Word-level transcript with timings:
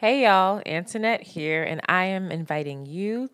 Hey 0.00 0.22
y'all, 0.22 0.62
Antoinette 0.64 1.22
here, 1.22 1.62
and 1.62 1.82
I 1.86 2.06
am 2.06 2.32
inviting 2.32 2.86
you. 2.86 3.28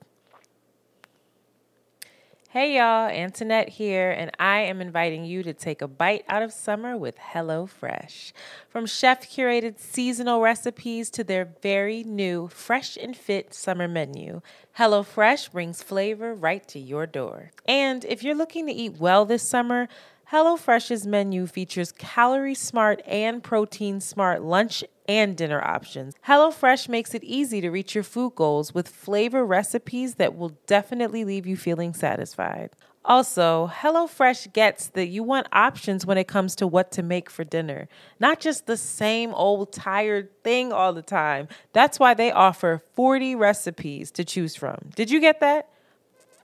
Hey 2.48 2.74
y'all, 2.76 3.08
Antoinette 3.08 3.68
here, 3.68 4.10
and 4.10 4.32
I 4.40 4.62
am 4.62 4.80
inviting 4.80 5.24
you 5.24 5.44
to 5.44 5.54
take 5.54 5.80
a 5.80 5.86
bite 5.86 6.24
out 6.28 6.42
of 6.42 6.52
summer 6.52 6.96
with 6.96 7.18
HelloFresh. 7.18 8.32
From 8.68 8.84
chef 8.84 9.30
curated 9.30 9.78
seasonal 9.78 10.40
recipes 10.40 11.08
to 11.10 11.22
their 11.22 11.44
very 11.62 12.02
new 12.02 12.48
fresh 12.48 12.96
and 12.96 13.16
fit 13.16 13.54
summer 13.54 13.86
menu, 13.86 14.40
HelloFresh 14.76 15.52
brings 15.52 15.84
flavor 15.84 16.34
right 16.34 16.66
to 16.66 16.80
your 16.80 17.06
door. 17.06 17.52
And 17.68 18.04
if 18.06 18.24
you're 18.24 18.34
looking 18.34 18.66
to 18.66 18.72
eat 18.72 18.98
well 18.98 19.24
this 19.24 19.48
summer, 19.48 19.86
HelloFresh's 20.32 21.06
menu 21.06 21.46
features 21.46 21.92
calorie 21.92 22.56
smart 22.56 23.00
and 23.06 23.44
protein 23.44 24.00
smart 24.00 24.42
lunch 24.42 24.82
and 25.08 25.36
dinner 25.36 25.62
options. 25.62 26.14
HelloFresh 26.26 26.88
makes 26.88 27.14
it 27.14 27.22
easy 27.22 27.60
to 27.60 27.70
reach 27.70 27.94
your 27.94 28.02
food 28.02 28.34
goals 28.34 28.74
with 28.74 28.88
flavor 28.88 29.46
recipes 29.46 30.16
that 30.16 30.36
will 30.36 30.58
definitely 30.66 31.24
leave 31.24 31.46
you 31.46 31.56
feeling 31.56 31.94
satisfied. 31.94 32.70
Also, 33.04 33.70
HelloFresh 33.72 34.52
gets 34.52 34.88
that 34.88 35.06
you 35.06 35.22
want 35.22 35.46
options 35.52 36.04
when 36.04 36.18
it 36.18 36.26
comes 36.26 36.56
to 36.56 36.66
what 36.66 36.90
to 36.90 37.04
make 37.04 37.30
for 37.30 37.44
dinner, 37.44 37.88
not 38.18 38.40
just 38.40 38.66
the 38.66 38.76
same 38.76 39.32
old 39.32 39.72
tired 39.72 40.42
thing 40.42 40.72
all 40.72 40.92
the 40.92 41.02
time. 41.02 41.46
That's 41.72 42.00
why 42.00 42.14
they 42.14 42.32
offer 42.32 42.82
40 42.94 43.36
recipes 43.36 44.10
to 44.10 44.24
choose 44.24 44.56
from. 44.56 44.90
Did 44.96 45.12
you 45.12 45.20
get 45.20 45.38
that? 45.38 45.68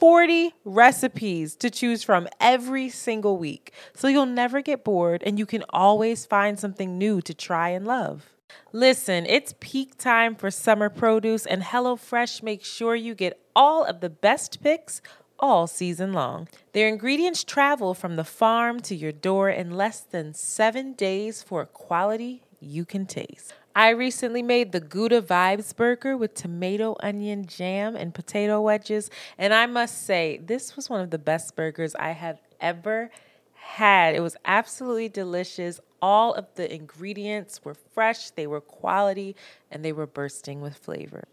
40 0.02 0.52
recipes 0.64 1.54
to 1.54 1.70
choose 1.70 2.02
from 2.02 2.26
every 2.40 2.88
single 2.88 3.38
week. 3.38 3.72
So 3.94 4.08
you'll 4.08 4.26
never 4.26 4.60
get 4.60 4.82
bored 4.82 5.22
and 5.24 5.38
you 5.38 5.46
can 5.46 5.62
always 5.70 6.26
find 6.26 6.58
something 6.58 6.98
new 6.98 7.20
to 7.20 7.32
try 7.32 7.68
and 7.68 7.86
love. 7.86 8.28
Listen, 8.72 9.24
it's 9.26 9.54
peak 9.60 9.96
time 9.96 10.34
for 10.34 10.50
summer 10.50 10.88
produce, 10.88 11.46
and 11.46 11.62
HelloFresh 11.62 12.42
makes 12.42 12.68
sure 12.68 12.96
you 12.96 13.14
get 13.14 13.40
all 13.54 13.84
of 13.84 14.00
the 14.00 14.10
best 14.10 14.60
picks 14.60 15.02
all 15.38 15.68
season 15.68 16.12
long. 16.12 16.48
Their 16.72 16.88
ingredients 16.88 17.44
travel 17.44 17.94
from 17.94 18.16
the 18.16 18.24
farm 18.24 18.80
to 18.80 18.96
your 18.96 19.12
door 19.12 19.50
in 19.50 19.70
less 19.70 20.00
than 20.00 20.34
seven 20.34 20.94
days 20.94 21.44
for 21.44 21.62
a 21.62 21.66
quality 21.66 22.42
you 22.58 22.84
can 22.84 23.06
taste. 23.06 23.54
I 23.74 23.90
recently 23.90 24.42
made 24.42 24.72
the 24.72 24.80
Gouda 24.80 25.22
Vibes 25.22 25.74
burger 25.74 26.16
with 26.16 26.34
tomato, 26.34 26.94
onion, 27.00 27.46
jam, 27.46 27.96
and 27.96 28.12
potato 28.12 28.60
wedges. 28.60 29.10
And 29.38 29.54
I 29.54 29.66
must 29.66 30.04
say, 30.04 30.40
this 30.44 30.76
was 30.76 30.90
one 30.90 31.00
of 31.00 31.10
the 31.10 31.18
best 31.18 31.56
burgers 31.56 31.94
I 31.94 32.10
have 32.10 32.38
ever 32.60 33.10
had. 33.54 34.14
It 34.14 34.20
was 34.20 34.36
absolutely 34.44 35.08
delicious. 35.08 35.80
All 36.02 36.34
of 36.34 36.46
the 36.54 36.72
ingredients 36.72 37.64
were 37.64 37.74
fresh, 37.74 38.30
they 38.30 38.46
were 38.46 38.60
quality, 38.60 39.36
and 39.70 39.84
they 39.84 39.92
were 39.92 40.06
bursting 40.06 40.60
with 40.60 40.76
flavor. 40.76 41.24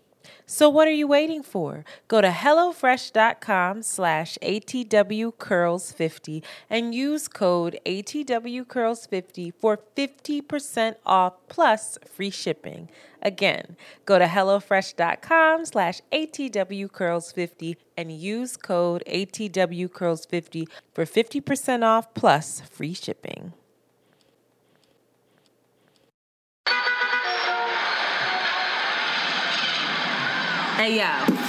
So 0.46 0.70
what 0.70 0.88
are 0.88 0.92
you 0.92 1.08
waiting 1.08 1.44
for? 1.44 1.84
Go 2.08 2.22
to 2.22 2.30
HelloFresh.com 2.30 3.84
slash 3.84 4.38
ATWCurls50 4.42 6.44
and 6.70 6.96
use 6.96 7.28
code 7.28 7.80
ATWCurls50 7.86 9.54
for 9.60 9.80
50% 9.96 10.96
off 11.06 11.34
plus 11.48 11.98
free 12.06 12.30
shipping. 12.30 12.90
Again, 13.22 13.76
go 14.06 14.18
to 14.18 14.26
HelloFresh.com 14.26 15.66
slash 15.66 16.02
ATWCurls50 16.12 17.76
and 17.98 18.12
use 18.12 18.58
code 18.58 19.04
ATWCurls50 19.08 20.68
for 20.94 21.06
50% 21.06 21.84
off 21.84 22.14
plus 22.14 22.62
free 22.62 22.94
shipping. 22.94 23.54
Hey 30.80 30.96
yo. 30.96 31.49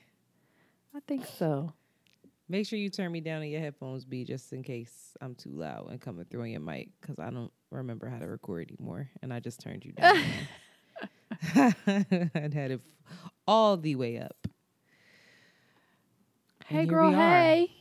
I 0.95 0.99
think 1.07 1.25
so. 1.25 1.73
Make 2.49 2.67
sure 2.67 2.77
you 2.77 2.89
turn 2.89 3.11
me 3.11 3.21
down 3.21 3.41
on 3.41 3.47
your 3.47 3.61
headphones, 3.61 4.03
B, 4.03 4.25
just 4.25 4.51
in 4.51 4.61
case 4.61 5.15
I'm 5.21 5.35
too 5.35 5.51
loud 5.51 5.89
and 5.89 6.01
coming 6.01 6.25
through 6.25 6.41
on 6.41 6.49
your 6.49 6.59
mic, 6.59 6.89
because 6.99 7.17
I 7.17 7.29
don't 7.29 7.51
remember 7.69 8.09
how 8.09 8.19
to 8.19 8.27
record 8.27 8.69
anymore, 8.69 9.09
and 9.21 9.33
I 9.33 9.39
just 9.39 9.61
turned 9.61 9.85
you 9.85 9.93
down. 9.93 10.21
I'd 12.35 12.53
had 12.53 12.71
it 12.71 12.81
all 13.47 13.77
the 13.77 13.95
way 13.95 14.19
up. 14.19 14.35
And 16.69 16.79
Hey, 16.79 16.85
girl, 16.85 17.11
hey. 17.11 17.71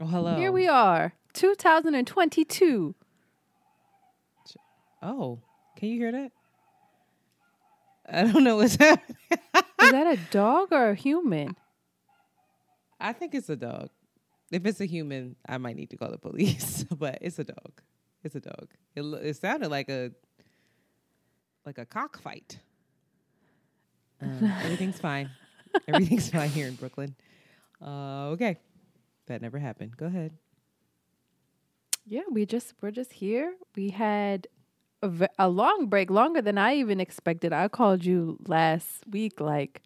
Oh, 0.00 0.06
hello. 0.06 0.36
Here 0.36 0.50
we 0.50 0.66
are, 0.66 1.14
2022. 1.34 2.94
Oh, 5.02 5.38
can 5.76 5.88
you 5.88 5.98
hear 5.98 6.12
that? 6.12 6.32
I 8.12 8.24
don't 8.24 8.42
know 8.42 8.56
what's 8.56 8.74
happening. 8.80 9.16
Is 9.80 9.92
that 9.92 10.06
a 10.06 10.18
dog 10.32 10.72
or 10.72 10.90
a 10.90 10.94
human? 10.96 11.56
I 13.00 13.12
think 13.12 13.34
it's 13.34 13.48
a 13.48 13.56
dog. 13.56 13.90
If 14.50 14.66
it's 14.66 14.80
a 14.80 14.84
human, 14.84 15.36
I 15.48 15.58
might 15.58 15.76
need 15.76 15.90
to 15.90 15.96
call 15.96 16.10
the 16.10 16.18
police. 16.18 16.84
but 16.98 17.18
it's 17.20 17.38
a 17.38 17.44
dog. 17.44 17.80
It's 18.22 18.34
a 18.34 18.40
dog. 18.40 18.68
It 18.94 19.02
it 19.02 19.36
sounded 19.36 19.68
like 19.68 19.88
a 19.88 20.10
like 21.64 21.78
a 21.78 21.86
cockfight. 21.86 22.58
Um, 24.20 24.52
everything's 24.64 25.00
fine. 25.00 25.30
Everything's 25.88 26.30
fine 26.36 26.50
here 26.50 26.66
in 26.66 26.74
Brooklyn. 26.74 27.14
Uh, 27.80 28.28
okay, 28.30 28.58
that 29.26 29.40
never 29.40 29.58
happened. 29.58 29.96
Go 29.96 30.06
ahead. 30.06 30.32
Yeah, 32.04 32.22
we 32.30 32.44
just 32.44 32.74
we're 32.82 32.90
just 32.90 33.12
here. 33.12 33.54
We 33.76 33.90
had 33.90 34.48
a, 35.02 35.28
a 35.38 35.48
long 35.48 35.86
break, 35.86 36.10
longer 36.10 36.42
than 36.42 36.58
I 36.58 36.74
even 36.74 37.00
expected. 37.00 37.52
I 37.52 37.68
called 37.68 38.04
you 38.04 38.38
last 38.46 39.06
week, 39.08 39.40
like, 39.40 39.80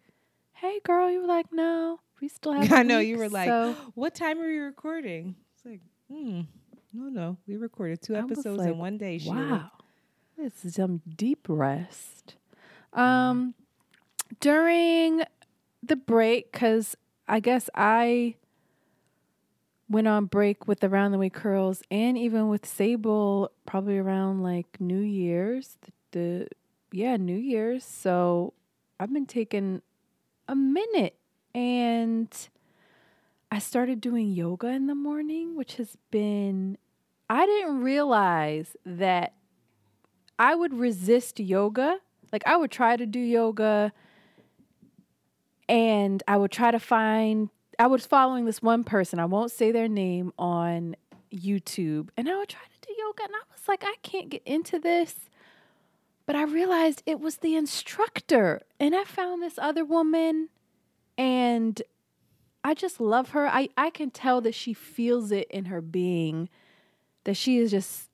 "Hey, 0.53 0.79
girl," 0.83 1.09
you 1.09 1.21
were 1.21 1.27
like, 1.27 1.53
"No, 1.53 1.99
we 2.21 2.27
still 2.27 2.51
have." 2.53 2.71
I 2.71 2.83
know 2.83 2.99
week." 2.99 3.07
you 3.09 3.17
were 3.17 3.29
like, 3.29 3.47
So 3.49 3.75
"What 3.95 4.15
time 4.15 4.39
are 4.39 4.49
you 4.49 4.63
recording?" 4.63 5.35
It's 5.55 5.65
like, 5.65 5.81
hmm, 6.09 6.41
no, 6.93 7.09
no, 7.09 7.37
we 7.47 7.57
recorded 7.57 8.01
two 8.01 8.15
I 8.15 8.19
episodes 8.19 8.59
like, 8.59 8.69
in 8.69 8.77
one 8.77 8.97
day. 8.97 9.17
Sheila. 9.17 9.35
Wow. 9.35 9.71
This 10.37 10.65
is 10.65 10.75
some 10.75 11.01
deep 11.15 11.45
rest. 11.49 12.35
Um 12.93 13.53
during 14.39 15.23
the 15.83 15.95
break 15.95 16.51
cuz 16.51 16.95
I 17.27 17.39
guess 17.39 17.69
I 17.75 18.35
went 19.89 20.07
on 20.07 20.25
break 20.25 20.67
with 20.67 20.83
Around 20.83 21.11
the 21.11 21.17
Way 21.17 21.29
Curls 21.29 21.83
and 21.91 22.17
even 22.17 22.47
with 22.49 22.65
Sable 22.65 23.51
probably 23.65 23.97
around 23.97 24.41
like 24.41 24.79
New 24.79 24.99
Year's. 25.01 25.77
The, 25.81 25.91
the 26.11 26.47
yeah, 26.91 27.17
New 27.17 27.37
Year's. 27.37 27.83
So 27.83 28.53
I've 28.99 29.13
been 29.13 29.25
taking 29.25 29.81
a 30.47 30.55
minute 30.55 31.17
and 31.55 32.49
I 33.49 33.59
started 33.59 34.01
doing 34.01 34.33
yoga 34.33 34.67
in 34.67 34.87
the 34.87 34.93
morning, 34.93 35.55
which 35.55 35.77
has 35.77 35.97
been 36.11 36.77
I 37.29 37.45
didn't 37.45 37.81
realize 37.81 38.75
that 38.85 39.33
I 40.37 40.53
would 40.53 40.73
resist 40.73 41.39
yoga. 41.39 41.99
Like 42.31 42.43
I 42.45 42.57
would 42.57 42.69
try 42.69 42.97
to 42.97 43.05
do 43.05 43.19
yoga 43.19 43.93
and 45.69 46.21
I 46.27 46.37
would 46.37 46.51
try 46.51 46.69
to 46.71 46.79
find 46.79 47.49
I 47.79 47.87
was 47.87 48.05
following 48.05 48.45
this 48.45 48.61
one 48.61 48.83
person, 48.83 49.19
I 49.19 49.25
won't 49.25 49.51
say 49.51 49.71
their 49.71 49.87
name 49.87 50.33
on 50.37 50.95
YouTube, 51.33 52.09
and 52.15 52.29
I 52.29 52.37
would 52.37 52.49
try 52.49 52.61
to 52.61 52.87
do 52.87 52.93
yoga 52.97 53.23
and 53.23 53.33
I 53.33 53.43
was 53.51 53.67
like 53.67 53.83
I 53.85 53.95
can't 54.03 54.29
get 54.29 54.43
into 54.45 54.77
this. 54.77 55.15
But 56.25 56.35
I 56.35 56.43
realized 56.43 57.01
it 57.05 57.21
was 57.21 57.37
the 57.37 57.55
instructor 57.55 58.61
and 58.77 58.93
I 58.93 59.05
found 59.05 59.41
this 59.41 59.57
other 59.57 59.85
woman 59.85 60.49
and 61.17 61.81
I 62.63 62.73
just 62.73 62.99
love 62.99 63.29
her. 63.29 63.47
I 63.47 63.69
I 63.77 63.89
can 63.89 64.09
tell 64.09 64.41
that 64.41 64.55
she 64.55 64.73
feels 64.73 65.31
it 65.31 65.47
in 65.51 65.65
her 65.65 65.81
being 65.81 66.49
that 67.25 67.35
she 67.35 67.57
is 67.57 67.71
just 67.71 68.09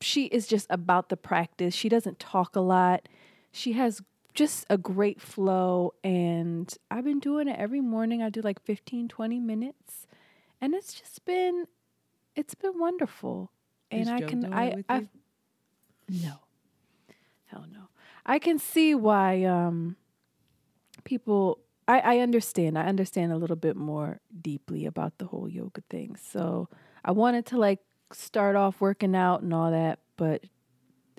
she 0.00 0.26
is 0.26 0.46
just 0.46 0.66
about 0.70 1.08
the 1.08 1.16
practice. 1.16 1.74
She 1.74 1.88
doesn't 1.88 2.18
talk 2.18 2.56
a 2.56 2.60
lot. 2.60 3.08
She 3.52 3.72
has 3.74 4.02
just 4.34 4.66
a 4.68 4.76
great 4.76 5.20
flow 5.20 5.94
and 6.04 6.72
I've 6.90 7.04
been 7.04 7.20
doing 7.20 7.48
it 7.48 7.58
every 7.58 7.80
morning. 7.80 8.22
I 8.22 8.30
do 8.30 8.40
like 8.40 8.60
15 8.62 9.08
20 9.08 9.40
minutes 9.40 10.06
and 10.60 10.74
it's 10.74 10.92
just 10.94 11.24
been 11.24 11.66
it's 12.34 12.54
been 12.54 12.78
wonderful. 12.78 13.50
And 13.90 14.02
Is 14.02 14.08
I 14.08 14.20
Joe 14.20 14.26
can 14.26 14.54
I 14.54 14.74
I 14.88 15.08
no. 16.08 16.34
Hell 17.46 17.66
no. 17.72 17.88
I 18.24 18.38
can 18.38 18.58
see 18.58 18.94
why 18.94 19.44
um 19.44 19.96
people 21.04 21.60
I, 21.88 22.00
I 22.00 22.18
understand. 22.18 22.78
I 22.78 22.84
understand 22.84 23.32
a 23.32 23.36
little 23.36 23.56
bit 23.56 23.76
more 23.76 24.20
deeply 24.40 24.86
about 24.86 25.18
the 25.18 25.26
whole 25.26 25.48
yoga 25.48 25.82
thing. 25.88 26.16
So 26.16 26.68
I 27.04 27.12
wanted 27.12 27.46
to 27.46 27.58
like 27.58 27.80
start 28.12 28.56
off 28.56 28.80
working 28.80 29.14
out 29.14 29.42
and 29.42 29.54
all 29.54 29.70
that, 29.70 30.00
but 30.16 30.44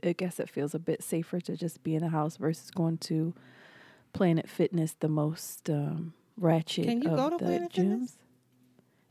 I 0.04 0.14
guess 0.14 0.40
it 0.40 0.50
feels 0.50 0.76
a 0.76 0.80
bit 0.80 1.02
safer 1.04 1.40
to 1.42 1.56
just 1.56 1.84
be 1.84 1.96
in 1.96 2.04
the 2.04 2.10
house 2.10 2.38
versus 2.38 2.70
going 2.72 2.98
to 3.00 3.34
Planet 4.14 4.50
Fitness, 4.50 4.96
the 5.00 5.08
most 5.08 5.70
um, 5.70 6.14
ratchet 6.38 6.86
Can 6.86 7.02
you 7.02 7.10
go 7.10 7.30
to 7.30 7.38
the 7.38 7.44
Planet 7.44 7.72
gyms. 7.72 7.76
Fitness? 7.76 8.18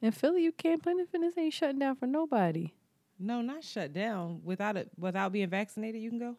In 0.03 0.13
Philly, 0.13 0.43
you 0.43 0.53
can't. 0.53 0.83
Planet 0.83 1.09
Fitness 1.11 1.39
ain't 1.39 1.55
shutting 1.55 1.79
down 1.79 1.97
for 1.97 2.07
nobody. 2.07 2.73
No, 3.19 3.41
not 3.41 3.65
shut 3.65 3.93
down. 3.93 4.43
Without 4.45 4.77
it, 4.77 4.91
without 4.99 5.33
being 5.33 5.49
vaccinated, 5.49 6.03
you 6.03 6.11
can 6.11 6.19
go. 6.19 6.37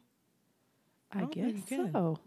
I, 1.11 1.21
don't 1.21 1.31
guess 1.31 1.53
you 1.53 1.61
can. 1.67 1.91
so. 1.91 2.19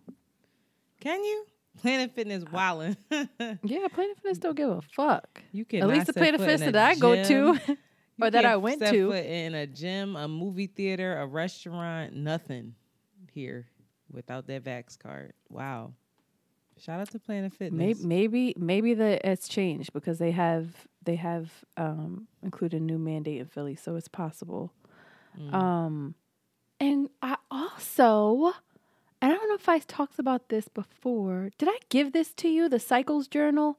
Can 1.01 1.23
you? 1.23 1.47
Planet 1.79 2.15
Fitness 2.15 2.45
wildin'. 2.45 2.97
Yeah, 3.63 3.89
Planet 3.89 4.17
Fitness 4.17 4.39
don't 4.39 4.57
give 4.57 4.71
a 4.71 4.81
fuck. 4.83 5.43
you 5.53 5.65
can 5.65 5.83
At 5.83 5.89
least 5.89 6.07
the 6.07 6.13
Planet 6.13 6.41
Fitness 6.41 6.73
that 6.73 6.77
I 6.77 6.95
go 6.95 7.23
to, 7.25 7.59
or 8.23 8.31
that 8.31 8.45
I 8.45 8.57
went 8.57 8.81
to. 8.87 9.13
In 9.13 9.55
a 9.55 9.67
gym, 9.67 10.17
a 10.17 10.29
movie 10.29 10.67
theater, 10.67 11.17
a 11.19 11.27
restaurant, 11.27 12.15
nothing 12.15 12.75
here 13.33 13.67
without 14.11 14.47
that 14.49 14.65
Vax 14.65 14.99
card. 14.99 15.33
Wow. 15.49 15.95
Shout 16.79 17.01
out 17.01 17.11
to 17.11 17.19
Planet 17.19 17.53
Fitness. 17.53 17.79
Maybe 18.03 18.07
maybe 18.07 18.55
maybe 18.57 18.95
the 18.95 19.27
it's 19.29 19.49
changed 19.49 19.93
because 19.93 20.19
they 20.19 20.31
have 20.31 20.69
they 21.05 21.17
have 21.17 21.51
um 21.77 22.27
included 22.43 22.81
a 22.81 22.85
new 22.85 22.99
mandate 22.99 23.41
in 23.41 23.47
Philly, 23.47 23.77
so 23.77 23.97
it's 23.97 24.09
possible. 24.09 24.73
Mm. 25.39 25.55
Um 25.55 26.15
and 26.79 27.11
I 27.21 27.37
also 27.51 28.53
I 29.23 29.29
don't 29.29 29.49
know 29.49 29.55
if 29.55 29.69
I 29.69 29.79
talked 29.81 30.19
about 30.19 30.49
this 30.49 30.69
before. 30.69 31.51
Did 31.59 31.69
I 31.69 31.79
give 31.89 32.13
this 32.13 32.33
to 32.35 32.49
you, 32.49 32.69
the 32.69 32.81
Cycles 32.81 33.29
Journal? 33.29 33.79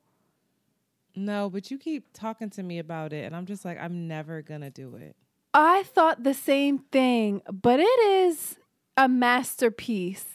No, 1.15 1.49
but 1.49 1.71
you 1.71 1.77
keep 1.77 2.13
talking 2.13 2.49
to 2.51 2.63
me 2.63 2.79
about 2.79 3.11
it, 3.11 3.25
and 3.25 3.35
I'm 3.35 3.45
just 3.45 3.65
like, 3.65 3.79
I'm 3.79 4.07
never 4.07 4.41
gonna 4.41 4.69
do 4.69 4.95
it. 4.95 5.15
I 5.53 5.83
thought 5.83 6.23
the 6.23 6.33
same 6.33 6.79
thing, 6.79 7.41
but 7.51 7.79
it 7.79 7.99
is 7.99 8.57
a 8.95 9.09
masterpiece. 9.09 10.25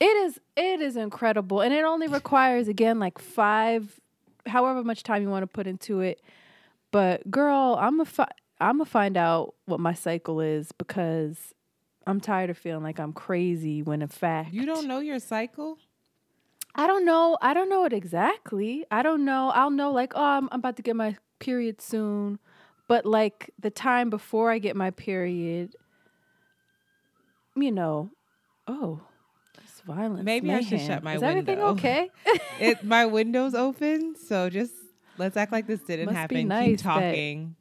It 0.00 0.04
is 0.04 0.40
it 0.56 0.80
is 0.80 0.96
incredible 0.96 1.60
and 1.60 1.72
it 1.72 1.84
only 1.84 2.08
requires 2.08 2.68
again 2.68 2.98
like 2.98 3.18
5 3.18 4.00
however 4.46 4.82
much 4.84 5.02
time 5.02 5.22
you 5.22 5.28
want 5.30 5.42
to 5.42 5.46
put 5.46 5.66
into 5.66 6.00
it. 6.00 6.20
But 6.90 7.30
girl, 7.30 7.76
I'm 7.80 8.00
a 8.00 8.04
fi- 8.04 8.30
I'm 8.60 8.78
gonna 8.78 8.84
find 8.86 9.16
out 9.16 9.54
what 9.66 9.80
my 9.80 9.94
cycle 9.94 10.40
is 10.40 10.72
because 10.72 11.54
I'm 12.06 12.20
tired 12.20 12.50
of 12.50 12.58
feeling 12.58 12.82
like 12.82 12.98
I'm 12.98 13.12
crazy 13.12 13.82
when 13.82 14.02
in 14.02 14.08
fact 14.08 14.52
You 14.52 14.66
don't 14.66 14.86
know 14.86 14.98
your 14.98 15.18
cycle? 15.18 15.78
I 16.74 16.86
don't 16.86 17.04
know. 17.04 17.38
I 17.40 17.54
don't 17.54 17.68
know 17.68 17.84
it 17.84 17.92
exactly. 17.92 18.84
I 18.90 19.02
don't 19.02 19.24
know. 19.24 19.50
I'll 19.54 19.70
know 19.70 19.92
like, 19.92 20.12
oh, 20.16 20.24
I'm, 20.24 20.48
I'm 20.50 20.58
about 20.58 20.76
to 20.76 20.82
get 20.82 20.96
my 20.96 21.16
period 21.38 21.80
soon. 21.80 22.40
But 22.88 23.06
like 23.06 23.50
the 23.60 23.70
time 23.70 24.10
before 24.10 24.50
I 24.50 24.58
get 24.58 24.74
my 24.74 24.90
period, 24.90 25.76
you 27.56 27.70
know, 27.70 28.10
oh, 28.66 29.00
it's 29.62 29.80
violence. 29.82 30.24
Maybe 30.24 30.52
I 30.52 30.60
should 30.60 30.80
shut 30.80 31.02
my 31.02 31.16
windows. 31.16 31.22
Is 31.22 31.22
everything 31.22 31.58
window. 31.58 31.72
okay? 31.74 32.10
it 32.60 32.84
my 32.84 33.06
window's 33.06 33.54
open, 33.54 34.16
so 34.16 34.50
just 34.50 34.72
let's 35.16 35.36
act 35.36 35.52
like 35.52 35.66
this 35.66 35.80
didn't 35.80 36.06
Must 36.06 36.16
happen. 36.16 36.48
nice 36.48 36.70
Keep 36.70 36.80
talking. 36.80 37.56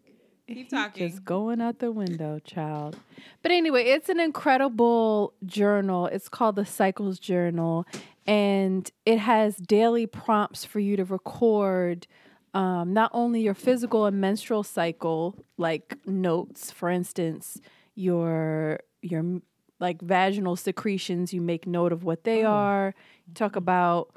Keep 0.48 0.70
talking. 0.72 1.10
Just 1.10 1.24
going 1.24 1.62
out 1.62 1.80
the 1.80 1.92
window, 1.92 2.40
child. 2.40 2.98
But 3.42 3.52
anyway, 3.52 3.86
it's 3.86 4.10
an 4.10 4.20
incredible 4.20 5.34
journal. 5.46 6.08
It's 6.08 6.30
called 6.30 6.56
the 6.56 6.66
Cycles 6.66 7.20
Journal, 7.20 7.86
and 8.26 8.90
it 9.06 9.20
has 9.20 9.58
daily 9.58 10.06
prompts 10.06 10.66
for 10.66 10.80
you 10.80 10.96
to 10.98 11.06
record 11.06 12.08
um, 12.54 12.94
not 12.94 13.10
only 13.14 13.42
your 13.42 13.56
physical 13.56 14.06
and 14.06 14.22
menstrual 14.22 14.64
cycle, 14.64 15.36
like 15.58 15.98
notes, 16.06 16.72
for 16.72 16.90
instance, 16.90 17.60
your 17.96 18.80
your 19.02 19.42
like 19.80 20.02
vaginal 20.02 20.56
secretions. 20.56 21.34
You 21.34 21.42
make 21.42 21.66
note 21.66 21.92
of 21.92 22.04
what 22.04 22.24
they 22.24 22.44
are. 22.44 22.94
You 23.28 23.34
talk 23.34 23.56
about 23.56 24.16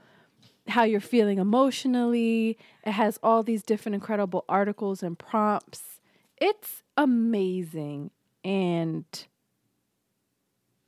how 0.69 0.82
you're 0.82 1.00
feeling 1.00 1.38
emotionally. 1.38 2.58
It 2.84 2.93
has 2.93 3.19
all 3.23 3.43
these 3.43 3.62
different 3.62 3.94
incredible 3.94 4.44
articles 4.49 5.02
and 5.02 5.19
prompts. 5.19 5.95
It's 6.38 6.82
amazing. 6.96 8.10
And 8.44 9.04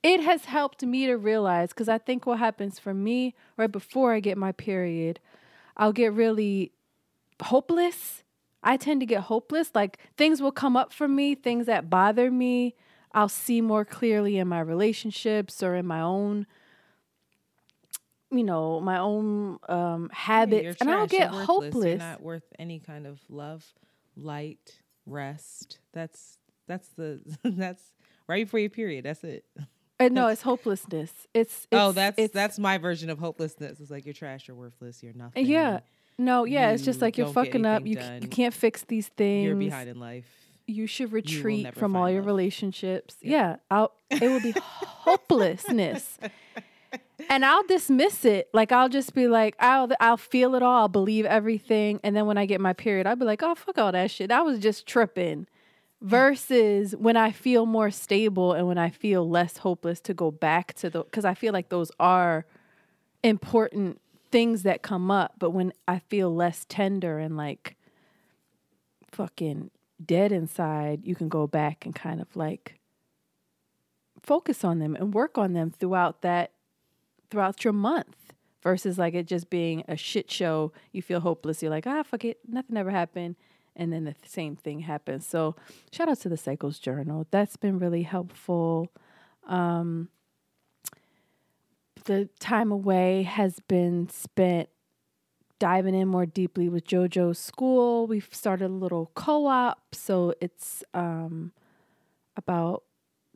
it 0.02 0.20
has 0.20 0.44
helped 0.44 0.82
me 0.82 1.06
to 1.06 1.16
realize 1.16 1.70
because 1.70 1.88
I 1.88 1.98
think 1.98 2.26
what 2.26 2.38
happens 2.38 2.78
for 2.78 2.94
me 2.94 3.34
right 3.56 3.70
before 3.70 4.12
I 4.14 4.20
get 4.20 4.38
my 4.38 4.52
period, 4.52 5.20
I'll 5.76 5.92
get 5.92 6.12
really 6.12 6.72
hopeless. 7.42 8.22
I 8.62 8.76
tend 8.76 9.00
to 9.00 9.06
get 9.06 9.22
hopeless. 9.22 9.70
Like 9.74 9.98
things 10.16 10.40
will 10.40 10.52
come 10.52 10.76
up 10.76 10.92
for 10.92 11.08
me, 11.08 11.34
things 11.34 11.66
that 11.66 11.90
bother 11.90 12.30
me. 12.30 12.74
I'll 13.12 13.28
see 13.28 13.60
more 13.60 13.84
clearly 13.84 14.38
in 14.38 14.48
my 14.48 14.60
relationships 14.60 15.62
or 15.62 15.74
in 15.74 15.86
my 15.86 16.00
own 16.00 16.46
you 18.30 18.44
know, 18.44 18.78
my 18.80 18.98
own 18.98 19.58
um 19.68 20.10
habits 20.12 20.62
you're 20.62 20.74
and 20.80 20.90
I'll 20.90 21.06
get 21.06 21.30
hopeless. 21.30 21.84
You're 21.84 21.96
not 21.96 22.22
worth 22.22 22.44
any 22.58 22.78
kind 22.78 23.06
of 23.06 23.20
love, 23.30 23.64
light, 24.16 24.80
rest. 25.08 25.78
That's 25.92 26.38
that's 26.66 26.88
the 26.90 27.20
that's 27.44 27.92
right 28.26 28.44
before 28.44 28.60
your 28.60 28.70
period. 28.70 29.04
That's 29.04 29.24
it. 29.24 29.44
Uh, 30.00 30.08
no, 30.08 30.28
it's 30.28 30.42
hopelessness. 30.42 31.10
It's, 31.34 31.54
it's 31.54 31.66
oh, 31.72 31.92
that's 31.92 32.18
it's, 32.18 32.32
that's 32.32 32.58
my 32.58 32.78
version 32.78 33.10
of 33.10 33.18
hopelessness. 33.18 33.80
It's 33.80 33.90
like 33.90 34.04
you're 34.04 34.14
trash, 34.14 34.46
you're 34.46 34.56
worthless, 34.56 35.02
you're 35.02 35.12
nothing. 35.12 35.46
yeah. 35.46 35.80
No, 36.20 36.44
yeah, 36.44 36.70
it's 36.70 36.84
just 36.84 37.00
like 37.00 37.16
you're 37.16 37.32
fucking 37.32 37.64
up. 37.64 37.86
You 37.86 37.96
you 38.20 38.28
can't 38.28 38.52
fix 38.52 38.82
these 38.82 39.06
things. 39.06 39.46
You're 39.46 39.54
behind 39.54 39.88
in 39.88 40.00
life. 40.00 40.26
You 40.66 40.88
should 40.88 41.12
retreat 41.12 41.62
never 41.62 41.78
from 41.78 41.94
all 41.96 42.10
your 42.10 42.20
love. 42.20 42.26
relationships. 42.26 43.14
Yeah, 43.22 43.56
I'll, 43.70 43.92
it 44.10 44.22
will 44.22 44.40
be 44.40 44.52
hopelessness. 44.60 46.18
And 47.28 47.44
I'll 47.44 47.64
dismiss 47.64 48.24
it. 48.24 48.48
Like 48.52 48.70
I'll 48.70 48.88
just 48.88 49.14
be 49.14 49.26
like, 49.26 49.56
I'll 49.58 49.88
I'll 50.00 50.16
feel 50.16 50.54
it 50.54 50.62
all. 50.62 50.82
I'll 50.82 50.88
believe 50.88 51.24
everything. 51.24 52.00
And 52.04 52.14
then 52.14 52.26
when 52.26 52.38
I 52.38 52.46
get 52.46 52.60
my 52.60 52.72
period, 52.72 53.06
I'll 53.06 53.16
be 53.16 53.24
like, 53.24 53.42
oh 53.42 53.54
fuck 53.54 53.78
all 53.78 53.92
that 53.92 54.10
shit. 54.10 54.30
I 54.30 54.42
was 54.42 54.58
just 54.58 54.86
tripping. 54.86 55.46
Versus 56.00 56.94
when 56.94 57.16
I 57.16 57.32
feel 57.32 57.66
more 57.66 57.90
stable 57.90 58.52
and 58.52 58.68
when 58.68 58.78
I 58.78 58.90
feel 58.90 59.28
less 59.28 59.58
hopeless 59.58 60.00
to 60.02 60.14
go 60.14 60.30
back 60.30 60.74
to 60.74 60.90
the 60.90 61.02
because 61.02 61.24
I 61.24 61.34
feel 61.34 61.52
like 61.52 61.70
those 61.70 61.90
are 61.98 62.46
important 63.24 64.00
things 64.30 64.62
that 64.62 64.82
come 64.82 65.10
up. 65.10 65.34
But 65.38 65.50
when 65.50 65.72
I 65.88 65.98
feel 65.98 66.32
less 66.32 66.66
tender 66.68 67.18
and 67.18 67.36
like 67.36 67.76
fucking 69.10 69.72
dead 70.04 70.30
inside, 70.30 71.04
you 71.04 71.16
can 71.16 71.28
go 71.28 71.48
back 71.48 71.84
and 71.84 71.96
kind 71.96 72.20
of 72.20 72.36
like 72.36 72.78
focus 74.22 74.62
on 74.62 74.78
them 74.78 74.94
and 74.94 75.12
work 75.12 75.36
on 75.36 75.52
them 75.52 75.72
throughout 75.72 76.22
that 76.22 76.52
throughout 77.30 77.64
your 77.64 77.72
month 77.72 78.32
versus 78.62 78.98
like 78.98 79.14
it 79.14 79.26
just 79.26 79.50
being 79.50 79.84
a 79.88 79.96
shit 79.96 80.30
show. 80.30 80.72
You 80.92 81.02
feel 81.02 81.20
hopeless. 81.20 81.62
You're 81.62 81.70
like, 81.70 81.86
ah, 81.86 82.02
fuck 82.02 82.24
it, 82.24 82.38
nothing 82.46 82.76
ever 82.76 82.90
happened. 82.90 83.36
And 83.76 83.92
then 83.92 84.04
the 84.04 84.12
th- 84.12 84.28
same 84.28 84.56
thing 84.56 84.80
happens. 84.80 85.26
So 85.26 85.54
shout 85.92 86.08
out 86.08 86.20
to 86.20 86.28
the 86.28 86.36
Cycles 86.36 86.78
Journal. 86.78 87.26
That's 87.30 87.56
been 87.56 87.78
really 87.78 88.02
helpful. 88.02 88.92
Um, 89.46 90.08
the 92.04 92.28
time 92.40 92.72
away 92.72 93.22
has 93.22 93.60
been 93.68 94.08
spent 94.08 94.68
diving 95.58 95.94
in 95.94 96.08
more 96.08 96.26
deeply 96.26 96.68
with 96.68 96.86
JoJo's 96.86 97.38
school. 97.38 98.06
We've 98.06 98.28
started 98.32 98.66
a 98.66 98.74
little 98.74 99.10
co-op, 99.14 99.94
so 99.94 100.34
it's 100.40 100.84
um, 100.94 101.52
about 102.36 102.84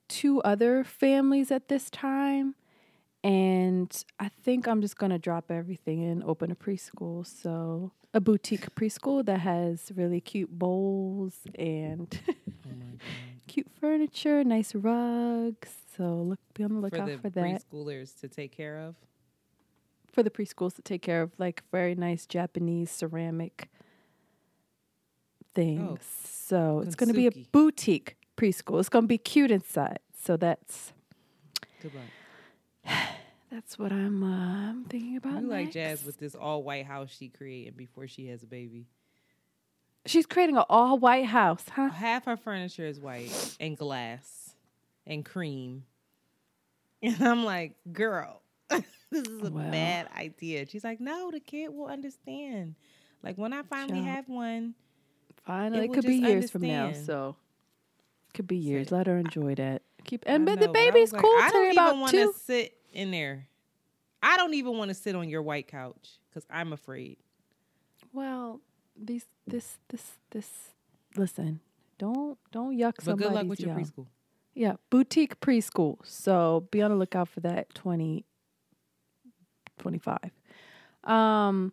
two 0.08 0.40
other 0.42 0.84
families 0.84 1.50
at 1.50 1.68
this 1.68 1.90
time. 1.90 2.54
And 3.24 4.04
I 4.18 4.28
think 4.28 4.66
I'm 4.66 4.80
just 4.80 4.96
gonna 4.96 5.18
drop 5.18 5.50
everything 5.50 6.02
and 6.04 6.24
open 6.24 6.50
a 6.50 6.56
preschool. 6.56 7.26
So 7.26 7.92
a 8.14 8.20
boutique 8.20 8.74
preschool 8.74 9.24
that 9.24 9.40
has 9.40 9.92
really 9.94 10.20
cute 10.20 10.50
bowls 10.50 11.34
and 11.54 12.18
cute 13.46 13.68
furniture, 13.80 14.44
nice 14.44 14.74
rugs. 14.74 15.70
So 15.96 16.04
look, 16.04 16.40
be 16.54 16.64
on 16.64 16.74
the 16.74 16.80
lookout 16.80 17.08
For 17.08 17.12
the 17.12 17.18
for, 17.18 17.30
that 17.30 17.62
preschoolers 17.70 18.18
to 18.20 18.28
take 18.28 18.52
care 18.56 18.78
of. 18.78 18.96
for 20.12 20.22
the 20.22 20.30
preschools 20.30 20.74
to 20.76 20.82
take 20.82 21.02
care 21.02 21.22
of 21.22 21.32
like 21.38 21.62
very 21.70 21.94
nice 21.94 22.26
Japanese 22.26 22.90
ceramic 22.90 23.68
things. 25.54 26.00
Oh. 26.00 26.06
so 26.28 26.82
it's 26.84 26.96
going 26.96 27.08
to 27.08 27.14
be 27.14 27.26
a 27.26 27.32
boutique 27.52 28.16
preschool. 28.36 28.80
It's 28.80 28.88
going 28.88 29.04
to 29.04 29.08
be 29.08 29.18
cute 29.18 29.50
inside. 29.50 29.98
So 30.22 30.36
that's 30.36 30.92
Good 31.80 31.94
luck. 31.94 32.04
that's 33.50 33.78
what 33.78 33.92
I'm 33.92 34.22
uh, 34.22 34.70
I'm 34.70 34.84
thinking 34.84 35.16
about. 35.16 35.42
You 35.42 35.48
like. 35.48 35.72
Jazz 35.72 36.04
with 36.04 36.18
this 36.18 36.34
all 36.34 36.62
white 36.62 36.86
house 36.86 37.10
she 37.16 37.28
created 37.28 37.76
before 37.76 38.06
she 38.08 38.28
has 38.28 38.42
a 38.42 38.46
baby. 38.46 38.86
She's 40.06 40.26
creating 40.26 40.56
an 40.56 40.64
all 40.68 40.98
white 40.98 41.26
house, 41.26 41.64
huh? 41.70 41.88
Half 41.90 42.24
her 42.24 42.36
furniture 42.36 42.84
is 42.86 42.98
white 42.98 43.30
and 43.60 43.76
glass 43.76 44.54
and 45.06 45.24
cream. 45.24 45.84
And 47.04 47.20
I'm 47.20 47.44
like, 47.44 47.72
girl, 47.92 48.42
this 48.70 48.84
is 49.10 49.42
a 49.48 49.50
Well. 49.50 49.70
bad 49.72 50.08
idea. 50.16 50.66
She's 50.68 50.84
like, 50.84 51.00
no, 51.00 51.32
the 51.32 51.40
kid 51.40 51.70
will 51.74 51.86
understand. 51.88 52.76
Like 53.24 53.36
when 53.36 53.52
I 53.52 53.62
finally 53.62 54.02
Child. 54.02 54.06
have 54.06 54.28
one, 54.28 54.74
finally, 55.44 55.86
It 55.86 55.90
It, 55.90 55.94
could 55.94 56.06
be 56.06 56.14
years 56.14 56.48
from 56.52 56.62
now, 56.62 56.84
understand. 56.84 57.06
so 57.06 57.36
could 58.34 58.46
be 58.46 58.56
years. 58.56 58.92
Let 58.92 59.08
her 59.08 59.16
enjoy 59.18 59.56
that. 59.56 59.82
Keep 60.04 60.24
and 60.26 60.44
but 60.46 60.58
the 60.60 60.66
know, 60.66 60.72
but 60.72 60.74
baby's 60.74 61.12
was 61.12 61.12
like, 61.14 61.22
cool 61.22 61.36
I 61.38 61.50
don't 61.50 61.64
even 61.66 61.78
about 61.78 61.96
want 61.98 62.10
two. 62.10 62.32
to 62.32 62.38
sit 62.38 62.76
in 62.92 63.10
there. 63.10 63.46
I 64.22 64.36
don't 64.36 64.54
even 64.54 64.76
want 64.78 64.88
to 64.90 64.94
sit 64.94 65.14
on 65.16 65.28
your 65.28 65.42
white 65.42 65.68
couch 65.68 66.18
because 66.28 66.46
I'm 66.50 66.72
afraid. 66.72 67.16
Well, 68.12 68.60
these 68.96 69.26
this 69.46 69.78
this 69.88 70.12
this. 70.30 70.48
Listen, 71.16 71.60
don't 71.98 72.38
don't 72.52 72.76
yuck 72.76 72.94
But 72.96 73.04
somebody's 73.04 73.28
good 73.28 73.34
luck 73.34 73.46
with 73.46 73.60
your 73.60 73.70
yum. 73.70 73.78
preschool. 73.84 74.06
Yeah, 74.54 74.74
boutique 74.90 75.40
preschool. 75.40 75.96
So 76.04 76.66
be 76.70 76.82
on 76.82 76.90
the 76.90 76.96
lookout 76.96 77.28
for 77.28 77.40
that 77.40 77.74
20, 77.74 78.24
25. 79.78 80.18
Um, 81.04 81.72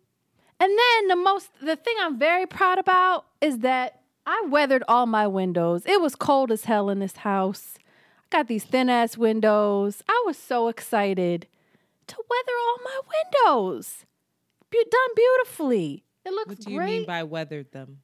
and 0.58 0.70
then 0.78 1.08
the 1.08 1.16
most, 1.16 1.50
the 1.60 1.76
thing 1.76 1.94
I'm 2.00 2.18
very 2.18 2.46
proud 2.46 2.78
about 2.78 3.26
is 3.40 3.58
that 3.58 4.00
I 4.26 4.46
weathered 4.48 4.82
all 4.88 5.06
my 5.06 5.26
windows. 5.26 5.84
It 5.86 6.00
was 6.00 6.14
cold 6.14 6.50
as 6.50 6.64
hell 6.64 6.88
in 6.90 6.98
this 7.00 7.16
house. 7.18 7.74
Got 8.30 8.46
these 8.46 8.64
thin 8.64 8.88
ass 8.88 9.16
windows. 9.16 10.02
I 10.08 10.22
was 10.26 10.36
so 10.38 10.68
excited 10.68 11.46
to 12.06 12.16
weather 12.16 12.52
all 12.58 12.76
my 12.84 13.00
windows. 13.56 14.04
Be- 14.70 14.84
done 14.90 15.14
beautifully. 15.16 16.04
It 16.24 16.32
looks 16.32 16.48
What 16.50 16.60
do 16.60 16.70
you 16.70 16.78
great. 16.78 16.90
mean 16.98 17.06
by 17.06 17.22
weathered 17.24 17.72
them? 17.72 17.98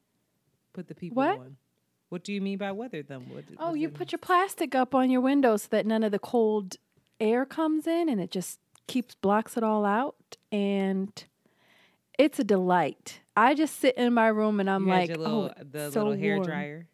Put 0.73 0.88
the 0.88 0.95
people 0.95 1.16
What? 1.16 1.38
on. 1.38 1.56
What 2.09 2.25
do 2.25 2.33
you 2.33 2.40
mean 2.40 2.59
by 2.59 2.73
weathered 2.73 3.09
them? 3.09 3.26
What, 3.33 3.45
Oh, 3.59 3.71
what 3.71 3.78
you 3.78 3.88
put 3.88 4.12
your 4.12 4.18
plastic 4.18 4.75
up 4.75 4.95
on 4.95 5.11
your 5.11 5.21
window 5.21 5.56
so 5.56 5.68
that 5.71 5.87
none 5.87 6.02
of 6.02 6.12
the 6.12 6.18
cold 6.18 6.76
air 7.21 7.45
comes 7.45 7.87
in 7.87 8.09
and 8.09 8.21
it 8.21 8.30
just 8.30 8.59
keeps 8.87 9.14
blocks 9.16 9.56
it 9.56 9.62
all 9.64 9.85
out 9.85 10.37
and 10.52 11.25
it's 12.18 12.38
a 12.38 12.45
delight. 12.45 13.21
I 13.37 13.54
just 13.54 13.78
sit 13.80 13.97
in 13.97 14.14
my 14.14 14.28
room 14.28 14.61
and 14.61 14.71
I'm 14.71 14.87
You 14.87 14.92
had 14.92 14.99
like, 15.00 15.09
your 15.09 15.18
oh, 15.18 15.21
little, 15.23 15.50
oh, 15.59 15.62
the 15.71 15.90
so 15.90 16.00
little 16.04 16.16
hair 16.16 16.37
warm." 16.37 16.47
dryer. 16.47 16.88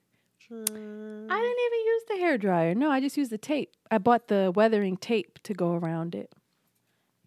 I 0.53 0.55
mm. 0.55 1.29
didn't 1.29 1.61
even 1.67 1.87
use 1.87 2.03
the 2.09 2.17
hair 2.19 2.39
dryer. 2.39 2.75
No, 2.75 2.91
I 2.91 3.01
just 3.01 3.17
used 3.17 3.31
the 3.31 3.39
tape. 3.39 3.75
I 3.91 3.99
bought 3.99 4.29
the 4.29 4.53
weathering 4.55 4.97
tape 4.97 5.39
to 5.45 5.55
go 5.55 5.73
around 5.73 6.15
it. 6.15 6.33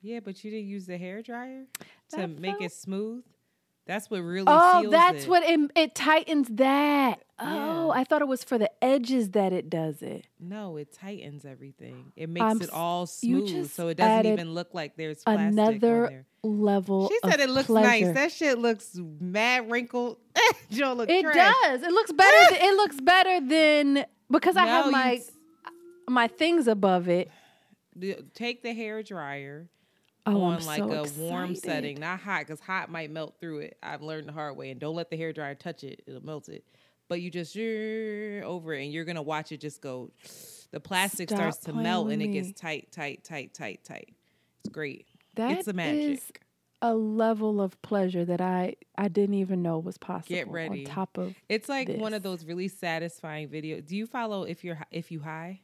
Yeah, 0.01 0.20
but 0.20 0.44
you 0.44 0.51
didn't 0.51 0.67
use 0.67 0.86
the 0.86 0.98
hair 0.98 1.24
dryer 1.24 1.65
to 2.10 2.17
That 2.17 2.39
make 2.39 2.53
felt- 2.53 2.63
it 2.63 2.72
smooth. 2.72 3.24
That's 3.88 4.10
what 4.10 4.17
really. 4.22 4.46
Oh, 4.48 4.89
that's 4.89 5.24
it. 5.25 5.29
what 5.29 5.44
it 5.44 5.72
it 5.75 5.96
tightens 5.96 6.48
that. 6.53 7.24
Oh, 7.38 7.88
Yeah. 7.94 8.00
I 8.00 8.04
thought 8.06 8.22
it 8.22 8.27
was 8.27 8.44
for 8.44 8.58
the 8.58 8.72
edges 8.84 9.32
that 9.32 9.51
it 9.51 9.70
does 9.70 10.01
it. 10.01 10.25
No, 10.39 10.77
it 10.77 10.94
tightens 10.94 11.44
everything. 11.46 12.12
It 12.15 12.30
makes 12.30 12.44
I'm 12.44 12.62
it 12.62 12.70
all 12.72 13.06
smooth, 13.08 13.70
so 13.72 13.89
it 13.89 13.96
doesn't 13.98 14.32
even 14.32 14.54
look 14.54 14.74
like 14.74 14.96
there's 14.96 15.24
plastic 15.24 15.42
on 15.42 15.48
Another 15.74 16.25
level. 16.44 17.10
She 17.10 17.20
said 17.30 17.39
it 17.42 17.50
looks 17.50 17.68
pleasure. 17.68 18.06
nice. 18.06 18.15
That 18.15 18.32
shit 18.32 18.58
looks 18.58 18.92
mad 19.20 19.70
wrinkled. 19.70 20.18
Joe 20.72 20.94
look 20.94 21.10
It 21.10 21.24
trash. 21.24 21.54
does. 21.63 21.84
It 21.84 21.92
looks 21.92 22.12
better. 22.13 22.50
th- 22.50 22.62
it 22.62 22.75
looks 22.75 23.01
better 23.01 23.42
than 23.42 24.06
because 24.32 24.56
I 24.56 24.65
have 24.65 24.86
No, 24.86 24.92
my 24.92 25.15
s- 25.15 25.32
my 26.08 26.27
things 26.27 26.68
above 26.68 27.10
it. 27.10 27.30
take 28.34 28.62
the 28.63 28.74
hair 28.74 29.04
dryer 29.04 29.70
Oh, 30.27 30.42
on 30.42 30.58
I'm 30.58 30.65
like 30.65 30.80
so 30.80 30.92
a 30.92 31.08
warm 31.20 31.54
setting, 31.56 32.00
not 32.00 32.20
hot, 32.20 32.39
because 32.48 32.60
hot 32.60 32.89
might 32.89 33.12
melt 33.12 33.36
through 33.39 33.60
it. 33.60 33.77
I've 33.84 34.01
learned 34.01 34.27
the 34.27 34.32
hard 34.32 34.58
way, 34.58 34.72
and 34.72 34.80
don't 34.80 34.96
let 34.96 35.12
the 35.12 35.18
hair 35.18 35.32
dryer 35.34 35.54
touch 35.54 35.84
it; 35.84 36.01
it'll 36.08 36.25
melt 36.25 36.50
it. 36.50 36.65
But 37.08 37.22
you 37.22 37.30
just 37.30 37.56
over 37.56 38.74
it, 38.74 38.84
and 38.84 38.92
you're 38.92 39.06
gonna 39.06 39.22
watch 39.22 39.52
it 39.52 39.62
just 39.62 39.82
go. 39.82 40.12
The 40.72 40.80
plastic 40.82 41.30
Stop 41.30 41.38
starts 41.38 41.58
to 41.60 41.74
melt, 41.74 42.12
and 42.12 42.22
it 42.22 42.28
gets 42.28 42.52
tight, 42.52 42.92
tight, 42.92 43.24
tight, 43.24 43.54
tight, 43.54 43.82
tight. 43.86 44.14
It's 44.60 44.68
great. 44.68 45.08
That 45.36 45.60
it's 45.60 45.70
a 45.70 45.74
magic. 45.74 46.18
is 46.18 46.32
a 46.82 46.94
level 46.94 47.62
of 47.62 47.82
pleasure 47.82 48.26
that 48.26 48.42
I 48.42 48.76
I 48.98 49.08
didn't 49.08 49.36
even 49.36 49.62
know 49.62 49.80
was 49.80 49.98
possible. 49.98 50.36
get 50.36 50.50
ready. 50.50 50.86
On 50.86 50.92
top 50.92 51.18
of 51.18 51.34
It's 51.48 51.70
like 51.70 51.88
one 51.90 52.14
of 52.14 52.24
those 52.24 52.44
really 52.44 52.68
satisfying 52.68 53.48
videos. 53.48 53.86
Do 53.86 53.96
you 53.96 54.06
follow 54.06 54.44
if 54.44 54.66
you're 54.66 54.80
if 54.92 55.12
you 55.12 55.22
high? 55.22 55.62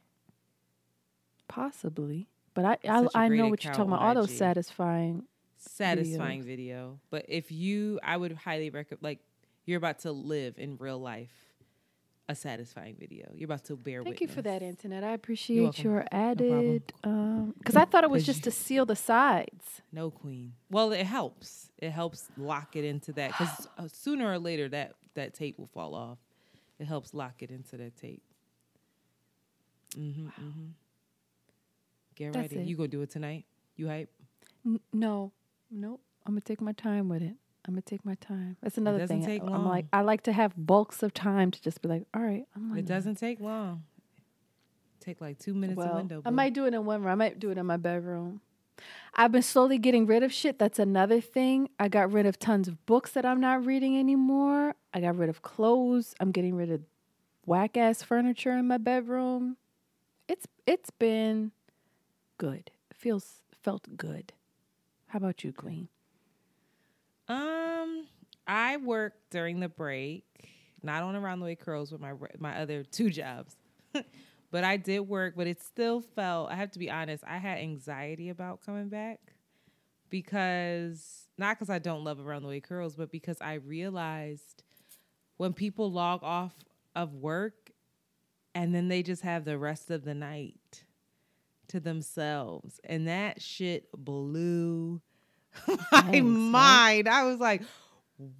possibly, 1.48 2.28
but 2.54 2.64
I 2.64 2.78
I, 2.88 3.06
I 3.14 3.28
know 3.28 3.48
what 3.48 3.62
you're 3.64 3.74
talking 3.74 3.92
about. 3.92 4.02
All 4.02 4.14
those 4.14 4.34
satisfying. 4.34 5.24
satisfying 5.58 6.42
video. 6.42 6.98
But 7.10 7.26
if 7.28 7.52
you, 7.52 8.00
I 8.02 8.16
would 8.16 8.32
highly 8.32 8.70
recommend, 8.70 9.02
like, 9.02 9.20
you're 9.64 9.78
about 9.78 10.00
to 10.00 10.12
live 10.12 10.58
in 10.58 10.76
real 10.78 10.98
life 10.98 11.52
a 12.28 12.34
satisfying 12.34 12.96
video. 12.98 13.30
You're 13.34 13.46
about 13.46 13.64
to 13.64 13.76
bear 13.76 14.02
Thank 14.02 14.20
you 14.20 14.28
for 14.28 14.42
that, 14.42 14.62
Internet. 14.62 15.04
I 15.04 15.12
appreciate 15.12 15.82
your 15.82 16.04
added. 16.10 16.92
Because 17.02 17.76
I 17.76 17.84
thought 17.84 18.04
it 18.04 18.10
was 18.10 18.24
just 18.24 18.44
to 18.44 18.50
seal 18.50 18.86
the 18.86 18.96
sides. 18.96 19.82
No 19.92 20.10
queen. 20.10 20.54
Well, 20.70 20.92
it 20.92 21.04
helps. 21.04 21.70
It 21.78 21.90
helps 21.90 22.28
lock 22.36 22.76
it 22.76 22.84
into 22.84 23.12
that 23.14 23.28
because 23.28 23.68
uh, 23.78 23.88
sooner 23.92 24.30
or 24.30 24.38
later 24.38 24.68
that 24.70 24.94
that 25.14 25.34
tape 25.34 25.58
will 25.58 25.66
fall 25.66 25.94
off. 25.94 26.18
It 26.78 26.86
helps 26.86 27.12
lock 27.12 27.42
it 27.42 27.50
into 27.50 27.76
that 27.76 27.96
tape. 27.96 28.22
Mm-hmm. 29.96 30.26
mm-hmm. 30.26 30.66
Get 32.14 32.32
That's 32.32 32.52
ready. 32.52 32.64
it. 32.64 32.68
You 32.68 32.76
gonna 32.76 32.88
do 32.88 33.02
it 33.02 33.10
tonight? 33.10 33.44
You 33.76 33.88
hype? 33.88 34.10
N- 34.66 34.80
no, 34.92 35.32
nope. 35.70 36.00
I'm 36.26 36.32
gonna 36.32 36.40
take 36.40 36.60
my 36.60 36.72
time 36.72 37.08
with 37.08 37.22
it. 37.22 37.36
I'm 37.64 37.74
gonna 37.74 37.82
take 37.82 38.04
my 38.04 38.16
time. 38.16 38.56
That's 38.62 38.76
another 38.76 38.98
doesn't 38.98 39.20
thing. 39.22 39.26
take 39.26 39.42
I'm 39.42 39.64
like, 39.64 39.86
long. 39.92 40.00
I 40.00 40.00
like 40.00 40.22
to 40.24 40.32
have 40.32 40.52
bulks 40.56 41.02
of 41.02 41.14
time 41.14 41.50
to 41.50 41.62
just 41.62 41.80
be 41.80 41.88
like, 41.88 42.04
all 42.12 42.22
right, 42.22 42.44
I'm 42.56 42.76
It 42.76 42.86
doesn't 42.86 43.16
take 43.16 43.40
long. 43.40 43.84
Take 45.00 45.20
like 45.20 45.38
two 45.38 45.54
minutes 45.54 45.76
a 45.76 45.84
Well, 45.84 45.96
window. 45.96 46.22
I 46.24 46.30
might 46.30 46.54
do 46.54 46.64
it 46.66 46.74
in 46.74 46.84
one 46.84 47.02
room. 47.02 47.10
I 47.10 47.14
might 47.14 47.38
do 47.38 47.50
it 47.50 47.58
in 47.58 47.66
my 47.66 47.76
bedroom. 47.76 48.40
I've 49.14 49.30
been 49.32 49.42
slowly 49.42 49.78
getting 49.78 50.06
rid 50.06 50.22
of 50.22 50.32
shit. 50.32 50.58
That's 50.58 50.78
another 50.78 51.20
thing. 51.20 51.68
I 51.78 51.88
got 51.88 52.10
rid 52.12 52.26
of 52.26 52.38
tons 52.38 52.66
of 52.66 52.84
books 52.86 53.12
that 53.12 53.24
I'm 53.24 53.40
not 53.40 53.64
reading 53.64 53.98
anymore. 53.98 54.74
I 54.94 55.00
got 55.00 55.16
rid 55.16 55.28
of 55.28 55.42
clothes. 55.42 56.14
I'm 56.18 56.32
getting 56.32 56.54
rid 56.54 56.70
of 56.70 56.80
whack 57.44 57.76
ass 57.76 58.02
furniture 58.02 58.52
in 58.52 58.66
my 58.66 58.78
bedroom. 58.78 59.56
It's 60.28 60.46
it's 60.66 60.90
been 60.90 61.52
good. 62.38 62.70
It 62.90 62.96
feels 62.96 63.42
felt 63.62 63.96
good. 63.96 64.32
How 65.08 65.18
about 65.18 65.44
you, 65.44 65.52
Queen? 65.52 65.88
I 68.46 68.76
worked 68.76 69.30
during 69.30 69.60
the 69.60 69.68
break, 69.68 70.24
not 70.82 71.02
on 71.02 71.16
Around 71.16 71.40
the 71.40 71.46
Way 71.46 71.54
Curls 71.54 71.92
with 71.92 72.00
my 72.00 72.12
my 72.38 72.58
other 72.58 72.82
two 72.82 73.10
jobs, 73.10 73.56
but 74.50 74.64
I 74.64 74.76
did 74.76 75.00
work. 75.00 75.34
But 75.36 75.46
it 75.46 75.60
still 75.62 76.00
felt. 76.00 76.50
I 76.50 76.56
have 76.56 76.70
to 76.72 76.78
be 76.78 76.90
honest. 76.90 77.24
I 77.26 77.38
had 77.38 77.58
anxiety 77.58 78.28
about 78.28 78.64
coming 78.64 78.88
back 78.88 79.20
because 80.10 81.28
not 81.38 81.56
because 81.58 81.70
I 81.70 81.78
don't 81.78 82.04
love 82.04 82.20
Around 82.20 82.42
the 82.42 82.48
Way 82.48 82.60
Curls, 82.60 82.96
but 82.96 83.10
because 83.10 83.38
I 83.40 83.54
realized 83.54 84.62
when 85.36 85.52
people 85.52 85.90
log 85.90 86.22
off 86.22 86.54
of 86.94 87.14
work 87.14 87.70
and 88.54 88.74
then 88.74 88.88
they 88.88 89.02
just 89.02 89.22
have 89.22 89.44
the 89.44 89.58
rest 89.58 89.90
of 89.90 90.04
the 90.04 90.14
night 90.14 90.84
to 91.68 91.80
themselves, 91.80 92.80
and 92.84 93.08
that 93.08 93.40
shit 93.40 93.88
blew 93.96 95.00
my 95.92 96.20
mind. 96.20 97.08
I 97.08 97.24
was 97.24 97.38
like, 97.38 97.62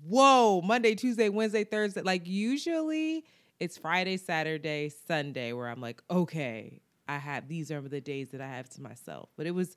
whoa, 0.04 0.60
Monday, 0.62 0.94
Tuesday, 0.94 1.28
Wednesday, 1.28 1.64
Thursday. 1.64 2.02
Like, 2.02 2.26
usually 2.26 3.24
it's 3.60 3.78
Friday, 3.78 4.16
Saturday, 4.16 4.88
Sunday 5.06 5.52
where 5.52 5.68
I'm 5.68 5.80
like, 5.80 6.02
okay, 6.10 6.80
I 7.08 7.18
have 7.18 7.48
these 7.48 7.70
are 7.70 7.80
the 7.80 8.00
days 8.00 8.30
that 8.30 8.40
I 8.40 8.48
have 8.48 8.68
to 8.70 8.82
myself. 8.82 9.30
But 9.36 9.46
it 9.46 9.52
was 9.52 9.76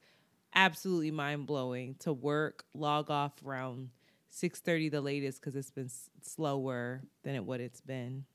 absolutely 0.53 1.11
mind 1.11 1.47
blowing 1.47 1.95
to 1.99 2.13
work, 2.13 2.65
log 2.73 3.11
off 3.11 3.33
around 3.45 3.89
6:30 4.31 4.89
the 4.91 5.01
latest 5.01 5.39
because 5.41 5.55
it's 5.55 5.71
been 5.71 5.85
s- 5.85 6.09
slower 6.21 7.03
than 7.23 7.35
it 7.35 7.43
what 7.45 7.59
it's 7.61 7.81
been. 7.81 8.25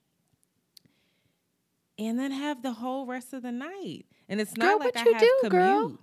And 1.99 2.19
then 2.19 2.31
have 2.31 2.63
the 2.63 2.73
whole 2.73 3.05
rest 3.07 3.33
of 3.35 3.43
the 3.43 3.53
night. 3.53 4.07
And 4.29 4.41
it's 4.41 4.57
not 4.57 4.71
Girl, 4.71 4.79
like 4.79 4.95
what 4.95 4.97
I 4.97 5.05
you 5.05 5.13
have 5.13 5.23
do, 5.23 5.37
commute. 5.41 5.51
girl? 5.51 5.99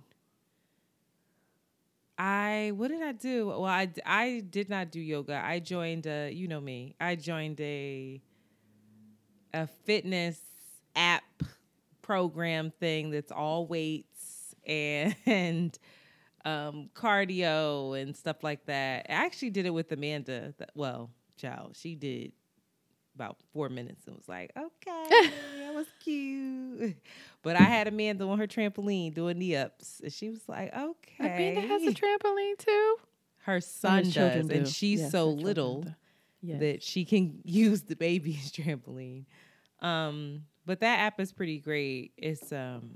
I 2.18 2.72
what 2.74 2.88
did 2.88 3.02
I 3.02 3.12
do? 3.12 3.46
Well, 3.48 3.64
I 3.64 3.88
I 4.04 4.42
did 4.50 4.68
not 4.68 4.90
do 4.90 5.00
yoga. 5.00 5.40
I 5.42 5.60
joined 5.60 6.06
a 6.06 6.30
you 6.32 6.48
know 6.48 6.60
me. 6.60 6.96
I 7.00 7.14
joined 7.14 7.60
a 7.60 8.20
a 9.54 9.66
fitness 9.66 10.40
app 10.96 11.22
program 12.02 12.70
thing 12.80 13.10
that's 13.10 13.32
all 13.32 13.66
weights 13.66 14.54
and 14.66 15.78
um 16.44 16.90
cardio 16.94 18.00
and 18.00 18.16
stuff 18.16 18.42
like 18.42 18.66
that. 18.66 19.06
I 19.08 19.12
actually 19.12 19.50
did 19.50 19.66
it 19.66 19.70
with 19.70 19.92
Amanda. 19.92 20.54
Well, 20.74 21.10
child, 21.36 21.76
she 21.76 21.94
did 21.94 22.32
about 23.18 23.36
four 23.52 23.68
minutes 23.68 24.06
and 24.06 24.14
was 24.16 24.28
like, 24.28 24.52
okay, 24.56 25.08
that 25.10 25.74
was 25.74 25.86
cute. 26.00 26.96
But 27.42 27.56
I 27.56 27.62
had 27.62 27.88
Amanda 27.88 28.24
on 28.28 28.38
her 28.38 28.46
trampoline 28.46 29.12
doing 29.14 29.38
knee 29.38 29.56
ups. 29.56 30.00
And 30.02 30.12
she 30.12 30.28
was 30.30 30.48
like, 30.48 30.72
okay. 30.76 31.52
Amanda 31.54 31.60
has 31.62 31.82
a 31.82 31.92
trampoline 31.92 32.58
too. 32.58 32.96
her 33.38 33.60
son 33.60 34.04
does. 34.04 34.12
children 34.14 34.50
And 34.52 34.68
she's 34.68 35.00
Yes, 35.00 35.10
so 35.12 35.28
little. 35.30 35.84
Yes. 36.42 36.60
that 36.60 36.82
she 36.84 37.04
can 37.04 37.40
use 37.44 37.82
the 37.82 37.96
baby's 37.96 38.52
trampoline. 38.52 39.24
Um, 39.80 40.44
but 40.66 40.80
that 40.80 41.00
app 41.00 41.18
is 41.20 41.32
pretty 41.32 41.58
great. 41.58 42.12
It's 42.16 42.52
um 42.52 42.90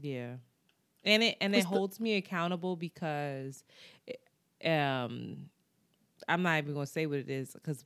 yeah. 0.00 0.34
And 1.04 1.22
it 1.22 1.36
and 1.40 1.54
it 1.54 1.58
What's 1.58 1.70
the- 1.70 1.76
holds 1.76 2.00
me 2.00 2.16
accountable 2.16 2.76
because 2.76 3.64
it- 4.06 4.20
um 4.68 5.48
I'm 6.30 6.42
not 6.42 6.58
even 6.58 6.74
going 6.74 6.86
to 6.86 6.92
say 6.92 7.06
what 7.06 7.18
it 7.18 7.30
is 7.30 7.56
cuz 7.62 7.84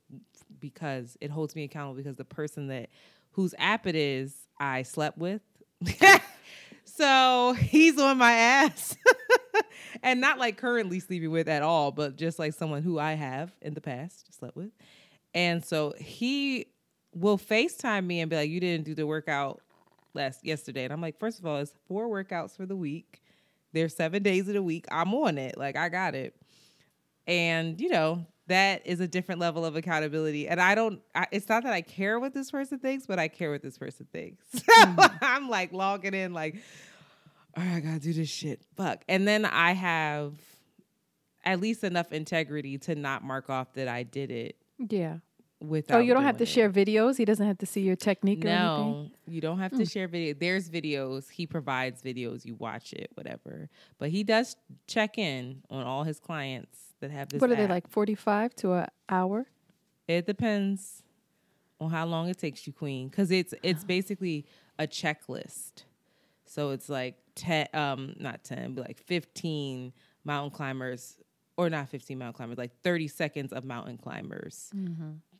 because 0.59 1.17
it 1.21 1.31
holds 1.31 1.55
me 1.55 1.63
accountable 1.63 1.95
because 1.95 2.17
the 2.17 2.25
person 2.25 2.67
that 2.67 2.89
whose 3.31 3.53
app 3.57 3.85
it 3.87 3.95
is 3.95 4.47
I 4.59 4.83
slept 4.83 5.17
with. 5.17 5.41
so, 6.85 7.53
he's 7.53 7.99
on 7.99 8.17
my 8.17 8.31
ass. 8.31 8.95
and 10.03 10.21
not 10.21 10.39
like 10.39 10.57
currently 10.57 10.99
sleeping 10.99 11.31
with 11.31 11.47
at 11.49 11.61
all, 11.61 11.91
but 11.91 12.15
just 12.15 12.39
like 12.39 12.53
someone 12.53 12.83
who 12.83 12.97
I 12.97 13.13
have 13.13 13.51
in 13.61 13.73
the 13.73 13.81
past 13.81 14.33
slept 14.33 14.55
with. 14.55 14.71
And 15.33 15.63
so 15.63 15.93
he 15.99 16.67
will 17.13 17.37
FaceTime 17.37 18.05
me 18.05 18.21
and 18.21 18.29
be 18.29 18.37
like, 18.37 18.49
You 18.49 18.59
didn't 18.59 18.85
do 18.85 18.95
the 18.95 19.05
workout 19.05 19.61
last 20.13 20.45
yesterday. 20.45 20.85
And 20.85 20.93
I'm 20.93 21.01
like, 21.01 21.19
first 21.19 21.39
of 21.39 21.45
all, 21.45 21.57
it's 21.57 21.73
four 21.87 22.07
workouts 22.07 22.55
for 22.55 22.65
the 22.65 22.75
week. 22.75 23.21
There's 23.73 23.95
seven 23.95 24.23
days 24.23 24.47
of 24.47 24.53
the 24.53 24.63
week. 24.63 24.85
I'm 24.89 25.13
on 25.13 25.37
it. 25.37 25.57
Like 25.57 25.75
I 25.75 25.89
got 25.89 26.15
it. 26.15 26.35
And 27.27 27.79
you 27.79 27.89
know, 27.89 28.25
that 28.47 28.85
is 28.85 28.99
a 28.99 29.07
different 29.07 29.41
level 29.41 29.65
of 29.65 29.75
accountability. 29.75 30.47
And 30.47 30.61
I 30.61 30.75
don't 30.75 31.01
I, 31.13 31.27
it's 31.31 31.49
not 31.49 31.63
that 31.63 31.73
I 31.73 31.81
care 31.81 32.19
what 32.19 32.33
this 32.33 32.51
person 32.51 32.79
thinks, 32.79 33.05
but 33.05 33.19
I 33.19 33.27
care 33.27 33.51
what 33.51 33.61
this 33.61 33.77
person 33.77 34.07
thinks. 34.11 34.45
So 34.65 34.73
mm. 34.73 35.17
I'm 35.21 35.49
like 35.49 35.73
logging 35.73 36.13
in 36.13 36.33
like, 36.33 36.55
all 37.55 37.63
right, 37.63 37.75
I 37.75 37.79
gotta 37.79 37.99
do 37.99 38.13
this 38.13 38.29
shit. 38.29 38.61
Fuck. 38.75 39.03
And 39.07 39.27
then 39.27 39.45
I 39.45 39.73
have 39.73 40.33
at 41.43 41.59
least 41.59 41.83
enough 41.83 42.11
integrity 42.11 42.77
to 42.79 42.95
not 42.95 43.23
mark 43.23 43.49
off 43.49 43.73
that 43.73 43.87
I 43.87 44.03
did 44.03 44.31
it 44.31 44.57
Yeah. 44.77 45.17
without 45.61 45.97
Oh, 45.97 45.99
you 45.99 46.13
don't 46.13 46.23
have 46.23 46.37
to 46.37 46.43
it. 46.43 46.49
share 46.49 46.69
videos. 46.69 47.17
He 47.17 47.25
doesn't 47.25 47.45
have 47.45 47.59
to 47.59 47.65
see 47.65 47.81
your 47.81 47.95
technique 47.95 48.43
or 48.43 48.49
anything. 48.49 48.91
No, 48.91 49.11
you 49.27 49.41
don't 49.41 49.59
have 49.59 49.71
to 49.71 49.77
hmm. 49.77 49.83
share 49.83 50.07
video. 50.07 50.33
There's 50.33 50.69
videos. 50.69 51.29
He 51.29 51.45
provides 51.45 52.01
videos. 52.01 52.45
You 52.45 52.55
watch 52.55 52.93
it, 52.93 53.11
whatever. 53.13 53.69
But 53.99 54.09
he 54.09 54.23
does 54.23 54.55
check 54.87 55.17
in 55.17 55.61
on 55.69 55.85
all 55.85 56.03
his 56.03 56.19
clients 56.19 56.84
that 57.01 57.11
have 57.11 57.29
this. 57.29 57.41
What 57.41 57.51
are 57.51 57.55
they 57.55 57.67
like? 57.67 57.87
Forty-five 57.87 58.55
to 58.57 58.73
an 58.73 58.87
hour. 59.09 59.45
It 60.07 60.25
depends 60.25 61.03
on 61.79 61.89
how 61.89 62.05
long 62.05 62.29
it 62.29 62.37
takes 62.37 62.65
you, 62.67 62.73
Queen, 62.73 63.09
because 63.09 63.31
it's 63.31 63.53
it's 63.63 63.83
basically 63.95 64.45
a 64.79 64.87
checklist. 64.87 65.83
So 66.45 66.71
it's 66.71 66.89
like 66.89 67.15
ten, 67.35 67.67
um, 67.73 68.15
not 68.19 68.43
ten, 68.43 68.73
but 68.73 68.87
like 68.87 68.99
fifteen 68.99 69.93
mountain 70.23 70.51
climbers, 70.51 71.17
or 71.57 71.69
not 71.69 71.89
fifteen 71.89 72.17
mountain 72.17 72.35
climbers, 72.35 72.57
like 72.57 72.71
thirty 72.83 73.07
seconds 73.07 73.51
of 73.51 73.63
mountain 73.65 73.97
climbers, 73.97 74.71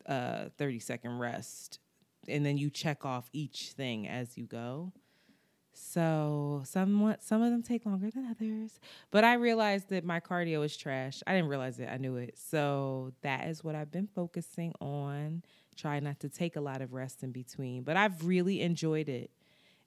uh, 0.07 0.45
thirty 0.57 0.79
second 0.79 1.19
rest, 1.19 1.79
and 2.27 2.45
then 2.45 2.57
you 2.57 2.69
check 2.69 3.05
off 3.05 3.29
each 3.33 3.71
thing 3.71 4.07
as 4.07 4.37
you 4.37 4.45
go. 4.45 4.91
So 5.77 6.63
somewhat 6.65 7.21
some 7.21 7.41
of 7.41 7.51
them 7.51 7.61
take 7.61 7.85
longer 7.85 8.09
than 8.09 8.25
others. 8.27 8.79
But 9.11 9.23
I 9.23 9.33
realized 9.33 9.89
that 9.89 10.03
my 10.03 10.19
cardio 10.19 10.63
is 10.65 10.75
trash. 10.75 11.21
I 11.27 11.33
didn't 11.33 11.49
realize 11.49 11.79
it, 11.79 11.89
I 11.91 11.97
knew 11.97 12.15
it. 12.15 12.37
So 12.37 13.13
that 13.21 13.47
is 13.47 13.63
what 13.63 13.75
I've 13.75 13.91
been 13.91 14.07
focusing 14.07 14.73
on. 14.79 15.43
Try 15.75 15.99
not 15.99 16.19
to 16.21 16.29
take 16.29 16.55
a 16.55 16.61
lot 16.61 16.81
of 16.81 16.93
rest 16.93 17.23
in 17.23 17.31
between. 17.31 17.83
But 17.83 17.97
I've 17.97 18.25
really 18.25 18.61
enjoyed 18.61 19.09
it. 19.09 19.31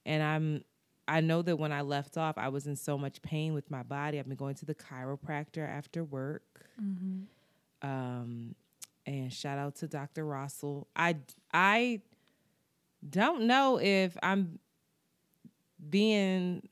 And 0.05 0.23
I'm 0.23 0.65
I 1.09 1.23
know 1.23 1.41
that 1.41 1.57
when 1.57 1.73
I 1.73 1.81
left 1.81 2.19
off, 2.19 2.37
I 2.37 2.49
was 2.49 2.67
in 2.67 2.77
so 2.77 2.99
much 2.99 3.23
pain 3.23 3.55
with 3.55 3.71
my 3.71 3.83
body. 3.83 4.19
I've 4.19 4.29
been 4.29 4.37
going 4.37 4.57
to 4.57 4.67
the 4.67 4.75
chiropractor 4.75 5.67
after 5.67 6.05
work. 6.05 6.67
Um, 7.81 8.55
and 9.07 9.33
shout 9.33 9.59
out 9.59 9.77
to 9.77 9.89
Dr. 9.89 10.27
Russell. 10.27 10.87
I 10.95 11.17
I 11.53 12.03
don't 13.09 13.45
know 13.45 13.81
if 13.81 14.17
I'm 14.23 14.59
being 15.89 16.69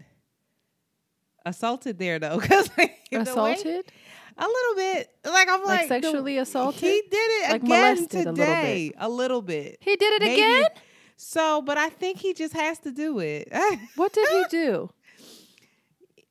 assaulted 1.44 1.98
there 1.98 2.18
though, 2.18 2.38
because 2.40 2.70
Assaulted, 3.12 3.84
a 4.36 4.46
little 4.46 4.74
bit. 4.74 5.08
Like 5.24 5.48
I'm 5.48 5.60
Like 5.64 5.88
like, 5.88 5.88
the- 5.88 6.02
sexually 6.02 6.38
assaulted? 6.38 6.80
He 6.80 7.02
did 7.10 7.12
it 7.14 7.50
Like 7.52 7.62
again 7.62 7.94
molested 7.96 8.26
a 8.26 8.32
little 8.32 8.34
today, 8.34 8.92
a 8.98 9.08
little 9.08 9.42
bit. 9.42 9.78
he 9.80 9.96
did 9.96 10.22
it 10.22 10.26
Maybe- 10.26 10.40
again. 10.42 10.64
So, 11.16 11.62
but 11.62 11.78
I 11.78 11.88
think 11.88 12.18
he 12.18 12.34
just 12.34 12.52
has 12.52 12.78
to 12.80 12.90
do 12.92 13.20
it. 13.20 13.48
What 13.96 14.12
did 14.12 14.28
he 14.28 14.44
do? 14.50 14.90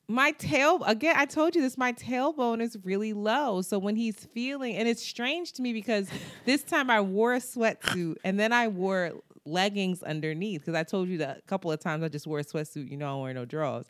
my 0.08 0.30
tail 0.30 0.84
again 0.86 1.16
i 1.18 1.24
told 1.24 1.56
you 1.56 1.60
this 1.60 1.76
my 1.76 1.92
tailbone 1.92 2.62
is 2.62 2.78
really 2.84 3.12
low 3.12 3.60
so 3.60 3.76
when 3.76 3.96
he's 3.96 4.14
feeling 4.32 4.76
and 4.76 4.86
it's 4.86 5.02
strange 5.02 5.52
to 5.52 5.62
me 5.62 5.72
because 5.72 6.08
this 6.44 6.62
time 6.62 6.88
i 6.90 7.00
wore 7.00 7.34
a 7.34 7.40
sweatsuit 7.40 8.14
and 8.22 8.38
then 8.38 8.52
i 8.52 8.68
wore 8.68 9.14
leggings 9.46 10.02
underneath 10.02 10.60
because 10.60 10.74
i 10.74 10.82
told 10.82 11.08
you 11.08 11.18
that 11.18 11.38
a 11.38 11.42
couple 11.42 11.70
of 11.72 11.78
times 11.80 12.02
i 12.02 12.08
just 12.08 12.26
wore 12.26 12.38
a 12.40 12.44
sweatsuit 12.44 12.90
you 12.90 12.96
know 12.96 13.06
i 13.06 13.10
don't 13.10 13.20
wear 13.22 13.34
no 13.34 13.44
drawers 13.44 13.86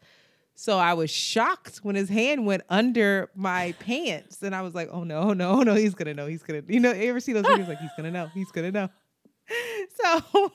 so 0.54 0.78
i 0.78 0.94
was 0.94 1.10
shocked 1.10 1.78
when 1.78 1.94
his 1.96 2.08
hand 2.08 2.46
went 2.46 2.62
under 2.68 3.30
my 3.34 3.72
pants 3.80 4.42
and 4.42 4.54
i 4.54 4.62
was 4.62 4.74
like 4.74 4.88
oh 4.92 5.04
no 5.04 5.32
no 5.32 5.62
no 5.62 5.74
he's 5.74 5.94
gonna 5.94 6.14
know 6.14 6.26
he's 6.26 6.42
gonna 6.42 6.62
you 6.68 6.80
know 6.80 6.92
you 6.92 7.08
ever 7.10 7.20
see 7.20 7.32
those 7.32 7.44
videos 7.44 7.68
like 7.68 7.78
he's 7.78 7.90
gonna 7.96 8.10
know 8.10 8.28
he's 8.34 8.50
gonna 8.52 8.70
know 8.72 8.88
so 10.02 10.52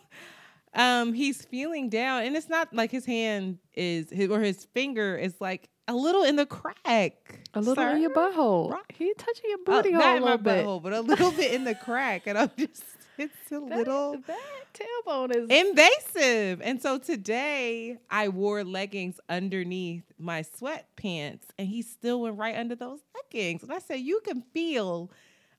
um 0.73 1.13
he's 1.13 1.43
feeling 1.45 1.89
down 1.89 2.23
and 2.23 2.35
it's 2.35 2.49
not 2.49 2.73
like 2.73 2.91
his 2.91 3.05
hand 3.05 3.57
is 3.73 4.09
his 4.09 4.29
or 4.29 4.39
his 4.39 4.65
finger 4.73 5.17
is 5.17 5.35
like 5.41 5.69
a 5.87 5.93
little 5.95 6.23
in 6.23 6.35
the 6.37 6.45
crack 6.45 7.41
A 7.53 7.59
little 7.59 7.75
sir. 7.75 7.95
in 7.95 8.01
your 8.01 8.11
butthole. 8.11 8.71
Right. 8.71 8.83
He 8.93 9.13
touching 9.17 9.49
your 9.49 9.57
Uh, 9.67 9.81
booty 9.81 9.91
not 9.91 10.03
hole 10.03 10.13
a 10.13 10.15
in 10.17 10.23
my 10.23 10.37
bit. 10.37 10.65
butthole, 10.65 10.81
but 10.81 10.93
a 10.93 11.01
little 11.01 11.31
bit 11.31 11.53
in 11.53 11.63
the 11.65 11.75
crack 11.75 12.27
and 12.27 12.37
i'm 12.37 12.49
just 12.57 12.83
it's 13.17 13.33
a 13.51 13.59
That- 13.59 13.77
little 13.77 14.17
that 14.27 14.39
tailbone 14.73 15.35
is 15.35 15.49
invasive 15.49 16.61
and 16.61 16.81
so 16.81 16.97
today 16.97 17.97
i 18.09 18.29
wore 18.29 18.63
leggings 18.63 19.19
underneath 19.29 20.03
my 20.17 20.43
sweatpants 20.43 21.41
and 21.57 21.67
he 21.67 21.81
still 21.81 22.21
went 22.21 22.37
right 22.37 22.55
under 22.55 22.75
those 22.75 22.99
leggings 23.15 23.63
and 23.63 23.71
i 23.71 23.79
said 23.79 23.95
you 23.95 24.21
can 24.23 24.41
feel 24.53 25.11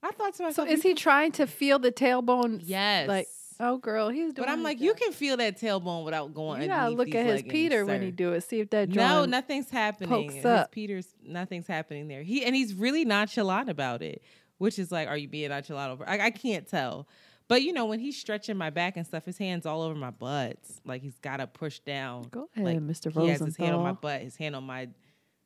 i 0.03 0.11
thought 0.13 0.35
to 0.35 0.43
myself, 0.45 0.67
So 0.69 0.73
is 0.75 0.83
he 0.83 0.95
trying 0.95 1.33
to 1.33 1.47
feel 1.47 1.79
the 1.79 1.93
tailbone? 1.93 2.61
Yes. 2.65 3.07
Like, 3.07 3.29
oh, 3.61 3.77
girl, 3.79 4.09
he's 4.09 4.33
doing. 4.33 4.47
But 4.47 4.49
I'm 4.49 4.59
his 4.59 4.65
like, 4.65 4.81
you 4.81 4.95
can 4.95 5.13
feel 5.13 5.37
that 5.37 5.61
tailbone 5.61 6.05
without 6.05 6.35
going. 6.35 6.63
Underneath 6.69 6.99
look 6.99 7.07
these 7.07 7.15
at 7.15 7.27
his 7.27 7.35
leggings, 7.37 7.53
Peter 7.53 7.87
when 7.87 8.03
he 8.03 8.11
do 8.11 8.33
it. 8.33 8.41
See 8.43 8.59
if 8.59 8.71
that 8.71 8.89
No, 8.89 9.25
nothing's 9.27 9.71
happening. 9.71 10.09
pokes 10.09 10.35
His 10.35 10.45
up. 10.45 10.73
Peter's 10.73 11.07
nothing's 11.25 11.69
happening 11.69 12.09
there. 12.09 12.25
He 12.25 12.45
and 12.45 12.57
he's 12.57 12.75
really 12.75 13.05
nonchalant 13.05 13.69
about 13.69 14.03
it, 14.03 14.23
which 14.59 14.77
is 14.81 14.91
like, 14.91 15.07
are 15.07 15.17
you 15.17 15.29
being 15.29 15.51
nonchalant 15.51 15.93
over? 15.93 16.09
I, 16.09 16.19
I 16.19 16.31
can't 16.31 16.67
tell. 16.67 17.07
But 17.53 17.65
you 17.65 17.75
know, 17.75 17.85
when 17.85 18.01
he's 18.01 18.17
stretching 18.17 18.57
my 18.57 18.71
back 18.71 18.97
and 18.97 19.07
stuff, 19.07 19.27
his 19.27 19.37
hands 19.37 19.67
all 19.67 19.83
over 19.83 19.95
my 19.95 20.09
butts. 20.09 20.81
Like 20.87 21.03
he's 21.03 21.19
got 21.19 21.37
to 21.37 21.47
push 21.47 21.81
down. 21.81 22.23
Go 22.31 22.49
ahead, 22.57 22.65
like, 22.65 22.79
Mr. 22.79 23.13
He 23.13 23.29
has 23.29 23.41
his 23.41 23.59
hand 23.59 23.75
on 23.75 23.83
my 23.83 23.93
butt, 23.93 24.23
his 24.23 24.37
hand 24.37 24.57
on 24.57 24.65
my 24.65 24.89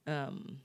um 0.07 0.59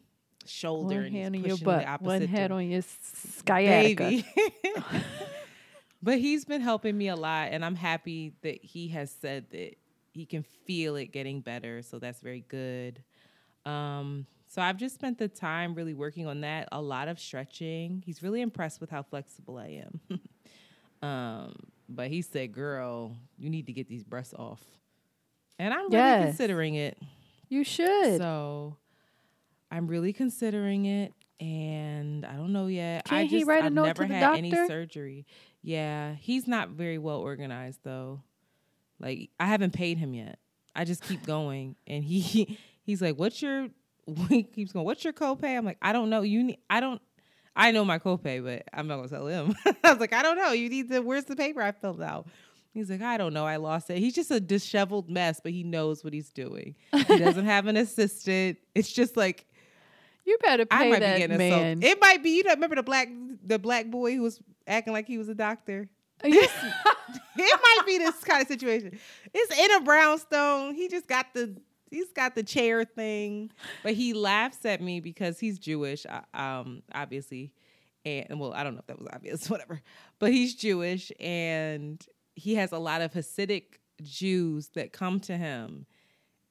shoulder, 0.45 0.97
One 0.97 1.05
and 1.05 1.15
he's 1.15 1.23
hand 1.23 1.35
on 1.35 1.41
your 1.41 1.49
pushing 1.55 1.65
butt, 1.65 1.79
the 1.79 1.89
opposite 1.89 2.05
one 2.05 2.27
head 2.27 2.47
dir- 2.49 2.53
on 2.53 2.69
your 2.69 2.81
sciatica. 2.83 4.03
baby. 4.03 4.25
but 6.03 6.19
he's 6.19 6.45
been 6.45 6.61
helping 6.61 6.95
me 6.95 7.07
a 7.07 7.15
lot, 7.15 7.47
and 7.51 7.65
I'm 7.65 7.75
happy 7.75 8.33
that 8.43 8.63
he 8.63 8.89
has 8.89 9.09
said 9.09 9.47
that 9.49 9.77
he 10.13 10.27
can 10.27 10.43
feel 10.43 10.95
it 10.95 11.07
getting 11.07 11.41
better. 11.41 11.81
So 11.81 11.97
that's 11.97 12.19
very 12.19 12.45
good. 12.49 13.03
Um, 13.65 14.27
so 14.47 14.61
I've 14.61 14.77
just 14.77 14.93
spent 14.93 15.17
the 15.17 15.27
time 15.27 15.73
really 15.73 15.95
working 15.95 16.27
on 16.27 16.41
that. 16.41 16.69
A 16.71 16.81
lot 16.83 17.07
of 17.07 17.19
stretching. 17.19 18.03
He's 18.05 18.21
really 18.21 18.41
impressed 18.41 18.79
with 18.79 18.91
how 18.91 19.01
flexible 19.01 19.57
I 19.57 19.83
am. 19.87 20.01
um, 21.01 21.53
but 21.89 22.09
he 22.09 22.21
said, 22.21 22.51
"Girl, 22.53 23.15
you 23.37 23.49
need 23.49 23.67
to 23.67 23.73
get 23.73 23.87
these 23.87 24.03
breasts 24.03 24.33
off," 24.33 24.61
and 25.59 25.73
I'm 25.73 25.83
really 25.89 25.93
Yes. 25.93 26.23
considering 26.29 26.75
it. 26.75 26.97
You 27.49 27.63
should. 27.63 28.17
So 28.17 28.77
I'm 29.71 29.87
really 29.87 30.13
considering 30.13 30.85
it, 30.85 31.13
and 31.39 32.25
I 32.25 32.33
don't 32.33 32.53
know 32.53 32.67
yet. 32.67 33.03
I 33.07 33.09
Can't 33.09 33.29
he 33.29 33.37
just 33.39 33.47
write 33.47 33.63
a 33.63 33.65
I've 33.67 33.73
note 33.73 33.83
to 33.83 33.87
never 33.89 34.07
the 34.07 34.13
had 34.13 34.35
any 34.37 34.51
doctor? 34.51 34.67
surgery. 34.67 35.25
Yeah, 35.61 36.13
he's 36.15 36.47
not 36.47 36.69
very 36.69 36.97
well 36.97 37.19
organized 37.19 37.79
though. 37.83 38.21
Like 38.99 39.29
I 39.39 39.45
haven't 39.47 39.71
paid 39.73 39.97
him 39.97 40.13
yet. 40.13 40.39
I 40.75 40.85
just 40.85 41.03
keep 41.03 41.25
going, 41.25 41.75
and 41.87 42.03
he 42.03 42.57
he's 42.83 43.01
like, 43.01 43.17
"What's 43.17 43.41
your?" 43.41 43.67
He 44.29 44.43
keeps 44.43 44.71
going. 44.73 44.83
What's 44.85 45.03
your 45.03 45.13
copay? 45.13 45.55
I'm 45.57 45.63
like, 45.63 45.77
I 45.81 45.93
don't 45.93 46.09
know. 46.09 46.21
You 46.21 46.43
need. 46.43 46.57
I 46.69 46.79
don't. 46.79 47.01
I 47.55 47.71
know 47.71 47.83
my 47.83 47.99
copay, 47.99 48.43
but 48.43 48.63
I'm 48.73 48.87
not 48.87 48.97
gonna 48.97 49.09
tell 49.09 49.27
him. 49.27 49.55
I 49.83 49.91
was 49.91 49.99
like, 49.99 50.13
I 50.13 50.21
don't 50.21 50.37
know. 50.37 50.51
You 50.51 50.69
need 50.69 50.89
to. 50.89 50.99
Where's 50.99 51.25
the 51.25 51.35
paper 51.35 51.61
I 51.61 51.71
filled 51.71 52.01
out? 52.01 52.27
He's 52.73 52.89
like, 52.89 53.01
I 53.01 53.17
don't 53.17 53.33
know. 53.33 53.45
I 53.45 53.57
lost 53.57 53.89
it. 53.89 53.97
He's 53.97 54.15
just 54.15 54.31
a 54.31 54.39
disheveled 54.39 55.09
mess, 55.09 55.41
but 55.43 55.51
he 55.51 55.63
knows 55.63 56.03
what 56.03 56.13
he's 56.13 56.29
doing. 56.29 56.75
He 56.93 57.17
doesn't 57.17 57.45
have 57.45 57.67
an 57.67 57.75
assistant. 57.75 58.57
It's 58.73 58.91
just 58.91 59.17
like 59.17 59.45
you 60.25 60.37
better 60.41 60.65
I 60.71 60.83
pay 60.83 60.89
might 60.89 60.99
be 60.99 61.05
that 61.05 61.17
getting 61.17 61.37
man. 61.37 61.51
assaulted. 61.51 61.83
It 61.83 62.01
might 62.01 62.23
be. 62.23 62.37
You 62.37 62.43
know, 62.43 62.51
remember 62.51 62.77
the 62.77 62.83
black 62.83 63.09
the 63.45 63.59
black 63.59 63.87
boy 63.87 64.15
who 64.15 64.21
was 64.21 64.39
acting 64.67 64.93
like 64.93 65.07
he 65.07 65.17
was 65.17 65.27
a 65.27 65.35
doctor. 65.35 65.89
Uh, 66.23 66.27
it 66.29 67.59
might 67.63 67.85
be 67.85 67.97
this 67.97 68.23
kind 68.23 68.41
of 68.41 68.47
situation. 68.47 68.97
It's 69.33 69.59
in 69.59 69.71
a 69.71 69.81
brownstone. 69.81 70.75
He 70.75 70.87
just 70.87 71.07
got 71.07 71.33
the 71.33 71.55
he's 71.91 72.11
got 72.13 72.33
the 72.33 72.41
chair 72.41 72.83
thing, 72.83 73.51
but 73.83 73.93
he 73.93 74.13
laughs 74.13 74.65
at 74.65 74.81
me 74.81 74.99
because 74.99 75.39
he's 75.39 75.59
Jewish, 75.59 76.05
uh, 76.09 76.21
um, 76.33 76.81
obviously, 76.95 77.51
and 78.03 78.39
well, 78.39 78.53
I 78.53 78.63
don't 78.63 78.73
know 78.73 78.79
if 78.79 78.87
that 78.87 78.97
was 78.97 79.07
obvious, 79.13 79.49
whatever. 79.49 79.81
But 80.17 80.31
he's 80.31 80.55
Jewish, 80.55 81.11
and 81.19 82.03
he 82.33 82.55
has 82.55 82.71
a 82.71 82.79
lot 82.79 83.01
of 83.01 83.13
Hasidic 83.13 83.63
Jews 84.01 84.69
that 84.69 84.93
come 84.93 85.19
to 85.21 85.37
him, 85.37 85.85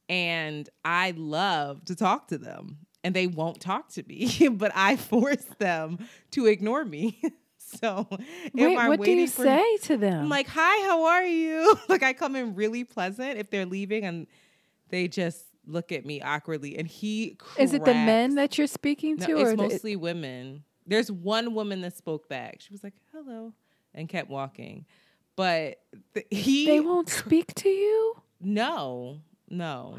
and 0.09 0.69
I 0.85 1.15
love 1.17 1.85
to 1.87 1.97
talk 1.97 2.29
to 2.29 2.39
them, 2.39 2.79
and 3.03 3.15
they 3.17 3.27
won't 3.27 3.61
talk 3.61 3.89
to 3.95 4.05
me, 4.07 4.49
but 4.53 4.71
I 4.75 4.97
force 4.97 5.45
them 5.59 5.99
to 6.33 6.47
ignore 6.47 6.85
me. 6.85 7.21
so, 7.59 8.07
Wait, 8.53 8.73
am 8.73 8.79
I 8.79 8.89
what 8.91 9.03
do 9.03 9.11
you 9.11 9.27
for- 9.27 9.45
say 9.45 9.77
to 9.85 9.97
them? 9.97 10.25
I'm 10.25 10.29
like, 10.29 10.49
hi, 10.49 10.87
how 10.87 11.05
are 11.07 11.25
you? 11.25 11.79
like 11.89 12.03
I 12.03 12.13
come 12.13 12.37
in 12.37 12.55
really 12.55 12.85
pleasant 12.85 13.39
if 13.39 13.49
they're 13.51 13.67
leaving 13.67 14.05
and 14.05 14.27
they 14.91 15.09
just 15.09 15.45
look 15.67 15.93
at 15.93 16.05
me 16.05 16.21
awkwardly 16.21 16.77
and 16.79 16.89
he 16.89 17.37
is 17.59 17.73
it 17.75 17.85
the 17.85 17.95
men 17.95 18.35
that 18.37 18.59
you're 18.59 18.67
speaking 18.67 19.17
to, 19.19 19.33
it's 19.39 19.41
or 19.41 19.57
the- 19.57 19.63
mostly 19.63 19.97
women. 19.97 20.65
There's 20.87 21.11
one 21.13 21.55
woman 21.55 21.83
that 21.83 21.97
spoke 21.97 22.29
back. 22.29 22.57
She 22.61 22.73
was 22.73 22.83
like, 22.83 22.95
hello, 23.13 23.53
and 23.95 24.09
kept 24.09 24.29
walking. 24.29 24.87
But 25.37 25.81
th- 26.15 26.27
he 26.31 26.67
they 26.67 26.81
won't 26.81 27.09
speak 27.25 27.55
to 27.57 27.69
you? 27.69 28.17
no, 28.41 29.21
no. 29.49 29.99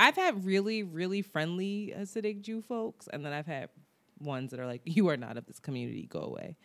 I've 0.00 0.14
had 0.14 0.44
really, 0.44 0.84
really 0.84 1.22
friendly 1.22 1.92
Hasidic 1.98 2.42
Jew 2.42 2.62
folks, 2.62 3.08
and 3.12 3.24
then 3.26 3.32
I've 3.32 3.46
had 3.48 3.68
ones 4.20 4.52
that 4.52 4.60
are 4.60 4.66
like, 4.66 4.82
"You 4.84 5.08
are 5.08 5.16
not 5.16 5.36
of 5.36 5.46
this 5.46 5.58
community. 5.58 6.06
Go 6.08 6.20
away." 6.20 6.56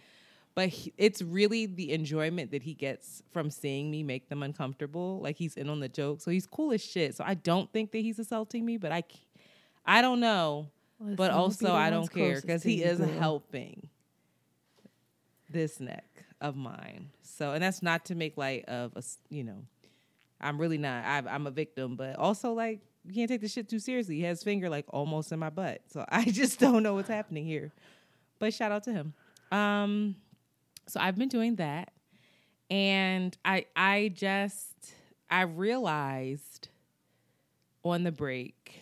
But 0.55 0.69
he, 0.69 0.93
it's 0.97 1.21
really 1.21 1.65
the 1.65 1.93
enjoyment 1.93 2.51
that 2.51 2.61
he 2.61 2.75
gets 2.75 3.23
from 3.31 3.49
seeing 3.49 3.89
me 3.89 4.03
make 4.03 4.29
them 4.29 4.43
uncomfortable. 4.43 5.19
Like 5.19 5.35
he's 5.35 5.57
in 5.57 5.69
on 5.69 5.79
the 5.79 5.89
joke, 5.89 6.21
so 6.21 6.29
he's 6.29 6.45
cool 6.45 6.71
as 6.71 6.83
shit. 6.83 7.15
So 7.15 7.23
I 7.25 7.33
don't 7.33 7.71
think 7.71 7.91
that 7.91 7.99
he's 7.99 8.19
assaulting 8.19 8.63
me, 8.63 8.77
but 8.77 8.91
I, 8.91 9.03
I 9.85 10.01
don't 10.01 10.19
know. 10.19 10.67
But 10.99 11.31
also, 11.31 11.73
I 11.73 11.89
don't 11.89 12.11
care 12.11 12.39
because 12.39 12.63
he 12.63 12.83
is 12.83 12.99
helping 13.19 13.89
this 15.49 15.79
neck 15.79 16.23
of 16.39 16.55
mine. 16.55 17.09
So, 17.21 17.51
and 17.51 17.63
that's 17.63 17.81
not 17.81 18.05
to 18.05 18.15
make 18.15 18.37
light 18.37 18.65
of 18.65 18.95
us, 18.95 19.17
you 19.29 19.43
know. 19.43 19.65
I'm 20.39 20.59
really 20.59 20.77
not. 20.77 21.03
I, 21.05 21.23
I'm 21.29 21.47
a 21.47 21.51
victim, 21.51 21.95
but 21.95 22.17
also 22.17 22.53
like 22.53 22.81
you 23.05 23.13
can't 23.13 23.29
take 23.29 23.41
this 23.41 23.51
shit 23.51 23.69
too 23.69 23.79
seriously. 23.79 24.17
He 24.17 24.23
has 24.23 24.43
finger 24.43 24.69
like 24.69 24.85
almost 24.89 25.31
in 25.31 25.39
my 25.39 25.49
butt, 25.49 25.81
so 25.87 26.05
I 26.09 26.25
just 26.25 26.59
don't 26.59 26.83
know 26.83 26.93
what's 26.93 27.09
happening 27.09 27.45
here. 27.45 27.71
But 28.39 28.53
shout 28.53 28.71
out 28.71 28.83
to 28.83 28.93
him. 28.93 29.13
Um, 29.51 30.15
so 30.87 30.99
I've 30.99 31.17
been 31.17 31.29
doing 31.29 31.55
that, 31.55 31.93
and 32.69 33.37
I 33.43 33.65
I 33.75 34.11
just 34.13 34.93
I 35.29 35.41
realized 35.43 36.69
on 37.83 38.03
the 38.03 38.11
break, 38.11 38.81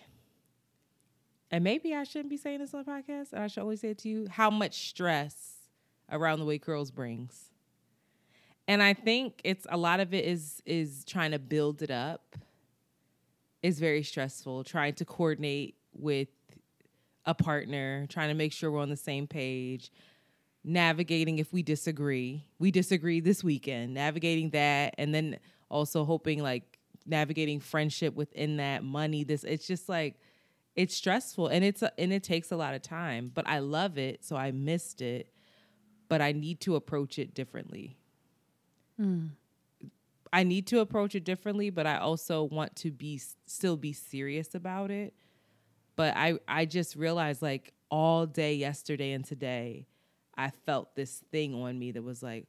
and 1.49 1.63
maybe 1.63 1.93
I 1.93 2.03
shouldn't 2.03 2.29
be 2.29 2.37
saying 2.37 2.59
this 2.59 2.73
on 2.73 2.83
the 2.83 2.91
podcast, 2.91 3.33
and 3.33 3.43
I 3.43 3.47
should 3.47 3.63
only 3.63 3.77
say 3.77 3.89
it 3.89 3.97
to 3.99 4.09
you 4.09 4.27
how 4.29 4.49
much 4.49 4.89
stress 4.89 5.57
around 6.11 6.39
the 6.39 6.45
way 6.45 6.57
curls 6.57 6.91
brings 6.91 7.51
and 8.67 8.81
I 8.81 8.93
think 8.93 9.41
it's 9.43 9.67
a 9.69 9.77
lot 9.77 9.99
of 9.99 10.13
it 10.13 10.23
is 10.23 10.61
is 10.65 11.03
trying 11.05 11.31
to 11.31 11.39
build 11.39 11.81
it 11.81 11.91
up 11.91 12.37
is 13.61 13.79
very 13.79 14.03
stressful. 14.03 14.63
Trying 14.63 14.93
to 14.95 15.05
coordinate 15.05 15.75
with 15.93 16.29
a 17.25 17.33
partner, 17.33 18.07
trying 18.07 18.29
to 18.29 18.33
make 18.33 18.53
sure 18.53 18.71
we're 18.71 18.79
on 18.79 18.89
the 18.89 18.95
same 18.95 19.27
page, 19.27 19.91
navigating 20.63 21.39
if 21.39 21.51
we 21.51 21.63
disagree. 21.63 22.45
We 22.59 22.71
disagree 22.71 23.19
this 23.19 23.43
weekend, 23.43 23.93
navigating 23.93 24.51
that, 24.51 24.95
and 24.97 25.13
then 25.13 25.39
also 25.69 26.05
hoping 26.05 26.41
like 26.41 26.79
navigating 27.05 27.59
friendship 27.59 28.15
within 28.15 28.57
that 28.57 28.83
money. 28.83 29.23
This 29.23 29.43
it's 29.43 29.67
just 29.67 29.89
like 29.89 30.19
it's 30.75 30.95
stressful 30.95 31.47
and 31.47 31.63
it's 31.65 31.81
a, 31.81 31.91
and 31.99 32.13
it 32.13 32.23
takes 32.23 32.51
a 32.51 32.55
lot 32.55 32.73
of 32.73 32.81
time. 32.81 33.31
But 33.33 33.47
I 33.47 33.59
love 33.59 33.97
it, 33.97 34.23
so 34.23 34.35
I 34.35 34.51
missed 34.51 35.01
it. 35.01 35.31
But 36.07 36.21
I 36.21 36.33
need 36.33 36.59
to 36.61 36.75
approach 36.75 37.17
it 37.17 37.33
differently. 37.33 37.97
Hmm. 38.97 39.27
I 40.33 40.43
need 40.43 40.67
to 40.67 40.79
approach 40.79 41.15
it 41.15 41.25
differently, 41.25 41.69
but 41.69 41.85
I 41.85 41.97
also 41.97 42.43
want 42.43 42.75
to 42.77 42.91
be 42.91 43.19
still 43.45 43.75
be 43.75 43.93
serious 43.93 44.55
about 44.55 44.91
it. 44.91 45.13
But 45.95 46.15
I 46.15 46.39
I 46.47 46.65
just 46.65 46.95
realized 46.95 47.41
like 47.41 47.73
all 47.89 48.25
day 48.25 48.55
yesterday 48.55 49.11
and 49.11 49.25
today, 49.25 49.87
I 50.41 50.49
felt 50.65 50.95
this 50.95 51.23
thing 51.31 51.53
on 51.53 51.77
me 51.77 51.91
that 51.91 52.01
was 52.03 52.21
like, 52.23 52.47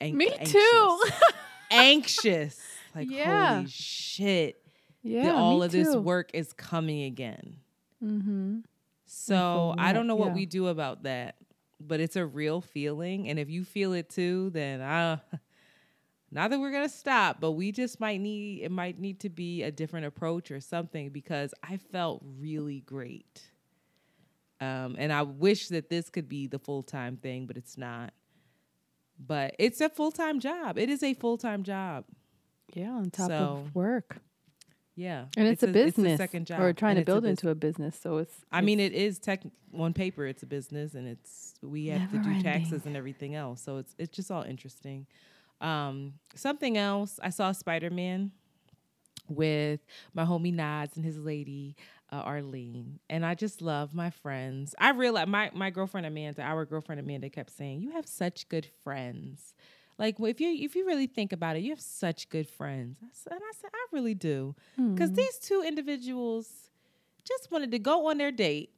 an- 0.00 0.16
Me 0.16 0.30
anxious. 0.30 0.52
too. 0.52 1.00
anxious. 1.70 2.60
Like 2.94 3.08
Yeah. 3.10 3.54
holy 3.56 3.68
shit, 3.68 4.64
Yeah, 5.02 5.24
that 5.24 5.34
all 5.34 5.62
of 5.62 5.70
this 5.72 5.94
work 5.94 6.30
is 6.34 6.52
coming 6.52 7.02
again. 7.04 7.56
Mm-hmm. 8.02 8.58
So 9.06 9.74
I 9.76 9.92
don't 9.92 10.06
know 10.06 10.16
what 10.16 10.28
yeah. 10.28 10.34
we 10.34 10.46
do 10.46 10.68
about 10.68 11.02
that, 11.02 11.36
but 11.80 12.00
it's 12.00 12.16
a 12.16 12.24
real 12.24 12.60
feeling. 12.60 13.28
And 13.28 13.38
if 13.38 13.50
you 13.50 13.64
feel 13.64 13.92
it 13.92 14.08
too, 14.08 14.50
then 14.50 14.80
uh, 14.80 15.18
not 16.30 16.50
that 16.50 16.60
we're 16.60 16.70
gonna 16.72 16.88
stop, 16.88 17.40
but 17.40 17.52
we 17.52 17.72
just 17.72 18.00
might 18.00 18.20
need 18.20 18.62
it 18.62 18.70
might 18.70 18.98
need 18.98 19.20
to 19.20 19.28
be 19.28 19.62
a 19.62 19.70
different 19.70 20.06
approach 20.06 20.50
or 20.50 20.60
something 20.60 21.10
because 21.10 21.52
I 21.62 21.76
felt 21.76 22.22
really 22.38 22.80
great. 22.80 23.42
Um, 24.60 24.96
and 24.98 25.12
I 25.12 25.22
wish 25.22 25.68
that 25.68 25.88
this 25.88 26.10
could 26.10 26.28
be 26.28 26.46
the 26.46 26.58
full 26.58 26.82
time 26.82 27.16
thing, 27.16 27.46
but 27.46 27.56
it's 27.56 27.78
not. 27.78 28.12
But 29.18 29.54
it's 29.58 29.80
a 29.80 29.88
full 29.88 30.12
time 30.12 30.40
job. 30.40 30.78
It 30.78 30.88
is 30.90 31.02
a 31.02 31.14
full 31.14 31.38
time 31.38 31.62
job. 31.62 32.04
Yeah, 32.74 32.90
on 32.90 33.10
top 33.10 33.28
So, 33.28 33.34
of 33.34 33.74
work. 33.74 34.18
Yeah, 34.96 35.26
And 35.36 35.48
it's, 35.48 35.62
a, 35.62 35.68
business. 35.68 36.18
second 36.18 36.46
job. 36.46 36.60
Or 36.60 36.74
trying 36.74 36.96
to 36.96 37.00
it's 37.00 37.08
a 37.08 37.12
build 37.12 37.24
into 37.24 37.48
a 37.48 37.54
business. 37.54 37.98
So 37.98 38.18
it's 38.18 38.34
I 38.52 38.60
mean, 38.60 38.80
it 38.80 38.92
is 38.92 39.18
tech 39.18 39.42
on 39.74 39.94
paper. 39.94 40.26
It's 40.26 40.42
a 40.42 40.46
business, 40.46 40.94
and 40.94 41.08
it's 41.08 41.54
we 41.62 41.86
have 41.86 42.10
to 42.10 42.18
do 42.18 42.28
Never 42.28 42.42
taxes 42.42 42.84
and 42.84 42.96
everything 42.96 43.34
else. 43.34 43.62
So 43.62 43.78
it's 43.78 43.94
it's 43.98 44.14
just 44.14 44.30
all 44.30 44.42
interesting. 44.42 45.06
Um, 45.62 46.14
something 46.34 46.76
else. 46.76 47.18
I 47.22 47.30
saw 47.30 47.52
Spider 47.52 47.88
Man 47.88 48.32
with 49.28 49.80
my 50.12 50.24
homie 50.24 50.52
Nas 50.52 50.90
and 50.96 51.04
his 51.04 51.18
lady 51.18 51.76
uh, 52.12 52.16
Arlene, 52.16 53.00
and 53.08 53.24
I 53.24 53.34
just 53.34 53.62
love 53.62 53.94
my 53.94 54.10
friends. 54.10 54.74
I 54.78 54.90
realized 54.90 55.28
my 55.28 55.50
my 55.54 55.70
girlfriend 55.70 56.06
Amanda, 56.06 56.42
our 56.42 56.64
girlfriend 56.64 57.00
Amanda, 57.00 57.30
kept 57.30 57.50
saying, 57.50 57.80
"You 57.80 57.92
have 57.92 58.06
such 58.06 58.48
good 58.48 58.66
friends." 58.82 59.54
Like 59.98 60.16
if 60.18 60.40
you 60.40 60.50
if 60.64 60.74
you 60.74 60.86
really 60.86 61.06
think 61.06 61.32
about 61.32 61.56
it, 61.56 61.60
you 61.60 61.70
have 61.70 61.80
such 61.80 62.28
good 62.30 62.48
friends. 62.48 62.96
I 63.02 63.08
said, 63.12 63.32
and 63.34 63.42
I 63.42 63.52
said, 63.60 63.70
I 63.72 63.86
really 63.92 64.14
do, 64.14 64.56
because 64.76 65.12
these 65.12 65.38
two 65.38 65.62
individuals 65.66 66.70
just 67.22 67.50
wanted 67.52 67.70
to 67.72 67.78
go 67.78 68.08
on 68.08 68.16
their 68.18 68.32
date 68.32 68.70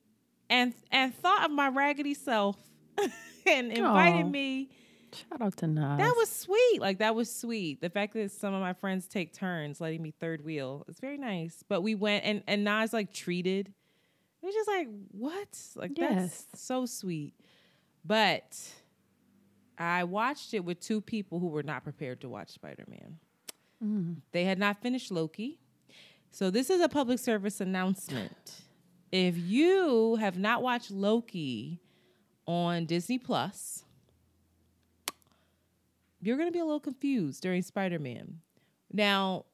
and 0.50 0.74
and 0.90 1.14
thought 1.14 1.44
of 1.44 1.50
my 1.50 1.68
raggedy 1.68 2.14
self 2.14 2.56
and 3.46 3.72
invited 3.72 4.26
Aw. 4.26 4.30
me. 4.30 4.70
Shout 5.14 5.40
out 5.40 5.56
to 5.58 5.66
Nas. 5.66 5.98
That 5.98 6.14
was 6.16 6.30
sweet. 6.30 6.78
Like 6.80 6.98
that 6.98 7.14
was 7.14 7.34
sweet. 7.34 7.80
The 7.80 7.90
fact 7.90 8.14
that 8.14 8.30
some 8.30 8.54
of 8.54 8.60
my 8.60 8.72
friends 8.72 9.06
take 9.06 9.32
turns 9.32 9.80
letting 9.80 10.02
me 10.02 10.12
third 10.20 10.44
wheel 10.44 10.84
it's 10.88 11.00
very 11.00 11.18
nice. 11.18 11.62
But 11.68 11.82
we 11.82 11.94
went 11.94 12.24
and 12.24 12.42
and 12.46 12.64
Nas 12.64 12.92
like 12.92 13.12
treated. 13.12 13.72
It 14.42 14.46
was 14.46 14.54
just 14.54 14.68
like 14.68 14.88
what? 15.12 15.58
Like 15.76 15.92
Yes. 15.96 16.46
that's 16.50 16.62
so 16.62 16.86
sweet. 16.86 17.34
But 18.04 18.58
I 19.78 20.04
watched 20.04 20.54
it 20.54 20.64
with 20.64 20.80
two 20.80 21.00
people 21.00 21.38
who 21.38 21.48
were 21.48 21.62
not 21.62 21.84
prepared 21.84 22.20
to 22.22 22.28
watch 22.28 22.50
Spider 22.50 22.84
Man. 22.88 23.18
Mm. 23.82 24.16
They 24.32 24.44
had 24.44 24.58
not 24.58 24.80
finished 24.82 25.10
Loki. 25.10 25.58
So 26.30 26.50
this 26.50 26.70
is 26.70 26.80
a 26.80 26.88
public 26.88 27.18
service 27.18 27.60
announcement. 27.60 28.62
If 29.12 29.36
you 29.36 30.16
have 30.16 30.38
not 30.38 30.62
watched 30.62 30.90
Loki 30.90 31.80
on 32.46 32.86
Disney 32.86 33.18
Plus, 33.18 33.84
you're 36.22 36.36
going 36.36 36.48
to 36.48 36.52
be 36.52 36.60
a 36.60 36.64
little 36.64 36.80
confused 36.80 37.42
during 37.42 37.62
Spider-Man. 37.62 38.38
Now, 38.92 39.44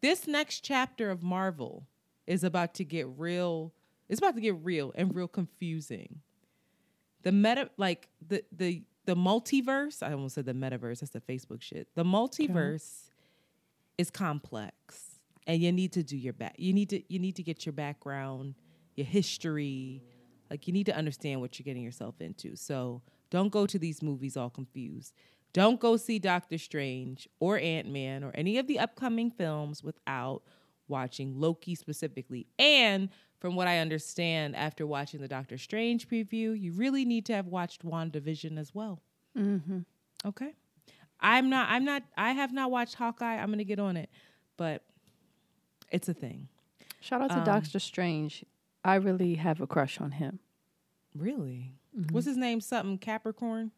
this 0.00 0.26
next 0.26 0.60
chapter 0.60 1.10
of 1.10 1.22
Marvel 1.22 1.86
is 2.26 2.44
about 2.44 2.74
to 2.74 2.84
get 2.84 3.06
real. 3.16 3.72
It's 4.08 4.20
about 4.20 4.34
to 4.34 4.40
get 4.40 4.56
real 4.62 4.92
and 4.94 5.14
real 5.14 5.28
confusing. 5.28 6.20
The 7.22 7.32
meta 7.32 7.70
like 7.76 8.08
the 8.26 8.44
the 8.52 8.82
the 9.06 9.14
multiverse, 9.14 10.02
I 10.02 10.12
almost 10.12 10.34
said 10.34 10.46
the 10.46 10.52
metaverse, 10.52 11.00
that's 11.00 11.12
the 11.12 11.20
Facebook 11.20 11.62
shit. 11.62 11.88
The 11.94 12.04
multiverse 12.04 13.10
is 13.98 14.10
complex 14.10 15.14
and 15.46 15.62
you 15.62 15.72
need 15.72 15.92
to 15.92 16.02
do 16.02 16.16
your 16.16 16.32
back 16.32 16.54
you 16.58 16.72
need 16.72 16.90
to 16.90 17.02
you 17.12 17.18
need 17.18 17.36
to 17.36 17.42
get 17.42 17.64
your 17.64 17.72
background 17.72 18.54
your 18.96 19.06
history 19.06 20.02
like 20.50 20.66
you 20.66 20.72
need 20.72 20.86
to 20.86 20.96
understand 20.96 21.40
what 21.40 21.58
you're 21.58 21.64
getting 21.64 21.82
yourself 21.82 22.20
into 22.20 22.56
so 22.56 23.02
don't 23.30 23.50
go 23.50 23.66
to 23.66 23.78
these 23.78 24.02
movies 24.02 24.36
all 24.36 24.50
confused 24.50 25.12
don't 25.54 25.80
go 25.80 25.96
see 25.96 26.18
doctor 26.18 26.58
strange 26.58 27.26
or 27.40 27.58
ant-man 27.58 28.22
or 28.22 28.30
any 28.34 28.58
of 28.58 28.66
the 28.66 28.78
upcoming 28.78 29.30
films 29.30 29.82
without 29.82 30.42
watching 30.88 31.40
loki 31.40 31.74
specifically 31.74 32.46
and 32.58 33.08
from 33.40 33.56
what 33.56 33.66
i 33.66 33.78
understand 33.78 34.54
after 34.54 34.86
watching 34.86 35.20
the 35.22 35.28
doctor 35.28 35.56
strange 35.56 36.06
preview 36.08 36.58
you 36.60 36.72
really 36.72 37.06
need 37.06 37.24
to 37.24 37.32
have 37.32 37.46
watched 37.46 37.82
wandavision 37.84 38.58
as 38.58 38.74
well 38.74 39.00
Mm-hmm. 39.36 39.80
Okay. 40.26 40.52
I'm 41.18 41.50
not. 41.50 41.68
I'm 41.68 41.84
not. 41.84 42.04
I 42.16 42.32
have 42.32 42.52
not 42.52 42.70
watched 42.70 42.94
Hawkeye. 42.94 43.34
I'm 43.36 43.50
gonna 43.50 43.64
get 43.64 43.80
on 43.80 43.96
it, 43.96 44.08
but 44.56 44.84
it's 45.90 46.08
a 46.08 46.14
thing. 46.14 46.46
Shout 47.00 47.20
out 47.20 47.30
to 47.30 47.38
Um, 47.38 47.44
Doctor 47.44 47.80
Strange. 47.80 48.44
I 48.84 48.94
really 48.94 49.34
have 49.34 49.60
a 49.60 49.66
crush 49.66 50.00
on 50.00 50.12
him. 50.12 50.38
Really? 51.16 51.72
Mm-hmm. 51.98 52.14
What's 52.14 52.26
his 52.26 52.36
name? 52.36 52.60
Something 52.60 52.98
Capricorn. 52.98 53.72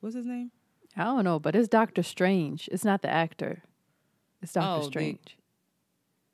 What's 0.00 0.14
his 0.16 0.24
name? 0.26 0.50
I 0.96 1.04
don't 1.04 1.24
know, 1.24 1.38
but 1.38 1.56
it's 1.56 1.68
Doctor 1.68 2.02
Strange. 2.02 2.68
It's 2.72 2.84
not 2.84 3.02
the 3.02 3.10
actor. 3.10 3.62
It's 4.42 4.52
Doctor 4.52 4.68
Oh, 4.68 4.78
the- 4.80 4.84
Strange. 4.86 5.36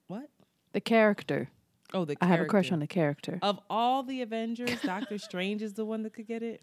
What? 0.07 0.29
The 0.73 0.81
character. 0.81 1.49
Oh, 1.95 2.05
the. 2.05 2.15
Character. 2.17 2.25
I 2.25 2.29
have 2.29 2.41
a 2.41 2.45
crush 2.49 2.65
character. 2.69 2.75
on 2.75 2.81
the 2.81 2.87
character. 2.87 3.39
Of 3.43 3.61
all 3.71 4.03
the 4.03 4.23
Avengers, 4.23 4.81
Doctor 4.83 5.19
Strange 5.19 5.63
is 5.63 5.75
the 5.75 5.85
one 5.85 6.03
that 6.03 6.13
could 6.13 6.27
get 6.27 6.43
it. 6.43 6.61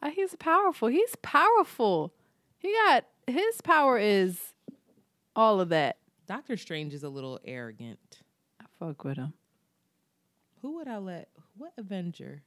Uh, 0.00 0.10
he's 0.10 0.34
powerful. 0.36 0.88
He's 0.88 1.16
powerful. 1.22 2.12
He 2.58 2.72
got 2.86 3.04
his 3.26 3.60
power 3.62 3.98
is 3.98 4.38
all 5.36 5.60
of 5.60 5.68
that. 5.70 5.96
Doctor 6.26 6.56
Strange 6.56 6.94
is 6.94 7.02
a 7.02 7.08
little 7.08 7.40
arrogant. 7.44 8.20
I 8.60 8.64
fuck 8.78 9.02
with 9.04 9.16
him. 9.16 9.32
Who 10.62 10.76
would 10.76 10.88
I 10.88 10.98
let? 10.98 11.28
What 11.56 11.72
Avenger? 11.76 12.42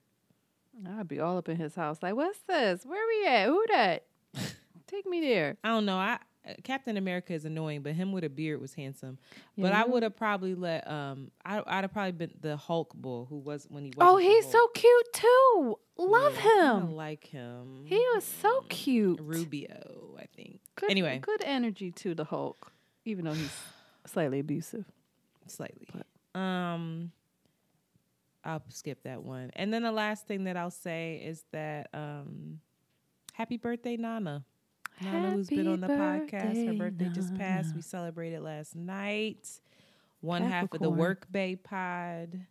I'd 0.88 1.08
be 1.08 1.20
all 1.20 1.38
up 1.38 1.50
in 1.50 1.58
his 1.58 1.76
house. 1.76 2.00
Like, 2.02 2.16
what's 2.16 2.40
this? 2.48 2.84
Where 2.86 3.00
are 3.04 3.08
we 3.08 3.28
at? 3.28 3.48
Who 3.48 3.66
that? 3.72 4.06
Take 4.94 5.06
me 5.08 5.22
there. 5.22 5.58
I 5.64 5.70
don't 5.70 5.86
know. 5.86 5.98
I 5.98 6.20
uh, 6.48 6.54
Captain 6.64 6.98
America 6.98 7.34
is 7.34 7.46
annoying, 7.46 7.82
but 7.82 7.94
him 7.94 8.12
with 8.12 8.24
a 8.26 8.30
beard 8.30 8.60
was 8.62 8.74
handsome. 8.76 9.18
Yeah, 9.56 9.64
but 9.64 9.74
I 9.74 9.86
would 9.86 10.04
have 10.04 10.16
probably 10.16 10.54
let 10.56 10.88
um 10.88 11.32
I 11.44 11.64
I'd 11.66 11.82
have 11.86 11.94
probably 11.94 12.12
been 12.12 12.34
the 12.42 12.58
Hulk 12.58 12.94
bull 12.94 13.26
who 13.30 13.38
was 13.38 13.66
when 13.70 13.86
he 13.86 13.90
was. 13.90 13.98
Oh, 14.02 14.18
he's 14.18 14.46
so 14.52 14.68
cute 14.76 15.14
too. 15.14 15.80
Love 15.98 16.38
I 16.38 16.42
him. 16.42 16.92
like 16.96 17.26
him. 17.26 17.86
He 17.86 17.96
was 18.14 18.24
so 18.24 18.62
cute. 18.70 19.20
Rubio, 19.22 20.16
I 20.20 20.26
think. 20.36 20.60
Good, 20.76 20.92
Anyway. 20.92 21.20
good 21.22 21.42
energy 21.46 21.92
to 21.92 22.14
the 22.14 22.26
Hulk, 22.26 22.72
even 23.06 23.26
though 23.26 23.34
he's 23.34 23.56
slightly 24.06 24.40
abusive. 24.40 24.86
slightly. 25.48 25.88
Um, 26.36 27.12
I'll 28.44 28.64
skip 28.70 29.04
that 29.04 29.24
one. 29.24 29.52
And 29.56 29.72
then 29.74 29.84
the 29.84 29.92
last 29.92 30.28
thing 30.28 30.44
that 30.46 30.58
I'll 30.58 30.72
say 30.72 31.22
is 31.24 31.44
that 31.52 31.90
um, 31.94 32.60
happy 33.34 33.58
birthday, 33.58 33.96
Nana. 33.96 34.44
Nana, 35.02 35.32
who's 35.32 35.50
been 35.50 35.68
on 35.68 35.82
the 35.82 35.88
podcast. 35.88 36.68
Her 36.68 36.74
birthday 36.74 37.10
just 37.14 37.36
passed. 37.36 37.76
We 37.76 37.82
celebrated 37.82 38.42
last 38.42 38.76
night. 38.76 39.50
One 40.22 40.44
half 40.44 40.72
of 40.72 40.80
the 40.80 40.90
Work 40.90 41.28
Bay 41.32 41.56
pod. 41.56 42.46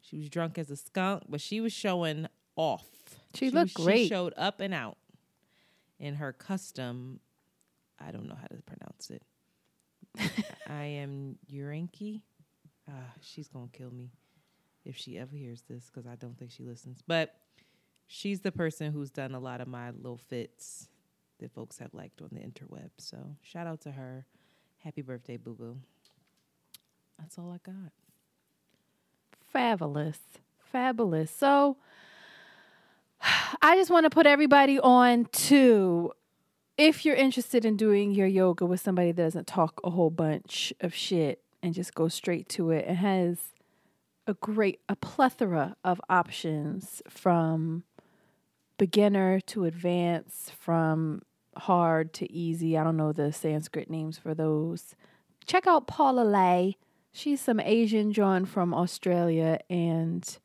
She 0.00 0.18
was 0.18 0.30
drunk 0.30 0.58
as 0.58 0.70
a 0.70 0.76
skunk, 0.76 1.24
but 1.28 1.40
she 1.40 1.60
was 1.60 1.72
showing 1.72 2.28
off. 2.56 2.86
She 3.34 3.50
looked 3.50 3.76
was- 3.76 3.84
great. 3.86 4.02
She 4.04 4.08
showed 4.08 4.34
up 4.36 4.60
and 4.60 4.72
out 4.72 4.98
in 5.98 6.14
her 6.14 6.32
custom. 6.32 7.20
I 7.98 8.12
don't 8.12 8.28
know 8.28 8.36
how 8.40 8.46
to 8.46 8.62
pronounce 8.62 9.10
it. 9.10 9.22
I 10.68 10.84
am 10.84 11.36
Uranki. 11.52 12.22
Ah, 12.88 12.92
she's 13.20 13.48
gonna 13.48 13.68
kill 13.72 13.90
me 13.90 14.10
if 14.84 14.96
she 14.96 15.18
ever 15.18 15.36
hears 15.36 15.62
this 15.68 15.90
because 15.92 16.06
I 16.06 16.14
don't 16.14 16.38
think 16.38 16.50
she 16.52 16.62
listens. 16.64 17.02
But 17.06 17.34
she's 18.06 18.40
the 18.40 18.52
person 18.52 18.92
who's 18.92 19.10
done 19.10 19.34
a 19.34 19.40
lot 19.40 19.60
of 19.60 19.68
my 19.68 19.90
little 19.90 20.16
fits 20.16 20.88
that 21.38 21.52
folks 21.52 21.78
have 21.78 21.94
liked 21.94 22.20
on 22.20 22.30
the 22.32 22.40
interweb. 22.40 22.90
So 22.98 23.36
shout 23.42 23.66
out 23.66 23.80
to 23.82 23.92
her. 23.92 24.26
Happy 24.78 25.02
birthday, 25.02 25.36
boo 25.36 25.54
boo. 25.54 25.76
That's 27.18 27.38
all 27.38 27.50
I 27.50 27.58
got. 27.64 27.92
Fabulous. 29.52 30.18
Fabulous. 30.58 31.30
So 31.30 31.76
I 33.62 33.76
just 33.76 33.90
want 33.90 34.04
to 34.04 34.10
put 34.10 34.26
everybody 34.26 34.78
on 34.78 35.26
to 35.26 36.12
if 36.76 37.04
you're 37.04 37.16
interested 37.16 37.64
in 37.64 37.76
doing 37.76 38.12
your 38.12 38.26
yoga 38.26 38.64
with 38.64 38.80
somebody 38.80 39.10
that 39.10 39.22
doesn't 39.22 39.46
talk 39.46 39.80
a 39.82 39.90
whole 39.90 40.10
bunch 40.10 40.72
of 40.80 40.94
shit 40.94 41.42
and 41.62 41.74
just 41.74 41.94
go 41.94 42.08
straight 42.08 42.48
to 42.50 42.70
it 42.70 42.84
and 42.86 42.98
has 42.98 43.38
a 44.26 44.34
great 44.34 44.80
a 44.88 44.94
plethora 44.94 45.74
of 45.82 46.00
options 46.08 47.02
from 47.08 47.82
beginner 48.76 49.40
to 49.40 49.64
advanced 49.64 50.52
from 50.52 51.22
hard 51.58 52.12
to 52.14 52.32
easy. 52.32 52.76
I 52.76 52.84
don't 52.84 52.96
know 52.96 53.12
the 53.12 53.32
Sanskrit 53.32 53.90
names 53.90 54.18
for 54.18 54.34
those. 54.34 54.94
Check 55.46 55.66
out 55.66 55.86
Paula 55.86 56.22
Lay. 56.22 56.76
She's 57.12 57.40
some 57.40 57.58
Asian 57.60 58.12
drawn 58.12 58.44
from 58.44 58.74
Australia 58.74 59.58
and 59.68 60.38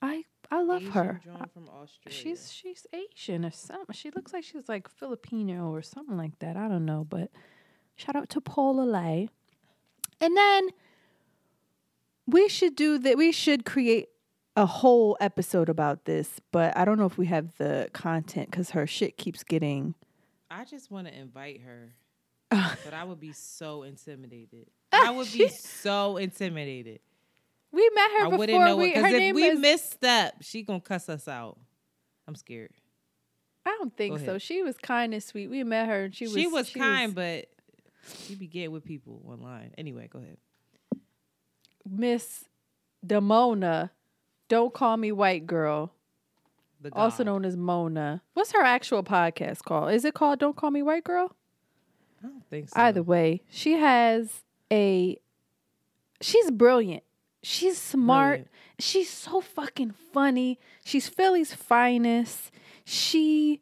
I 0.00 0.24
I 0.50 0.62
love 0.62 0.82
her. 0.88 1.20
From 1.52 1.68
Australia. 1.68 2.10
She's 2.10 2.52
she's 2.52 2.86
Asian 2.92 3.44
or 3.44 3.50
something. 3.50 3.94
She 3.94 4.10
looks 4.10 4.32
like 4.32 4.44
she's 4.44 4.68
like 4.68 4.88
Filipino 4.88 5.70
or 5.70 5.82
something 5.82 6.16
like 6.16 6.38
that. 6.40 6.56
I 6.56 6.68
don't 6.68 6.84
know, 6.84 7.06
but 7.08 7.30
shout 7.96 8.16
out 8.16 8.28
to 8.30 8.40
Paula 8.40 8.82
Lay. 8.82 9.28
And 10.20 10.36
then 10.36 10.68
we 12.26 12.48
should 12.48 12.76
do 12.76 12.98
that. 12.98 13.16
We 13.16 13.32
should 13.32 13.64
create 13.64 14.08
a 14.56 14.66
whole 14.66 15.16
episode 15.20 15.68
about 15.68 16.04
this, 16.04 16.40
but 16.52 16.76
I 16.76 16.84
don't 16.84 16.98
know 16.98 17.06
if 17.06 17.16
we 17.16 17.26
have 17.26 17.56
the 17.56 17.88
content 17.92 18.50
because 18.50 18.70
her 18.70 18.86
shit 18.86 19.16
keeps 19.16 19.42
getting. 19.42 19.94
I 20.50 20.64
just 20.64 20.90
want 20.90 21.06
to 21.06 21.16
invite 21.16 21.60
her, 21.62 21.94
but 22.50 22.92
I 22.92 23.04
would 23.04 23.20
be 23.20 23.32
so 23.32 23.84
intimidated. 23.84 24.66
I 24.92 25.10
would 25.10 25.30
be 25.32 25.48
so 25.48 26.16
intimidated. 26.16 27.00
We 27.72 27.88
met 27.94 28.10
her 28.10 28.18
I 28.18 28.24
before. 28.24 28.38
wouldn't 28.38 28.64
know 28.64 28.76
we, 28.76 28.92
her 28.92 29.06
if 29.06 29.12
name 29.12 29.34
we 29.36 29.50
was, 29.50 29.60
misstep, 29.60 30.42
she 30.42 30.62
gonna 30.62 30.80
cuss 30.80 31.08
us 31.08 31.28
out. 31.28 31.58
I'm 32.26 32.34
scared. 32.34 32.72
I 33.64 33.76
don't 33.78 33.96
think 33.96 34.18
so. 34.20 34.38
She 34.38 34.62
was 34.62 34.76
kind 34.76 35.12
and 35.12 35.22
sweet. 35.22 35.48
We 35.48 35.62
met 35.62 35.88
her 35.88 36.04
and 36.04 36.14
she 36.14 36.24
was. 36.24 36.32
she 36.32 36.46
was 36.46 36.70
kind, 36.70 37.14
but 37.14 37.46
she 38.24 38.34
be 38.34 38.48
getting 38.48 38.72
with 38.72 38.84
people 38.84 39.22
online. 39.28 39.72
Anyway, 39.78 40.08
go 40.10 40.18
ahead. 40.18 40.38
Miss 41.88 42.44
Demona. 43.06 43.90
Don't 44.48 44.74
call 44.74 44.96
me 44.96 45.12
white 45.12 45.46
girl. 45.46 45.92
The 46.82 46.94
also 46.94 47.24
known 47.24 47.44
as 47.44 47.56
Mona. 47.56 48.22
What's 48.34 48.52
her 48.52 48.62
actual 48.62 49.02
podcast 49.02 49.64
called? 49.64 49.92
Is 49.92 50.04
it 50.04 50.14
called 50.14 50.38
Don't 50.38 50.56
Call 50.56 50.70
Me 50.70 50.82
White 50.82 51.04
Girl? 51.04 51.34
I 52.22 52.26
don't 52.26 52.44
think 52.48 52.68
so. 52.68 52.80
Either 52.80 53.02
way, 53.02 53.42
she 53.50 53.72
has 53.72 54.42
a 54.72 55.18
she's 56.20 56.50
brilliant. 56.50 57.02
She's 57.42 57.78
smart. 57.78 58.30
Brilliant. 58.30 58.50
She's 58.78 59.10
so 59.10 59.40
fucking 59.40 59.92
funny. 60.12 60.58
She's 60.84 61.08
Philly's 61.08 61.54
finest. 61.54 62.50
She 62.84 63.60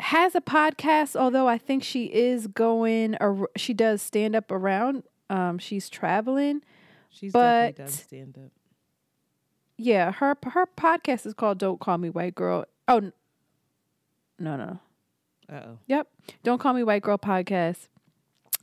has 0.00 0.34
a 0.36 0.40
podcast, 0.40 1.16
although 1.16 1.48
I 1.48 1.58
think 1.58 1.82
she 1.82 2.04
is 2.06 2.46
going 2.46 3.16
ar- 3.16 3.50
she 3.56 3.74
does 3.74 4.02
stand 4.02 4.36
up 4.36 4.50
around. 4.52 5.02
Um 5.30 5.58
she's 5.58 5.88
traveling. 5.88 6.62
She's 7.10 7.32
but- 7.32 7.76
definitely 7.76 7.84
done 7.84 7.92
stand 7.92 8.38
up. 8.38 8.52
Yeah, 9.78 10.10
her 10.10 10.36
her 10.42 10.66
podcast 10.76 11.24
is 11.24 11.34
called 11.34 11.58
Don't 11.58 11.78
Call 11.78 11.98
Me 11.98 12.10
White 12.10 12.34
Girl. 12.34 12.66
Oh 12.88 13.12
no, 14.38 14.56
no. 14.56 14.80
Uh 15.50 15.60
oh. 15.66 15.78
Yep. 15.86 16.08
Don't 16.42 16.60
Call 16.60 16.74
Me 16.74 16.82
White 16.82 17.02
Girl 17.02 17.16
podcast. 17.16 17.86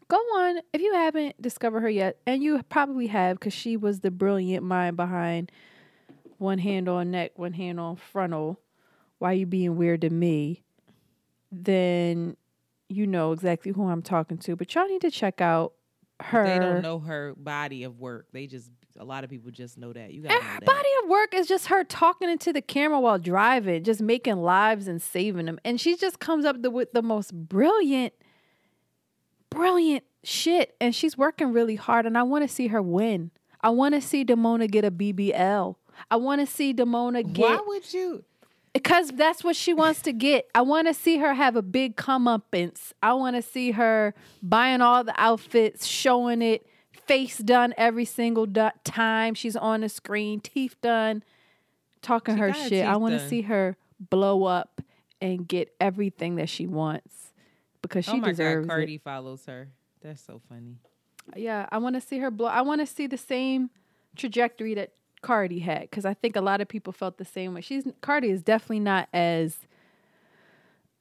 Go 0.07 0.17
on 0.17 0.59
if 0.73 0.81
you 0.81 0.93
haven't 0.93 1.41
discovered 1.41 1.79
her 1.79 1.89
yet, 1.89 2.17
and 2.27 2.43
you 2.43 2.61
probably 2.69 3.07
have 3.07 3.39
because 3.39 3.53
she 3.53 3.77
was 3.77 4.01
the 4.01 4.11
brilliant 4.11 4.63
mind 4.63 4.97
behind 4.97 5.51
One 6.37 6.59
Hand 6.59 6.89
on 6.89 7.11
Neck, 7.11 7.31
One 7.39 7.53
Hand 7.53 7.79
on 7.79 7.95
Frontal. 7.95 8.59
Why 9.17 9.31
you 9.31 9.45
being 9.45 9.77
weird 9.77 10.01
to 10.01 10.09
me? 10.09 10.63
Then 11.49 12.35
you 12.89 13.07
know 13.07 13.31
exactly 13.31 13.71
who 13.71 13.87
I'm 13.87 14.01
talking 14.01 14.37
to. 14.39 14.55
But 14.55 14.75
y'all 14.75 14.87
need 14.87 15.01
to 15.01 15.11
check 15.11 15.39
out 15.39 15.73
her. 16.19 16.45
They 16.45 16.59
don't 16.59 16.81
know 16.81 16.99
her 16.99 17.33
body 17.35 17.83
of 17.83 17.99
work. 17.99 18.27
They 18.31 18.47
just 18.47 18.69
a 18.97 19.03
lot 19.03 19.23
of 19.23 19.29
people 19.29 19.51
just 19.51 19.77
know 19.77 19.91
that. 19.93 20.13
You 20.13 20.23
got 20.23 20.41
her 20.41 20.59
body 20.61 20.89
of 21.03 21.09
work 21.09 21.33
is 21.33 21.47
just 21.47 21.67
her 21.67 21.83
talking 21.83 22.29
into 22.29 22.53
the 22.53 22.61
camera 22.61 22.99
while 22.99 23.19
driving, 23.19 23.83
just 23.83 24.01
making 24.01 24.37
lives 24.37 24.87
and 24.87 25.01
saving 25.01 25.45
them. 25.45 25.59
And 25.65 25.79
she 25.79 25.97
just 25.97 26.19
comes 26.19 26.45
up 26.45 26.61
the, 26.61 26.69
with 26.69 26.93
the 26.93 27.01
most 27.01 27.33
brilliant, 27.33 28.13
brilliant 29.49 30.03
shit. 30.23 30.75
And 30.79 30.95
she's 30.95 31.17
working 31.17 31.51
really 31.51 31.75
hard. 31.75 32.05
And 32.05 32.17
I 32.17 32.23
want 32.23 32.47
to 32.47 32.53
see 32.53 32.67
her 32.67 32.81
win. 32.81 33.31
I 33.61 33.69
want 33.69 33.95
to 33.95 34.01
see 34.01 34.23
Demona 34.23 34.69
get 34.69 34.85
a 34.85 34.91
BBL. 34.91 35.75
I 36.09 36.15
want 36.17 36.41
to 36.41 36.47
see 36.47 36.73
Demona 36.73 37.21
get 37.31 37.49
Why 37.49 37.59
would 37.65 37.93
you? 37.93 38.23
because 38.75 39.09
that's 39.11 39.41
what 39.41 39.55
she 39.55 39.73
wants 39.73 40.01
to 40.01 40.11
get. 40.11 40.49
I 40.53 40.61
want 40.61 40.87
to 40.87 40.93
see 40.93 41.17
her 41.17 41.33
have 41.33 41.55
a 41.55 41.61
big 41.61 41.95
comeuppance. 41.95 42.91
I 43.01 43.13
want 43.13 43.37
to 43.37 43.41
see 43.41 43.71
her 43.71 44.13
buying 44.43 44.81
all 44.81 45.05
the 45.05 45.13
outfits, 45.15 45.85
showing 45.85 46.41
it, 46.41 46.67
face 47.07 47.37
done 47.37 47.73
every 47.77 48.05
single 48.05 48.45
du- 48.45 48.73
time 48.83 49.33
she's 49.33 49.55
on 49.55 49.81
the 49.81 49.89
screen, 49.89 50.39
teeth 50.39 50.75
done, 50.81 51.23
talking 52.01 52.35
She 52.35 52.41
her 52.41 52.53
shit. 52.53 52.85
I 52.85 52.97
want 52.97 53.19
to 53.19 53.27
see 53.27 53.43
her 53.43 53.77
blow 53.99 54.43
up 54.43 54.81
and 55.21 55.47
get 55.47 55.73
everything 55.79 56.35
that 56.35 56.49
she 56.49 56.67
wants 56.67 57.33
because 57.81 58.05
she 58.05 58.11
oh 58.11 58.17
my 58.17 58.29
deserves 58.29 58.67
God, 58.67 58.73
it. 58.73 58.77
Cardi 58.77 58.97
follows 58.97 59.45
her. 59.45 59.69
That's 60.01 60.21
so 60.21 60.41
funny. 60.49 60.77
Yeah, 61.35 61.67
I 61.71 61.77
want 61.79 61.95
to 61.95 62.01
see 62.01 62.19
her 62.19 62.29
blow. 62.29 62.47
I 62.47 62.61
want 62.61 62.81
to 62.81 62.87
see 62.87 63.07
the 63.07 63.17
same 63.17 63.69
trajectory 64.15 64.75
that 64.75 64.91
Cardi 65.21 65.59
had 65.59 65.81
because 65.81 66.05
I 66.05 66.13
think 66.13 66.35
a 66.35 66.41
lot 66.41 66.61
of 66.61 66.67
people 66.67 66.93
felt 66.93 67.17
the 67.17 67.25
same 67.25 67.53
way. 67.53 67.61
She's 67.61 67.85
Cardi 68.01 68.29
is 68.29 68.43
definitely 68.43 68.81
not 68.81 69.09
as 69.13 69.57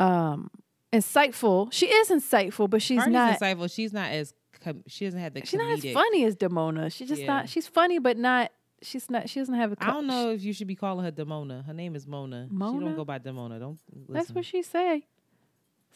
um 0.00 0.50
insightful. 0.92 1.72
She 1.72 1.86
is 1.86 2.08
insightful, 2.08 2.70
but 2.70 2.80
she's 2.80 2.98
Cardi's 2.98 3.12
not. 3.12 3.38
insightful. 3.40 3.70
She's 3.74 3.92
not 3.92 4.10
as 4.10 4.32
com- 4.64 4.82
she 4.86 5.04
doesn't 5.04 5.20
have 5.20 5.34
the 5.34 5.44
She's 5.44 5.54
not 5.58 5.70
as 5.72 5.84
funny 5.92 6.24
as 6.24 6.36
Demona. 6.36 6.90
She's 6.92 7.08
just 7.08 7.20
Yeah. 7.22 7.26
not. 7.28 7.48
She's 7.48 7.66
funny, 7.66 7.98
but 7.98 8.16
not. 8.18 8.50
She's 8.82 9.08
not. 9.10 9.28
She 9.30 9.40
doesn't 9.40 9.54
have 9.54 9.72
a. 9.72 9.76
I 9.80 9.86
don't 9.86 10.06
know 10.06 10.30
if 10.30 10.42
you 10.42 10.52
should 10.52 10.66
be 10.66 10.74
calling 10.74 11.04
her 11.04 11.12
Demona. 11.12 11.64
Her 11.64 11.72
name 11.74 11.94
is 11.96 12.06
Mona. 12.06 12.46
She 12.50 12.54
Mona? 12.54 12.84
don't 12.86 12.96
go 12.96 13.04
by 13.04 13.18
Demona. 13.18 13.58
Don't. 13.60 13.78
Listen. 13.92 14.14
That's 14.14 14.30
what 14.32 14.44
she 14.44 14.62
say. 14.62 15.06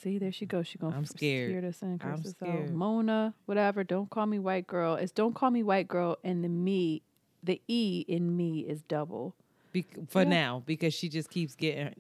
See, 0.03 0.19
there 0.19 0.31
she 0.31 0.47
goes. 0.47 0.67
She 0.69 0.79
gonna 0.79 0.97
I'm 0.97 1.05
scared. 1.05 1.51
Scared 1.51 1.65
us 1.65 1.83
and 1.83 2.01
I'm 2.03 2.13
out. 2.13 2.27
scared. 2.27 2.73
Mona, 2.73 3.35
whatever. 3.47 3.83
Don't 3.85 4.09
call 4.09 4.27
me 4.27 4.39
white 4.39 4.67
girl. 4.67 4.95
It's 4.95 5.11
don't 5.13 5.35
call 5.35 5.51
me 5.51 5.63
white 5.65 5.89
girl, 5.89 6.19
and 6.23 6.45
the 6.45 6.49
me, 6.49 7.03
the 7.43 7.61
e 7.67 8.05
in 8.07 8.37
me 8.37 8.61
is 8.61 8.81
double. 8.83 9.35
Bec- 9.73 10.09
for 10.09 10.23
Yeah. 10.23 10.29
now 10.29 10.63
because 10.65 10.95
she 10.95 11.09
just 11.09 11.29
keeps 11.31 11.55
getting 11.57 11.95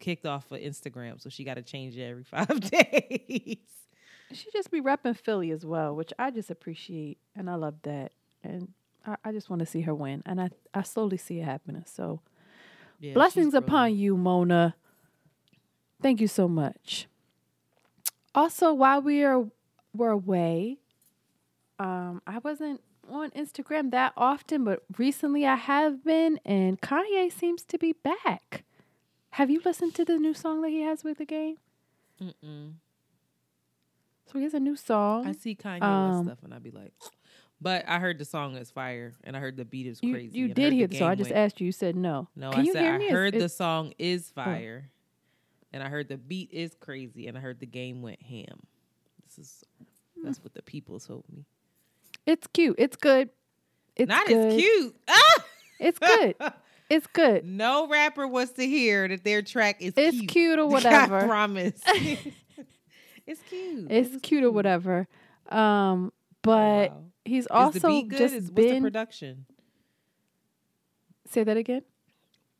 kicked 0.00 0.26
off 0.26 0.50
of 0.50 0.58
Instagram, 0.60 1.20
so 1.22 1.30
she 1.30 1.44
got 1.44 1.54
to 1.54 1.62
change 1.62 1.96
it 1.96 2.02
every 2.02 2.24
five 2.34 2.58
days. 2.60 3.56
She 4.34 4.50
just 4.52 4.70
be 4.70 4.80
repping 4.80 5.16
Philly 5.16 5.50
as 5.50 5.64
well, 5.64 5.94
which 5.94 6.12
I 6.18 6.30
just 6.30 6.50
appreciate, 6.50 7.18
and 7.36 7.48
I 7.50 7.54
love 7.54 7.74
that. 7.82 8.12
And 8.42 8.72
I, 9.06 9.16
I 9.24 9.32
just 9.32 9.50
want 9.50 9.60
to 9.60 9.66
see 9.66 9.82
her 9.82 9.94
win, 9.94 10.22
and 10.26 10.40
I 10.40 10.50
I 10.74 10.82
slowly 10.82 11.16
see 11.16 11.40
it 11.40 11.44
happening. 11.44 11.84
So 11.86 12.20
Yeah, 13.00 13.14
blessings 13.14 13.54
upon 13.54 13.94
you, 13.96 14.16
Mona. 14.16 14.74
Thank 16.00 16.20
you 16.20 16.28
so 16.28 16.48
much. 16.48 17.06
Also, 18.34 18.72
while 18.72 19.00
we 19.02 19.22
are 19.22 19.46
were 19.94 20.10
away, 20.10 20.78
um, 21.78 22.22
I 22.26 22.38
wasn't 22.38 22.80
on 23.10 23.30
Instagram 23.32 23.90
that 23.90 24.12
often, 24.16 24.64
but 24.64 24.82
recently 24.96 25.46
I 25.46 25.56
have 25.56 26.04
been, 26.04 26.40
and 26.44 26.80
Kanye 26.80 27.30
seems 27.30 27.62
to 27.64 27.78
be 27.78 27.92
back. 27.92 28.64
Have 29.30 29.50
you 29.50 29.60
listened 29.64 29.94
to 29.96 30.04
the 30.04 30.18
new 30.18 30.34
song 30.34 30.62
that 30.62 30.70
he 30.70 30.82
has 30.82 31.04
with 31.04 31.18
the 31.18 31.24
game? 31.24 31.56
Mm-mm. 32.20 32.74
So 34.32 34.38
he 34.38 34.44
has 34.44 34.54
a 34.54 34.60
new 34.60 34.76
song. 34.76 35.26
I 35.26 35.32
see 35.32 35.54
Kanye 35.54 35.82
Um, 35.82 36.16
and 36.16 36.26
stuff, 36.26 36.38
and 36.42 36.54
I'd 36.54 36.62
be 36.62 36.70
like, 36.70 36.92
but 37.60 37.84
I 37.88 37.98
heard 37.98 38.18
the 38.18 38.24
song 38.24 38.56
is 38.56 38.70
fire, 38.70 39.12
and 39.24 39.36
I 39.36 39.40
heard 39.40 39.56
the 39.56 39.64
beat 39.64 39.86
is 39.86 40.00
crazy. 40.00 40.38
you 40.38 40.46
and 40.46 40.54
did 40.54 40.72
hear 40.72 40.86
the 40.86 40.98
song. 40.98 41.10
I 41.10 41.14
just 41.14 41.30
went- 41.30 41.38
asked 41.38 41.60
you. 41.60 41.66
You 41.66 41.72
said 41.72 41.96
no. 41.96 42.28
No, 42.34 42.50
Can 42.50 42.60
I 42.60 42.62
you 42.64 42.72
said 42.72 42.84
I 42.84 42.98
me? 42.98 43.04
It's- 43.04 43.12
heard 43.12 43.34
the 43.34 43.48
song 43.48 43.92
is 43.98 44.30
fire, 44.30 44.88
and 45.72 45.82
I 45.82 45.88
heard 45.88 46.08
the 46.08 46.16
beat 46.16 46.50
is 46.52 46.74
crazy, 46.80 47.26
and 47.26 47.36
I 47.36 47.40
heard 47.40 47.60
the 47.60 47.66
game 47.66 48.00
went 48.02 48.22
ham. 48.22 48.60
This 49.26 49.38
is 49.38 49.64
that's 50.22 50.42
what 50.42 50.54
the 50.54 50.62
people 50.62 50.98
told 51.00 51.24
me. 51.30 51.44
It's 52.26 52.46
cute. 52.46 52.76
It's 52.78 52.96
good. 52.96 53.28
It's 53.96 54.08
Not 54.08 54.26
good. 54.26 54.52
as 54.54 54.60
cute. 54.60 54.96
Ah! 55.08 55.44
It's 55.80 55.98
good. 55.98 56.36
It's 56.88 57.06
good. 57.08 57.44
No 57.44 57.88
rapper 57.88 58.28
wants 58.28 58.52
to 58.52 58.64
hear 58.66 59.08
that 59.08 59.24
their 59.24 59.42
track 59.42 59.82
is 59.82 59.94
It's 59.96 60.16
cute. 60.16 60.28
cute 60.30 60.58
or 60.60 60.66
whatever. 60.68 61.16
I 61.18 61.26
promise. 61.26 61.80
it's 63.26 63.40
cute. 63.48 63.90
It's 63.90 64.16
cute 64.22 64.44
or 64.44 64.50
whatever. 64.50 65.06
Um, 65.50 66.12
but 66.42 66.90
wow. 66.90 67.04
he's 67.24 67.46
also 67.48 67.78
the 67.78 67.88
beat 67.88 68.08
good? 68.08 68.18
just 68.18 68.34
Is, 68.34 68.42
what's 68.50 68.66
the 68.66 68.70
been. 68.72 68.82
production? 68.82 69.46
say 71.28 71.44
that 71.44 71.56
again. 71.56 71.82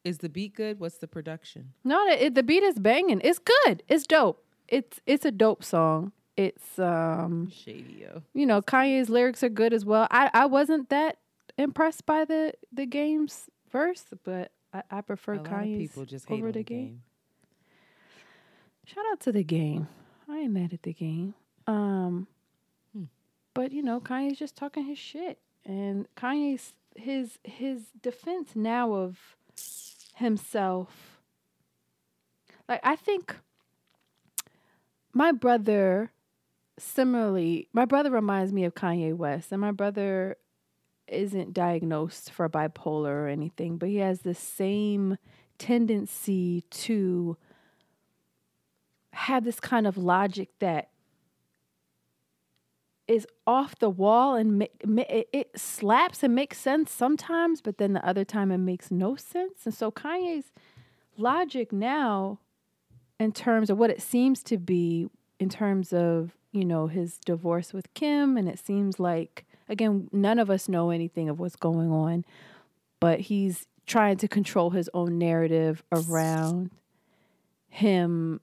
Is 0.04 0.18
the 0.18 0.28
beat 0.28 0.54
good? 0.54 0.80
What's 0.80 0.96
the 0.98 1.06
production? 1.06 1.72
No, 1.84 2.04
the, 2.08 2.24
it, 2.26 2.34
the 2.34 2.42
beat 2.42 2.62
is 2.62 2.78
banging. 2.78 3.20
It's 3.22 3.38
good. 3.38 3.82
It's 3.88 4.06
dope. 4.06 4.42
It's 4.68 5.00
it's 5.06 5.24
a 5.24 5.30
dope 5.30 5.62
song. 5.62 6.12
It's 6.36 6.78
um, 6.78 7.50
Shady 7.50 7.98
yo. 8.00 8.22
you 8.32 8.46
know, 8.46 8.62
Kanye's 8.62 9.10
lyrics 9.10 9.42
are 9.42 9.50
good 9.50 9.72
as 9.74 9.84
well. 9.84 10.08
I 10.10 10.30
I 10.32 10.46
wasn't 10.46 10.88
that 10.88 11.18
impressed 11.58 12.06
by 12.06 12.24
the 12.24 12.54
the 12.72 12.86
game's 12.86 13.50
verse, 13.70 14.04
but 14.24 14.50
I, 14.72 14.82
I 14.90 15.00
prefer 15.02 15.34
A 15.34 15.36
lot 15.36 15.46
of 15.46 15.52
Kanye's 15.52 15.78
people 15.90 16.04
just 16.06 16.30
over 16.30 16.46
the 16.46 16.60
the 16.60 16.64
game. 16.64 16.86
game. 16.86 17.02
Shout 18.86 19.04
out 19.12 19.20
to 19.20 19.32
the 19.32 19.44
game. 19.44 19.86
I 20.32 20.40
ain't 20.40 20.52
mad 20.52 20.72
at 20.72 20.82
the 20.82 20.92
game. 20.92 21.34
Um, 21.66 22.26
Hmm. 22.94 23.04
but 23.54 23.72
you 23.72 23.82
know, 23.82 24.00
Kanye's 24.00 24.38
just 24.38 24.56
talking 24.56 24.84
his 24.84 24.98
shit, 24.98 25.38
and 25.64 26.06
Kanye's 26.16 26.74
his 26.96 27.38
his 27.44 27.82
defense 28.00 28.50
now 28.56 28.92
of 28.94 29.36
himself. 30.16 31.20
Like 32.68 32.80
I 32.82 32.96
think 32.96 33.36
my 35.12 35.32
brother, 35.32 36.10
similarly, 36.78 37.68
my 37.72 37.84
brother 37.84 38.10
reminds 38.10 38.52
me 38.52 38.64
of 38.64 38.74
Kanye 38.74 39.14
West, 39.14 39.52
and 39.52 39.60
my 39.60 39.72
brother 39.72 40.36
isn't 41.08 41.52
diagnosed 41.52 42.30
for 42.30 42.48
bipolar 42.48 43.10
or 43.24 43.28
anything, 43.28 43.76
but 43.76 43.88
he 43.90 43.96
has 43.96 44.20
the 44.20 44.34
same 44.34 45.18
tendency 45.58 46.62
to 46.70 47.36
have 49.12 49.44
this 49.44 49.60
kind 49.60 49.86
of 49.86 49.96
logic 49.96 50.48
that 50.58 50.88
is 53.08 53.26
off 53.46 53.78
the 53.78 53.90
wall 53.90 54.36
and 54.36 54.66
it 54.82 55.50
slaps 55.54 56.22
and 56.22 56.34
makes 56.34 56.58
sense 56.58 56.90
sometimes, 56.90 57.60
but 57.60 57.78
then 57.78 57.92
the 57.92 58.06
other 58.06 58.24
time 58.24 58.50
it 58.50 58.58
makes 58.58 58.90
no 58.90 59.16
sense. 59.16 59.64
And 59.64 59.74
so 59.74 59.90
Kanye's 59.90 60.52
logic 61.16 61.72
now, 61.72 62.38
in 63.18 63.32
terms 63.32 63.70
of 63.70 63.78
what 63.78 63.90
it 63.90 64.00
seems 64.00 64.42
to 64.44 64.56
be, 64.56 65.08
in 65.38 65.48
terms 65.48 65.92
of 65.92 66.36
you 66.52 66.64
know 66.64 66.86
his 66.86 67.18
divorce 67.18 67.72
with 67.72 67.92
Kim, 67.94 68.36
and 68.36 68.48
it 68.48 68.58
seems 68.58 69.00
like 69.00 69.44
again 69.68 70.08
none 70.12 70.38
of 70.38 70.48
us 70.48 70.68
know 70.68 70.90
anything 70.90 71.28
of 71.28 71.38
what's 71.38 71.56
going 71.56 71.90
on, 71.90 72.24
but 73.00 73.20
he's 73.20 73.66
trying 73.86 74.16
to 74.16 74.28
control 74.28 74.70
his 74.70 74.88
own 74.94 75.18
narrative 75.18 75.82
around 75.92 76.70
him 77.68 78.40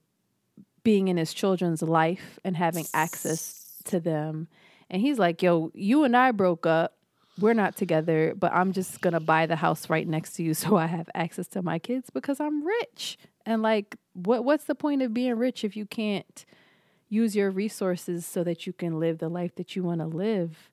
being 0.82 1.08
in 1.08 1.16
his 1.16 1.34
children's 1.34 1.82
life 1.82 2.38
and 2.44 2.56
having 2.56 2.86
access 2.94 3.82
to 3.84 4.00
them. 4.00 4.48
And 4.88 5.00
he's 5.00 5.18
like, 5.18 5.42
yo, 5.42 5.70
you 5.74 6.04
and 6.04 6.16
I 6.16 6.32
broke 6.32 6.66
up. 6.66 6.96
We're 7.38 7.54
not 7.54 7.76
together, 7.76 8.34
but 8.36 8.52
I'm 8.52 8.72
just 8.72 9.00
going 9.00 9.14
to 9.14 9.20
buy 9.20 9.46
the 9.46 9.56
house 9.56 9.88
right 9.88 10.06
next 10.06 10.34
to 10.34 10.42
you 10.42 10.52
so 10.54 10.76
I 10.76 10.86
have 10.86 11.08
access 11.14 11.46
to 11.48 11.62
my 11.62 11.78
kids 11.78 12.10
because 12.10 12.40
I'm 12.40 12.64
rich. 12.66 13.18
And 13.46 13.62
like, 13.62 13.96
what 14.12 14.44
what's 14.44 14.64
the 14.64 14.74
point 14.74 15.02
of 15.02 15.14
being 15.14 15.36
rich 15.36 15.64
if 15.64 15.76
you 15.76 15.86
can't 15.86 16.44
use 17.08 17.34
your 17.34 17.50
resources 17.50 18.26
so 18.26 18.44
that 18.44 18.66
you 18.66 18.72
can 18.72 19.00
live 19.00 19.18
the 19.18 19.28
life 19.28 19.54
that 19.56 19.74
you 19.74 19.82
want 19.82 20.00
to 20.00 20.06
live? 20.06 20.70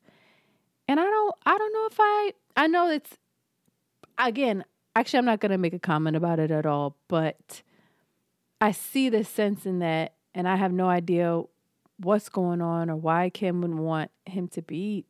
And 0.87 0.99
I 0.99 1.03
don't 1.03 1.35
I 1.45 1.57
don't 1.57 1.73
know 1.73 1.85
if 1.85 1.97
I 1.99 2.31
I 2.55 2.67
know 2.67 2.89
it's 2.89 3.17
again, 4.17 4.65
actually 4.95 5.19
I'm 5.19 5.25
not 5.25 5.39
going 5.39 5.51
to 5.51 5.57
make 5.57 5.73
a 5.73 5.79
comment 5.79 6.15
about 6.15 6.39
it 6.39 6.51
at 6.51 6.65
all, 6.65 6.97
but 7.07 7.61
I 8.59 8.71
see 8.71 9.09
the 9.09 9.23
sense 9.23 9.65
in 9.65 9.79
that, 9.79 10.13
and 10.33 10.47
I 10.47 10.55
have 10.55 10.71
no 10.71 10.87
idea 10.87 11.41
what's 11.97 12.29
going 12.29 12.61
on 12.61 12.89
or 12.89 12.95
why 12.95 13.29
Kim 13.29 13.61
would 13.61 13.73
want 13.73 14.11
him 14.25 14.47
to 14.49 14.61
be 14.61 15.05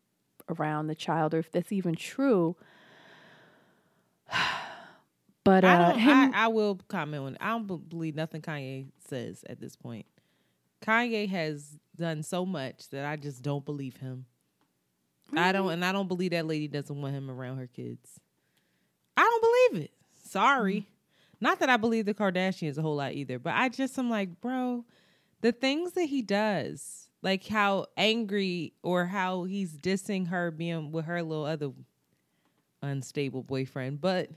around 0.50 0.88
the 0.88 0.96
child 0.96 1.34
or 1.34 1.40
if 1.40 1.52
that's 1.52 1.72
even 1.72 1.96
true. 1.96 2.56
But 5.44 5.64
uh, 5.64 5.68
I 5.68 5.78
don't. 5.78 6.00
him, 6.00 6.34
I, 6.36 6.44
I 6.44 6.48
will 6.50 6.78
comment 6.90 7.24
on. 7.24 7.38
I 7.40 7.52
don't 7.52 7.88
believe 7.90 8.16
nothing 8.16 8.42
Kanye 8.42 8.88
says 9.08 9.46
at 9.50 9.62
this 9.62 9.78
point. 9.78 10.06
Kanye 10.82 11.30
has 11.30 11.78
done 11.96 12.22
so 12.24 12.46
much 12.46 12.90
that 12.90 13.06
I 13.06 13.16
just 13.16 13.44
don't 13.44 13.64
believe 13.64 13.96
him. 13.96 14.26
I 15.38 15.54
don't, 15.54 15.72
and 15.72 15.86
I 15.86 15.94
don't 15.94 16.10
believe 16.10 16.32
that 16.32 16.48
lady 16.48 16.68
doesn't 16.68 17.02
want 17.02 17.14
him 17.14 17.32
around 17.32 17.60
her 17.60 17.68
kids. 17.68 18.20
I 19.16 19.22
don't 19.22 19.72
believe 19.72 19.86
it. 19.86 19.92
Sorry, 20.22 20.82
Mm. 20.82 20.97
Not 21.40 21.60
that 21.60 21.70
I 21.70 21.78
believe 21.78 22.06
the 22.06 22.14
Kardashians 22.14 22.78
a 22.78 22.82
whole 22.82 22.96
lot 22.96 23.14
either, 23.14 23.40
but 23.40 23.54
I 23.56 23.70
just 23.70 23.98
am 24.00 24.10
like, 24.10 24.42
bro, 24.42 24.86
the 25.42 25.52
things 25.52 25.94
that 25.94 26.06
he 26.06 26.22
does, 26.22 27.10
like 27.22 27.46
how 27.48 27.88
angry 27.96 28.74
or 28.84 29.06
how 29.06 29.44
he's 29.44 29.78
dissing 29.78 30.28
her 30.30 30.52
being 30.52 30.92
with 30.92 31.06
her 31.06 31.22
little 31.22 31.46
other 31.46 31.72
unstable 32.82 33.44
boyfriend, 33.44 34.02
but 34.02 34.30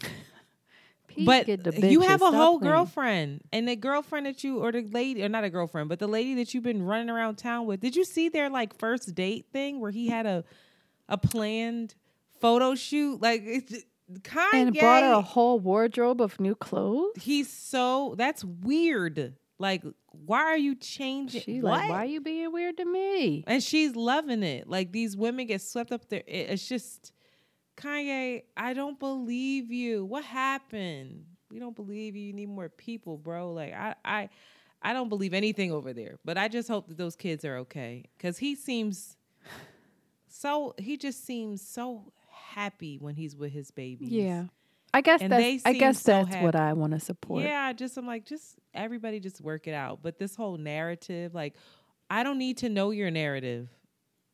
but 1.24 1.48
you 1.48 2.00
have 2.00 2.22
a 2.22 2.30
whole 2.30 2.58
playing. 2.58 2.72
girlfriend, 2.72 3.40
and 3.52 3.66
the 3.68 3.76
girlfriend 3.76 4.26
that 4.26 4.44
you, 4.44 4.58
or 4.58 4.72
the 4.72 4.82
lady, 4.82 5.22
or 5.22 5.28
not 5.28 5.44
a 5.44 5.50
girlfriend, 5.50 5.88
but 5.88 5.98
the 5.98 6.06
lady 6.06 6.34
that 6.34 6.52
you've 6.52 6.64
been 6.64 6.82
running 6.82 7.08
around 7.10 7.36
town 7.36 7.66
with. 7.66 7.80
Did 7.80 7.96
you 7.96 8.04
see 8.04 8.28
their 8.28 8.50
like 8.50 8.78
first 8.78 9.14
date 9.14 9.46
thing 9.52 9.80
where 9.80 9.90
he 9.90 10.08
had 10.08 10.26
a 10.26 10.44
a 11.08 11.16
planned 11.16 11.94
photo 12.40 12.74
shoot? 12.74 13.22
Like 13.22 13.42
it's, 13.44 13.84
Kanye 14.20 14.48
and 14.52 14.74
brought 14.78 15.02
her 15.02 15.12
a 15.14 15.20
whole 15.20 15.58
wardrobe 15.58 16.20
of 16.20 16.38
new 16.38 16.54
clothes. 16.54 17.12
He's 17.20 17.52
so 17.52 18.14
that's 18.16 18.44
weird. 18.44 19.34
Like, 19.58 19.82
why 20.12 20.40
are 20.42 20.56
you 20.56 20.74
changing? 20.74 21.40
She 21.40 21.60
what? 21.60 21.70
like, 21.72 21.90
why 21.90 22.02
are 22.02 22.06
you 22.06 22.20
being 22.20 22.52
weird 22.52 22.76
to 22.76 22.84
me? 22.84 23.42
and 23.46 23.62
she's 23.62 23.96
loving 23.96 24.42
it. 24.42 24.68
Like 24.68 24.92
these 24.92 25.16
women 25.16 25.46
get 25.46 25.60
swept 25.62 25.92
up 25.92 26.08
there. 26.08 26.22
It- 26.26 26.50
It's 26.50 26.68
just 26.68 27.12
Kanye. 27.76 28.42
I 28.56 28.74
don't 28.74 28.98
believe 28.98 29.72
you. 29.72 30.04
What 30.04 30.24
happened? 30.24 31.24
We 31.50 31.58
don't 31.58 31.74
believe 31.76 32.16
you. 32.16 32.26
You 32.28 32.32
need 32.32 32.48
more 32.48 32.68
people, 32.68 33.16
bro. 33.18 33.52
Like 33.52 33.72
I, 33.72 33.94
I, 34.04 34.28
I 34.82 34.92
don't 34.92 35.08
believe 35.08 35.32
anything 35.34 35.72
over 35.72 35.92
there. 35.92 36.18
But 36.24 36.38
I 36.38 36.48
just 36.48 36.68
hope 36.68 36.88
that 36.88 36.96
those 36.98 37.16
kids 37.16 37.44
are 37.44 37.56
okay 37.58 38.04
because 38.16 38.38
he 38.38 38.54
seems 38.54 39.16
so. 40.28 40.74
He 40.78 40.96
just 40.96 41.24
seems 41.24 41.62
so 41.66 42.12
happy 42.54 42.98
when 42.98 43.14
he's 43.14 43.36
with 43.36 43.52
his 43.52 43.70
babies. 43.70 44.10
Yeah. 44.10 44.44
I 44.94 45.00
guess 45.02 45.20
And 45.20 45.30
that's 45.30 45.66
I 45.66 45.72
guess 45.74 46.00
so 46.00 46.24
that's 46.24 46.36
what. 46.42 46.54
I 46.54 46.72
want 46.72 46.92
to 46.94 47.00
support. 47.00 47.42
Yeah, 47.42 47.72
just 47.72 47.96
I'm 47.98 48.06
like, 48.06 48.24
just 48.24 48.56
everybody 48.72 49.20
just 49.20 49.40
work 49.40 49.66
it 49.66 49.74
out. 49.74 49.98
But 50.02 50.18
this 50.18 50.34
whole 50.36 50.56
narrative, 50.56 51.34
like, 51.34 51.54
I 52.08 52.22
don't 52.22 52.38
need 52.38 52.58
to 52.58 52.68
know 52.68 52.90
your 52.92 53.10
narrative. 53.10 53.68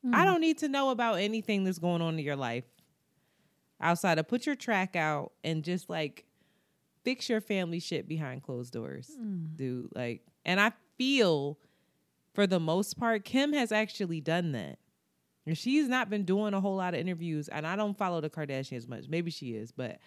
Mm. 0.07 0.15
I 0.15 0.25
don't 0.25 0.41
need 0.41 0.59
to 0.59 0.69
know 0.69 0.91
about 0.91 1.15
anything 1.15 1.65
that's 1.65 1.79
going 1.79 2.01
on 2.03 2.15
in 2.19 2.25
your 2.25 2.37
life 2.37 2.65
outside 3.81 4.19
of 4.19 4.29
put 4.29 4.47
your 4.47 4.55
track 4.55 4.95
out 4.95 5.33
and 5.43 5.65
just 5.65 5.91
like 5.91 6.25
fix 7.03 7.29
your 7.29 7.41
family 7.41 7.81
shit 7.81 8.07
behind 8.07 8.43
closed 8.45 8.73
doors, 8.73 9.11
Mm. 9.21 9.57
dude. 9.57 9.89
Like, 9.95 10.23
and 10.45 10.61
I 10.61 10.73
feel 10.97 11.59
for 12.35 12.47
the 12.47 12.61
most 12.61 12.97
part, 12.99 13.25
Kim 13.25 13.53
has 13.53 13.73
actually 13.73 14.21
done 14.21 14.53
that. 14.53 14.79
And 15.47 15.59
she's 15.59 15.89
not 15.89 16.09
been 16.09 16.25
doing 16.25 16.55
a 16.55 16.61
whole 16.61 16.77
lot 16.77 16.95
of 16.95 17.01
interviews, 17.01 17.49
and 17.49 17.67
I 17.67 17.75
don't 17.75 17.97
follow 17.97 18.21
the 18.21 18.31
Kardashians 18.31 18.89
much. 18.89 19.07
Maybe 19.09 19.31
she 19.31 19.55
is, 19.55 19.73
but 19.73 19.99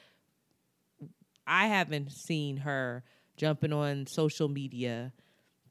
I 1.45 1.67
haven't 1.67 2.11
seen 2.11 2.57
her 2.57 3.03
jumping 3.37 3.73
on 3.73 4.07
social 4.07 4.47
media 4.47 5.11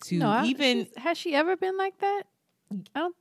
to 0.04 0.18
No, 0.18 0.44
even 0.44 0.86
has 0.96 1.16
she 1.16 1.34
ever 1.34 1.56
been 1.56 1.78
like 1.78 1.98
that? 2.00 2.24
I 2.70 2.76
don't. 2.94 3.16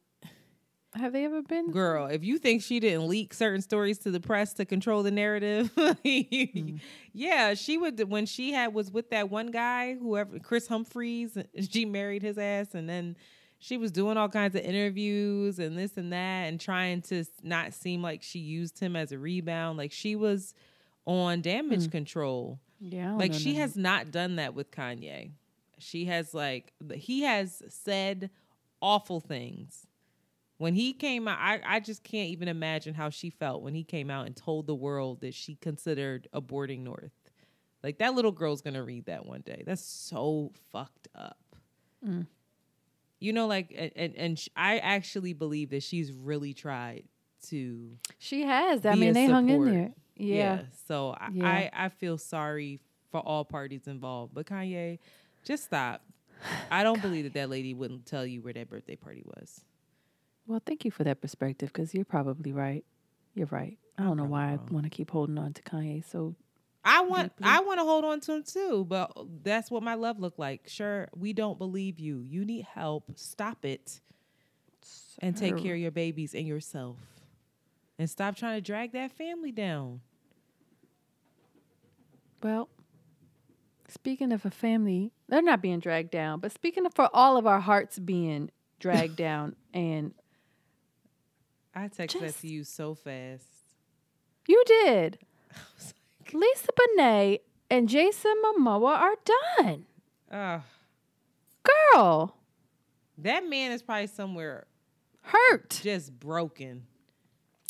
Have 0.95 1.11
they 1.11 1.25
ever 1.25 1.41
been? 1.41 1.71
girl. 1.71 2.05
If 2.05 2.23
you 2.23 2.37
think 2.37 2.61
she 2.61 2.79
didn't 2.79 3.07
leak 3.07 3.33
certain 3.33 3.61
stories 3.61 3.97
to 3.99 4.11
the 4.11 4.19
press 4.19 4.53
to 4.55 4.65
control 4.65 5.01
the 5.01 5.09
narrative, 5.09 5.73
mm. 5.75 6.79
yeah, 7.13 7.55
she 7.55 7.79
would. 7.79 7.99
When 8.11 8.27
she 8.27 8.51
had 8.51 8.75
was 8.75 8.91
with 8.91 9.09
that 9.09 9.31
one 9.31 9.47
guy, 9.47 9.95
whoever 9.95 10.37
Kris 10.37 10.67
Humphries, 10.67 11.35
she 11.71 11.85
married 11.85 12.21
his 12.21 12.37
ass, 12.37 12.75
and 12.75 12.87
then 12.87 13.15
she 13.63 13.77
was 13.77 13.93
doing 13.93 14.17
all 14.17 14.27
kinds 14.27 14.55
of 14.55 14.61
interviews 14.61 15.57
and 15.57 15.77
this 15.77 15.95
and 15.95 16.11
that, 16.11 16.47
and 16.49 16.59
trying 16.59 17.01
to 17.03 17.23
not 17.43 17.73
seem 17.73 18.01
like 18.01 18.21
she 18.21 18.39
used 18.39 18.77
him 18.77 18.97
as 18.97 19.13
a 19.13 19.17
rebound. 19.17 19.77
Like 19.77 19.93
she 19.93 20.17
was 20.17 20.53
on 21.05 21.39
damage 21.39 21.89
control. 21.89 22.59
Yeah, 22.81 23.13
Like 23.15 23.33
she 23.33 23.55
has 23.55 23.77
not 23.77 24.11
done 24.11 24.35
that 24.35 24.53
with 24.53 24.69
Kanye. 24.69 25.31
She 25.77 26.05
has 26.05 26.33
like 26.33 26.73
he 26.93 27.21
has 27.21 27.63
said 27.69 28.31
awful 28.81 29.21
things. 29.21 29.87
When 30.57 30.75
he 30.75 30.91
came 30.91 31.29
out, 31.29 31.37
I, 31.39 31.61
I 31.65 31.79
just 31.79 32.03
can't 32.03 32.29
even 32.31 32.49
imagine 32.49 32.93
how 32.93 33.09
she 33.09 33.29
felt 33.29 33.63
when 33.63 33.73
he 33.73 33.85
came 33.85 34.09
out 34.09 34.25
and 34.25 34.35
told 34.35 34.67
the 34.67 34.75
world 34.75 35.21
that 35.21 35.33
she 35.33 35.55
considered 35.55 36.27
aborting 36.33 36.81
North. 36.81 37.13
Like 37.81 37.99
that 37.99 38.13
little 38.13 38.33
girl's 38.33 38.61
gonna 38.61 38.83
read 38.83 39.05
that 39.05 39.25
one 39.25 39.41
day. 39.41 39.63
That's 39.65 39.85
so 39.85 40.51
fucked 40.73 41.07
up. 41.15 41.37
Mm. 42.05 42.27
You 43.23 43.31
know, 43.31 43.47
like 43.47 43.73
and 43.95 44.15
and, 44.17 44.45
I 44.55 44.79
actually 44.79 45.31
believe 45.31 45.69
that 45.69 45.81
she's 45.81 46.11
really 46.11 46.53
tried 46.53 47.05
to 47.49 47.97
She 48.19 48.43
has. 48.43 48.85
I 48.85 48.95
mean, 48.95 49.13
they 49.13 49.27
hung 49.27 49.49
in 49.49 49.65
there. 49.65 49.91
Yeah. 50.17 50.63
So 50.87 51.15
I, 51.17 51.29
Yeah. 51.31 51.47
I 51.47 51.85
I 51.85 51.89
feel 51.89 52.17
sorry 52.17 52.81
for 53.11 53.21
all 53.21 53.45
parties 53.45 53.87
involved, 53.87 54.33
but 54.33 54.45
Kanye, 54.45 54.99
just 55.45 55.63
stop. 55.63 56.01
I 56.69 56.83
don't 56.83 57.01
believe 57.01 57.23
that 57.23 57.33
that 57.35 57.49
lady 57.49 57.73
wouldn't 57.73 58.05
tell 58.05 58.25
you 58.25 58.41
where 58.41 58.51
that 58.53 58.69
birthday 58.69 58.97
party 58.97 59.23
was. 59.25 59.61
Well, 60.45 60.61
thank 60.65 60.83
you 60.83 60.91
for 60.91 61.05
that 61.05 61.21
perspective 61.21 61.71
because 61.71 61.93
you're 61.93 62.03
probably 62.03 62.51
right. 62.51 62.83
You're 63.35 63.47
right. 63.47 63.77
I 63.97 64.03
don't 64.03 64.17
know 64.17 64.25
why 64.25 64.51
I 64.51 64.59
want 64.69 64.83
to 64.83 64.89
keep 64.89 65.11
holding 65.11 65.37
on 65.37 65.53
to 65.53 65.61
Kanye. 65.61 66.03
So 66.03 66.35
I 66.85 67.01
want 67.01 67.31
I 67.41 67.61
want 67.61 67.79
to 67.79 67.83
hold 67.85 68.03
on 68.03 68.19
to 68.21 68.33
him 68.33 68.43
too, 68.43 68.85
but 68.87 69.13
uh, 69.15 69.23
that's 69.43 69.71
what 69.71 69.83
my 69.83 69.95
love 69.95 70.19
looked 70.19 70.39
like. 70.39 70.67
Sure, 70.67 71.07
we 71.15 71.33
don't 71.33 71.57
believe 71.57 71.99
you. 71.99 72.19
You 72.21 72.43
need 72.43 72.65
help. 72.65 73.05
Stop 73.15 73.63
it. 73.65 74.01
And 75.19 75.37
take 75.37 75.57
care 75.57 75.75
of 75.75 75.79
your 75.79 75.91
babies 75.91 76.33
and 76.33 76.45
yourself. 76.45 76.97
And 77.97 78.09
stop 78.09 78.35
trying 78.35 78.57
to 78.57 78.61
drag 78.61 78.91
that 78.93 79.11
family 79.11 79.51
down. 79.51 80.01
Well, 82.41 82.67
speaking 83.87 84.33
of 84.33 84.45
a 84.45 84.51
family, 84.51 85.13
they're 85.29 85.41
not 85.41 85.61
being 85.61 85.79
dragged 85.79 86.11
down, 86.11 86.39
but 86.41 86.51
speaking 86.51 86.85
of 86.85 86.93
for 86.93 87.09
all 87.13 87.37
of 87.37 87.47
our 87.47 87.61
hearts 87.61 87.99
being 87.99 88.49
dragged 88.79 89.15
down, 89.17 89.55
and 89.73 90.13
I 91.73 91.87
texted 91.87 92.19
that 92.19 92.37
to 92.39 92.47
you 92.47 92.63
so 92.65 92.95
fast. 92.95 93.45
you 94.47 94.61
did. 94.65 95.19
Lisa 96.33 96.67
Bonet 96.97 97.39
and 97.69 97.87
Jason 97.89 98.33
Momoa 98.43 98.95
are 98.97 99.15
done. 99.57 99.85
Uh, 100.31 100.59
Girl, 101.93 102.35
that 103.19 103.47
man 103.47 103.71
is 103.71 103.81
probably 103.81 104.07
somewhere 104.07 104.65
hurt. 105.21 105.79
just 105.83 106.17
broken. 106.19 106.83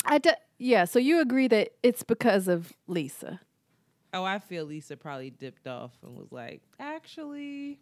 I 0.04 0.18
d- 0.18 0.30
yeah, 0.58 0.84
so 0.84 0.98
you 0.98 1.20
agree 1.20 1.48
that 1.48 1.70
it's 1.82 2.02
because 2.02 2.48
of 2.48 2.72
Lisa. 2.86 3.40
Oh, 4.12 4.24
I 4.24 4.38
feel 4.38 4.64
Lisa 4.64 4.96
probably 4.96 5.30
dipped 5.30 5.66
off 5.66 5.92
and 6.02 6.16
was 6.16 6.30
like, 6.32 6.62
actually, 6.78 7.78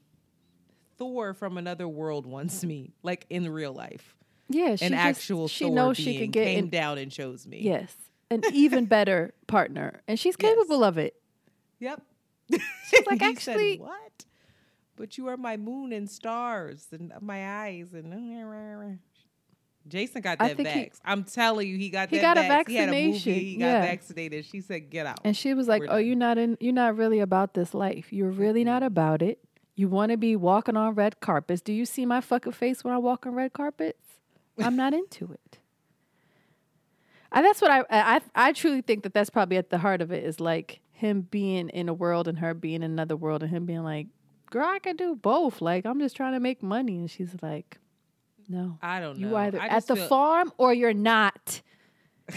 Thor 0.99 1.35
from 1.35 1.59
another 1.59 1.87
world 1.89 2.27
wants 2.27 2.65
me, 2.65 2.93
like 3.03 3.27
in 3.31 3.49
real 3.51 3.73
life. 3.73 4.17
Yeah, 4.49 4.77
she 4.77 4.87
An 4.87 4.93
just- 4.93 5.01
actual 5.21 5.49
she 5.49 5.65
Thor 5.65 5.75
knows 5.75 5.97
she 5.97 6.19
could 6.19 6.33
get 6.33 6.45
came 6.45 6.65
an, 6.65 6.71
down 6.71 6.99
and 6.99 7.11
chose 7.11 7.47
me. 7.47 7.61
yes, 7.61 7.95
an 8.33 8.43
even 8.53 8.87
better 8.87 9.35
partner, 9.47 10.01
and 10.09 10.19
she's 10.19 10.37
Yes. 10.39 10.51
capable 10.53 10.83
of 10.85 10.99
it. 10.99 11.15
Yep. 11.81 12.03
She's 12.51 13.07
like, 13.07 13.21
He 13.23 13.35
said, 13.35 13.53
actually- 13.57 13.79
what? 13.79 14.25
But 14.97 15.17
you 15.19 15.27
are 15.29 15.37
my 15.37 15.57
moon 15.57 15.93
and 15.93 16.09
stars 16.09 16.87
and 16.93 17.13
my 17.21 17.65
eyes 17.65 17.93
and. 17.95 18.99
Jason 19.89 20.23
got 20.23 20.39
that 20.39 20.57
think 20.57 20.69
he- 20.69 20.91
I'm 21.05 21.25
telling 21.25 21.67
you, 21.69 21.77
he 21.77 21.89
got 21.91 22.09
He 22.09 22.19
that 22.19 22.37
got 22.37 22.39
a 22.39 22.43
vax. 22.43 22.69
He 22.69 22.77
had 22.77 22.89
a 22.89 22.93
movie. 22.93 23.13
vaccination, 23.13 23.35
He 23.35 23.57
got 23.57 23.65
yeah. 23.67 23.81
vaccinated. 23.83 24.45
She 24.45 24.61
said, 24.61 24.91
"Get 24.91 25.07
out." 25.07 25.19
And 25.25 25.37
she 25.37 25.55
was 25.55 25.67
like, 25.67 25.81
We're 25.81 25.87
"Oh, 25.89 25.97
done. 25.97 26.07
you're 26.07 26.15
not 26.17 26.39
in. 26.39 26.57
You're 26.61 26.73
not 26.73 26.97
really 26.97 27.19
about 27.19 27.55
this 27.55 27.75
life. 27.75 28.13
You're 28.13 28.31
really 28.31 28.63
not 28.63 28.85
about 28.85 29.23
it. 29.23 29.41
You 29.75 29.89
want 29.89 30.13
to 30.13 30.17
be 30.17 30.37
walking 30.37 30.77
on 30.77 30.95
red 30.95 31.19
carpets. 31.19 31.63
Do 31.63 31.73
you 31.73 31.85
see 31.85 32.07
my 32.07 32.21
fucking 32.21 32.53
face 32.53 32.85
when 32.85 32.95
I 32.95 32.99
walk 32.99 33.27
on 33.27 33.35
red 33.35 33.55
carpets? 33.55 34.05
I'm 34.59 34.77
not 34.77 34.93
into 34.95 35.33
it. 35.33 35.59
And 37.33 37.45
that's 37.47 37.61
what 37.63 37.71
I, 37.71 37.85
I 37.91 38.21
I 38.35 38.53
truly 38.53 38.83
think 38.83 39.03
that 39.05 39.15
that's 39.15 39.31
probably 39.31 39.57
at 39.57 39.71
the 39.71 39.79
heart 39.79 40.03
of 40.03 40.13
it 40.13 40.23
is 40.25 40.39
like 40.41 40.81
him 40.93 41.23
being 41.23 41.69
in 41.71 41.89
a 41.89 41.95
world 41.95 42.29
and 42.29 42.39
her 42.39 42.55
being 42.55 42.77
in 42.77 42.91
another 42.91 43.17
world 43.17 43.43
and 43.43 43.51
him 43.51 43.65
being 43.67 43.83
like, 43.83 44.07
girl, 44.51 44.67
I 44.67 44.79
can 44.79 44.97
do 44.97 45.17
both. 45.17 45.61
Like 45.63 45.87
I'm 45.87 45.99
just 45.99 46.15
trying 46.17 46.35
to 46.35 46.41
make 46.41 46.63
money, 46.63 46.97
and 46.99 47.11
she's 47.11 47.35
like, 47.43 47.79
no, 48.49 48.79
I 48.83 49.01
don't 49.01 49.19
know. 49.19 49.29
you 49.31 49.37
either 49.37 49.61
I 49.61 49.67
at 49.69 49.87
the 49.87 49.97
feel- 49.97 50.07
farm 50.09 50.53
or 50.59 50.73
you're 50.75 50.93
not. 50.95 51.63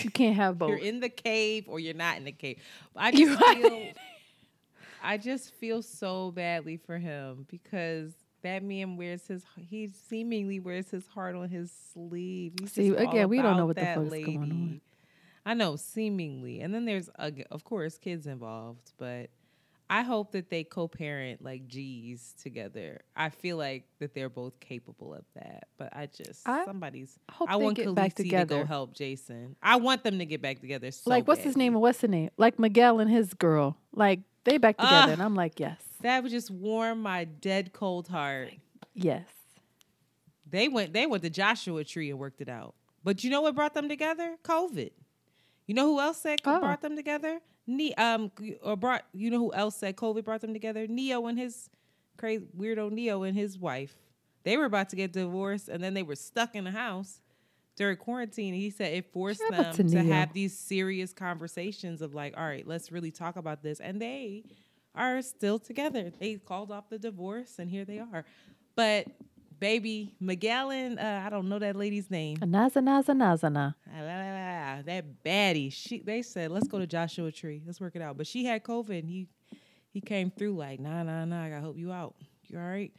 You 0.01 0.09
can't 0.09 0.35
have 0.35 0.57
both. 0.57 0.69
You're 0.69 0.79
in 0.79 0.99
the 0.99 1.09
cave 1.09 1.65
or 1.67 1.79
you're 1.79 1.93
not 1.93 2.17
in 2.17 2.23
the 2.23 2.31
cave. 2.31 2.59
I 2.95 3.11
just 3.11 3.39
feel 3.43 3.87
I 5.03 5.17
just 5.17 5.53
feel 5.55 5.81
so 5.83 6.31
badly 6.31 6.77
for 6.77 6.97
him 6.97 7.45
because 7.51 8.11
that 8.45 8.63
man 8.63 8.95
wears 8.95 9.27
his 9.27 9.43
he 9.57 9.89
seemingly 10.07 10.59
wears 10.59 10.89
his 10.89 11.05
heart 11.07 11.35
on 11.35 11.49
his 11.49 11.71
sleeve. 11.93 12.53
He's 12.59 12.71
See, 12.71 12.89
again, 12.89 13.27
we 13.27 13.41
don't 13.41 13.57
know 13.57 13.65
what 13.65 13.75
the 13.75 13.85
fuck's 13.85 14.09
going 14.09 14.37
on. 14.39 14.81
I 15.45 15.53
know, 15.53 15.75
seemingly. 15.75 16.61
And 16.61 16.73
then 16.73 16.85
there's 16.85 17.09
uh, 17.19 17.31
of 17.51 17.63
course 17.63 17.97
kids 17.97 18.25
involved, 18.25 18.93
but 18.97 19.29
I 19.89 20.01
hope 20.01 20.31
that 20.31 20.49
they 20.49 20.63
co-parent 20.63 21.43
like 21.43 21.67
G's 21.67 22.33
together. 22.41 23.01
I 23.15 23.29
feel 23.29 23.57
like 23.57 23.85
that 23.99 24.15
they're 24.15 24.29
both 24.29 24.59
capable 24.59 25.13
of 25.13 25.25
that. 25.35 25.65
But 25.77 25.95
I 25.95 26.07
just 26.07 26.47
I 26.47 26.65
somebody's 26.65 27.19
hope 27.31 27.49
I 27.49 27.57
want 27.57 27.75
get 27.77 27.87
Khaleesi 27.87 27.95
back 27.95 28.15
to 28.15 28.23
together. 28.23 28.59
go 28.59 28.65
help 28.65 28.93
Jason. 28.93 29.55
I 29.61 29.75
want 29.75 30.03
them 30.03 30.17
to 30.19 30.25
get 30.25 30.41
back 30.41 30.59
together. 30.59 30.89
So 30.91 31.09
like 31.09 31.27
what's 31.27 31.41
his 31.41 31.55
name 31.55 31.73
and 31.73 31.81
what's 31.81 31.99
the 31.99 32.07
name? 32.07 32.31
Like 32.37 32.57
Miguel 32.57 32.99
and 32.99 33.09
his 33.09 33.33
girl. 33.33 33.77
Like 33.93 34.21
they 34.45 34.57
back 34.57 34.77
together, 34.77 34.95
Ah. 35.09 35.11
and 35.11 35.21
I'm 35.21 35.35
like, 35.35 35.59
yes, 35.59 35.81
That 36.01 36.23
would 36.23 36.31
just 36.31 36.49
warm 36.51 37.01
my 37.01 37.25
dead 37.25 37.73
cold 37.73 38.07
heart. 38.07 38.53
yes. 38.93 39.27
They 40.49 40.67
went 40.67 40.93
they 40.93 41.05
went 41.07 41.23
to 41.23 41.29
Joshua 41.29 41.83
Tree 41.83 42.09
and 42.09 42.19
worked 42.19 42.39
it 42.41 42.49
out. 42.49 42.75
But 43.03 43.23
you 43.23 43.29
know 43.29 43.41
what 43.41 43.55
brought 43.55 43.73
them 43.73 43.89
together? 43.89 44.35
COVID. 44.43 44.91
You 45.67 45.73
know 45.75 45.85
who 45.87 45.99
else 45.99 46.17
said 46.21 46.39
Oh. 46.45 46.59
brought 46.59 46.81
them 46.81 46.95
together? 46.95 47.39
Ne- 47.67 47.95
um 47.95 48.31
or 48.61 48.75
brought 48.77 49.05
you 49.13 49.29
know 49.31 49.39
who 49.39 49.53
else 49.53 49.75
said 49.75 49.95
COVID 49.97 50.23
brought 50.23 50.41
them 50.41 50.53
together? 50.53 50.85
Ne-Yo 50.87 51.25
and 51.25 51.37
his 51.37 51.69
crazy 52.17 52.45
weirdo 52.57 52.91
Ne-Yo 52.91 53.23
and 53.23 53.35
his 53.35 53.57
wife. 53.57 53.97
They 54.43 54.55
were 54.57 54.65
about 54.65 54.89
to 54.89 54.95
get 54.95 55.11
divorced 55.13 55.67
and 55.67 55.83
then 55.83 55.95
they 55.95 56.03
were 56.03 56.15
stuck 56.15 56.53
in 56.55 56.63
the 56.65 56.71
house 56.71 57.19
during 57.75 57.97
quarantine. 57.97 58.53
He 58.53 58.69
said 58.69 58.93
it 58.93 59.11
forced 59.11 59.41
Shout 59.41 59.75
them 59.75 59.89
to 59.89 59.95
to 59.95 60.03
have 60.03 60.33
these 60.33 60.57
serious 60.57 61.13
conversations 61.13 62.01
of 62.01 62.13
like, 62.13 62.33
all 62.37 62.45
right, 62.45 62.67
let's 62.67 62.91
really 62.91 63.11
talk 63.11 63.35
about 63.35 63.63
this. 63.63 63.79
And 63.79 64.01
they 64.01 64.43
are 64.93 65.21
still 65.21 65.59
together. 65.59 66.11
They 66.19 66.35
called 66.35 66.71
off 66.71 66.89
the 66.89 66.99
divorce 66.99 67.59
and 67.59 67.69
here 67.69 67.85
they 67.85 67.99
are. 67.99 68.25
But 68.75 69.07
baby 69.59 70.15
Magellan, 70.19 70.97
uh, 70.97 71.23
I 71.25 71.29
don't 71.29 71.49
know 71.49 71.59
that 71.59 71.75
lady's 71.75 72.09
name. 72.09 72.37
Naza 72.37 72.81
naza 72.81 73.15
naza 73.15 73.51
na. 73.51 73.71
Ah. 73.93 74.81
That 74.85 75.23
baddie. 75.23 75.71
She 75.71 75.99
they 75.99 76.21
said, 76.21 76.51
let's 76.51 76.67
go 76.67 76.79
to 76.79 76.87
Joshua 76.87 77.31
Tree. 77.31 77.61
Let's 77.65 77.79
work 77.79 77.95
it 77.95 78.01
out. 78.01 78.17
But 78.17 78.27
she 78.27 78.45
had 78.45 78.63
COVID 78.63 78.99
and 78.99 79.09
he 79.09 79.27
he 79.91 80.01
came 80.01 80.31
through 80.31 80.55
like, 80.55 80.79
nah, 80.79 81.03
nah, 81.03 81.25
nah, 81.25 81.43
I 81.43 81.49
gotta 81.49 81.61
help 81.61 81.77
you 81.77 81.91
out. 81.91 82.15
You 82.47 82.59
all 82.59 82.65
right? 82.65 82.91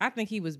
I 0.00 0.10
think 0.10 0.28
he 0.28 0.40
was 0.40 0.58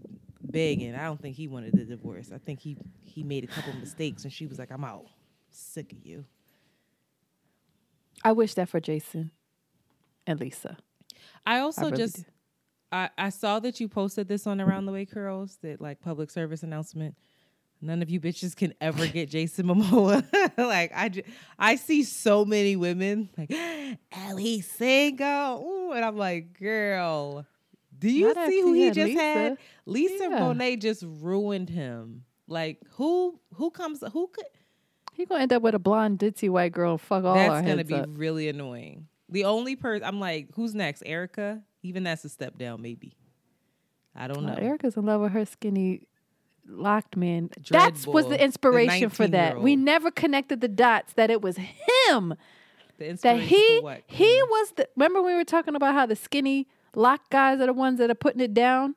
begging. 0.51 0.95
I 0.95 1.05
don't 1.05 1.21
think 1.21 1.37
he 1.37 1.49
wanted 1.49 1.77
the 1.77 1.85
divorce. 1.85 2.31
I 2.33 2.39
think 2.39 2.61
he 2.61 2.77
he 3.01 3.23
made 3.23 3.45
a 3.45 3.47
couple 3.47 3.73
mistakes 3.75 4.25
and 4.25 4.33
she 4.33 4.47
was 4.47 4.59
like, 4.59 4.71
I'm 4.71 4.85
out. 4.85 5.07
Sick 5.51 5.93
of 5.93 6.05
you. 6.05 6.25
I 8.23 8.33
wish 8.33 8.55
that 8.55 8.69
for 8.69 8.81
Jason 8.81 9.31
and 10.27 10.41
Lisa. 10.41 10.77
I 11.47 11.59
also 11.61 11.87
really 11.87 11.97
just 11.97 12.17
do. 12.17 12.25
I, 12.93 13.11
I 13.19 13.29
saw 13.31 13.59
that 13.61 13.81
you 13.81 13.89
posted 13.89 14.29
this 14.29 14.47
on 14.47 14.61
Around 14.61 14.87
the 14.87 14.93
Way 14.93 15.05
Curls, 15.05 15.59
that 15.63 15.81
like 15.81 16.01
public 16.01 16.31
service 16.31 16.63
announcement. 16.63 17.17
None 17.81 18.01
of 18.01 18.09
you 18.09 18.19
bitches 18.19 18.57
can 18.57 18.73
ever 18.81 19.07
get 19.07 19.29
Jason 19.29 19.67
Momoa. 19.67 20.25
like 20.57 20.93
I, 20.95 21.09
ju- 21.11 21.23
I 21.59 21.77
see 21.77 22.03
so 22.05 22.45
many 22.45 22.77
women 22.77 23.29
like 23.37 23.53
Ellie 24.13 24.61
single, 24.63 25.61
Ooh, 25.61 25.93
and 25.93 26.05
I'm 26.05 26.17
like, 26.17 26.59
girl, 26.59 27.45
do 27.99 28.11
you 28.11 28.33
Not 28.35 28.49
see 28.49 28.61
who 28.61 28.73
he 28.73 28.83
had 28.87 28.95
just 28.95 29.09
Lisa. 29.09 29.21
had? 29.23 29.59
Lisa 29.87 30.29
Yeah. 30.31 30.41
Bonet 30.41 30.81
just 30.81 31.05
ruined 31.07 31.69
him. 31.71 32.25
Like 32.47 32.79
who 32.93 33.39
who 33.55 33.71
comes 33.71 34.03
who 34.13 34.27
could 34.29 34.45
He 35.13 35.25
gonna 35.27 35.43
end 35.43 35.53
up 35.53 35.63
with 35.63 35.75
a 35.75 35.79
blonde 35.79 36.19
ditzy 36.19 36.51
white 36.51 36.73
girl 36.73 36.93
and 36.93 37.01
fuck 37.01 37.25
all 37.25 37.35
that's 37.35 37.67
gonna 37.67 37.85
be 37.85 37.95
up. 37.95 38.09
really 38.13 38.49
annoying. 38.49 39.07
The 39.29 39.45
only 39.45 39.77
person 39.77 40.05
I'm 40.07 40.21
like, 40.21 40.49
who's 40.55 40.75
next? 40.75 41.03
Erica? 41.07 41.63
Even 41.83 42.03
that's 42.05 42.25
a 42.25 42.29
step 42.29 42.59
down, 42.59 42.83
maybe. 42.83 43.17
I 44.15 44.29
don't 44.29 44.45
know. 44.45 44.53
Uh, 44.53 44.57
Erica's 44.61 44.97
in 44.97 45.07
love 45.07 45.21
with 45.23 45.33
her 45.33 45.45
skinny 45.45 46.07
locked 46.67 47.17
man. 47.17 47.51
That's 47.71 48.07
was 48.07 48.25
the 48.27 48.31
the 48.31 48.45
inspiration 48.45 49.11
for 49.11 49.27
that. 49.29 49.61
We 49.61 49.77
never 49.77 50.11
connected 50.11 50.61
the 50.61 50.69
dots 50.69 51.13
that 51.15 51.31
it 51.31 51.43
was 51.43 51.57
him. 51.57 52.35
The 52.99 53.13
That 53.23 53.41
he 53.41 53.79
for 53.79 53.85
what? 53.85 54.03
he 54.07 54.41
was 54.51 54.73
the 54.77 54.89
remember 54.97 55.21
we 55.23 55.35
were 55.35 55.45
talking 55.45 55.75
about 55.75 55.95
how 55.95 56.07
the 56.07 56.17
skinny 56.17 56.69
lock 56.97 57.31
guys 57.31 57.61
are 57.61 57.67
the 57.67 57.73
ones 57.73 57.99
that 57.99 58.11
are 58.11 58.15
putting 58.15 58.41
it 58.41 58.55
down? 58.55 58.95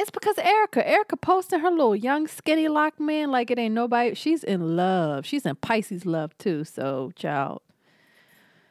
It's 0.00 0.10
because 0.10 0.38
Erica. 0.38 0.88
Erica 0.88 1.16
posting 1.18 1.60
her 1.60 1.70
little 1.70 1.94
young 1.94 2.26
skinny 2.26 2.68
lock 2.68 2.98
man 2.98 3.30
like 3.30 3.50
it 3.50 3.58
ain't 3.58 3.74
nobody. 3.74 4.14
She's 4.14 4.42
in 4.42 4.74
love. 4.74 5.26
She's 5.26 5.44
in 5.44 5.56
Pisces 5.56 6.06
love 6.06 6.36
too. 6.38 6.64
So 6.64 7.12
child. 7.14 7.60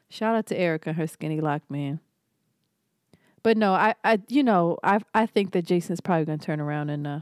Shout 0.10 0.36
out 0.36 0.48
to 0.48 0.58
Erica 0.58 0.94
her 0.94 1.06
skinny 1.06 1.40
lock 1.40 1.62
man. 1.70 2.00
But 3.44 3.58
no, 3.58 3.74
I, 3.74 3.94
I 4.04 4.20
you 4.28 4.42
know, 4.42 4.80
I 4.84 5.02
I 5.14 5.28
think 5.28 5.52
that 5.52 5.66
Jason's 5.66 6.02
probably 6.02 6.26
gonna 6.26 6.40
turn 6.40 6.60
around 6.60 6.90
and 6.90 7.06
uh 7.06 7.20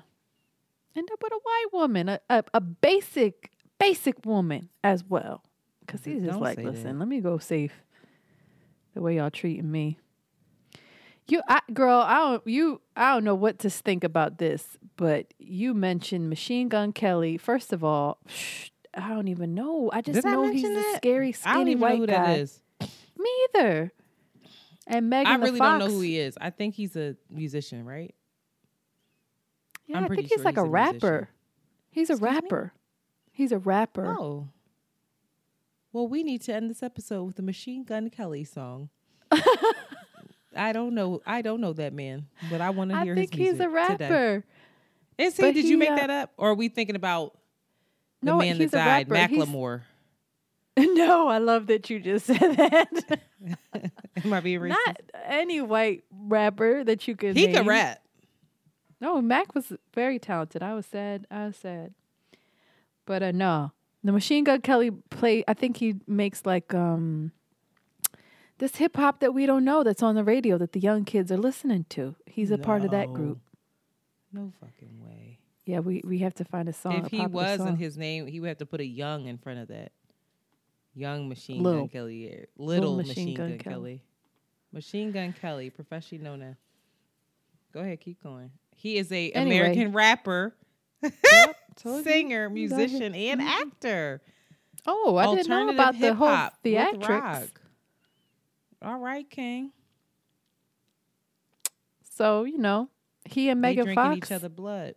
end 0.95 1.09
up 1.11 1.21
with 1.21 1.33
a 1.33 1.39
white 1.43 1.65
woman, 1.73 2.07
a 2.07 2.19
a, 2.29 2.43
a 2.53 2.61
basic 2.61 3.51
basic 3.77 4.25
woman 4.25 4.69
as 4.85 5.03
well. 5.03 5.43
Cause 5.85 6.05
he's 6.05 6.23
just 6.23 6.39
like, 6.39 6.57
listen, 6.57 6.83
that. 6.83 6.99
let 6.99 7.07
me 7.07 7.19
go 7.19 7.37
safe. 7.37 7.73
The 8.93 9.01
way 9.01 9.17
y'all 9.17 9.29
treating 9.29 9.69
me. 9.69 9.99
You, 11.29 11.41
I, 11.47 11.59
girl, 11.73 11.99
I 11.99 12.17
don't. 12.19 12.47
You, 12.47 12.81
I 12.95 13.13
don't 13.13 13.23
know 13.25 13.35
what 13.35 13.59
to 13.59 13.69
think 13.69 14.03
about 14.05 14.37
this, 14.37 14.77
but 14.95 15.33
you 15.39 15.73
mentioned 15.73 16.29
Machine 16.29 16.69
Gun 16.69 16.93
Kelly. 16.93 17.37
First 17.37 17.73
of 17.73 17.83
all, 17.83 18.19
I 18.93 19.09
don't 19.09 19.27
even 19.27 19.53
know. 19.53 19.89
I 19.91 20.01
just 20.01 20.15
Did 20.15 20.25
I 20.25 20.31
know 20.31 20.43
he's 20.43 20.63
mention 20.63 20.73
the 20.75 20.79
that? 20.81 20.97
scary, 20.97 21.29
I 21.29 21.31
skinny 21.31 21.55
don't 21.55 21.67
even 21.67 21.81
white 21.81 21.93
know 21.95 21.99
who 21.99 22.07
guy. 22.07 22.25
that 22.27 22.39
is. 22.39 22.61
Me 23.17 23.29
either. 23.55 23.91
And 24.87 25.09
Megan 25.09 25.27
I 25.33 25.35
really 25.35 25.59
don't 25.59 25.79
know 25.79 25.87
who 25.87 25.99
he 25.99 26.17
is. 26.17 26.37
I 26.39 26.49
think 26.49 26.75
he's 26.75 26.95
a 26.95 27.17
musician, 27.29 27.83
right? 27.83 28.15
Yeah, 29.87 29.97
I'm 29.97 30.05
I 30.05 30.07
think 30.07 30.21
he's 30.21 30.29
sure 30.31 30.43
like 30.45 30.55
he's 30.55 30.63
a 30.63 30.65
a 30.65 30.69
rapper. 30.69 31.29
He's 31.91 32.09
a 32.09 32.13
Excuse 32.13 32.21
me? 32.31 32.35
rapper. 32.35 32.73
He's 33.33 33.51
a 33.51 33.57
rapper. 33.57 34.15
Oh. 34.17 34.47
Well, 35.91 36.07
we 36.07 36.23
need 36.23 36.41
to 36.43 36.53
end 36.55 36.69
this 36.69 36.81
episode 36.83 37.23
with 37.25 37.35
the 37.35 37.41
Machine 37.41 37.83
Gun 37.83 38.09
Kelly 38.09 38.45
song. 38.45 38.89
I 40.57 40.73
don't 40.73 40.93
know. 40.95 41.21
I 41.25 41.41
don't 41.41 41.61
know 41.61 41.73
that 41.73 41.93
man, 41.93 42.27
but 42.49 42.61
I 42.61 42.69
want 42.71 42.91
to 42.91 43.01
hear. 43.03 43.13
I 43.13 43.15
think 43.15 43.33
his 43.35 43.51
he's 43.51 43.59
a 43.59 43.69
rapper. 43.69 43.97
Today. 43.97 44.43
Is 45.17 45.35
he? 45.37 45.41
But 45.43 45.53
Did 45.55 45.65
he, 45.65 45.71
you 45.71 45.77
make 45.77 45.89
uh, 45.91 45.95
that 45.95 46.09
up, 46.09 46.33
or 46.37 46.49
are 46.51 46.53
we 46.55 46.69
thinking 46.69 46.95
about 46.95 47.37
the 48.21 48.31
No, 48.31 48.37
man 48.39 48.57
that 48.57 48.71
died. 48.71 49.07
He's- 49.07 49.29
Macklemore? 49.31 49.81
no, 50.77 51.27
I 51.27 51.39
love 51.39 51.67
that 51.67 51.89
you 51.89 51.99
just 51.99 52.25
said 52.27 52.37
that. 52.57 53.19
Am 54.23 54.33
I 54.33 54.39
being 54.41 54.59
racist? 54.59 54.69
Not 54.85 55.01
any 55.25 55.59
white 55.61 56.03
rapper 56.11 56.83
that 56.83 57.07
you 57.07 57.15
could. 57.15 57.35
he 57.35 57.47
name. 57.47 57.55
could 57.55 57.65
rap. 57.67 58.03
No, 59.01 59.21
Mac 59.21 59.55
was 59.55 59.73
very 59.93 60.19
talented. 60.19 60.61
I 60.61 60.73
was 60.75 60.85
sad. 60.85 61.25
I 61.31 61.47
was 61.47 61.55
sad. 61.57 61.93
But 63.05 63.23
uh 63.23 63.31
no. 63.31 63.71
The 64.03 64.11
Machine 64.11 64.43
Gun 64.43 64.61
Kelly 64.61 64.91
play 64.91 65.43
I 65.47 65.53
think 65.53 65.77
he 65.77 65.95
makes 66.07 66.45
like 66.45 66.73
um 66.73 67.31
this 68.59 68.77
hip 68.77 68.95
hop 68.97 69.19
that 69.19 69.33
we 69.33 69.45
don't 69.45 69.63
know 69.63 69.83
that's 69.83 70.03
on 70.03 70.15
the 70.15 70.23
radio 70.23 70.57
that 70.57 70.73
the 70.73 70.79
young 70.79 71.05
kids 71.05 71.31
are 71.31 71.37
listening 71.37 71.85
to. 71.89 72.15
He's 72.25 72.51
a 72.51 72.57
part 72.57 72.83
of 72.83 72.91
that 72.91 73.13
group. 73.13 73.39
No 74.33 74.51
fucking 74.59 75.03
way. 75.03 75.39
Yeah, 75.65 75.79
we, 75.79 76.01
we 76.05 76.19
have 76.19 76.33
to 76.35 76.45
find 76.45 76.69
a 76.69 76.73
song. 76.73 77.05
if 77.05 77.13
a 77.13 77.15
he 77.15 77.25
was 77.25 77.57
song. 77.57 77.69
in 77.69 77.75
his 77.75 77.97
name, 77.97 78.27
he 78.27 78.39
would 78.39 78.47
have 78.47 78.57
to 78.59 78.65
put 78.65 78.79
a 78.79 78.85
young 78.85 79.25
in 79.25 79.37
front 79.37 79.59
of 79.59 79.67
that. 79.67 79.91
Young 80.95 81.29
Machine 81.29 81.61
Lil. 81.61 81.79
Gun 81.79 81.87
Kelly. 81.89 82.29
yeah. 82.29 82.45
Little, 82.57 82.95
Machine 82.95 83.35
Gun 83.35 83.49
Gun, 83.49 83.57
Kelly. 83.59 83.73
Kelly. 83.73 84.03
Machine 84.71 85.11
Gun 85.11 85.33
Kelly, 85.39 85.69
professionally 85.69 86.23
known 86.23 86.41
as. 86.41 86.55
Go 87.73 87.81
ahead, 87.81 87.99
keep 87.99 88.21
going. 88.23 88.51
He 88.75 88.97
is 88.97 89.11
a 89.11 89.31
Anyway. 89.31 89.57
American 89.57 89.91
rapper, 89.91 90.55
you. 91.03 92.03
singer, 92.03 92.49
musician, 92.49 93.13
and 93.13 93.41
mm-hmm. 93.41 93.47
actor. 93.47 94.21
Oh, 94.85 95.17
I 95.17 95.35
didn't 95.35 95.49
know 95.49 95.69
about 95.69 95.99
the 95.99 96.13
whole 96.13 96.49
theatrics. 96.63 97.49
All 98.81 98.97
right, 98.99 99.29
King. 99.29 99.71
So, 102.03 102.43
you 102.43 102.57
know, 102.57 102.89
he 103.25 103.49
and 103.49 103.63
They 103.63 103.75
Megan 103.75 103.95
Fox 103.95 104.17
each 104.17 104.31
other 104.31 104.49
blood. 104.49 104.95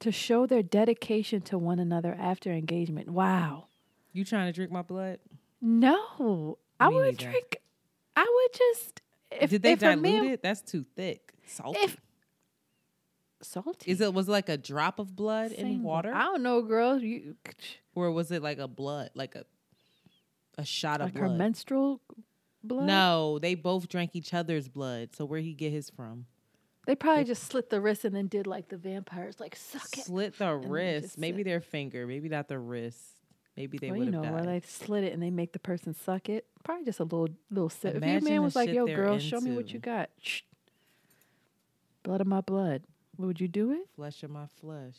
to 0.00 0.12
show 0.12 0.46
their 0.46 0.62
dedication 0.62 1.40
to 1.42 1.58
one 1.58 1.78
another 1.78 2.16
after 2.18 2.52
engagement. 2.52 3.08
Wow. 3.10 3.66
You 4.12 4.24
trying 4.24 4.46
to 4.46 4.52
drink 4.52 4.70
my 4.70 4.82
blood? 4.82 5.18
No, 5.60 6.58
I 6.80 6.88
would 6.88 7.04
neither. 7.18 7.30
drink. 7.30 7.58
I 8.16 8.22
would 8.22 8.58
just. 8.58 9.00
If, 9.30 9.50
Did 9.50 9.62
they 9.62 9.72
if 9.72 9.80
dilute 9.80 10.02
man- 10.02 10.24
it? 10.26 10.42
That's 10.42 10.62
too 10.62 10.84
thick. 10.96 11.34
Salty. 11.46 11.78
If 11.80 11.96
salty 13.42 13.90
Is 13.90 14.00
it 14.00 14.12
was 14.14 14.28
it 14.28 14.32
like 14.32 14.48
a 14.48 14.56
drop 14.56 14.98
of 14.98 15.14
blood 15.14 15.52
in 15.52 15.82
water, 15.82 16.12
I 16.14 16.24
don't 16.24 16.42
know, 16.42 16.62
girl. 16.62 16.98
You 16.98 17.36
or 17.94 18.10
was 18.10 18.30
it 18.30 18.42
like 18.42 18.58
a 18.58 18.68
blood, 18.68 19.10
like 19.14 19.34
a 19.34 19.44
a 20.56 20.64
shot 20.64 21.00
like 21.00 21.14
of 21.14 21.20
her 21.20 21.28
menstrual 21.28 22.00
blood. 22.62 22.86
No, 22.86 23.38
they 23.38 23.54
both 23.54 23.88
drank 23.88 24.14
each 24.14 24.34
other's 24.34 24.68
blood. 24.68 25.14
So 25.14 25.24
where 25.24 25.40
he 25.40 25.54
get 25.54 25.72
his 25.72 25.90
from? 25.90 26.26
they 26.88 26.94
probably 26.94 27.24
just 27.24 27.42
slit 27.42 27.68
the 27.68 27.82
wrist 27.82 28.06
and 28.06 28.16
then 28.16 28.28
did 28.28 28.46
like 28.46 28.70
the 28.70 28.78
vampires, 28.78 29.38
like 29.38 29.54
suck 29.54 29.98
it. 29.98 30.06
Slit 30.06 30.38
the 30.38 30.58
they 30.58 30.68
wrist, 30.68 31.18
maybe 31.18 31.42
their 31.42 31.60
finger, 31.60 32.06
maybe 32.06 32.30
not 32.30 32.48
the 32.48 32.58
wrist. 32.58 32.98
Maybe 33.58 33.76
they 33.76 33.90
well, 33.90 33.98
would 33.98 34.06
you 34.06 34.12
have 34.14 34.24
know, 34.24 34.32
where 34.32 34.44
died. 34.44 34.62
they 34.62 34.66
slit 34.66 35.04
it 35.04 35.12
and 35.12 35.22
they 35.22 35.28
make 35.28 35.52
the 35.52 35.58
person 35.58 35.92
suck 35.92 36.30
it. 36.30 36.46
Probably 36.64 36.86
just 36.86 36.98
a 36.98 37.02
little 37.02 37.28
little 37.50 37.68
sip. 37.68 37.94
If 37.94 38.02
your 38.02 38.22
man 38.22 38.42
was 38.42 38.56
like, 38.56 38.70
"Yo, 38.70 38.86
girl, 38.86 39.18
show 39.18 39.38
me 39.38 39.54
what 39.54 39.70
you 39.70 39.78
got," 39.78 40.08
Shh. 40.22 40.40
blood 42.04 42.22
of 42.22 42.26
my 42.26 42.40
blood. 42.40 42.84
Would 43.18 43.38
you 43.38 43.48
do 43.48 43.72
it? 43.72 43.86
Flesh 43.94 44.22
of 44.22 44.30
my 44.30 44.46
flesh. 44.58 44.96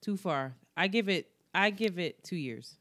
Too 0.00 0.16
far. 0.16 0.54
I 0.78 0.86
give 0.88 1.10
it. 1.10 1.28
I 1.54 1.68
give 1.68 1.98
it 1.98 2.24
two 2.24 2.36
years. 2.36 2.78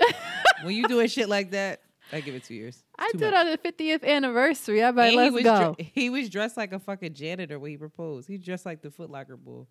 when 0.64 0.74
you 0.74 0.88
doing 0.88 1.06
shit 1.06 1.28
like 1.28 1.52
that, 1.52 1.82
I 2.12 2.20
give 2.20 2.34
it 2.34 2.44
two 2.44 2.54
years. 2.54 2.76
It's 2.76 2.84
I 2.98 3.10
did 3.18 3.30
much. 3.32 3.46
on 3.46 3.50
the 3.50 3.58
50th 3.58 4.04
anniversary. 4.04 4.82
I'm 4.82 4.96
like, 4.96 5.14
let's 5.14 5.28
he 5.28 5.34
was 5.34 5.42
go. 5.44 5.74
dre- 5.74 5.92
he 5.94 6.10
was 6.10 6.28
dressed 6.28 6.56
like 6.56 6.72
a 6.72 6.78
fucking 6.78 7.14
janitor 7.14 7.58
when 7.58 7.70
he 7.70 7.76
proposed. 7.76 8.28
He 8.28 8.38
dressed 8.38 8.66
like 8.66 8.82
the 8.82 8.90
Foot 8.90 9.10
Locker 9.10 9.36
bull. 9.36 9.68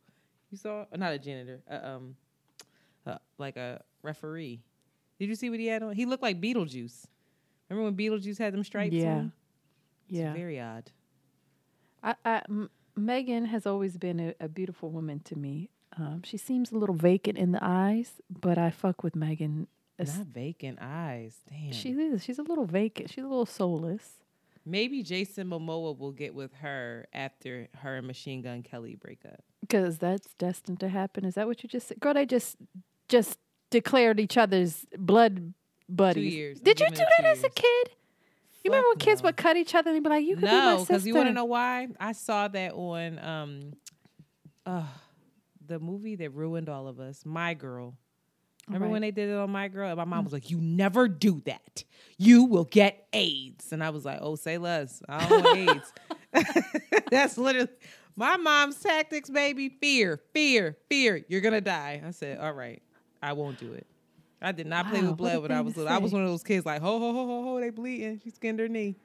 You 0.49 0.57
saw? 0.57 0.85
uh, 0.91 0.97
Not 0.97 1.13
a 1.13 1.19
janitor. 1.19 1.61
Uh, 1.69 1.79
um, 1.83 2.15
uh, 3.05 3.17
like 3.37 3.57
a 3.57 3.81
referee. 4.03 4.61
Did 5.19 5.29
you 5.29 5.35
see 5.35 5.49
what 5.49 5.59
he 5.59 5.67
had 5.67 5.83
on? 5.83 5.93
He 5.95 6.05
looked 6.05 6.23
like 6.23 6.39
Beetlejuice. 6.41 7.05
Remember 7.69 7.91
when 7.91 7.95
Beetlejuice 7.97 8.37
had 8.37 8.53
them 8.53 8.63
stripes 8.63 8.93
Yeah. 8.95 9.13
on? 9.15 9.31
It's 10.09 10.17
yeah. 10.19 10.33
very 10.33 10.59
odd. 10.59 10.91
I, 12.03 12.15
I, 12.25 12.41
M- 12.49 12.69
Megan 12.95 13.45
has 13.45 13.65
always 13.65 13.97
been 13.97 14.19
a, 14.19 14.33
a 14.39 14.47
beautiful 14.49 14.89
woman 14.89 15.19
to 15.25 15.35
me. 15.37 15.69
Um, 15.97 16.21
she 16.23 16.37
seems 16.37 16.71
a 16.71 16.77
little 16.77 16.95
vacant 16.95 17.37
in 17.37 17.51
the 17.51 17.59
eyes, 17.61 18.13
but 18.29 18.57
I 18.57 18.71
fuck 18.71 19.03
with 19.03 19.15
Megan. 19.15 19.67
Not 20.07 20.27
vacant 20.27 20.79
eyes. 20.81 21.35
Damn. 21.49 21.71
She 21.71 21.89
is. 21.91 22.23
She's 22.23 22.39
a 22.39 22.43
little 22.43 22.65
vacant. 22.65 23.09
She's 23.11 23.23
a 23.23 23.27
little 23.27 23.45
soulless. 23.45 24.15
Maybe 24.65 25.01
Jason 25.01 25.47
Momoa 25.49 25.97
will 25.97 26.11
get 26.11 26.35
with 26.35 26.53
her 26.61 27.07
after 27.13 27.67
her 27.77 27.95
and 27.97 28.05
Machine 28.07 28.41
Gun 28.41 28.61
Kelly 28.61 28.95
break 28.95 29.19
up. 29.25 29.43
Because 29.61 29.97
that's 29.97 30.33
destined 30.35 30.79
to 30.81 30.89
happen. 30.89 31.25
Is 31.25 31.33
that 31.35 31.47
what 31.47 31.63
you 31.63 31.69
just 31.69 31.87
said? 31.87 31.99
Girl, 31.99 32.13
they 32.13 32.25
just 32.25 32.57
just 33.09 33.37
declared 33.71 34.19
each 34.19 34.37
other's 34.37 34.85
blood 34.97 35.53
buddies. 35.89 36.33
years. 36.33 36.59
Did 36.59 36.79
you 36.79 36.89
do 36.89 36.95
two 36.95 37.03
that 37.17 37.25
as 37.25 37.43
a 37.43 37.49
kid? 37.49 37.89
You 38.63 38.69
remember 38.69 38.89
when 38.89 38.97
Fuck 38.99 39.05
kids 39.05 39.23
would 39.23 39.37
cut 39.37 39.57
each 39.57 39.73
other 39.73 39.89
and 39.89 39.95
they'd 39.97 40.03
be 40.03 40.09
like, 40.09 40.25
"You 40.25 40.35
could 40.35 40.41
be 40.41 40.47
my 40.47 40.59
No, 40.73 40.77
sister." 40.77 40.93
because 40.93 41.07
you 41.07 41.15
want 41.15 41.27
to 41.29 41.33
know 41.33 41.45
why? 41.45 41.87
I 41.99 42.11
saw 42.11 42.47
that 42.47 42.73
on 42.73 43.17
um, 43.17 43.73
uh, 44.67 44.83
the 45.65 45.79
movie 45.79 46.15
that 46.17 46.29
ruined 46.31 46.69
all 46.69 46.87
of 46.87 46.99
us, 46.99 47.25
My 47.25 47.55
Girl. 47.55 47.95
Remember 48.71 48.85
Right. 48.87 48.91
when 48.91 49.01
they 49.01 49.11
did 49.11 49.29
it 49.29 49.35
on 49.35 49.49
My 49.51 49.67
Girl? 49.67 49.87
And 49.89 49.97
my 49.97 50.05
mom 50.05 50.21
mm. 50.21 50.23
was 50.25 50.33
like, 50.33 50.49
"You 50.49 50.59
never 50.61 51.07
do 51.07 51.41
that. 51.45 51.83
You 52.17 52.45
will 52.45 52.65
get 52.65 53.07
AIDS." 53.13 53.71
And 53.71 53.83
I 53.83 53.89
was 53.89 54.05
like, 54.05 54.19
"Oh, 54.21 54.35
say 54.35 54.57
less. 54.57 55.01
I 55.09 55.27
don't 55.27 55.43
want 55.43 55.57
AIDS." 55.57 55.93
That's 57.11 57.37
literally 57.37 57.67
my 58.15 58.37
mom's 58.37 58.79
tactics, 58.79 59.29
baby. 59.29 59.69
Fear, 59.69 60.21
fear, 60.33 60.77
fear. 60.89 61.23
You're 61.27 61.41
gonna 61.41 61.61
die. 61.61 62.01
I 62.05 62.11
said, 62.11 62.39
"All 62.39 62.53
right, 62.53 62.81
I 63.21 63.33
won't 63.33 63.57
do 63.59 63.73
it." 63.73 63.87
I 64.41 64.51
did 64.51 64.65
not 64.65 64.89
play 64.89 65.01
Wow, 65.01 65.09
with 65.09 65.17
blood 65.17 65.41
when 65.43 65.51
I 65.51 65.61
was 65.61 65.77
little. 65.77 65.91
I 65.93 65.99
was 65.99 66.11
one 66.13 66.23
of 66.23 66.27
those 66.29 66.41
kids 66.43 66.65
like, 66.65 66.81
ho 66.81 66.97
ho 66.99 67.13
ho 67.13 67.25
ho 67.27 67.43
ho, 67.43 67.59
they 67.59 67.69
bleeding. 67.69 68.19
She 68.23 68.31
skinned 68.31 68.57
her 68.59 68.67
knee. 68.67 68.95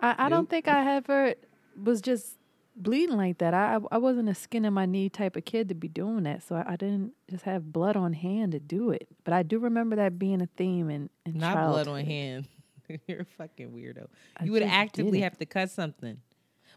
I, 0.00 0.14
I 0.16 0.22
Nope. 0.24 0.30
don't 0.30 0.50
think 0.50 0.68
I 0.68 0.94
ever 0.96 1.34
was 1.82 2.00
just 2.00 2.37
bleeding 2.82 3.16
like 3.16 3.38
that. 3.38 3.54
I 3.54 3.78
I 3.90 3.98
wasn't 3.98 4.28
a 4.28 4.34
skin 4.34 4.64
in 4.64 4.72
my 4.72 4.86
knee 4.86 5.08
type 5.08 5.36
of 5.36 5.44
kid 5.44 5.68
to 5.68 5.74
be 5.74 5.88
doing 5.88 6.22
that, 6.24 6.42
so 6.42 6.56
I, 6.56 6.72
I 6.72 6.76
didn't 6.76 7.12
just 7.28 7.44
have 7.44 7.72
blood 7.72 7.96
on 7.96 8.12
hand 8.12 8.52
to 8.52 8.60
do 8.60 8.90
it. 8.90 9.08
But 9.24 9.34
I 9.34 9.42
do 9.42 9.58
remember 9.58 9.96
that 9.96 10.18
being 10.18 10.40
a 10.42 10.48
theme 10.56 10.88
in, 10.90 11.10
in 11.26 11.38
Not 11.38 11.54
blood 11.68 11.88
on 11.88 12.04
hand. 12.04 12.48
You're 13.06 13.20
a 13.20 13.24
fucking 13.24 13.70
weirdo. 13.70 14.06
I 14.36 14.44
you 14.44 14.52
would 14.52 14.62
actively 14.62 15.20
have 15.20 15.36
to 15.38 15.46
cut 15.46 15.70
something. 15.70 16.18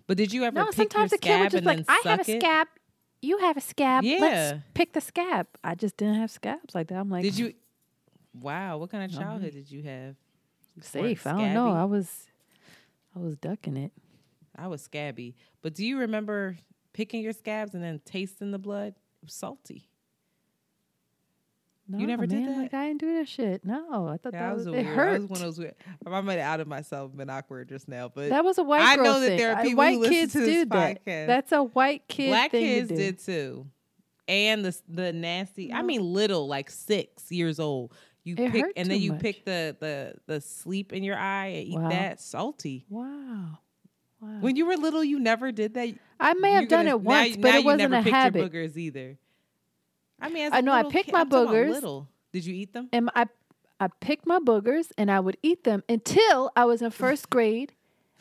But 0.08 0.18
did 0.18 0.34
you 0.34 0.43
ever 0.43 0.60
No, 0.60 0.72
sometimes 0.72 1.12
the 1.12 1.18
kid 1.18 1.30
scab 1.30 1.39
would 1.41 1.52
just 1.52 1.58
and 1.66 1.66
like, 1.66 1.86
I 1.88 2.10
have 2.10 2.20
a 2.20 2.24
suck 2.24 2.36
it? 2.36 2.41
scab. 2.41 2.68
You 3.22 3.38
have 3.38 3.56
a 3.56 3.62
scab. 3.62 4.04
Yeah. 4.04 4.18
Let's 4.20 4.64
pick 4.74 4.93
the 4.93 5.02
scab. 5.02 5.47
I 5.64 5.76
just 5.76 5.95
didn't 5.95 6.16
have 6.16 6.32
scabs 6.32 6.74
like 6.76 6.88
that. 6.88 6.95
I'm 6.95 7.10
like, 7.10 7.22
Did 7.24 7.38
you? 7.38 7.54
Wow, 8.41 8.78
what 8.80 8.89
kind 8.89 9.04
of 9.04 9.12
No. 9.18 9.26
childhood 9.26 9.54
did 9.54 9.70
you 9.70 9.84
have? 9.84 10.16
Safe? 10.82 11.28
I 11.28 11.32
don't 11.34 11.54
know. 11.54 11.72
I 11.72 11.84
was, 11.84 12.28
I 13.16 13.20
was 13.20 13.36
ducking 13.36 13.78
it. 13.78 13.91
I 14.58 14.68
was 14.68 14.82
scabby. 14.82 15.36
But 15.62 15.74
do 15.76 15.86
you 15.86 15.99
remember 15.99 16.58
picking 16.93 17.22
your 17.22 17.34
scabs 17.34 17.74
and 17.74 17.84
then 17.84 17.99
tasting 18.06 18.52
the 18.52 18.60
blood? 18.60 18.89
It 19.22 19.26
was 19.26 19.34
salty. 19.34 19.88
No, 21.88 21.97
never 22.06 22.26
did 22.26 22.39
man, 22.43 22.58
Like 22.62 22.72
that? 22.72 22.80
I 22.82 22.88
didn't 22.88 23.02
do 23.02 23.18
that 23.18 23.28
shit. 23.28 23.66
No, 23.66 24.08
I 24.08 24.16
thought 24.18 24.32
Yeah, 24.34 24.47
that 24.49 24.56
was, 24.56 24.66
was 24.66 24.76
a 24.76 24.80
it 24.80 24.84
weird. 24.86 24.88
I 24.88 24.95
hurt. 24.95 25.22
was 25.22 25.30
one 25.30 25.39
of 25.39 25.45
those 25.45 25.60
weird. 25.60 25.76
I 26.08 26.22
might 26.22 26.34
have 26.39 26.54
outed 26.54 26.68
myself, 26.68 27.16
been 27.16 27.30
awkward 27.30 27.68
just 27.68 27.89
now, 27.89 28.08
but 28.14 28.30
That 28.30 28.45
was 28.45 28.58
a 28.60 28.64
white 28.64 28.82
I 28.82 28.95
know 28.95 29.20
that 29.20 29.38
there 29.38 29.56
are 29.56 29.62
people 29.62 29.78
white 29.78 29.95
who 29.95 29.99
listen 29.99 30.14
kids 30.14 30.34
do 30.34 30.66
that. 30.66 31.06
podcast. 31.06 31.28
That's 31.28 31.52
a 31.52 31.64
white 31.64 32.08
kid 32.08 32.30
black 32.30 32.52
thing 32.52 32.62
kids 32.66 32.88
to 32.89 32.95
did 32.95 33.20
too. 33.20 33.68
And 34.28 34.64
the 34.64 34.78
the 34.88 35.12
nasty. 35.12 35.74
I 35.74 35.82
mean, 35.82 36.02
little, 36.02 36.47
like 36.47 36.70
six 36.70 37.30
years 37.32 37.60
old. 37.60 37.93
You 38.24 38.36
It 38.38 38.52
pick, 38.54 38.66
and 38.78 38.89
then 38.89 39.02
you 39.02 39.14
much. 39.14 39.22
pick 39.22 39.45
the 39.45 39.76
the 39.80 40.14
the 40.28 40.39
sleep 40.39 40.93
in 40.93 41.04
your 41.04 41.18
eye 41.18 41.47
and 41.47 41.68
eat 41.68 41.78
Wow. 41.80 41.89
that 41.89 42.22
salty. 42.22 42.86
Wow. 42.88 43.58
Wow. 44.22 44.38
When 44.39 44.55
you 44.55 44.65
were 44.67 44.78
little, 44.78 45.03
you 45.03 45.19
never 45.19 45.51
did 45.51 45.74
that. 45.74 45.89
I 46.19 46.34
may 46.36 46.51
have 46.51 46.61
You're 46.63 46.69
done 46.69 46.86
gonna- 46.86 46.97
it 46.97 47.01
once, 47.01 47.30
you- 47.30 47.38
but 47.41 47.49
now 47.49 47.55
it 47.55 47.59
you 47.61 47.65
wasn't 47.65 47.80
never 47.80 47.95
a 47.95 47.97
picked 48.03 48.07
your 48.07 48.15
habit. 48.15 48.51
boogers 48.53 48.78
either. 48.78 49.17
I 50.19 50.30
mean, 50.30 50.45
as 50.47 50.53
I 50.53 50.59
a 50.59 50.61
know 50.61 50.72
I 50.74 50.78
little 50.78 50.91
picked 50.91 51.05
kid- 51.07 51.13
my 51.13 51.22
I'm 51.22 51.30
talking 51.30 51.43
about 51.49 51.55
boogers. 51.55 51.72
Little. 51.72 52.07
Did 52.32 52.45
you 52.45 52.53
eat 52.55 52.74
them? 52.74 52.88
and 52.93 53.09
I 53.15 53.26
I 53.80 53.88
picked 53.99 54.28
my 54.28 54.38
boogers 54.38 54.91
and 54.97 55.09
I 55.09 55.19
would 55.19 55.38
eat 55.41 55.63
them 55.63 55.84
until 55.89 56.51
I 56.55 56.65
was 56.65 56.84
in 56.84 56.91
first 56.91 57.32
grade. 57.32 57.74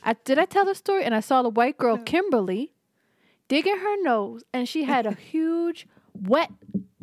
I 0.02 0.14
did 0.14 0.38
I 0.38 0.46
tell 0.46 0.64
the 0.64 0.74
story 0.74 1.04
and 1.04 1.14
I 1.14 1.20
saw 1.20 1.42
the 1.42 1.50
white 1.50 1.76
girl 1.76 1.98
Kimberly 1.98 2.72
digging 3.48 3.76
her 3.76 4.02
nose 4.02 4.42
and 4.54 4.66
she 4.66 4.84
had 4.84 5.04
a 5.04 5.12
huge 5.32 5.86
wet 6.18 6.50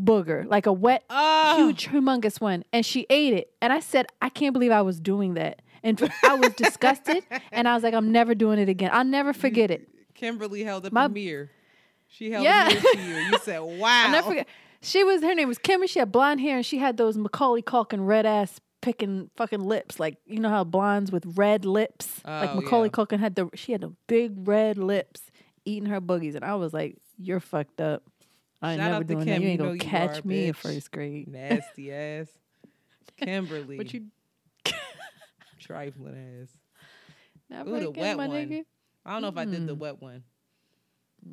booger, 0.02 0.48
like 0.48 0.66
a 0.66 0.74
wet 0.74 1.04
Oh, 1.12 1.56
huge 1.58 1.89
humongous 1.89 2.41
one 2.41 2.64
and 2.74 2.84
she 2.84 3.06
ate 3.12 3.34
it 3.34 3.54
and 3.62 3.72
I 3.72 3.80
said 3.80 4.08
I 4.24 4.30
can't 4.30 4.54
believe 4.54 4.72
I 4.72 4.82
was 4.82 5.00
doing 5.00 5.36
that. 5.36 5.62
And 5.88 6.12
I 6.24 6.36
was 6.36 6.54
disgusted 6.54 7.24
and 7.52 7.68
I 7.68 7.74
was 7.74 7.84
like 7.84 7.94
I'm 7.94 8.12
never 8.12 8.36
doing 8.36 8.60
it 8.60 8.70
again. 8.70 8.90
I'll 8.94 9.06
never 9.06 9.34
forget 9.34 9.72
it. 9.72 9.88
Kimberly 10.14 10.64
held 10.64 10.86
up 10.86 10.94
My- 10.94 11.06
a 11.06 11.10
mirror. 11.10 11.50
She 12.10 12.32
held 12.32 12.44
Yeah. 12.44 12.68
a 12.68 12.70
mirror 12.74 12.82
to 12.94 13.00
you. 13.02 13.16
You 13.16 13.38
said, 13.44 13.60
"Wow." 13.60 14.04
I'll 14.06 14.12
never 14.12 14.28
forget. 14.30 14.48
She 14.82 15.04
was 15.04 15.22
her 15.24 15.34
name 15.36 15.48
was 15.48 15.58
Kimmy. 15.60 15.90
She 15.90 16.00
had 16.00 16.12
blonde 16.12 16.40
hair 16.42 16.58
and 16.58 16.66
she 16.66 16.78
had 16.78 16.98
those 16.98 17.18
Macaulay 17.18 17.62
Culkin 17.62 18.06
red 18.06 18.26
ass 18.26 18.60
picking 18.82 19.30
fucking 19.36 19.62
lips. 19.62 20.00
Like 20.00 20.18
you 20.26 20.40
know 20.40 20.50
how 20.50 20.64
blondes 20.64 21.12
with 21.12 21.26
red 21.38 21.66
lips. 21.66 22.22
like 22.26 22.50
Oh, 22.52 22.56
Macaulay 22.62 22.88
yeah. 22.90 22.92
Culkin 22.92 23.20
had 23.20 23.36
the 23.36 23.50
she 23.56 23.72
had 23.72 23.82
the 23.82 23.94
big 24.08 24.48
red 24.48 24.78
lips 24.78 25.22
eating 25.66 25.90
her 25.90 26.00
boogies, 26.02 26.36
and 26.36 26.46
I 26.46 26.56
was 26.56 26.74
like, 26.74 26.98
"You're 27.18 27.40
fucked 27.40 27.82
up. 27.82 28.04
I 28.62 28.72
ain't 28.74 28.82
Shout 28.82 28.92
never 28.92 29.04
doing 29.04 29.20
that. 29.20 29.26
Kim. 29.26 29.42
You 29.42 29.48
You 29.48 29.52
ain't 29.52 29.60
gonna 29.60 29.74
you 29.74 29.80
catch 29.80 30.20
are, 30.24 30.28
me 30.28 30.48
in 30.48 30.54
first 30.54 30.92
grade." 30.92 31.28
Nasty 31.28 31.92
ass. 31.92 32.28
Kimberly. 33.18 33.78
What 33.78 33.94
you 33.94 34.06
trifling 35.68 36.41
ass. 36.41 36.49
never 37.49 37.70
Ooh, 37.76 37.80
the 37.80 37.91
wet 37.91 38.18
one. 38.18 38.30
nigga. 38.32 38.65
I 39.05 39.13
don't 39.13 39.22
know 39.22 39.28
if 39.30 39.38
I 39.38 39.45
did 39.45 39.68
the 39.68 39.76
wet 39.76 40.01
one. 40.01 40.24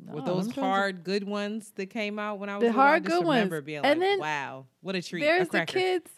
No, 0.05 0.15
those 0.15 0.25
them 0.25 0.53
joints- 0.53 0.55
hard, 0.59 1.03
good 1.03 1.23
ones 1.23 1.71
that 1.75 1.87
came 1.87 2.19
out 2.19 2.39
when 2.39 2.49
I 2.49 2.55
was 2.57 2.61
The 2.63 2.67
little? 2.67 2.81
I 2.81 2.85
hard, 2.85 3.03
just 3.03 3.15
good 3.15 3.25
ones. 3.25 3.35
remember 3.37 3.61
being 3.61 3.81
like, 3.81 3.91
And 3.91 4.01
then 4.01 4.19
"Wow, 4.19 4.65
what 4.81 4.95
a 4.95 5.01
treat!" 5.01 5.21
a 5.23 5.25
There's 5.25 5.49
the 5.49 5.65
kids 5.65 6.11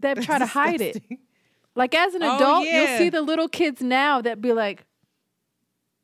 that 0.00 0.14
try 0.22 0.36
to 0.38 0.40
That's 0.40 0.50
hide 0.52 0.80
it. 0.80 1.02
Like 1.76 1.94
as 1.94 2.14
an 2.14 2.22
Oh, 2.22 2.36
adult, 2.36 2.66
you'll 2.66 2.98
see 2.98 3.08
the 3.10 3.22
little 3.22 3.48
kids 3.48 3.80
now 3.82 4.20
that 4.20 4.40
be 4.40 4.52
like, 4.52 4.84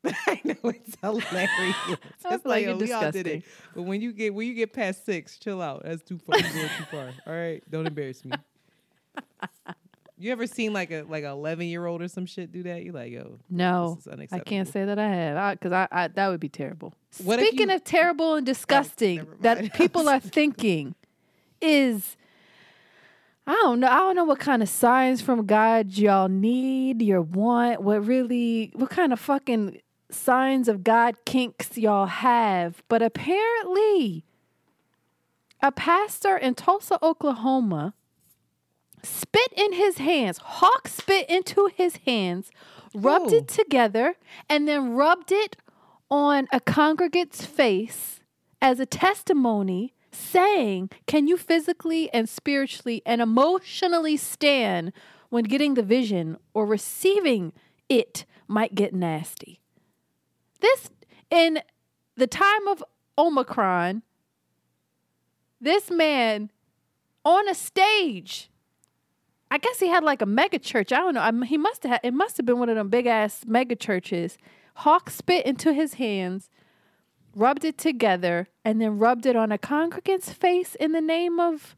I 0.05 0.41
know 0.45 0.55
it's 0.71 0.97
hilarious. 1.03 1.77
It's 2.25 2.25
like 2.25 2.45
like, 2.45 2.67
oh, 2.67 2.77
we 2.77 2.93
all 2.93 3.03
did 3.11 3.25
disgusting. 3.25 3.27
it. 3.27 3.45
But 3.75 3.83
when 3.83 4.01
you 4.01 4.13
get 4.13 4.33
when 4.35 4.47
you 4.47 4.55
get 4.55 4.73
past 4.73 5.05
six, 5.05 5.39
chill 5.39 5.61
out. 5.61 5.83
That's 5.85 6.03
too 6.03 6.19
far. 6.19 6.39
You're 6.39 6.69
too 6.69 6.85
far. 6.91 7.11
All 7.27 7.33
right, 7.35 7.63
don't 7.71 7.87
embarrass 7.87 8.25
me. 8.25 8.33
You 10.21 10.33
ever 10.33 10.47
seen 10.47 10.75
like 10.75 10.91
a 10.91 11.03
like 11.09 11.25
a 11.25 11.29
eleven 11.29 11.67
year 11.67 11.87
old 11.87 12.03
or 12.03 12.09
some 12.09 12.27
shit 12.27 12.53
do 12.53 12.63
that? 12.65 12.83
You're 12.85 12.93
like, 12.93 13.11
yo, 13.11 13.39
No, 13.49 13.99
I 14.31 14.39
can't 14.41 14.69
say 14.69 14.85
that 14.85 14.99
I 14.99 15.09
have 15.09 15.59
because 15.59 15.73
I, 15.73 15.89
I, 15.91 16.09
that 16.09 16.29
would 16.29 16.41
be 16.41 16.51
terrible. 16.51 16.93
What 17.25 17.41
Speaking 17.41 17.71
you- 17.71 17.77
of 17.77 17.85
terrible 17.85 18.35
and 18.35 18.45
disgusting, 18.45 19.17
mind. 19.19 19.29
that 19.41 19.73
people 19.75 20.09
are 20.11 20.21
thinking 20.21 20.95
is 21.63 22.17
I 23.47 23.53
don't 23.55 23.81
know. 23.81 23.89
I 23.89 23.97
don't 23.97 24.15
know 24.15 24.25
what 24.25 24.39
kind 24.39 24.63
of 24.63 24.69
signs 24.69 25.23
from 25.23 25.47
God 25.47 25.93
y'all 25.97 26.29
need, 26.29 27.01
your 27.01 27.23
want, 27.23 27.81
what 27.83 28.07
really, 28.07 28.73
what 28.77 28.91
kind 28.91 29.15
of 29.15 29.19
fucking 29.19 29.81
signs 30.11 30.69
of 30.69 30.85
God 30.85 31.17
kinks 31.25 31.79
y'all 31.79 32.07
have. 32.07 32.83
But 32.89 33.01
apparently, 33.01 34.25
a 35.63 35.73
pastor 35.73 36.37
in 36.37 36.55
Tulsa, 36.55 36.99
Oklahoma, 37.03 37.95
spit 39.03 39.53
in 39.57 39.73
his 39.73 39.99
hands, 39.99 40.39
hawk 40.39 40.89
spit 40.89 41.29
into 41.29 41.71
his 41.75 41.97
hands, 42.07 42.51
rubbed 42.95 43.33
Ooh. 43.33 43.39
it 43.39 43.49
together, 43.49 44.17
and 44.49 44.67
then 44.67 44.93
rubbed 44.93 45.33
it 45.33 45.57
on 46.11 46.49
a 46.53 46.61
congregate's 46.61 47.45
face 47.45 48.21
as 48.61 48.81
a 48.81 48.87
testimony 48.87 49.95
saying, 50.13 50.91
Can 51.07 51.27
you 51.27 51.37
physically 51.37 52.13
and 52.13 52.29
spiritually 52.29 53.03
and 53.07 53.21
emotionally 53.21 54.17
stand 54.17 54.93
when 55.29 55.45
getting 55.45 55.75
the 55.75 55.83
vision 55.83 56.37
or 56.53 56.67
receiving 56.67 57.53
it 57.89 58.25
might 58.49 58.75
get 58.75 58.93
nasty? 58.93 59.61
This, 60.61 60.91
in 61.31 61.61
the 62.17 62.27
time 62.27 62.67
of 62.69 62.85
Omicron, 63.17 64.03
this 65.61 65.91
man 65.91 66.51
on 67.25 67.49
a 67.49 67.55
stage 67.55 68.51
I 69.51 69.59
guess 69.59 69.81
he 69.81 69.89
had 69.89 70.05
like 70.05 70.23
a 70.23 70.27
mega 70.27 70.59
church. 70.59 70.93
I 70.93 70.99
don't 70.99 71.15
know. 71.15 71.21
I 71.21 71.31
mean, 71.33 71.43
he 71.43 71.59
must 71.59 71.83
have. 71.85 72.01
It 72.03 72.15
must 72.15 72.37
have 72.37 72.47
been 72.47 72.59
one 72.59 72.69
of 72.69 72.77
them 72.77 72.89
big 72.89 73.07
ass 73.07 73.45
mega 73.47 73.75
churches. 73.75 74.39
Hawk 74.77 75.11
spit 75.11 75.45
into 75.45 75.73
his 75.73 75.95
hands, 75.95 76.49
rubbed 77.35 77.65
it 77.65 77.77
together, 77.77 78.49
and 78.65 78.81
then 78.81 78.99
rubbed 78.99 79.27
it 79.27 79.35
on 79.37 79.51
a 79.51 79.59
congregant's 79.59 80.33
face 80.33 80.75
in 80.77 80.93
the 80.93 81.01
name 81.01 81.41
of 81.41 81.75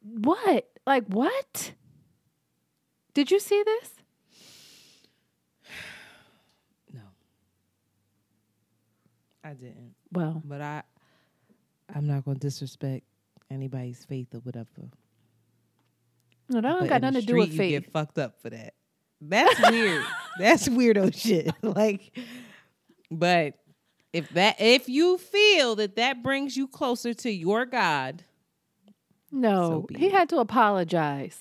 what? 0.00 0.68
Like 0.86 1.04
what? 1.06 1.72
Did 3.14 3.30
you 3.30 3.40
see 3.40 3.62
this? 3.64 3.90
No, 6.94 7.00
I 9.42 9.54
didn't. 9.54 9.94
Well, 10.12 10.40
But 10.44 10.60
I, 10.60 10.82
I'm 11.94 12.06
not 12.06 12.24
gonna 12.24 12.38
disrespect 12.38 13.04
anybody's 13.50 14.04
faith 14.04 14.28
or 14.34 14.38
whatever. 14.38 14.90
No, 16.48 16.60
that 16.60 16.68
don't 16.78 16.88
got 16.88 17.00
nothing 17.02 17.20
to 17.20 17.26
do 17.26 17.36
with 17.36 17.56
faith. 17.56 17.72
You 17.72 17.80
get 17.80 17.92
fucked 17.92 18.18
up 18.18 18.40
for 18.40 18.50
that. 18.50 18.74
That's 19.20 19.70
weird. 19.70 20.04
That's 20.38 20.68
weirdo 20.68 21.14
shit. 21.18 21.50
like, 21.62 22.16
but 23.10 23.54
if 24.12 24.28
that 24.30 24.56
if 24.60 24.88
you 24.88 25.18
feel 25.18 25.76
that 25.76 25.96
that 25.96 26.22
brings 26.22 26.56
you 26.56 26.68
closer 26.68 27.14
to 27.14 27.30
your 27.30 27.64
God, 27.66 28.24
no, 29.32 29.86
So 29.90 29.96
he 29.98 30.06
it. 30.06 30.12
had 30.12 30.28
to 30.30 30.38
apologize. 30.38 31.40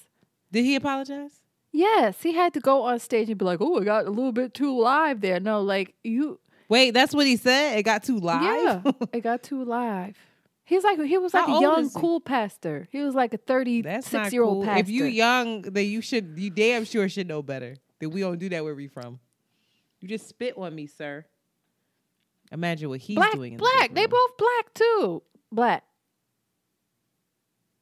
did 0.51 0.65
he 0.65 0.75
apologize? 0.75 1.41
Yes, 1.71 2.21
he 2.21 2.33
had 2.33 2.53
to 2.53 2.61
go 2.61 2.83
on 2.83 2.99
stage 2.99 3.29
and 3.29 3.37
be 3.37 3.43
like, 3.43 3.59
"Oh, 3.61 3.77
it 3.79 3.85
got 3.85 4.05
a 4.05 4.09
little 4.09 4.31
bit 4.31 4.53
too 4.53 4.79
live 4.79 5.19
there." 5.19 5.41
No, 5.41 5.61
like 5.61 5.93
you, 6.05 6.39
Wait, 6.69 6.91
that's 6.91 7.13
what 7.13 7.27
he 7.27 7.35
said. 7.35 7.77
It 7.77 7.83
got 7.83 8.03
too 8.03 8.17
live. 8.17 8.41
Yeah, 8.85 8.91
it 9.13 9.21
got 9.21 9.43
too 9.43 9.63
live. 9.65 10.15
He's 10.66 10.84
like 10.84 10.99
he 10.99 11.18
was 11.20 11.34
like 11.34 11.45
How 11.45 11.57
a 11.57 11.61
young 11.61 11.89
cool 11.91 12.20
pastor. 12.20 12.88
He 12.91 13.01
was 13.01 13.13
like 13.13 13.34
a 13.34 13.38
thirty 13.38 13.84
That's 13.84 14.07
six 14.07 14.13
not 14.13 14.34
year 14.34 14.43
old 14.43 14.57
cool. 14.57 14.66
pastor. 14.66 14.80
If 14.82 14.89
you 14.89 15.05
young, 15.05 15.61
then 15.61 15.86
you 15.86 16.01
should. 16.01 16.34
You 16.38 16.49
damn 16.49 16.86
sure 16.86 17.07
should 17.07 17.28
know 17.28 17.43
better. 17.43 17.78
That 17.99 18.09
we 18.09 18.22
don't 18.22 18.39
do 18.39 18.49
that 18.49 18.63
where 18.63 18.76
we 18.76 18.88
from. 18.88 19.20
You 20.01 20.07
just 20.07 20.28
spit 20.28 20.57
on 20.57 20.74
me, 20.74 20.88
sir. 20.88 21.26
Imagine 22.51 22.89
what 22.89 22.99
he's 22.99 23.16
black, 23.16 23.34
doing. 23.34 23.53
In 23.53 23.57
the 23.57 23.61
black, 23.61 23.89
big 23.89 23.95
they 23.95 24.05
both 24.07 24.38
black 24.38 24.74
too. 24.74 25.24
Black. 25.51 25.84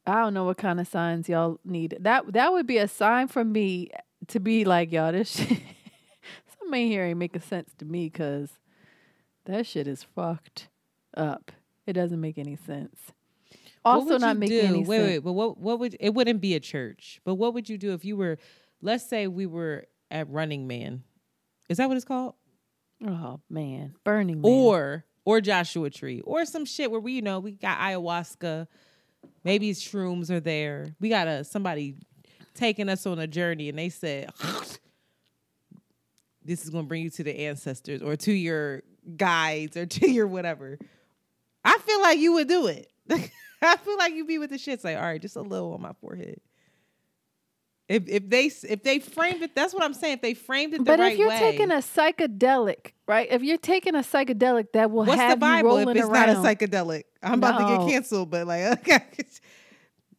I 0.06 0.16
don't 0.20 0.34
know 0.34 0.44
what 0.44 0.58
kind 0.58 0.82
of 0.82 0.88
signs 0.88 1.30
y'all 1.30 1.60
need. 1.64 1.98
That 2.02 2.34
that 2.34 2.52
would 2.52 2.68
be 2.68 2.78
a 2.78 2.88
sign 2.90 3.30
for 3.30 3.46
me 3.46 3.92
to 4.28 4.40
be 4.42 4.66
like 4.66 4.92
y'all. 4.92 5.14
This 5.14 5.30
shit, 5.38 5.60
something 6.60 6.88
here 6.88 7.06
ain't 7.06 7.18
making 7.18 7.42
sense 7.42 7.74
to 7.78 7.86
me 7.86 8.10
because 8.10 8.60
that 9.46 9.66
shit 9.66 9.88
is 9.88 10.04
fucked 10.04 10.68
up. 11.16 11.54
It 11.86 11.94
doesn't 11.94 12.20
make 12.20 12.38
any 12.38 12.56
sense. 12.56 12.96
Also 13.86 14.18
not 14.18 14.38
make 14.38 14.50
do? 14.50 14.60
any 14.60 14.84
wait, 14.84 14.86
sense. 14.86 14.88
Wait, 14.88 15.02
wait, 15.02 15.20
but 15.20 15.34
what 15.34 15.58
what 15.58 15.80
would 15.80 15.98
it 16.00 16.14
wouldn't 16.14 16.40
be 16.40 16.56
a 16.56 16.60
church? 16.60 17.20
But 17.26 17.36
what 17.36 17.54
would 17.54 17.68
you 17.68 17.78
do 17.78 17.94
if 17.94 18.06
you 18.06 18.16
were, 18.16 18.38
let's 18.82 19.08
say 19.08 19.28
we 19.28 19.46
were 19.46 19.86
at 20.10 20.30
Running 20.30 20.68
Man, 20.68 21.04
is 21.70 21.78
that 21.78 21.88
what 21.88 21.98
it's 21.98 22.06
called? 22.06 22.36
Oh 23.06 23.42
man, 23.50 23.96
Burning 24.06 24.42
Man. 24.42 24.52
Or 24.52 25.06
or 25.26 25.42
Joshua 25.42 25.90
Tree 25.90 26.22
or 26.22 26.46
some 26.46 26.66
shit 26.66 26.92
where 26.92 27.00
we 27.00 27.14
you 27.14 27.22
know 27.22 27.40
we 27.40 27.52
got 27.52 27.78
ayahuasca, 27.80 28.68
maybe 29.44 29.72
shrooms 29.74 30.30
are 30.30 30.40
there. 30.40 30.96
We 31.02 31.10
got 31.10 31.28
a 31.28 31.44
somebody 31.44 31.96
taking 32.54 32.88
us 32.88 33.06
on 33.06 33.20
a 33.20 33.28
journey 33.28 33.70
and 33.70 33.78
they 33.78 33.90
said. 33.90 34.30
This 36.46 36.66
is 36.66 36.72
going 36.72 36.84
to 36.84 36.88
bring 36.90 37.04
you 37.04 37.10
to 37.12 37.24
the 37.24 37.48
ancestors 37.48 38.02
or 38.02 38.18
to 38.18 38.34
your 38.34 38.84
guides 39.16 39.78
or 39.78 39.86
to 39.86 40.12
your 40.12 40.28
whatever. 40.28 40.78
I 41.64 41.78
feel 41.80 42.02
like 42.02 42.20
you 42.20 42.34
would 42.34 42.48
do 42.48 42.68
it. 42.68 42.92
I 43.62 43.78
feel 43.78 43.98
like 43.98 44.14
you'd 44.14 44.28
be 44.28 44.38
with 44.40 44.50
the 44.50 44.58
shits 44.58 44.84
like, 44.84 44.98
all 44.98 45.04
right, 45.04 45.22
just 45.22 45.36
a 45.36 45.42
little 45.42 45.74
on 45.74 45.82
my 45.82 45.94
forehead. 46.02 46.40
If 47.90 48.08
if 48.08 48.30
they 48.30 48.46
if 48.46 48.84
they 48.84 49.00
framed 49.00 49.42
it, 49.42 49.54
that's 49.56 49.74
what 49.74 49.84
I'm 49.84 49.94
saying. 49.94 50.16
If 50.16 50.22
they 50.22 50.34
framed 50.34 50.74
it 50.74 50.78
the 50.80 50.84
but 50.86 51.00
right 51.00 51.14
if 51.14 51.20
you're 51.20 51.28
way, 51.30 51.40
taking 51.40 51.70
a 51.70 51.76
psychedelic, 51.76 52.92
right? 53.08 53.28
If 53.30 53.44
you're 53.44 53.58
taking 53.58 53.94
a 53.96 54.00
psychedelic 54.00 54.72
that 54.74 54.90
will 54.90 55.04
what's 55.04 55.20
have 55.20 55.32
the 55.32 55.42
Bible 55.42 55.78
if 55.78 55.90
it's 55.90 56.00
around, 56.08 56.28
not 56.28 56.30
a 56.30 56.56
psychedelic? 56.56 57.04
I'm 57.22 57.36
about 57.36 57.60
to 57.60 57.78
get 57.78 57.92
canceled, 57.92 58.30
but 58.30 58.48
like, 58.48 58.86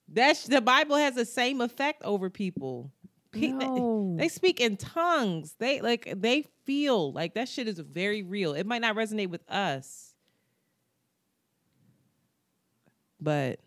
that's 0.08 0.46
the 0.46 0.60
Bible 0.60 0.96
has 0.96 1.14
the 1.14 1.24
same 1.24 1.62
effect 1.62 2.02
over 2.04 2.28
people. 2.28 2.92
Pe- 3.32 3.48
No. 3.48 4.14
They 4.18 4.28
speak 4.28 4.60
in 4.60 4.76
tongues. 4.76 5.54
They 5.58 5.80
like 5.80 6.12
they 6.16 6.44
feel 6.64 7.12
like 7.12 7.32
that 7.34 7.48
shit 7.48 7.66
is 7.66 7.78
very 7.78 8.22
real. 8.22 8.52
It 8.52 8.66
might 8.66 8.82
not 8.82 8.94
resonate 8.94 9.30
with 9.30 9.42
us, 9.50 10.03
but 13.24 13.58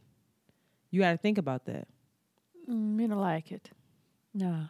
you 0.92 1.02
got 1.02 1.12
to 1.12 1.18
think 1.18 1.38
about 1.38 1.66
that. 1.66 1.88
Mm, 2.70 3.02
you 3.02 3.08
don't 3.08 3.20
like 3.20 3.52
it. 3.52 3.70
No, 4.34 4.68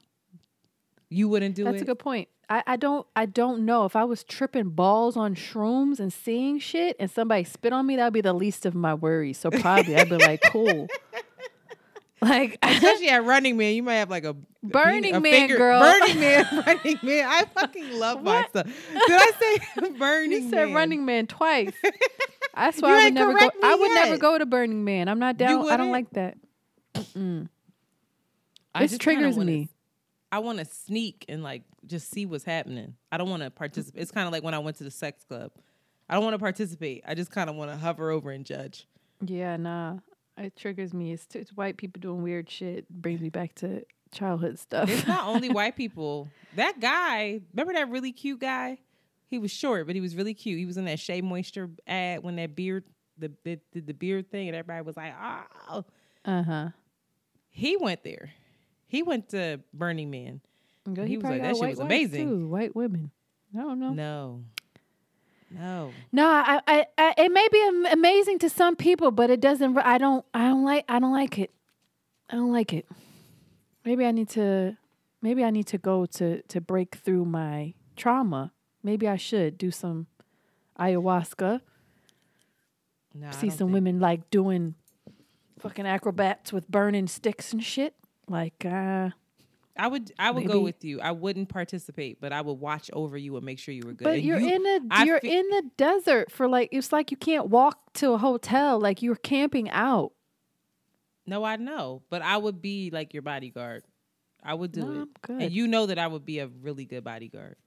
You 1.09 1.27
wouldn't 1.29 1.55
do 1.55 1.63
that's 1.65 1.73
it. 1.75 1.79
That's 1.79 1.81
a 1.83 1.85
good 1.85 1.99
point. 1.99 2.29
I, 2.49 2.63
I 2.65 2.75
don't 2.77 3.05
I 3.15 3.25
don't 3.25 3.65
know 3.65 3.83
if 3.83 3.95
I 3.97 4.05
was 4.05 4.23
tripping 4.23 4.69
balls 4.69 5.17
on 5.17 5.35
shrooms 5.35 5.99
and 5.99 6.13
seeing 6.13 6.59
shit 6.59 6.95
and 6.97 7.11
somebody 7.11 7.43
spit 7.43 7.73
on 7.73 7.85
me, 7.85 7.97
that'd 7.97 8.13
be 8.13 8.21
the 8.21 8.31
least 8.33 8.65
of 8.65 8.73
my 8.73 8.93
worries. 8.93 9.37
So 9.37 9.51
probably 9.51 9.97
I'd 9.97 10.09
be 10.09 10.15
like, 10.17 10.41
cool. 10.51 10.87
Like 12.21 12.57
Especially 12.63 13.09
at 13.09 13.25
Running 13.25 13.57
Man, 13.57 13.75
you 13.75 13.83
might 13.83 13.95
have 13.95 14.09
like 14.09 14.23
a 14.23 14.35
Burning 14.63 15.13
a 15.15 15.19
Man, 15.19 15.49
girl. 15.49 15.79
Burning 15.81 16.19
Man, 16.21 16.45
Running 16.65 16.99
Man. 17.03 17.27
I 17.27 17.43
fucking 17.53 17.91
love 17.99 18.23
my 18.23 18.37
What? 18.41 18.49
stuff. 18.49 18.65
Did 18.65 19.01
I 19.07 19.31
say 19.39 19.89
Burning 19.97 19.99
man? 19.99 20.31
you 20.43 20.49
said 20.49 20.65
Man? 20.67 20.73
Running 20.73 21.05
Man 21.05 21.27
twice. 21.27 21.73
That's 22.57 22.81
why 22.81 22.89
You 22.89 22.95
I 22.95 23.03
would 23.05 23.13
never 23.13 23.33
go. 23.33 23.49
I 23.63 23.75
would 23.75 23.91
never 23.91 24.17
go 24.17 24.37
to 24.37 24.45
Burning 24.45 24.83
Man. 24.83 25.07
I'm 25.07 25.19
not 25.19 25.37
down. 25.37 25.69
I 25.69 25.77
don't 25.77 25.91
like 25.91 26.09
that. 26.11 26.37
Mm-mm. 26.95 27.47
This 28.79 28.97
triggers 28.97 29.35
wanna- 29.37 29.51
me. 29.51 29.69
I 30.29 30.39
want 30.39 30.59
to 30.59 30.65
sneak 30.65 31.23
and 31.29 31.41
like 31.41 31.63
just 31.85 32.09
see 32.11 32.25
what's 32.25 32.43
happening. 32.43 32.95
I 33.11 33.17
don't 33.17 33.29
want 33.29 33.43
to 33.43 33.49
participate. 33.49 34.01
It's 34.01 34.11
kind 34.11 34.27
of 34.27 34.33
like 34.33 34.43
when 34.43 34.53
I 34.53 34.59
went 34.59 34.77
to 34.77 34.83
the 34.83 34.91
sex 34.91 35.23
club. 35.23 35.51
I 36.09 36.15
don't 36.15 36.23
want 36.23 36.33
to 36.33 36.39
participate. 36.39 37.03
I 37.07 37.15
just 37.15 37.31
kind 37.31 37.49
of 37.49 37.55
want 37.55 37.71
to 37.71 37.77
hover 37.77 38.11
over 38.11 38.29
and 38.31 38.45
judge. 38.45 38.87
Yeah, 39.25 39.55
nah. 39.57 39.97
It 40.37 40.55
triggers 40.55 40.93
me. 40.93 41.13
It's, 41.13 41.27
it's 41.33 41.51
white 41.51 41.77
people 41.77 41.99
doing 42.01 42.23
weird 42.23 42.49
shit. 42.49 42.89
Brings 42.89 43.21
me 43.21 43.29
back 43.29 43.55
to 43.55 43.83
childhood 44.11 44.59
stuff. 44.59 44.89
It's 44.89 45.07
not 45.07 45.27
only 45.27 45.49
white 45.53 45.75
people. 45.77 46.27
That 46.55 46.79
guy, 46.79 47.39
remember 47.53 47.73
that 47.73 47.89
really 47.89 48.11
cute 48.11 48.39
guy? 48.41 48.79
He 49.27 49.39
was 49.39 49.51
short, 49.51 49.85
but 49.87 49.95
he 49.95 50.01
was 50.01 50.15
really 50.15 50.33
cute. 50.33 50.57
He 50.57 50.65
was 50.65 50.77
in 50.77 50.85
that 50.85 50.99
Shea 50.99 51.21
Moisture 51.21 51.69
ad 51.85 52.23
when 52.23 52.37
that 52.37 52.55
beard, 52.55 52.85
the 53.17 53.31
the, 53.43 53.59
the, 53.73 53.81
the 53.81 53.93
beard 53.93 54.31
thing, 54.31 54.47
and 54.47 54.55
everybody 54.55 54.83
was 54.85 54.97
like, 54.97 55.13
"Oh." 55.69 55.83
Uh 56.25 56.43
huh. 56.43 56.69
He 57.49 57.77
went 57.77 58.03
there. 58.03 58.31
He 58.87 59.03
went 59.03 59.29
to 59.29 59.59
Burning 59.73 60.09
Man. 60.09 60.41
Girl, 60.93 61.05
He 61.05 61.17
was 61.17 61.25
like, 61.25 61.41
that 61.41 61.57
shit 61.57 61.69
was 61.69 61.79
amazing. 61.79 62.27
Too. 62.27 62.47
White 62.47 62.75
women. 62.75 63.11
I 63.53 63.61
don't 63.61 63.79
know. 63.79 63.93
No, 63.93 64.43
no. 65.51 65.91
No, 66.11 66.27
I, 66.27 66.61
I, 66.67 66.85
I, 66.97 67.13
it 67.17 67.31
may 67.31 67.47
be 67.51 67.89
amazing 67.91 68.39
to 68.39 68.49
some 68.49 68.75
people, 68.75 69.11
but 69.11 69.29
it 69.29 69.39
doesn't. 69.41 69.77
I 69.77 69.97
don't, 69.97 70.25
I 70.33 70.47
don't 70.47 70.63
like, 70.63 70.85
I 70.87 70.99
don't 70.99 71.11
like 71.13 71.39
it. 71.39 71.51
I 72.29 72.35
don't 72.35 72.51
like 72.51 72.73
it. 72.73 72.85
Maybe 73.85 74.05
I 74.05 74.11
need 74.11 74.29
to, 74.29 74.77
maybe 75.21 75.43
I 75.43 75.49
need 75.49 75.67
to 75.67 75.77
go 75.77 76.05
to 76.05 76.41
to 76.41 76.61
break 76.61 76.95
through 76.95 77.25
my 77.25 77.73
trauma. 77.95 78.51
Maybe 78.87 79.05
I 79.05 79.17
should 79.17 79.57
do 79.57 79.69
some 79.69 80.07
ayahuasca. 80.79 81.59
no 83.13 83.31
see 83.31 83.49
some 83.49 83.67
think- 83.67 83.73
women 83.73 83.99
like 83.99 84.29
doing 84.29 84.75
fucking 85.59 85.85
acrobats 85.85 86.53
with 86.53 86.69
burning 86.69 87.07
sticks 87.07 87.51
and 87.51 87.61
shit. 87.61 87.95
Like, 88.29 88.63
uh, 88.65 89.09
I 89.75 89.87
would 89.89 90.13
I 90.17 90.31
would 90.31 90.47
go 90.47 90.61
with 90.61 90.85
you. 90.85 91.01
I 91.01 91.11
wouldn't 91.11 91.49
participate, 91.49 92.21
but 92.21 92.31
I 92.31 92.39
would 92.39 92.53
watch 92.61 92.89
over 92.93 93.17
you 93.17 93.35
and 93.35 93.45
make 93.45 93.59
sure 93.59 93.73
you 93.73 93.83
were 93.85 93.91
good. 93.91 94.05
but 94.05 94.15
And 94.15 94.23
you're 94.23 94.39
you- 94.39 94.55
in 94.55 94.65
a, 94.65 94.79
I 94.89 95.03
you're 95.03 95.19
fe- 95.19 95.37
in 95.37 95.49
the 95.49 95.63
desert 95.75 96.31
for 96.31 96.47
like, 96.47 96.69
it's 96.71 96.93
like 96.93 97.11
you 97.11 97.17
can't 97.17 97.47
walk 97.49 97.91
to 97.95 98.11
a 98.13 98.17
hotel. 98.17 98.79
Like 98.79 99.01
you're 99.01 99.15
camping 99.17 99.69
out. 99.69 100.13
No, 101.25 101.43
I 101.43 101.57
know, 101.57 102.03
but 102.09 102.21
I 102.21 102.37
would 102.37 102.61
be 102.61 102.89
like 102.89 103.13
your 103.13 103.21
bodyguard. 103.23 103.83
I 104.41 104.53
would 104.53 104.71
do 104.71 104.81
No, 104.85 105.01
it, 105.01 105.09
and 105.29 105.51
you 105.51 105.67
know 105.67 105.87
that 105.87 105.99
I 105.99 106.07
would 106.07 106.23
be 106.25 106.39
a 106.39 106.47
really 106.47 106.85
good 106.85 107.03
bodyguard. 107.03 107.57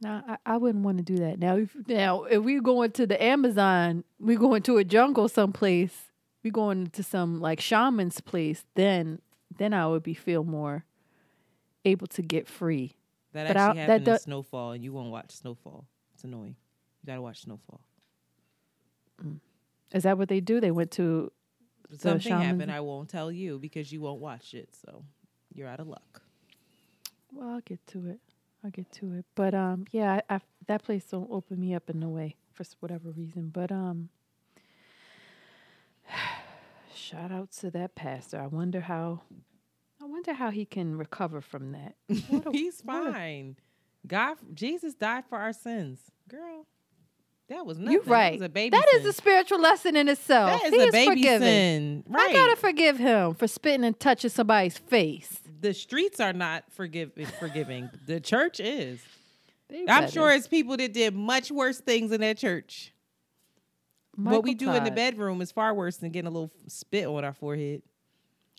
No, 0.00 0.22
I, 0.28 0.36
I 0.46 0.56
wouldn't 0.58 0.84
want 0.84 0.98
to 0.98 1.02
do 1.04 1.16
that. 1.18 1.38
Now, 1.38 1.56
if 1.56 1.74
now 1.88 2.22
if 2.24 2.42
we 2.42 2.60
going 2.60 2.92
to 2.92 3.06
the 3.06 3.20
Amazon, 3.22 4.04
we're 4.20 4.38
going 4.38 4.62
to 4.62 4.76
a 4.78 4.84
jungle 4.84 5.28
someplace, 5.28 6.12
We're 6.44 6.52
going 6.52 6.86
to 6.90 7.02
some 7.02 7.40
like 7.40 7.60
shaman's 7.60 8.20
place, 8.20 8.64
then 8.74 9.20
then 9.56 9.72
I 9.74 9.86
would 9.88 10.02
be 10.04 10.14
feel 10.14 10.44
more 10.44 10.84
able 11.84 12.06
to 12.08 12.22
get 12.22 12.46
free. 12.46 12.94
That 13.32 13.48
But 13.48 13.56
I- 13.56 13.60
actually 13.60 13.76
that 13.78 13.88
happened 13.90 14.08
in 14.08 14.14
do- 14.14 14.18
Snowfall, 14.20 14.72
and 14.72 14.84
you 14.84 14.92
won't 14.92 15.10
watch 15.10 15.32
Snowfall. 15.32 15.84
It's 16.14 16.22
annoying. 16.24 16.54
You 17.02 17.06
gotta 17.06 17.22
watch 17.22 17.40
Snowfall. 17.42 17.80
Mm. 19.24 19.40
Is 19.92 20.02
that 20.04 20.16
what 20.18 20.28
they 20.28 20.40
do? 20.40 20.60
They 20.60 20.70
went 20.70 20.90
to 20.92 21.32
Something 21.90 22.20
shamans- 22.20 22.44
happened. 22.46 22.70
I 22.72 22.80
won't 22.80 23.08
tell 23.08 23.32
you 23.32 23.58
because 23.58 23.90
you 23.92 24.00
won't 24.00 24.20
watch 24.20 24.54
it. 24.54 24.68
So 24.84 25.02
you're 25.54 25.66
out 25.68 25.80
of 25.80 25.88
luck. 25.88 26.22
well, 27.32 27.48
I'll 27.54 27.60
get 27.62 27.84
to 27.88 28.06
it. 28.08 28.20
I'll 28.64 28.70
get 28.70 28.90
to 28.92 29.14
it. 29.14 29.24
But 29.34 29.54
um, 29.54 29.84
yeah, 29.92 30.20
I, 30.28 30.36
I, 30.36 30.40
that 30.66 30.82
place 30.84 31.04
don't 31.04 31.30
open 31.30 31.60
me 31.60 31.74
up 31.74 31.88
in 31.90 32.00
no 32.00 32.08
way 32.08 32.36
for 32.52 32.64
whatever 32.80 33.10
reason. 33.10 33.50
But 33.50 33.70
um, 33.70 34.08
shout 36.94 37.30
out 37.32 37.52
to 37.60 37.70
that 37.70 37.94
pastor. 37.94 38.40
I 38.40 38.46
wonder 38.46 38.80
how. 38.80 39.22
I 40.00 40.04
wonder 40.06 40.32
how 40.32 40.50
he 40.50 40.64
can 40.64 40.96
recover 40.96 41.40
from 41.40 41.72
that. 41.72 41.96
A- 42.08 42.52
He's 42.52 42.80
what 42.82 43.08
a- 43.08 43.12
fine. 43.12 43.56
God, 44.06 44.36
Jesus 44.54 44.94
died 44.94 45.24
for 45.28 45.38
our 45.38 45.52
sins, 45.52 45.98
girl. 46.28 46.66
That 47.48 47.64
was 47.64 47.78
nothing. 47.78 47.92
You're 47.92 48.02
That 48.04 48.10
right. 48.10 48.32
was 48.34 48.42
a 48.42 48.48
baby 48.48 48.76
That 48.76 48.86
is 48.96 49.06
a 49.06 49.12
spiritual 49.12 49.60
lesson 49.60 49.96
in 49.96 50.08
itself. 50.08 50.60
That 50.62 50.72
is 50.72 50.74
he 50.82 50.88
a 50.88 50.92
baby 50.92 51.22
sin. 51.22 52.04
Right. 52.06 52.30
I 52.30 52.32
gotta 52.32 52.56
forgive 52.56 52.98
him 52.98 53.34
for 53.34 53.46
spitting 53.48 53.84
and 53.84 53.98
touching 53.98 54.30
somebody's 54.30 54.76
face. 54.78 55.40
the 55.60 55.72
streets 55.74 56.20
are 56.20 56.32
not 56.34 56.64
forgive 56.70 57.12
forgiving. 57.40 57.88
the 58.06 58.20
church 58.20 58.60
is. 58.60 59.00
They 59.68 59.80
I'm 59.80 59.86
better. 59.86 60.12
sure 60.12 60.30
it's 60.32 60.46
people 60.46 60.76
that 60.76 60.92
did 60.92 61.14
much 61.14 61.50
worse 61.50 61.80
things 61.80 62.12
in 62.12 62.20
that 62.20 62.36
church. 62.38 62.92
what 64.14 64.42
we 64.42 64.50
Michael 64.52 64.72
do 64.72 64.76
in 64.78 64.84
the 64.84 64.90
bedroom 64.90 65.40
is 65.42 65.50
far 65.52 65.74
worse 65.74 65.96
than 65.96 66.10
getting 66.10 66.26
a 66.28 66.30
little 66.30 66.50
spit 66.68 67.06
on 67.06 67.24
our 67.24 67.32
forehead. 67.32 67.82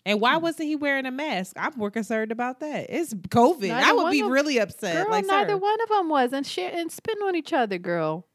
And 0.06 0.20
why 0.20 0.36
Hmm. 0.36 0.42
wasn't 0.42 0.68
he 0.68 0.76
wearing 0.76 1.04
a 1.06 1.10
mask? 1.10 1.56
I'm 1.58 1.72
more 1.76 1.90
concerned 1.90 2.32
about 2.32 2.60
that. 2.60 2.86
It's 2.88 3.12
COVID. 3.12 3.68
Neither 3.68 3.86
I 3.86 3.92
would 3.92 4.10
be 4.10 4.20
of- 4.20 4.30
really 4.30 4.58
upset. 4.58 4.94
Girl, 4.96 5.10
like, 5.10 5.26
neither 5.26 5.50
sir, 5.50 5.56
one 5.58 5.80
of 5.82 5.88
them 5.90 6.08
was, 6.08 6.32
and 6.32 6.46
shit 6.46 6.72
and 6.74 6.90
spitting 6.90 7.22
on 7.22 7.36
each 7.36 7.52
other, 7.52 7.76
girl. 7.78 8.26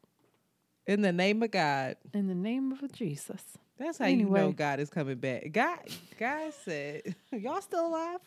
In 0.86 1.02
the 1.02 1.12
name 1.12 1.42
of 1.42 1.50
God. 1.50 1.96
In 2.14 2.28
the 2.28 2.34
name 2.34 2.72
of 2.72 2.92
Jesus. 2.92 3.42
That's 3.78 3.98
how 3.98 4.06
you 4.06 4.24
know 4.24 4.34
Anyway. 4.36 4.52
God 4.52 4.80
is 4.80 4.88
coming 4.88 5.18
back. 5.18 5.52
God, 5.52 5.78
God 6.18 6.52
said, 6.64 7.14
"Y'all 7.32 7.60
still 7.60 7.86
alive?" 7.86 8.20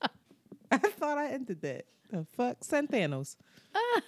I 0.70 0.78
thought 0.78 1.18
I 1.18 1.30
ended 1.30 1.60
that. 1.62 1.86
The 2.10 2.24
fuck, 2.36 2.58
send 2.62 2.90
Thanos. 2.90 3.36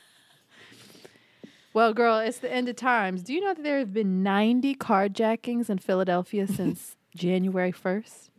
Well, 1.76 1.92
girl, 1.92 2.20
it's 2.20 2.38
the 2.38 2.50
end 2.50 2.70
of 2.70 2.76
times. 2.76 3.22
Do 3.22 3.34
you 3.34 3.42
know 3.42 3.52
that 3.52 3.62
there 3.62 3.78
have 3.80 3.92
been 3.92 4.22
90 4.22 4.76
carjackings 4.76 5.68
in 5.68 5.76
Philadelphia 5.76 6.46
since 6.46 6.96
January 7.14 7.70
1st? 7.70 8.30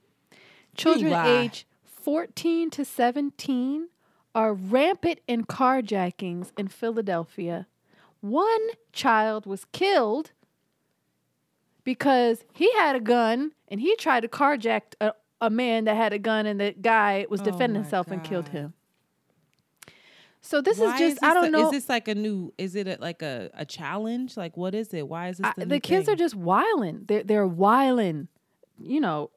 Children 0.75 1.13
age 1.13 1.67
14 1.83 2.71
to 2.71 2.83
17 2.83 3.89
are 4.33 4.55
rampant 4.55 5.19
in 5.27 5.45
carjackings 5.45 6.51
in 6.57 6.67
Philadelphia. 6.67 7.67
One 8.21 8.67
child 8.93 9.45
was 9.45 9.65
killed 9.71 10.31
because 11.83 12.43
he 12.53 12.71
had 12.73 12.95
a 12.95 12.99
gun 12.99 13.51
and 13.67 13.79
he 13.79 13.95
tried 13.95 14.21
to 14.21 14.27
carjack 14.27 14.81
a, 14.99 15.13
a 15.41 15.49
man 15.49 15.85
that 15.85 15.95
had 15.95 16.13
a 16.13 16.19
gun 16.19 16.45
and 16.45 16.59
the 16.59 16.73
guy 16.73 17.25
was 17.29 17.41
Oh 17.41 17.45
defending 17.45 17.75
my 17.75 17.81
himself 17.83 18.07
and 18.11 18.23
killed 18.23 18.49
him. 18.49 18.73
So 20.41 20.61
this 20.61 20.77
Why 20.77 20.93
is 20.95 20.99
just 20.99 21.23
I 21.23 21.27
this 21.27 21.33
don't 21.33 21.45
a- 21.45 21.49
know. 21.57 21.65
Is 21.65 21.71
this 21.71 21.89
like 21.89 22.07
a 22.07 22.15
new? 22.15 22.53
Is 22.57 22.75
it 22.75 22.87
a, 22.87 22.97
like 23.01 23.21
a, 23.21 23.49
a 23.53 23.65
challenge? 23.65 24.37
Like 24.37 24.55
what 24.55 24.73
is 24.73 24.93
it? 24.93 25.07
Why 25.07 25.29
is 25.29 25.37
this 25.37 25.47
I- 25.47 25.53
the, 25.57 25.65
the 25.65 25.79
kids 25.79 26.05
thing? 26.05 26.13
are 26.13 26.17
just 26.17 26.35
wiling. 26.35 27.03
They're 27.07 27.23
they're 27.23 27.47
wiling. 27.47 28.27
you 28.81 29.01
know, 29.01 29.29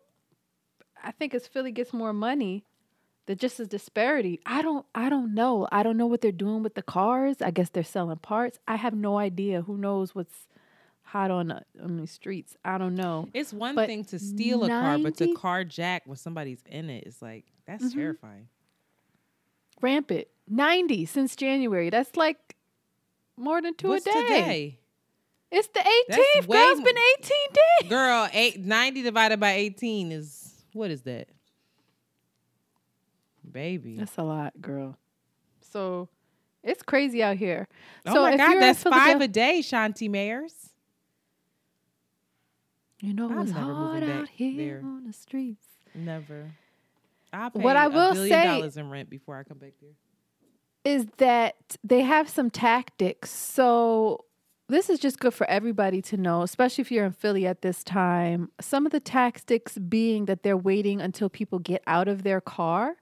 I 1.03 1.11
think 1.11 1.35
as 1.35 1.47
Philly 1.49 1.73
gets 1.73 1.93
more 1.93 2.13
money, 2.13 2.65
that 3.27 3.39
just 3.39 3.61
is 3.61 3.69
disparity. 3.69 4.41
I 4.47 4.63
don't 4.63 4.85
I 4.95 5.09
don't 5.09 5.35
know. 5.35 5.69
I 5.71 5.83
don't 5.83 5.97
know 5.97 6.07
what 6.07 6.21
they're 6.21 6.33
doing 6.33 6.63
with 6.63 6.75
the 6.75 6.83
cars. 6.83 7.41
I 7.43 7.51
guess 7.51 7.69
they're 7.71 7.85
selling 7.85 8.17
parts. 8.19 8.59
I 8.67 8.77
have 8.77 8.95
no 8.95 9.19
idea. 9.19 9.63
Who 9.63 9.77
knows 9.77 10.15
what's 10.15 10.47
hot 11.03 11.31
on 11.31 11.49
the, 11.49 11.63
on 11.83 11.97
the 11.99 12.07
streets? 12.07 12.57
I 12.65 12.79
don't 12.79 12.95
know. 12.95 13.29
It's 13.35 13.53
one 13.53 13.75
But 13.75 13.87
thing 13.89 14.05
to 14.07 14.19
steal 14.19 14.65
a 14.65 14.69
car, 14.69 14.99
but 14.99 15.17
to 15.19 15.35
carjack 15.35 16.01
when 16.07 16.17
somebody's 16.17 16.63
in 16.67 16.89
it 16.91 17.07
is 17.07 17.21
like 17.23 17.45
that's 17.67 17.85
Mm-hmm. 17.85 17.99
terrifying. 18.01 18.49
Rampant. 19.81 20.27
90 20.49 21.07
since 21.07 21.37
January. 21.37 21.91
That's 21.91 22.17
like 22.17 22.57
more 23.37 23.63
than 23.63 23.75
two 23.75 23.89
What's 23.89 24.07
a 24.07 24.13
day. 24.13 24.21
today? 24.23 24.79
It's 25.53 25.69
the 25.69 25.81
18th. 25.81 26.47
way 26.47 26.59
Girl, 26.59 26.71
it's 26.73 26.81
been 26.81 26.97
18 27.19 27.37
days. 27.83 27.91
Girl, 27.91 28.29
eight, 28.33 28.65
90 28.65 29.03
divided 29.03 29.41
by 29.41 29.53
18 29.53 30.13
is 30.13 30.53
what 30.73 30.91
is 30.91 31.03
that? 31.03 31.29
Baby. 33.53 33.97
That's 33.97 34.17
a 34.19 34.23
lot, 34.23 34.61
girl. 34.61 34.97
So 35.61 36.09
it's 36.63 36.83
crazy 36.83 37.23
out 37.23 37.37
here. 37.37 37.67
oh 38.07 38.15
so 38.15 38.23
my 38.23 38.33
if 38.33 38.39
God, 38.39 38.51
you're 38.53 38.61
that's 38.61 38.83
five 38.83 39.21
a 39.21 39.29
day, 39.29 39.61
Shanti 39.63 40.09
Mayers. 40.11 40.53
You 43.01 43.15
know 43.15 43.31
I'm 43.31 43.37
what's 43.39 43.53
hard 43.53 44.03
out 44.03 44.29
here 44.29 44.81
there. 44.81 44.83
on 44.85 45.05
the 45.07 45.13
streets. 45.13 45.65
Never. 45.95 46.51
I'll 47.33 47.51
pay 47.51 47.61
What 47.61 47.77
I 47.77 47.89
will 47.89 48.11
a 48.11 48.15
billion 48.15 48.39
say- 48.39 48.45
dollars 48.47 48.77
in 48.77 48.91
rent 48.91 49.09
before 49.09 49.37
I 49.39 49.43
come 49.45 49.59
back 49.59 49.73
there. 49.81 49.91
Is 50.85 51.07
that 51.19 51.77
they 51.85 52.01
have 52.03 52.29
some 52.29 52.51
tactics. 52.51 53.31
So 53.31 54.25
this 54.69 54.89
is 54.89 54.99
just 54.99 55.19
good 55.19 55.35
for 55.35 55.49
everybody 55.49 56.01
to 56.03 56.17
know, 56.17 56.43
especially 56.43 56.83
if 56.83 56.91
you're 56.93 57.05
in 57.05 57.13
Philly 57.13 57.47
at 57.47 57.61
this 57.63 57.85
time. 57.85 58.51
Some 58.61 58.87
of 58.87 58.93
the 58.93 59.01
tactics 59.01 59.77
being 59.77 60.25
that 60.27 60.43
they're 60.43 60.57
waiting 60.57 61.01
until 61.01 61.29
people 61.29 61.59
get 61.59 61.83
out 61.87 62.09
of 62.09 62.23
their 62.23 62.41
car. 62.41 62.97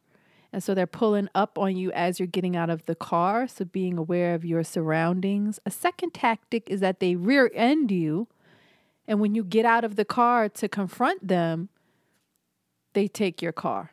And 0.53 0.63
so 0.63 0.75
they're 0.75 0.87
pulling 0.87 1.29
up 1.35 1.59
on 1.59 1.77
you 1.77 1.93
as 1.93 2.19
you're 2.19 2.27
getting 2.27 2.57
out 2.57 2.71
of 2.71 2.87
the 2.87 2.95
car. 2.95 3.47
So 3.47 3.65
being 3.65 3.99
aware 3.99 4.35
of 4.35 4.45
your 4.45 4.65
surroundings. 4.65 5.61
A 5.67 5.71
second 5.71 6.15
tactic 6.15 6.69
is 6.71 6.81
that 6.81 7.01
they 7.01 7.17
rear 7.17 7.51
end 7.55 7.91
you. 7.91 8.29
And 9.07 9.21
when 9.21 9.35
you 9.35 9.45
get 9.45 9.65
out 9.65 9.85
of 9.85 9.97
the 9.97 10.05
car 10.05 10.49
to 10.49 10.69
confront 10.69 11.27
them, 11.27 11.69
they 12.95 13.09
take 13.09 13.43
your 13.43 13.53
car. 13.53 13.93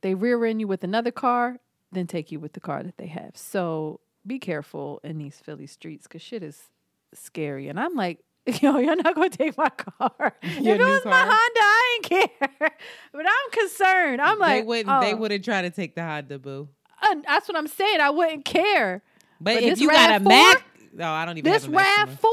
They 0.00 0.14
rear 0.14 0.44
end 0.44 0.60
you 0.60 0.66
with 0.66 0.84
another 0.84 1.10
car, 1.10 1.58
then 1.92 2.06
take 2.06 2.30
you 2.30 2.40
with 2.40 2.52
the 2.52 2.60
car 2.60 2.82
that 2.82 2.98
they 2.98 3.06
have. 3.06 3.36
So 3.36 4.00
be 4.26 4.38
careful 4.38 5.00
in 5.04 5.18
these 5.18 5.38
Philly 5.38 5.66
streets 5.66 6.06
because 6.06 6.22
shit 6.22 6.42
is 6.42 6.70
scary. 7.12 7.68
And 7.68 7.78
I'm 7.78 7.94
like, 7.94 8.20
yo, 8.60 8.78
you're 8.78 8.96
not 8.96 9.14
gonna 9.14 9.30
take 9.30 9.56
my 9.56 9.70
car. 9.70 10.36
Your 10.42 10.74
if 10.74 10.80
it 10.80 10.84
was 10.84 11.04
my? 11.04 11.20
Honda, 11.20 11.60
I 11.60 11.94
ain't 11.94 12.30
care. 12.30 12.48
but 13.12 13.26
I'm 13.26 13.50
concerned. 13.50 14.20
I'm 14.20 14.38
like, 14.38 14.62
they 14.62 14.66
wouldn't 14.66 15.00
they 15.00 15.14
oh, 15.14 15.16
wouldn't 15.16 15.44
try 15.44 15.62
to 15.62 15.70
take 15.70 15.94
the 15.94 16.02
Honda 16.02 16.38
boo. 16.38 16.68
uh, 17.02 17.14
that's 17.26 17.48
what 17.48 17.56
I'm 17.56 17.68
saying. 17.68 18.00
I 18.00 18.10
wouldn't 18.10 18.44
care. 18.44 19.02
But, 19.40 19.54
But 19.54 19.62
if 19.62 19.80
you 19.80 19.90
got 19.90 20.20
a 20.20 20.24
RAV4? 20.24 20.28
Mac, 20.28 20.64
no, 20.92 21.10
I 21.10 21.24
don't 21.24 21.38
even 21.38 21.50
This 21.50 21.66
Rav 21.66 22.18
Four, 22.20 22.30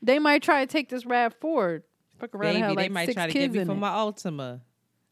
they 0.00 0.18
might 0.18 0.42
try 0.42 0.64
to 0.64 0.70
take 0.70 0.88
this 0.88 1.04
Rav 1.04 1.34
Four. 1.40 1.82
Fuck 2.18 2.34
around 2.34 2.54
Baby, 2.54 2.60
have 2.60 2.76
they 2.76 2.88
might 2.88 3.12
try 3.12 3.26
to 3.26 3.32
get 3.32 3.52
me 3.52 3.64
for 3.64 3.72
it. 3.72 3.74
my 3.74 3.90
Altima. 3.90 4.60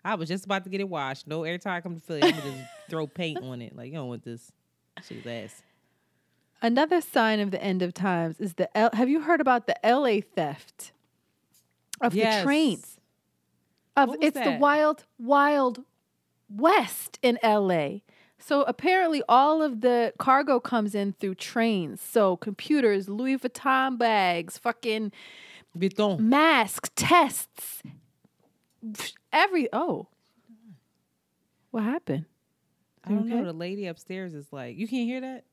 I 0.05 0.15
was 0.15 0.29
just 0.29 0.45
about 0.45 0.63
to 0.65 0.71
get 0.71 0.81
it 0.81 0.89
washed. 0.89 1.27
No, 1.27 1.43
every 1.43 1.59
time 1.59 1.75
I 1.75 1.81
come 1.81 1.97
to 1.97 2.01
Philly, 2.01 2.23
I'm 2.23 2.31
gonna 2.31 2.43
just 2.43 2.65
throw 2.89 3.09
paint 3.09 3.43
on 3.43 3.61
it. 3.63 3.75
Like 3.75 3.89
you 3.89 3.95
don't 3.95 4.09
want 4.09 4.25
this. 4.25 4.53
She's 5.07 5.27
ass. 5.27 5.63
Another 6.63 7.01
sign 7.01 7.39
of 7.41 7.51
the 7.51 7.63
end 7.63 7.83
of 7.83 7.93
times 7.95 8.41
is 8.41 8.55
the 8.55 8.75
L- 8.77 8.91
have 8.95 9.09
you 9.09 9.21
heard 9.21 9.41
about 9.41 9.67
the 9.67 9.77
LA 9.85 10.21
theft 10.21 10.93
of 12.01 12.15
Yes. 12.15 12.39
the 12.41 12.45
trains? 12.45 12.99
Of 13.97 14.17
it's 14.21 14.39
the 14.39 14.57
wild 14.59 15.05
wild 15.19 15.85
west 16.49 17.19
in 17.23 17.39
LA. 17.43 18.01
So 18.39 18.63
apparently 18.65 19.23
all 19.29 19.63
of 19.63 19.81
the 19.81 20.13
cargo 20.19 20.61
comes 20.61 20.95
in 20.95 21.15
through 21.15 21.37
trains. 21.37 22.01
So 22.01 22.37
computers, 22.37 23.09
Louis 23.09 23.37
Vuitton 23.39 23.97
bags, 23.99 24.59
fucking 24.59 25.13
Vuitton. 25.77 26.19
masks, 26.21 26.91
tests, 26.95 27.83
every 29.33 29.69
oh. 29.73 30.09
What 31.71 31.83
happened? 31.85 32.27
I 33.05 33.11
don't 33.11 33.27
know. 33.29 33.45
The 33.45 33.53
lady 33.53 33.87
upstairs 33.87 34.35
is 34.35 34.47
like, 34.53 34.77
you 34.77 34.87
can't 34.89 35.07
hear 35.09 35.21
that. 35.21 35.45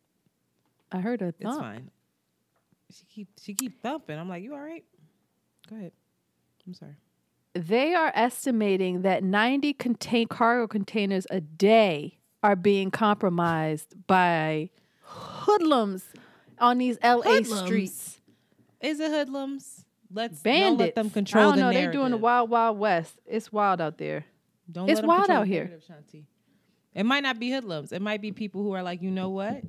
I 0.94 1.00
heard 1.00 1.22
a 1.22 1.32
thump. 1.32 1.38
It's 1.42 1.58
fine. 1.58 1.92
She 2.92 3.06
keep 3.06 3.28
she 3.42 3.54
keep 3.56 3.82
thumping. 3.82 4.18
I'm 4.20 4.30
like, 4.30 4.44
you 4.44 4.54
all 4.54 4.62
right? 4.62 4.84
Go 5.70 5.76
ahead. 5.76 5.92
I'm 6.68 6.74
sorry. 6.74 6.96
they 7.54 7.94
are 7.94 8.12
estimating 8.16 9.02
that 9.02 9.24
90 9.24 9.74
contain 9.74 10.28
cargo 10.28 10.68
containers 10.68 11.28
a 11.30 11.42
day 11.42 12.20
are 12.42 12.56
being 12.56 12.90
compromised 12.92 13.96
by 14.08 14.70
hoodlums 15.02 16.04
on 16.60 16.78
these 16.78 16.98
LA 17.04 17.22
Hoodlums? 17.22 17.60
streets. 17.60 18.22
Is 18.82 19.00
it 19.00 19.10
hoodlums? 19.12 19.86
Let's 20.12 20.42
don't 20.42 20.54
Bandits. 20.54 20.80
let 20.80 20.96
them 20.96 21.10
control 21.10 21.44
I 21.44 21.50
don't 21.50 21.56
know. 21.60 21.62
narrative. 21.72 21.82
They're 21.92 21.92
doing 22.02 22.12
the 22.12 22.18
wild, 22.18 22.50
wild 22.50 22.78
west. 22.78 23.14
It's 23.26 23.52
wild 23.52 23.82
out 23.82 23.98
there. 23.98 24.26
Don't 24.72 24.90
It's 24.90 25.02
wild 25.02 25.30
out 25.30 25.42
the 25.46 25.52
here. 25.54 25.72
Shanti. 25.90 26.26
It 26.94 27.06
might 27.06 27.24
not 27.24 27.40
be 27.40 27.50
hoodlums. 27.52 27.92
It 27.92 28.02
might 28.02 28.22
be 28.22 28.32
people 28.32 28.62
who 28.62 28.72
are 28.74 28.84
like, 28.84 29.02
you 29.02 29.10
know 29.12 29.30
what? 29.30 29.62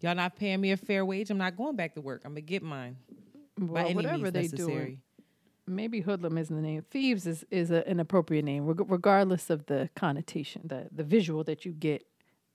Y'all 0.00 0.14
not 0.14 0.36
paying 0.36 0.60
me 0.60 0.72
a 0.72 0.76
fair 0.76 1.04
wage. 1.04 1.30
I'm 1.30 1.38
not 1.38 1.56
going 1.56 1.76
back 1.76 1.94
to 1.94 2.00
work. 2.00 2.22
I'm 2.24 2.32
gonna 2.32 2.40
get 2.40 2.62
mine 2.62 2.96
by 3.58 3.64
Well, 3.72 3.84
any 3.86 3.94
whatever 3.94 4.16
means 4.18 4.32
they 4.32 4.42
necessary. 4.42 4.66
doing. 4.74 5.00
Maybe 5.66 6.00
hoodlum 6.00 6.36
isn't 6.38 6.54
the 6.54 6.62
name. 6.62 6.82
Thieves 6.90 7.26
is, 7.26 7.44
is 7.50 7.70
a, 7.70 7.86
an 7.88 8.00
appropriate 8.00 8.44
name, 8.44 8.66
reg- 8.66 8.90
regardless 8.90 9.50
of 9.50 9.66
the 9.66 9.88
connotation, 9.94 10.62
the, 10.64 10.88
the 10.90 11.04
visual 11.04 11.44
that 11.44 11.64
you 11.64 11.72
get. 11.72 12.04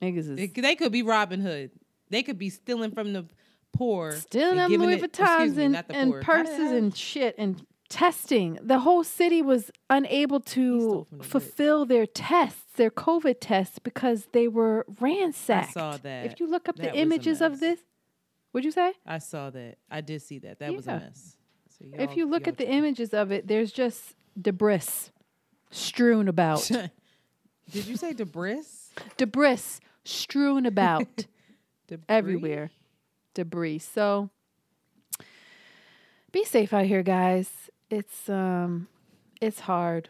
Niggas 0.01 0.17
is 0.31 0.39
It- 0.39 0.55
they 0.61 0.75
could 0.75 0.91
be 0.91 1.01
Robin 1.03 1.39
Hood. 1.39 1.71
They 2.09 2.23
could 2.23 2.37
be 2.37 2.49
stealing 2.49 2.91
from 2.91 3.13
the 3.13 3.25
poor, 3.73 4.11
stealing 4.13 4.59
and 4.59 4.73
them 4.73 4.81
Louis 4.81 4.97
Vuittons 5.01 5.57
and, 5.57 5.73
not 5.73 5.87
the 5.87 5.95
and 5.95 6.11
poor. 6.11 6.21
Purses 6.21 6.71
and 6.71 6.95
shit 6.95 7.35
and 7.37 7.65
testing. 7.95 8.59
The 8.61 8.79
whole 8.79 9.03
city 9.03 9.41
was 9.41 9.71
unable 9.89 10.39
to 10.41 10.79
from 11.09 11.17
the 11.17 11.23
rich. 11.23 11.27
fulfill 11.31 11.85
their 11.85 12.05
tests, 12.05 12.61
their 12.75 12.91
COVID 12.91 13.37
tests, 13.39 13.79
because 13.79 14.27
they 14.33 14.47
were 14.47 14.85
ransacked. 14.99 15.69
I 15.69 15.71
saw 15.71 15.97
that. 15.97 16.25
If 16.25 16.39
you 16.39 16.47
look 16.47 16.67
up 16.69 16.75
That 16.75 16.91
the 16.93 16.97
images 16.99 17.41
of 17.41 17.59
this, 17.59 17.79
what'd 18.51 18.65
you 18.65 18.71
say? 18.71 18.93
I 19.05 19.19
saw 19.19 19.49
that. 19.51 19.77
I 19.89 20.01
did 20.01 20.21
see 20.21 20.39
that. 20.39 20.59
That 20.59 20.75
was 20.75 20.87
a 20.87 20.91
mess. 20.99 21.37
So 21.79 21.85
if 21.93 22.15
y'all- 22.15 22.27
look 22.27 22.47
at 22.47 22.57
the 22.57 22.69
images 22.69 23.13
of 23.13 23.31
it, 23.31 23.47
there's 23.47 23.71
just 23.71 24.15
debris 24.39 24.81
strewn 25.71 26.27
about. 26.27 26.69
Did 27.71 27.87
you 27.87 27.97
say 27.97 28.13
debris? 28.13 28.61
debris 29.17 29.79
strewn 30.03 30.65
about 30.67 31.25
Debris? 31.87 32.05
everywhere. 32.07 32.71
Debris. 33.33 33.79
So 33.79 34.29
be 36.31 36.43
safe 36.45 36.73
out 36.73 36.85
here, 36.85 37.01
guys. 37.03 37.49
It's 37.89 38.29
um 38.29 38.87
it's 39.41 39.59
hard. 39.61 40.09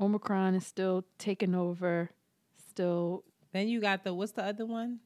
Omicron 0.00 0.54
is 0.54 0.66
still 0.66 1.04
taking 1.18 1.54
over. 1.54 2.10
Still 2.70 3.24
Then 3.52 3.68
you 3.68 3.80
got 3.80 4.04
the 4.04 4.12
what's 4.14 4.32
the 4.32 4.44
other 4.44 4.66
one? 4.66 5.00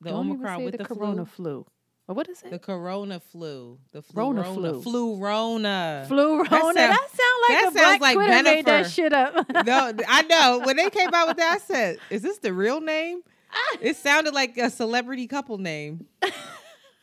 The 0.00 0.10
don't 0.10 0.30
Omicron 0.30 0.64
with 0.64 0.72
the, 0.72 0.78
the, 0.78 0.84
corona 0.84 1.26
flu. 1.26 1.64
flu. 1.64 1.66
Or 2.08 2.14
what 2.14 2.26
is 2.28 2.42
it? 2.42 2.50
The 2.50 2.58
Corona 2.58 3.20
flu. 3.20 3.78
The 3.92 4.00
flu. 4.00 4.18
Rona 4.22 4.42
flu. 4.44 4.80
Flu 4.80 5.16
Rona. 5.16 6.04
Flu 6.08 6.38
Rona. 6.38 6.48
sound- 6.48 6.76
That, 6.76 7.08
sound 7.10 7.42
like 7.48 7.58
that 7.58 7.72
a 7.74 7.78
sounds 7.78 8.00
like 8.00 8.14
Twitter 8.14 8.42
made 8.42 8.64
that 8.64 8.90
shit 8.90 9.12
up. 9.12 9.34
no, 9.66 9.92
I 10.08 10.22
know. 10.22 10.62
When 10.64 10.76
they 10.76 10.88
came 10.88 11.10
out 11.12 11.28
with 11.28 11.36
that, 11.36 11.56
I 11.56 11.58
said, 11.58 11.98
"Is 12.08 12.22
this 12.22 12.38
the 12.38 12.54
real 12.54 12.80
name?" 12.80 13.20
It 13.82 13.96
sounded 13.96 14.32
like 14.32 14.56
a 14.56 14.70
celebrity 14.70 15.26
couple 15.26 15.58
name, 15.58 16.06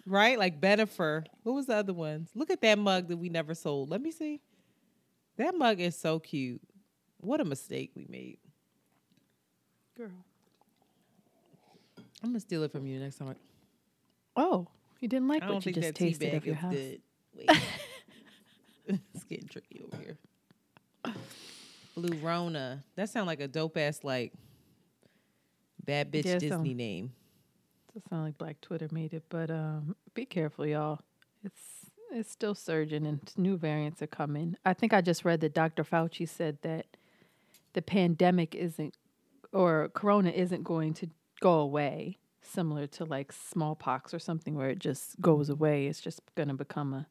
right? 0.05 0.37
Like 0.39 0.59
Bennifer. 0.61 1.25
What 1.43 1.53
was 1.53 1.65
the 1.67 1.75
other 1.75 1.93
ones? 1.93 2.29
Look 2.35 2.49
at 2.49 2.61
that 2.61 2.77
mug 2.77 3.07
that 3.09 3.17
we 3.17 3.29
never 3.29 3.53
sold. 3.53 3.89
Let 3.89 4.01
me 4.01 4.11
see. 4.11 4.41
That 5.37 5.55
mug 5.55 5.79
is 5.79 5.95
so 5.95 6.19
cute. 6.19 6.61
What 7.19 7.41
a 7.41 7.45
mistake 7.45 7.91
we 7.95 8.05
made. 8.09 8.37
Girl. 9.97 10.11
I'm 12.23 12.29
gonna 12.29 12.39
steal 12.39 12.63
it 12.63 12.71
from 12.71 12.85
you 12.87 12.99
next 12.99 13.17
time. 13.17 13.35
Oh, 14.35 14.67
you 14.99 15.07
didn't 15.07 15.27
like 15.27 15.43
I 15.43 15.47
what 15.47 15.51
don't 15.53 15.65
you 15.65 15.73
think 15.73 15.85
just 15.85 15.95
tasted 15.95 16.33
of 16.33 16.45
your 16.45 16.55
house. 16.55 16.73
good. 16.73 17.01
Wait, 17.37 17.49
it's 19.13 19.23
getting 19.25 19.47
tricky 19.47 19.83
over 19.85 20.01
here. 20.01 20.17
Blue 21.95 22.17
Rona. 22.19 22.83
That 22.95 23.09
sounds 23.09 23.27
like 23.27 23.39
a 23.39 23.47
dope 23.47 23.77
ass 23.77 23.99
like 24.03 24.33
bad 25.85 26.11
bitch 26.11 26.25
Yeah, 26.25 26.33
Disney 26.39 26.49
sound- 26.49 26.77
name. 26.77 27.11
Does 27.95 28.03
sound 28.09 28.25
like 28.25 28.37
Black 28.37 28.59
Twitter 28.59 28.89
made 28.91 29.13
it, 29.13 29.23
but 29.29 29.49
um, 29.49 29.95
be 30.13 30.25
careful, 30.25 30.65
y'all. 30.65 30.99
It's 31.45 31.91
it's 32.11 32.29
still 32.29 32.53
surging, 32.53 33.05
and 33.05 33.31
new 33.37 33.55
variants 33.55 34.01
are 34.01 34.07
coming. 34.07 34.57
I 34.65 34.73
think 34.73 34.93
I 34.93 34.99
just 34.99 35.23
read 35.23 35.39
that 35.39 35.53
Dr. 35.53 35.85
Fauci 35.85 36.27
said 36.27 36.57
that 36.63 36.87
the 37.71 37.81
pandemic 37.81 38.53
isn't, 38.53 38.97
or 39.53 39.89
Corona 39.93 40.31
isn't 40.31 40.65
going 40.65 40.93
to 40.95 41.07
go 41.39 41.53
away, 41.53 42.17
similar 42.41 42.85
to 42.87 43.05
like 43.05 43.31
smallpox 43.31 44.13
or 44.13 44.19
something, 44.19 44.55
where 44.55 44.69
it 44.69 44.79
just 44.79 45.21
goes 45.21 45.49
away. 45.49 45.87
It's 45.87 46.01
just 46.01 46.19
going 46.35 46.49
to 46.49 46.53
become 46.53 46.93
a 46.93 47.07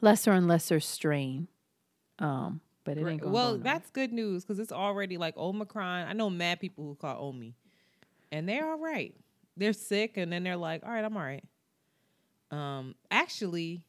lesser 0.00 0.32
and 0.32 0.48
lesser 0.48 0.80
strain. 0.80 1.46
Um, 2.18 2.60
but 2.82 2.98
it 2.98 3.06
ain't 3.06 3.20
gonna 3.20 3.32
well, 3.32 3.56
go 3.56 3.62
that's 3.62 3.90
good 3.90 4.12
news 4.12 4.42
because 4.42 4.58
it's 4.58 4.72
already 4.72 5.16
like 5.16 5.36
Omicron. 5.36 6.08
I 6.08 6.12
know 6.12 6.28
mad 6.28 6.58
people 6.58 6.86
who 6.86 6.96
call 6.96 7.24
Omi, 7.28 7.54
and 8.32 8.48
they're 8.48 8.68
all 8.68 8.78
right. 8.78 9.14
They're 9.58 9.72
sick, 9.72 10.16
and 10.16 10.32
then 10.32 10.44
they're 10.44 10.56
like, 10.56 10.84
"All 10.84 10.90
right, 10.90 11.04
I'm 11.04 11.16
all 11.16 11.22
right." 11.22 11.44
Um, 12.50 12.94
actually, 13.10 13.84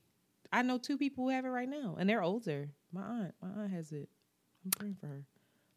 I 0.52 0.62
know 0.64 0.78
two 0.78 0.98
people 0.98 1.26
who 1.26 1.30
have 1.30 1.46
it 1.46 1.50
right 1.50 1.70
now, 1.70 1.96
and 2.00 2.10
they're 2.10 2.24
older. 2.24 2.70
My 2.92 3.02
aunt, 3.02 3.36
my 3.42 3.50
aunt 3.50 3.72
has 3.72 3.92
it. 3.92 4.10
I'm 4.66 4.72
praying 4.72 4.98
for 5.00 5.08
her, 5.08 5.26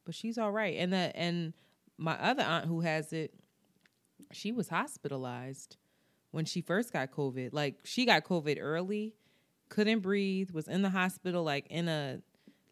but 0.05 0.15
she's 0.15 0.39
all 0.39 0.51
right. 0.51 0.77
And 0.79 0.93
that, 0.93 1.13
and 1.15 1.53
my 1.99 2.15
other 2.15 2.43
aunt 2.43 2.67
who 2.67 2.81
has 2.81 3.13
it, 3.13 3.35
she 4.33 4.51
was 4.51 4.69
hospitalized 4.69 5.77
when 6.31 6.45
she 6.45 6.61
first 6.61 6.93
got 6.93 7.13
COVID. 7.13 7.51
Like 7.53 7.77
she 7.85 8.07
got 8.07 8.25
COVID 8.25 8.59
early, 8.61 9.15
couldn't 9.69 10.01
breathe, 10.01 10.51
was 10.51 10.69
in 10.69 10.83
the 10.83 10.91
hospital, 10.91 11.45
like 11.45 11.67
in 11.69 11.89
a 11.89 12.21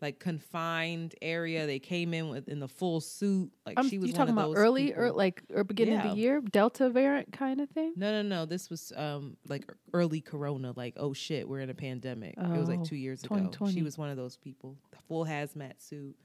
like 0.01 0.19
confined 0.19 1.15
area. 1.21 1.67
They 1.67 1.79
came 1.79 2.15
in 2.15 2.29
with 2.29 2.49
in 2.49 2.59
the 2.61 2.69
full 2.69 3.01
suit. 3.01 3.51
Like 3.67 3.79
Um, 3.79 3.89
she 3.89 3.99
was 3.99 4.09
you 4.09 4.15
talking 4.15 4.33
about 4.33 4.55
early 4.57 4.89
people. 4.89 5.03
or 5.03 5.13
like 5.13 5.43
or 5.55 5.65
beginning 5.65 5.99
of 5.99 6.03
the 6.11 6.17
year 6.17 6.41
Delta 6.41 6.89
variant 6.91 7.33
kind 7.33 7.61
of 7.61 7.69
thing? 7.71 7.93
No, 7.97 8.11
no, 8.11 8.23
no. 8.27 8.47
This 8.47 8.71
was 8.71 8.93
um 8.97 9.37
like 9.49 9.71
early 9.93 10.21
Corona. 10.21 10.73
Like, 10.75 10.95
oh 10.97 11.13
shit, 11.13 11.49
we're 11.49 11.61
in 11.61 11.71
a 11.71 11.75
pandemic. 11.75 12.35
it 12.37 12.49
was 12.59 12.69
like 12.69 12.85
two 12.85 12.97
years 12.97 13.23
ago. 13.25 13.51
She 13.71 13.83
was 13.83 13.99
one 13.99 14.09
of 14.11 14.17
those 14.17 14.37
people. 14.37 14.77
Full 15.09 15.25
hazmat 15.27 15.81
suit. 15.83 16.17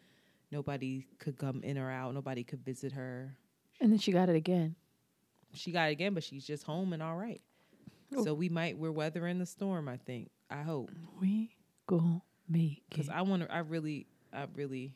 Nobody 0.52 1.06
could 1.20 1.38
come 1.38 1.64
in 1.64 1.78
or 1.78 1.90
out. 1.92 2.14
Nobody 2.14 2.44
could 2.44 2.64
visit 2.64 2.94
her. 2.94 3.36
And 3.82 3.92
then 3.92 4.00
she 4.00 4.12
got 4.12 4.30
it 4.30 4.36
again. 4.36 4.76
She 5.54 5.72
got 5.72 5.90
it 5.90 5.92
again, 5.94 6.14
but 6.14 6.24
she's 6.24 6.46
just 6.46 6.64
home 6.64 6.94
and 6.94 7.02
all 7.02 7.16
right. 7.18 7.42
Oh. 8.16 8.24
So 8.24 8.34
we 8.34 8.48
might 8.50 8.78
we're 8.78 8.92
weathering 8.92 9.40
the 9.40 9.46
storm. 9.46 9.90
I 9.90 9.98
think. 9.98 10.30
I 10.50 10.62
hope 10.62 10.92
We 11.20 11.56
go 11.88 12.22
make 12.50 12.84
because. 12.90 13.10
I 13.10 13.22
want 13.22 13.44
to. 13.44 13.54
I 13.54 13.60
really, 13.60 14.08
I 14.34 14.46
really, 14.56 14.94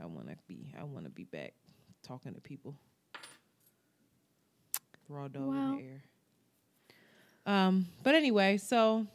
I 0.00 0.06
want 0.06 0.28
to 0.28 0.36
be. 0.46 0.72
I 0.78 0.84
want 0.84 1.04
to 1.04 1.10
be 1.10 1.24
back 1.24 1.54
talking 2.02 2.34
to 2.34 2.40
people. 2.40 2.76
Raw 5.08 5.28
dog 5.28 5.46
Well. 5.48 5.72
in 5.72 5.76
the 5.76 5.82
air. 5.84 6.02
Um, 7.46 7.86
but 8.02 8.14
anyway, 8.14 8.56
so 8.56 9.06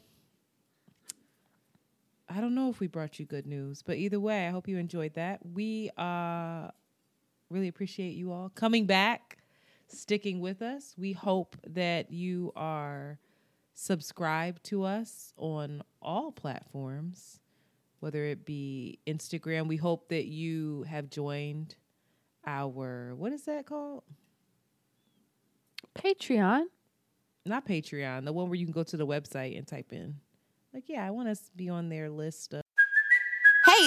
I 2.30 2.42
don't 2.42 2.54
know 2.54 2.70
if 2.70 2.80
we 2.80 2.86
brought 2.88 3.20
you 3.20 3.26
good 3.26 3.48
news, 3.48 3.82
but 3.82 3.98
either 3.98 4.20
way, 4.20 4.46
I 4.48 4.52
hope 4.52 4.68
you 4.68 4.78
enjoyed 4.78 5.16
that. 5.16 5.40
We 5.46 5.90
uh 5.98 6.70
really 7.50 7.68
appreciate 7.68 8.12
you 8.12 8.32
all 8.32 8.52
coming 8.54 8.86
back, 8.86 9.40
sticking 9.88 10.40
with 10.40 10.62
us. 10.62 10.94
We 10.96 11.14
hope 11.14 11.56
that 11.68 12.12
you 12.12 12.54
are 12.56 13.18
subscribed 13.80 14.61
to 14.65 14.84
us 14.84 15.34
on 15.38 15.82
all 16.01 16.34
platforms, 16.34 17.39
whether 18.01 18.25
it 18.25 18.45
be 18.45 18.99
Instagram. 19.07 19.67
We 19.67 19.77
hope 19.77 20.09
that 20.09 20.25
you 20.25 20.84
have 20.84 21.09
joined 21.09 21.75
our 22.45 23.15
what 23.15 23.32
is 23.32 23.45
that 23.45 23.65
called? 23.65 24.03
Patreon. 25.95 26.65
Not 27.45 27.65
Patreon, 27.65 28.25
the 28.25 28.34
one 28.34 28.49
where 28.49 28.55
you 28.55 28.65
can 28.65 28.73
go 28.73 28.84
to 28.84 28.97
the 28.97 29.07
website 29.07 29.57
and 29.57 29.65
type 29.65 29.93
in, 29.93 30.15
like, 30.73 30.84
yeah, 30.88 31.07
I 31.07 31.09
want 31.11 31.36
to 31.36 31.41
be 31.55 31.69
on 31.69 31.88
their 31.89 32.09
list 32.09 32.53
of. 32.53 32.61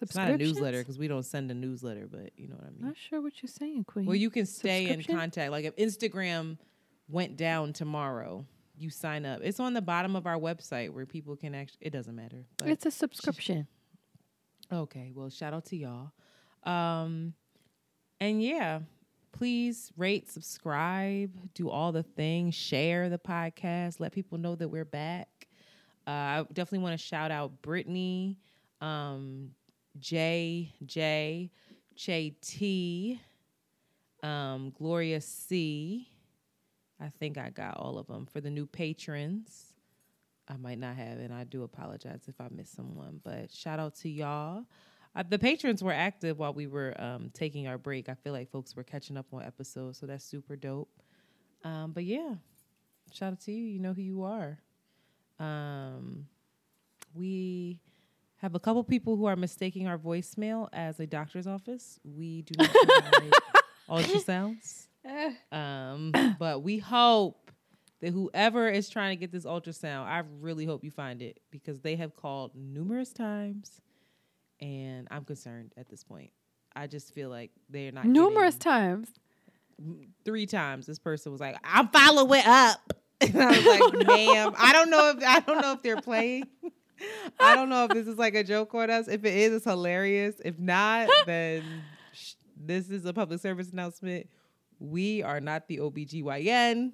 It's 0.00 0.14
not 0.14 0.30
a 0.30 0.36
newsletter 0.36 0.78
because 0.78 0.98
we 0.98 1.08
don't 1.08 1.24
send 1.24 1.50
a 1.50 1.54
newsletter, 1.54 2.08
but 2.10 2.30
you 2.36 2.48
know 2.48 2.54
what 2.56 2.66
I 2.66 2.70
mean. 2.70 2.86
Not 2.86 2.96
sure 2.96 3.20
what 3.20 3.42
you're 3.42 3.48
saying, 3.48 3.84
Queen. 3.84 4.06
Well, 4.06 4.16
you 4.16 4.30
can 4.30 4.46
stay 4.46 4.88
in 4.88 5.02
contact. 5.02 5.50
Like 5.50 5.64
if 5.64 5.76
Instagram 5.76 6.58
went 7.08 7.36
down 7.36 7.72
tomorrow, 7.72 8.46
you 8.76 8.90
sign 8.90 9.26
up. 9.26 9.40
It's 9.42 9.60
on 9.60 9.74
the 9.74 9.82
bottom 9.82 10.16
of 10.16 10.26
our 10.26 10.38
website 10.38 10.90
where 10.90 11.06
people 11.06 11.36
can 11.36 11.54
actually. 11.54 11.78
It 11.82 11.90
doesn't 11.90 12.14
matter. 12.14 12.46
It's 12.64 12.86
a 12.86 12.90
subscription. 12.90 13.66
Okay, 14.72 15.12
well, 15.14 15.30
shout 15.30 15.52
out 15.52 15.66
to 15.66 15.76
y'all. 15.76 16.12
Um, 16.64 17.34
and 18.20 18.42
yeah, 18.42 18.80
please 19.32 19.90
rate, 19.96 20.30
subscribe, 20.30 21.30
do 21.54 21.68
all 21.68 21.92
the 21.92 22.02
things, 22.02 22.54
share 22.54 23.08
the 23.08 23.18
podcast, 23.18 24.00
let 24.00 24.12
people 24.12 24.38
know 24.38 24.54
that 24.54 24.68
we're 24.68 24.84
back. 24.84 25.48
Uh, 26.06 26.10
I 26.10 26.46
definitely 26.52 26.84
want 26.84 26.98
to 26.98 27.04
shout 27.04 27.30
out 27.30 27.62
Brittany, 27.62 28.38
um, 28.80 29.50
J 29.98 30.72
J, 30.86 31.50
um, 34.22 34.72
Gloria 34.78 35.20
C. 35.20 36.08
I 37.00 37.08
think 37.18 37.38
I 37.38 37.50
got 37.50 37.76
all 37.76 37.98
of 37.98 38.06
them 38.06 38.26
for 38.26 38.40
the 38.40 38.50
new 38.50 38.66
patrons. 38.66 39.72
I 40.48 40.56
might 40.56 40.78
not 40.78 40.96
have, 40.96 41.18
and 41.18 41.32
I 41.32 41.44
do 41.44 41.62
apologize 41.62 42.22
if 42.28 42.40
I 42.40 42.48
missed 42.50 42.74
someone. 42.74 43.20
But 43.22 43.52
shout 43.52 43.78
out 43.78 43.94
to 43.96 44.08
y'all. 44.08 44.64
Uh, 45.14 45.24
the 45.28 45.38
patrons 45.38 45.82
were 45.82 45.92
active 45.92 46.38
while 46.38 46.52
we 46.52 46.66
were 46.66 46.94
um, 47.00 47.30
taking 47.32 47.66
our 47.66 47.78
break. 47.78 48.08
I 48.08 48.14
feel 48.14 48.32
like 48.32 48.50
folks 48.50 48.76
were 48.76 48.84
catching 48.84 49.16
up 49.16 49.26
on 49.32 49.42
episodes, 49.42 49.98
so 49.98 50.06
that's 50.06 50.24
super 50.24 50.56
dope. 50.56 51.02
Um, 51.64 51.92
but 51.92 52.04
yeah, 52.04 52.34
shout 53.12 53.32
out 53.32 53.40
to 53.42 53.52
you. 53.52 53.64
You 53.64 53.78
know 53.80 53.92
who 53.92 54.02
you 54.02 54.22
are. 54.22 54.58
Um, 55.38 56.26
we 57.14 57.78
have 58.40 58.54
a 58.54 58.60
couple 58.60 58.82
people 58.84 59.16
who 59.16 59.26
are 59.26 59.36
mistaking 59.36 59.86
our 59.86 59.98
voicemail 59.98 60.68
as 60.72 60.98
a 61.00 61.06
doctor's 61.06 61.46
office. 61.46 61.98
We 62.04 62.42
do 62.42 62.54
not 62.58 62.70
provide 62.70 63.32
ultrasounds. 63.88 64.86
Um, 65.52 66.12
but 66.38 66.62
we 66.62 66.78
hope 66.78 67.50
that 68.00 68.12
whoever 68.12 68.68
is 68.68 68.88
trying 68.88 69.16
to 69.16 69.20
get 69.20 69.30
this 69.32 69.44
ultrasound, 69.44 70.04
I 70.06 70.22
really 70.40 70.64
hope 70.64 70.84
you 70.84 70.90
find 70.90 71.20
it 71.22 71.40
because 71.50 71.80
they 71.80 71.96
have 71.96 72.16
called 72.16 72.52
numerous 72.54 73.12
times, 73.12 73.80
and 74.60 75.06
I'm 75.10 75.24
concerned 75.24 75.72
at 75.76 75.88
this 75.88 76.02
point. 76.04 76.30
I 76.74 76.86
just 76.86 77.12
feel 77.12 77.28
like 77.30 77.50
they're 77.68 77.92
not 77.92 78.04
Numerous 78.06 78.56
times. 78.56 79.08
three 80.24 80.46
times. 80.46 80.86
This 80.86 80.98
person 80.98 81.32
was 81.32 81.40
like, 81.40 81.56
"I'm 81.64 81.88
following 81.88 82.42
up," 82.46 82.92
and 83.20 83.36
I 83.42 83.48
was 83.50 83.66
like, 83.66 84.06
"Ma'am, 84.06 84.54
I 84.56 84.72
don't 84.72 84.88
know 84.90 85.10
if 85.16 85.24
I 85.26 85.40
don't 85.40 85.60
know 85.60 85.72
if 85.72 85.82
they're 85.82 86.00
playing." 86.00 86.44
I 87.38 87.54
don't 87.54 87.68
know 87.68 87.84
if 87.84 87.90
this 87.90 88.06
is 88.06 88.18
like 88.18 88.34
a 88.34 88.44
joke 88.44 88.74
on 88.74 88.90
us. 88.90 89.08
If 89.08 89.24
it 89.24 89.34
is, 89.34 89.54
it's 89.54 89.64
hilarious. 89.64 90.36
If 90.44 90.58
not, 90.58 91.08
then 91.26 91.62
sh- 92.12 92.34
this 92.56 92.90
is 92.90 93.04
a 93.04 93.12
public 93.12 93.40
service 93.40 93.70
announcement. 93.70 94.28
We 94.78 95.22
are 95.22 95.40
not 95.40 95.68
the 95.68 95.78
OBGYN. 95.78 96.92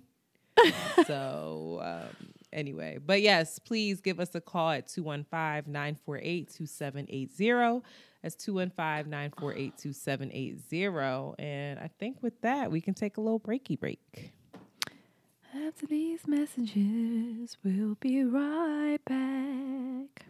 so, 1.07 1.81
um, 1.83 2.33
anyway, 2.53 2.99
but 3.05 3.21
yes, 3.21 3.59
please 3.59 4.01
give 4.01 4.21
us 4.21 4.35
a 4.35 4.41
call 4.41 4.71
at 4.71 4.89
215 4.89 5.73
948 5.73 6.53
2780. 6.55 7.83
That's 8.23 8.35
215 8.37 9.11
948 9.11 9.79
2780. 9.79 11.35
And 11.39 11.79
I 11.79 11.91
think 11.99 12.23
with 12.23 12.41
that, 12.41 12.71
we 12.71 12.81
can 12.81 12.95
take 12.95 13.19
a 13.19 13.21
little 13.21 13.41
breaky 13.41 13.79
break. 13.79 14.33
After 15.65 15.87
these 15.87 16.27
messages, 16.27 17.57
we'll 17.65 17.95
be 18.01 18.25
right 18.25 18.99
back. 19.07 20.27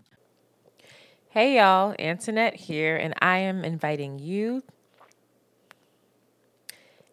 Hey 1.30 1.56
y'all, 1.56 1.94
Antoinette 1.98 2.54
here, 2.54 2.96
and 2.96 3.12
I 3.20 3.38
am 3.38 3.64
inviting 3.64 4.18
you. 4.20 4.62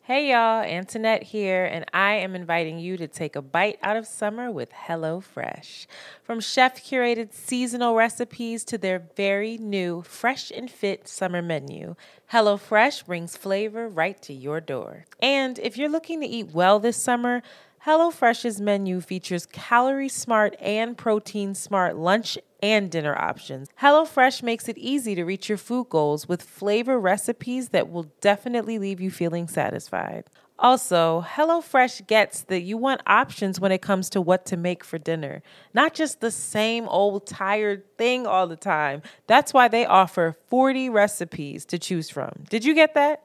Hey 0.04 0.32
y'all, 0.32 0.64
Antoinette 0.64 1.24
here, 1.24 1.66
and 1.66 1.86
I 1.94 2.16
am 2.16 2.36
inviting 2.36 2.78
you 2.78 2.98
to 2.98 3.08
take 3.08 3.36
a 3.36 3.42
bite 3.42 3.80
out 3.82 3.96
of 3.96 4.06
summer 4.06 4.52
with 4.52 4.70
HelloFresh. 4.72 5.88
From 6.22 6.40
chef 6.40 6.84
curated 6.84 7.34
seasonal 7.34 7.96
recipes 7.96 8.64
to 8.66 8.78
their 8.78 9.08
very 9.16 9.58
new 9.58 10.02
fresh 10.02 10.52
and 10.52 10.70
fit 10.70 11.08
summer 11.08 11.42
menu, 11.42 11.96
HelloFresh 12.32 13.06
brings 13.06 13.38
flavor 13.38 13.88
right 13.88 14.22
to 14.24 14.34
your 14.34 14.60
door. 14.60 15.06
And 15.22 15.58
if 15.58 15.78
you're 15.78 15.90
looking 15.90 16.20
to 16.20 16.28
eat 16.28 16.52
well 16.52 16.80
this 16.80 17.02
summer, 17.02 17.42
HelloFresh's 17.86 18.62
menu 18.62 19.02
features 19.02 19.46
calorie 19.46 20.08
smart 20.08 20.56
and 20.62 20.98
protein 20.98 21.54
smart 21.54 21.98
lunch 21.98 22.38
and 22.62 22.90
dinner 22.90 23.14
options. 23.14 23.68
HelloFresh 23.82 24.42
makes 24.42 24.70
it 24.70 24.78
easy 24.78 25.16
to 25.16 25.26
reach 25.26 25.50
your 25.50 25.58
food 25.58 25.90
goals 25.90 26.26
with 26.26 26.42
flavor 26.42 26.98
recipes 26.98 27.70
that 27.70 27.90
will 27.90 28.10
definitely 28.22 28.80
leave 28.80 29.02
you 29.02 29.12
feeling 29.12 29.50
satisfied. 29.50 30.24
Also, 30.58 31.26
HelloFresh 31.28 32.08
gets 32.08 32.44
that 32.44 32.62
you 32.62 32.78
want 32.78 33.02
options 33.06 33.60
when 33.60 33.74
it 33.74 33.82
comes 33.82 34.10
to 34.12 34.22
what 34.22 34.46
to 34.46 34.56
make 34.56 34.86
for 34.86 34.98
dinner, 34.98 35.44
not 35.74 35.94
just 35.94 36.22
the 36.22 36.32
same 36.32 36.88
old 36.88 37.28
tired 37.28 37.84
thing 37.98 38.26
all 38.26 38.48
the 38.48 38.56
time. 38.56 39.02
That's 39.28 39.54
why 39.54 39.68
they 39.68 39.86
offer 39.86 40.38
40 40.48 40.90
recipes 40.90 41.66
to 41.66 41.78
choose 41.78 42.10
from. 42.10 42.46
Did 42.50 42.64
you 42.64 42.76
get 42.76 42.94
that? 42.94 43.24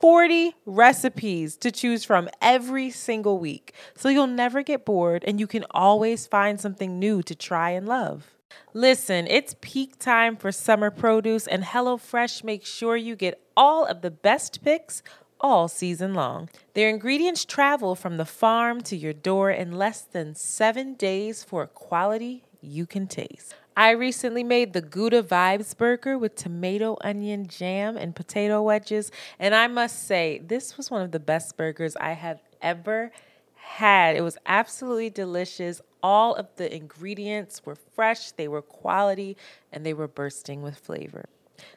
40 0.00 0.54
recipes 0.66 1.56
to 1.58 1.70
choose 1.70 2.04
from 2.04 2.28
every 2.40 2.90
single 2.90 3.38
week. 3.38 3.74
So 3.96 4.08
you'll 4.08 4.26
never 4.26 4.62
get 4.62 4.84
bored 4.84 5.24
and 5.26 5.40
you 5.40 5.46
can 5.46 5.64
always 5.70 6.26
find 6.26 6.60
something 6.60 6.98
new 6.98 7.22
to 7.22 7.34
try 7.34 7.70
and 7.70 7.86
love. 7.86 8.36
Listen, 8.74 9.26
it's 9.26 9.56
peak 9.60 9.98
time 9.98 10.36
for 10.36 10.52
summer 10.52 10.90
produce, 10.90 11.46
and 11.46 11.64
HelloFresh 11.64 12.44
makes 12.44 12.68
sure 12.68 12.96
you 12.96 13.16
get 13.16 13.40
all 13.56 13.86
of 13.86 14.02
the 14.02 14.10
best 14.10 14.62
picks 14.62 15.02
all 15.40 15.68
season 15.68 16.14
long. 16.14 16.48
Their 16.74 16.88
ingredients 16.88 17.44
travel 17.44 17.94
from 17.94 18.16
the 18.16 18.24
farm 18.24 18.80
to 18.82 18.96
your 18.96 19.12
door 19.12 19.50
in 19.50 19.72
less 19.72 20.02
than 20.02 20.34
seven 20.34 20.94
days 20.94 21.42
for 21.42 21.66
quality 21.66 22.44
you 22.60 22.86
can 22.86 23.06
taste. 23.06 23.54
I 23.78 23.90
recently 23.90 24.42
made 24.42 24.72
the 24.72 24.80
Gouda 24.80 25.22
Vibes 25.22 25.76
burger 25.76 26.16
with 26.16 26.34
tomato, 26.34 26.96
onion, 27.02 27.46
jam, 27.46 27.98
and 27.98 28.16
potato 28.16 28.62
wedges, 28.62 29.12
and 29.38 29.54
I 29.54 29.66
must 29.66 30.04
say, 30.06 30.38
this 30.38 30.78
was 30.78 30.90
one 30.90 31.02
of 31.02 31.12
the 31.12 31.20
best 31.20 31.58
burgers 31.58 31.94
I 31.96 32.12
have 32.12 32.40
ever 32.62 33.12
had. 33.54 34.16
It 34.16 34.22
was 34.22 34.38
absolutely 34.46 35.10
delicious. 35.10 35.82
All 36.02 36.34
of 36.36 36.48
the 36.56 36.74
ingredients 36.74 37.66
were 37.66 37.74
fresh, 37.74 38.30
they 38.32 38.48
were 38.48 38.62
quality, 38.62 39.36
and 39.70 39.84
they 39.84 39.92
were 39.92 40.08
bursting 40.08 40.62
with 40.62 40.78
flavor. 40.78 41.26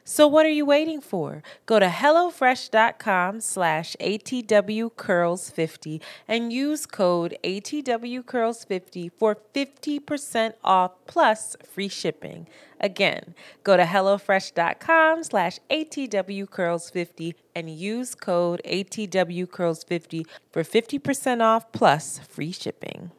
So 0.04 0.26
what 0.26 0.46
are 0.46 0.50
you 0.50 0.66
waiting 0.66 1.00
for? 1.00 1.42
Go 1.66 1.78
to 1.78 1.88
HelloFresh.com 1.88 3.40
slash 3.40 3.96
ATWCurls50 4.00 6.00
and 6.28 6.52
use 6.52 6.86
code 6.86 7.36
ATWCurls50 7.44 9.10
for 9.18 9.36
50% 9.54 10.54
off 10.64 10.92
plus 11.06 11.56
free 11.64 11.88
shipping. 11.88 12.48
Again, 12.80 13.34
go 13.62 13.76
to 13.76 13.84
HelloFresh.com 13.84 15.24
slash 15.24 15.58
ATWCurls50 15.70 17.34
and 17.54 17.70
use 17.70 18.14
code 18.14 18.62
ATWCurls50 18.64 20.26
for 20.50 20.62
50% 20.62 21.42
off 21.42 21.70
plus 21.72 22.18
free 22.20 22.52
shipping. 22.52 23.10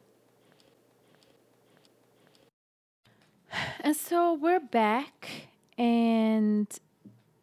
And 3.82 3.96
so 3.96 4.34
we're 4.34 4.60
back, 4.60 5.48
and 5.82 6.68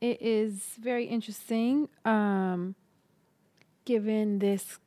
it 0.00 0.22
is 0.22 0.76
very 0.80 1.06
interesting. 1.06 1.88
Um, 2.04 2.76
given 3.84 4.38
this 4.38 4.78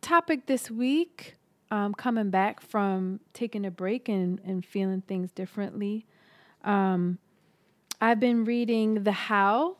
topic 0.00 0.46
this 0.46 0.70
week, 0.70 1.34
um, 1.70 1.92
coming 1.92 2.30
back 2.30 2.62
from 2.62 3.20
taking 3.34 3.66
a 3.66 3.70
break 3.70 4.08
and, 4.08 4.40
and 4.42 4.64
feeling 4.64 5.02
things 5.02 5.30
differently. 5.32 6.06
Um, 6.64 7.18
I've 8.00 8.20
been 8.20 8.46
reading 8.46 9.04
The 9.04 9.12
How. 9.12 9.76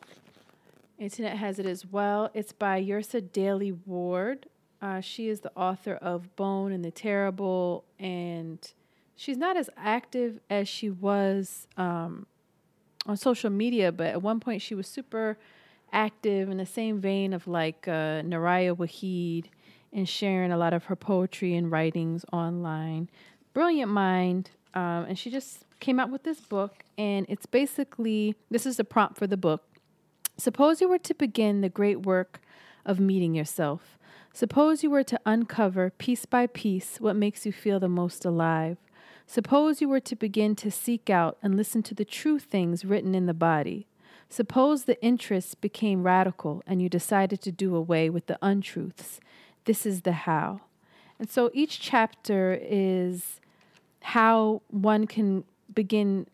Internet 0.98 1.38
has 1.38 1.58
it 1.58 1.64
as 1.64 1.86
well. 1.86 2.30
It's 2.34 2.52
by 2.52 2.82
Yrsa 2.82 3.32
Daley-Ward. 3.32 4.46
Uh, 4.82 5.00
she 5.00 5.30
is 5.30 5.40
the 5.40 5.52
author 5.56 5.94
of 5.94 6.36
Bone 6.36 6.72
and 6.72 6.84
the 6.84 6.90
Terrible, 6.90 7.84
and 7.98 8.58
she's 9.16 9.38
not 9.38 9.56
as 9.56 9.70
active 9.78 10.40
as 10.50 10.68
she 10.68 10.90
was 10.90 11.66
um, 11.78 12.26
on 13.06 13.16
social 13.16 13.50
media, 13.50 13.92
but 13.92 14.08
at 14.08 14.22
one 14.22 14.40
point 14.40 14.62
she 14.62 14.74
was 14.74 14.86
super 14.86 15.38
active 15.92 16.48
in 16.48 16.56
the 16.56 16.66
same 16.66 17.00
vein 17.00 17.32
of 17.32 17.46
like 17.46 17.86
uh, 17.86 18.22
Nayyirah 18.22 18.76
Waheed 18.76 19.46
and 19.92 20.08
sharing 20.08 20.50
a 20.52 20.56
lot 20.56 20.72
of 20.72 20.84
her 20.84 20.96
poetry 20.96 21.54
and 21.54 21.70
writings 21.70 22.24
online. 22.32 23.10
Brilliant 23.52 23.90
mind. 23.90 24.50
Um, 24.74 25.04
and 25.08 25.18
she 25.18 25.30
just 25.30 25.64
came 25.80 26.00
out 26.00 26.10
with 26.10 26.22
this 26.22 26.40
book, 26.40 26.82
and 26.96 27.26
it's 27.28 27.44
basically 27.44 28.34
this 28.50 28.64
is 28.64 28.78
the 28.78 28.84
prompt 28.84 29.18
for 29.18 29.26
the 29.26 29.36
book. 29.36 29.64
Suppose 30.38 30.80
you 30.80 30.88
were 30.88 30.98
to 30.98 31.14
begin 31.14 31.60
the 31.60 31.68
great 31.68 32.06
work 32.06 32.40
of 32.86 32.98
meeting 32.98 33.34
yourself. 33.34 33.98
Suppose 34.32 34.82
you 34.82 34.90
were 34.90 35.02
to 35.04 35.20
uncover 35.26 35.90
piece 35.90 36.24
by 36.24 36.46
piece 36.46 37.00
what 37.00 37.16
makes 37.16 37.44
you 37.44 37.52
feel 37.52 37.78
the 37.78 37.88
most 37.88 38.24
alive. 38.24 38.78
Suppose 39.26 39.80
you 39.80 39.88
were 39.88 40.00
to 40.00 40.16
begin 40.16 40.54
to 40.56 40.70
seek 40.70 41.08
out 41.08 41.38
and 41.42 41.56
listen 41.56 41.82
to 41.84 41.94
the 41.94 42.04
true 42.04 42.38
things 42.38 42.84
written 42.84 43.14
in 43.14 43.26
the 43.26 43.34
body. 43.34 43.86
Suppose 44.28 44.84
the 44.84 45.02
interests 45.02 45.54
became 45.54 46.02
radical 46.02 46.62
and 46.66 46.80
you 46.80 46.88
decided 46.88 47.40
to 47.42 47.52
do 47.52 47.76
away 47.76 48.08
with 48.08 48.26
the 48.26 48.38
untruths. 48.40 49.20
This 49.64 49.84
is 49.84 50.02
the 50.02 50.12
how. 50.12 50.62
And 51.18 51.30
so 51.30 51.50
each 51.52 51.80
chapter 51.80 52.58
is 52.60 53.40
how 54.00 54.62
one 54.68 55.06
can 55.06 55.44
begin 55.72 56.26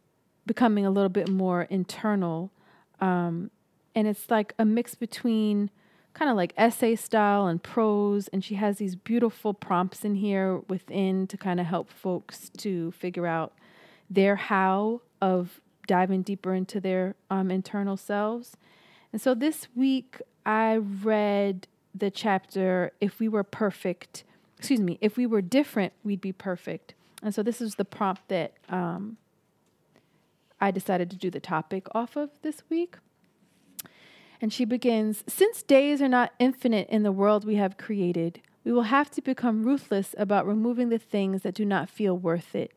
becoming 0.46 0.86
a 0.86 0.90
little 0.90 1.10
bit 1.10 1.28
more 1.28 1.62
internal. 1.62 2.50
Um, 3.00 3.50
and 3.94 4.08
it's 4.08 4.30
like 4.30 4.54
a 4.58 4.64
mix 4.64 4.94
between 4.94 5.70
kind 6.18 6.30
of 6.30 6.36
like 6.36 6.52
essay 6.56 6.96
style 6.96 7.46
and 7.46 7.62
prose. 7.62 8.28
And 8.28 8.44
she 8.44 8.56
has 8.56 8.78
these 8.78 8.96
beautiful 8.96 9.54
prompts 9.54 10.04
in 10.04 10.16
here 10.16 10.58
within 10.68 11.26
to 11.28 11.36
kind 11.36 11.60
of 11.60 11.66
help 11.66 11.90
folks 11.90 12.50
to 12.58 12.90
figure 12.92 13.26
out 13.26 13.52
their 14.10 14.36
how 14.36 15.02
of 15.22 15.60
diving 15.86 16.22
deeper 16.22 16.54
into 16.54 16.80
their 16.80 17.14
um, 17.30 17.50
internal 17.50 17.96
selves. 17.96 18.56
And 19.12 19.22
so 19.22 19.34
this 19.34 19.68
week 19.76 20.20
I 20.44 20.76
read 20.76 21.68
the 21.94 22.10
chapter 22.10 22.92
If 23.00 23.20
We 23.20 23.28
Were 23.28 23.44
Perfect, 23.44 24.24
excuse 24.58 24.80
me, 24.80 24.98
If 25.00 25.16
We 25.16 25.26
Were 25.26 25.40
Different, 25.40 25.92
We'd 26.02 26.20
Be 26.20 26.32
Perfect. 26.32 26.94
And 27.22 27.34
so 27.34 27.42
this 27.42 27.60
is 27.60 27.76
the 27.76 27.84
prompt 27.84 28.28
that 28.28 28.54
um, 28.68 29.16
I 30.60 30.70
decided 30.70 31.10
to 31.10 31.16
do 31.16 31.30
the 31.30 31.40
topic 31.40 31.86
off 31.94 32.16
of 32.16 32.30
this 32.42 32.62
week. 32.68 32.96
And 34.40 34.52
she 34.52 34.64
begins 34.64 35.24
Since 35.26 35.62
days 35.62 36.00
are 36.00 36.08
not 36.08 36.32
infinite 36.38 36.88
in 36.88 37.02
the 37.02 37.12
world 37.12 37.44
we 37.44 37.56
have 37.56 37.76
created, 37.76 38.40
we 38.64 38.72
will 38.72 38.82
have 38.82 39.10
to 39.12 39.22
become 39.22 39.64
ruthless 39.64 40.14
about 40.18 40.46
removing 40.46 40.88
the 40.90 40.98
things 40.98 41.42
that 41.42 41.54
do 41.54 41.64
not 41.64 41.88
feel 41.88 42.16
worth 42.16 42.54
it. 42.54 42.72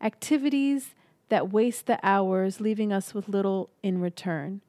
Activities 0.00 0.94
that 1.28 1.52
waste 1.52 1.86
the 1.86 1.98
hours, 2.02 2.60
leaving 2.60 2.92
us 2.92 3.14
with 3.14 3.28
little 3.28 3.70
in 3.82 4.00
return. 4.00 4.60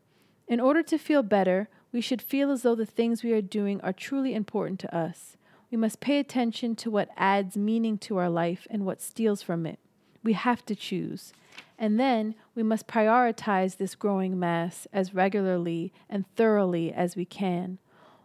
In 0.48 0.60
order 0.60 0.84
to 0.84 0.98
feel 0.98 1.24
better, 1.24 1.70
we 1.92 2.02
should 2.02 2.22
feel 2.22 2.52
as 2.52 2.62
though 2.62 2.76
the 2.76 2.86
things 2.86 3.24
we 3.24 3.32
are 3.32 3.42
doing 3.42 3.82
are 3.82 3.94
truly 3.94 4.34
important 4.34 4.80
to 4.82 4.96
us. 4.96 5.38
We 5.72 5.78
must 5.78 6.00
pay 6.00 6.20
attention 6.20 6.76
to 6.78 6.92
what 6.92 7.10
adds 7.18 7.58
meaning 7.58 7.98
to 8.00 8.18
our 8.18 8.30
life 8.30 8.68
and 8.70 8.86
what 8.86 9.02
steals 9.02 9.42
from 9.42 9.66
it. 9.66 9.80
We 10.24 10.34
have 10.34 10.66
to 10.66 10.76
choose. 10.76 11.34
And 11.78 12.00
then 12.00 12.36
we 12.56 12.64
must 12.64 12.88
prioritize 12.88 13.77
this 13.77 13.95
growing 13.95 14.40
mass 14.40 14.88
as 14.94 15.14
regularly 15.14 15.94
and 16.10 16.26
thoroughly 16.36 16.91
as 16.94 17.15
we 17.15 17.26
can. 17.26 17.77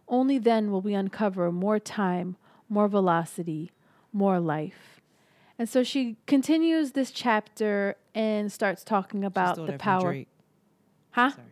Only 0.07 0.37
then 0.37 0.71
will 0.71 0.81
we 0.81 0.93
uncover 0.93 1.51
more 1.51 1.79
time, 1.79 2.37
more 2.69 2.87
velocity, 2.87 3.71
more 4.11 4.39
life. 4.39 5.01
And 5.59 5.69
so 5.69 5.83
she 5.83 6.17
continues 6.25 6.93
this 6.93 7.11
chapter 7.11 7.95
and 8.15 8.51
starts 8.51 8.83
talking 8.83 9.23
about 9.23 9.65
the 9.67 9.73
power. 9.73 10.11
Drake. 10.11 10.27
Huh? 11.11 11.31
Sorry. 11.31 11.45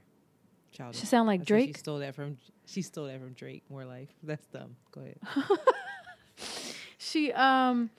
Childish. 0.72 1.00
She 1.00 1.06
sound 1.06 1.28
like 1.28 1.42
I 1.42 1.44
Drake? 1.44 1.68
She 1.68 1.80
stole 1.80 2.00
that 2.00 2.16
from. 2.16 2.38
She 2.66 2.82
stole 2.82 3.06
that 3.06 3.20
from 3.20 3.34
Drake. 3.34 3.64
More 3.70 3.86
life. 3.86 4.10
That's 4.24 4.46
dumb. 4.48 4.76
Go 4.92 5.02
ahead. 5.02 5.20
She 7.00 7.32
um 7.32 7.90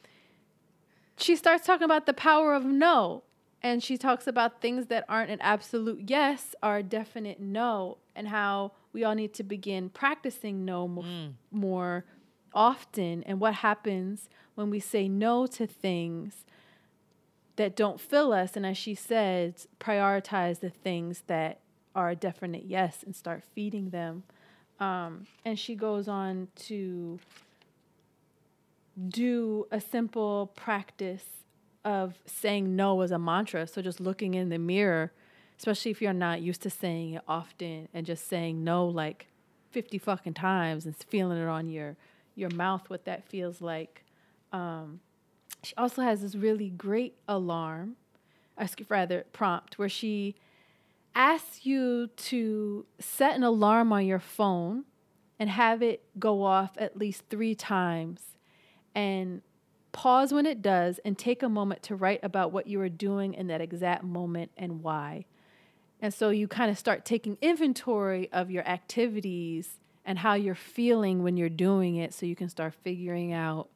she 1.16 1.34
starts 1.34 1.66
talking 1.66 1.84
about 1.84 2.06
the 2.06 2.12
power 2.12 2.54
of 2.54 2.64
no. 2.64 3.24
And 3.62 3.82
she 3.82 3.98
talks 3.98 4.26
about 4.26 4.60
things 4.60 4.86
that 4.86 5.04
aren't 5.08 5.30
an 5.30 5.40
absolute 5.40 6.08
yes 6.08 6.54
are 6.62 6.78
a 6.78 6.82
definite 6.82 7.40
no 7.40 7.98
and 8.16 8.28
how 8.28 8.72
we 8.92 9.04
all 9.04 9.14
need 9.14 9.34
to 9.34 9.42
begin 9.42 9.90
practicing 9.90 10.64
no 10.64 10.88
mo- 10.88 11.34
more 11.50 12.04
often. 12.54 13.22
And 13.24 13.38
what 13.38 13.54
happens 13.54 14.28
when 14.54 14.70
we 14.70 14.80
say 14.80 15.08
no 15.08 15.46
to 15.48 15.66
things 15.66 16.44
that 17.56 17.76
don't 17.76 18.00
fill 18.00 18.32
us 18.32 18.56
and 18.56 18.64
as 18.64 18.78
she 18.78 18.94
says 18.94 19.68
prioritize 19.78 20.60
the 20.60 20.70
things 20.70 21.24
that 21.26 21.60
are 21.94 22.10
a 22.10 22.16
definite 22.16 22.64
yes 22.64 23.02
and 23.04 23.14
start 23.14 23.44
feeding 23.54 23.90
them? 23.90 24.22
Um, 24.78 25.26
and 25.44 25.58
she 25.58 25.74
goes 25.74 26.08
on 26.08 26.48
to 26.66 27.20
do 29.08 29.66
a 29.70 29.80
simple 29.80 30.50
practice 30.56 31.24
of 31.84 32.14
saying 32.26 32.76
no 32.76 33.00
as 33.00 33.10
a 33.10 33.18
mantra. 33.18 33.66
So 33.66 33.82
just 33.82 34.00
looking 34.00 34.34
in 34.34 34.48
the 34.48 34.58
mirror, 34.58 35.12
especially 35.58 35.90
if 35.90 36.02
you're 36.02 36.12
not 36.12 36.42
used 36.42 36.62
to 36.62 36.70
saying 36.70 37.14
it 37.14 37.22
often 37.26 37.88
and 37.94 38.06
just 38.06 38.28
saying 38.28 38.62
no 38.64 38.86
like 38.86 39.26
50 39.70 39.98
fucking 39.98 40.34
times 40.34 40.84
and 40.84 40.96
feeling 40.96 41.38
it 41.38 41.46
on 41.46 41.68
your 41.68 41.96
your 42.34 42.50
mouth 42.50 42.88
what 42.88 43.04
that 43.04 43.28
feels 43.28 43.60
like. 43.60 44.04
Um, 44.52 45.00
she 45.62 45.74
also 45.76 46.02
has 46.02 46.22
this 46.22 46.34
really 46.34 46.70
great 46.70 47.16
alarm, 47.28 47.96
rather 48.88 49.24
prompt 49.32 49.78
where 49.78 49.88
she 49.88 50.36
asks 51.14 51.66
you 51.66 52.08
to 52.16 52.86
set 52.98 53.34
an 53.36 53.42
alarm 53.42 53.92
on 53.92 54.06
your 54.06 54.18
phone 54.18 54.84
and 55.38 55.50
have 55.50 55.82
it 55.82 56.02
go 56.18 56.42
off 56.42 56.72
at 56.78 56.96
least 56.96 57.24
three 57.28 57.54
times 57.54 58.36
and 58.94 59.42
pause 59.92 60.32
when 60.32 60.46
it 60.46 60.62
does 60.62 61.00
and 61.04 61.18
take 61.18 61.42
a 61.42 61.48
moment 61.48 61.82
to 61.84 61.96
write 61.96 62.20
about 62.22 62.52
what 62.52 62.66
you 62.66 62.80
are 62.80 62.88
doing 62.88 63.34
in 63.34 63.48
that 63.48 63.60
exact 63.60 64.04
moment 64.04 64.50
and 64.56 64.82
why. 64.82 65.24
And 66.00 66.14
so 66.14 66.30
you 66.30 66.48
kind 66.48 66.70
of 66.70 66.78
start 66.78 67.04
taking 67.04 67.36
inventory 67.42 68.30
of 68.32 68.50
your 68.50 68.66
activities 68.66 69.78
and 70.04 70.18
how 70.18 70.34
you're 70.34 70.54
feeling 70.54 71.22
when 71.22 71.36
you're 71.36 71.48
doing 71.48 71.96
it 71.96 72.14
so 72.14 72.26
you 72.26 72.36
can 72.36 72.48
start 72.48 72.74
figuring 72.82 73.32
out 73.32 73.68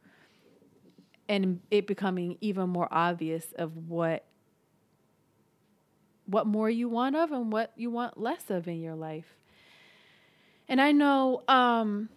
and 1.29 1.61
it 1.71 1.87
becoming 1.87 2.37
even 2.41 2.69
more 2.69 2.89
obvious 2.91 3.47
of 3.57 3.89
what 3.89 4.25
what 6.27 6.47
more 6.47 6.71
you 6.71 6.89
want 6.89 7.15
of 7.15 7.33
and 7.33 7.53
what 7.53 7.73
you 7.77 7.91
want 7.91 8.19
less 8.19 8.49
of 8.49 8.67
in 8.67 8.81
your 8.81 8.95
life. 8.95 9.37
And 10.69 10.81
I 10.81 10.93
know 10.93 11.43
um, 11.49 12.09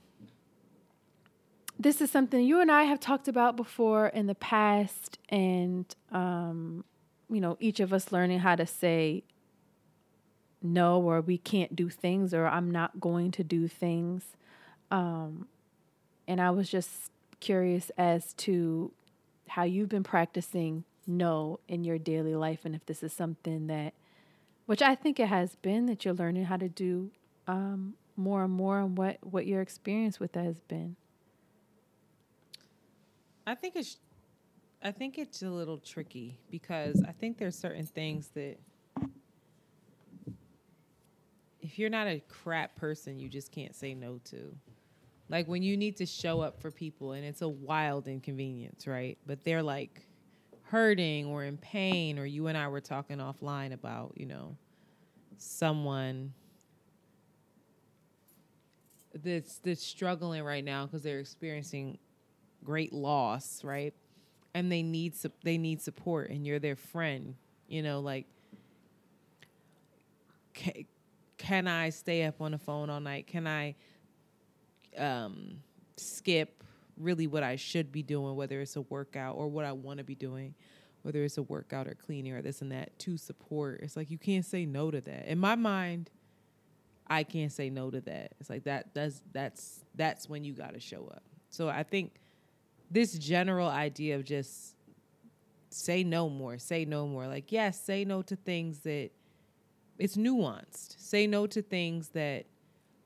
this 1.80 2.02
is 2.02 2.10
something 2.10 2.44
you 2.44 2.60
and 2.60 2.72
I 2.72 2.84
have 2.84 3.00
talked 3.00 3.28
about 3.28 3.56
before 3.56 4.08
in 4.08 4.28
the 4.28 4.36
past, 4.36 5.20
and 5.30 5.86
um, 6.12 6.84
you 7.30 7.40
know, 7.40 7.58
each 7.60 7.80
of 7.80 7.94
us 7.94 8.12
learning 8.12 8.40
how 8.40 8.56
to 8.56 8.66
say 8.66 9.24
no, 10.62 11.00
or 11.02 11.22
we 11.22 11.38
can't 11.38 11.76
do 11.76 11.90
things, 11.90 12.34
or 12.34 12.48
I'm 12.48 12.72
not 12.72 13.00
going 13.00 13.32
to 13.32 13.44
do 13.44 13.68
things. 13.68 14.36
Um, 14.90 15.48
and 16.28 16.42
I 16.42 16.50
was 16.50 16.70
just 16.70 17.12
curious 17.40 17.92
as 17.98 18.34
to 18.34 18.92
how 19.50 19.64
you've 19.64 19.90
been 19.90 20.04
practicing 20.04 20.84
no 21.06 21.60
in 21.68 21.84
your 21.84 21.98
daily 21.98 22.36
life, 22.36 22.66
and 22.66 22.74
if 22.76 22.86
this 22.86 23.04
is 23.04 23.14
something 23.14 23.68
that, 23.68 23.94
which 24.66 24.82
I 24.82 24.96
think 24.96 25.20
it 25.20 25.28
has 25.28 25.56
been, 25.58 25.86
that 25.86 26.06
you're 26.06 26.14
learning 26.14 26.46
how 26.46 26.58
to 26.58 26.70
do 26.70 27.12
um, 27.48 27.94
more 28.16 28.44
and 28.44 28.54
more, 28.54 28.80
and 28.80 28.98
what 28.98 29.18
what 29.22 29.46
your 29.46 29.62
experience 29.62 30.20
with 30.20 30.32
that 30.34 30.44
has 30.44 30.60
been. 30.62 30.96
I 33.48 33.56
think 33.56 33.78
it's 33.78 33.96
I 34.84 34.92
think 34.92 35.18
it's 35.18 35.42
a 35.42 35.50
little 35.50 35.78
tricky 35.78 36.38
because 36.52 37.02
I 37.08 37.14
think 37.14 37.38
there's 37.38 37.58
certain 37.58 37.86
things 37.86 38.28
that 38.36 38.58
if 41.62 41.80
you're 41.80 41.90
not 41.90 42.08
a 42.08 42.22
crap 42.28 42.76
person, 42.76 43.18
you 43.18 43.30
just 43.30 43.52
can't 43.52 43.74
say 43.74 43.94
no 43.94 44.20
to. 44.26 44.54
Like 45.30 45.48
when 45.48 45.64
you 45.64 45.78
need 45.78 45.96
to 45.98 46.06
show 46.06 46.42
up 46.42 46.62
for 46.62 46.72
people 46.72 47.14
and 47.14 47.24
it's 47.26 47.42
a 47.42 47.48
wild 47.48 48.10
inconvenience, 48.10 48.86
right? 48.86 49.18
But 49.26 49.46
they're 49.46 49.64
like 49.64 50.06
hurting 50.64 51.26
or 51.28 51.46
in 51.46 51.58
pain 51.58 52.20
or 52.20 52.26
you 52.26 52.48
and 52.48 52.58
I 52.58 52.68
were 52.68 52.82
talking 52.82 53.18
offline 53.18 53.72
about, 53.72 54.12
you 54.18 54.26
know, 54.26 54.58
someone 55.38 56.34
that's 59.24 59.60
that's 59.60 59.82
struggling 59.82 60.44
right 60.44 60.66
now 60.66 60.86
because 60.86 61.02
they're 61.02 61.20
experiencing 61.20 61.98
great 62.68 62.92
loss, 62.92 63.64
right? 63.64 63.94
And 64.54 64.70
they 64.70 64.84
need 64.84 65.16
su- 65.16 65.32
they 65.44 65.58
need 65.58 65.82
support, 65.82 66.30
and 66.30 66.46
you're 66.46 66.60
their 66.60 66.76
friend. 66.76 67.36
You 67.70 67.82
know, 67.82 68.02
like, 68.02 68.26
can, 70.54 70.86
can 71.38 71.68
I 71.68 71.92
stay 71.92 72.26
up 72.26 72.42
on 72.42 72.52
the 72.52 72.58
phone 72.58 72.90
all 72.90 73.00
night? 73.00 73.26
Can 73.26 73.48
I 73.48 73.76
um, 74.98 75.62
skip 75.96 76.62
really 76.98 77.26
what 77.26 77.42
I 77.44 77.56
should 77.56 77.90
be 77.92 78.04
doing, 78.04 78.36
whether 78.36 78.60
it's 78.60 78.76
a 78.76 78.82
workout 78.82 79.38
or 79.38 79.48
what 79.48 79.64
I 79.64 79.72
want 79.72 80.00
to 80.00 80.04
be 80.04 80.16
doing, 80.16 80.54
whether 81.04 81.24
it's 81.24 81.38
a 81.38 81.44
workout 81.44 81.88
or 81.88 81.96
cleaning 81.96 82.34
or 82.34 82.42
this 82.42 82.62
and 82.62 82.72
that 82.74 83.00
to 83.00 83.16
support? 83.16 83.80
It's 83.82 83.96
like 83.96 84.12
you 84.12 84.18
can't 84.18 84.46
say 84.46 84.66
no 84.66 84.92
to 84.92 85.00
that. 85.00 85.28
In 85.28 85.40
my 85.40 85.56
mind, 85.56 86.10
I 87.08 87.24
can't 87.24 87.52
say 87.52 87.70
no 87.70 87.90
to 87.92 88.02
that. 88.02 88.34
It's 88.42 88.50
like 88.50 88.66
that. 88.66 88.94
That's 88.94 89.22
that's 89.32 89.86
that's 89.96 90.28
when 90.28 90.44
you 90.44 90.52
got 90.52 90.74
to 90.74 90.82
show 90.82 91.10
up. 91.14 91.24
So 91.50 91.70
I 91.70 91.84
think 91.84 92.12
this 92.90 93.14
general 93.18 93.68
idea 93.68 94.16
of 94.16 94.24
just 94.24 94.76
say 95.70 96.04
no 96.04 96.30
more, 96.30 96.58
say 96.58 96.86
no 96.86 97.08
more. 97.08 97.28
Like, 97.28 97.52
yes, 97.52 97.80
say 97.82 98.06
no 98.06 98.22
to 98.24 98.36
things 98.36 98.80
that 98.80 99.10
it's 99.98 100.16
nuanced. 100.16 101.00
Say 101.00 101.28
no 101.28 101.48
to 101.48 101.62
things 101.62 102.10
that 102.10 102.46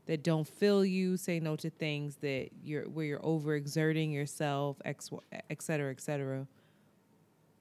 that 0.08 0.24
don't 0.24 0.48
fill 0.48 0.84
you. 0.84 1.16
Say 1.18 1.40
no 1.40 1.56
to 1.58 1.70
things 1.70 2.18
that 2.18 2.50
you're 2.64 2.84
where 2.84 3.06
you're 3.06 3.20
overexerting 3.20 4.12
yourself, 4.14 4.78
ex, 4.86 5.10
et 5.50 5.62
cetera, 5.62 5.92
et 5.92 6.02
cetera, 6.02 6.48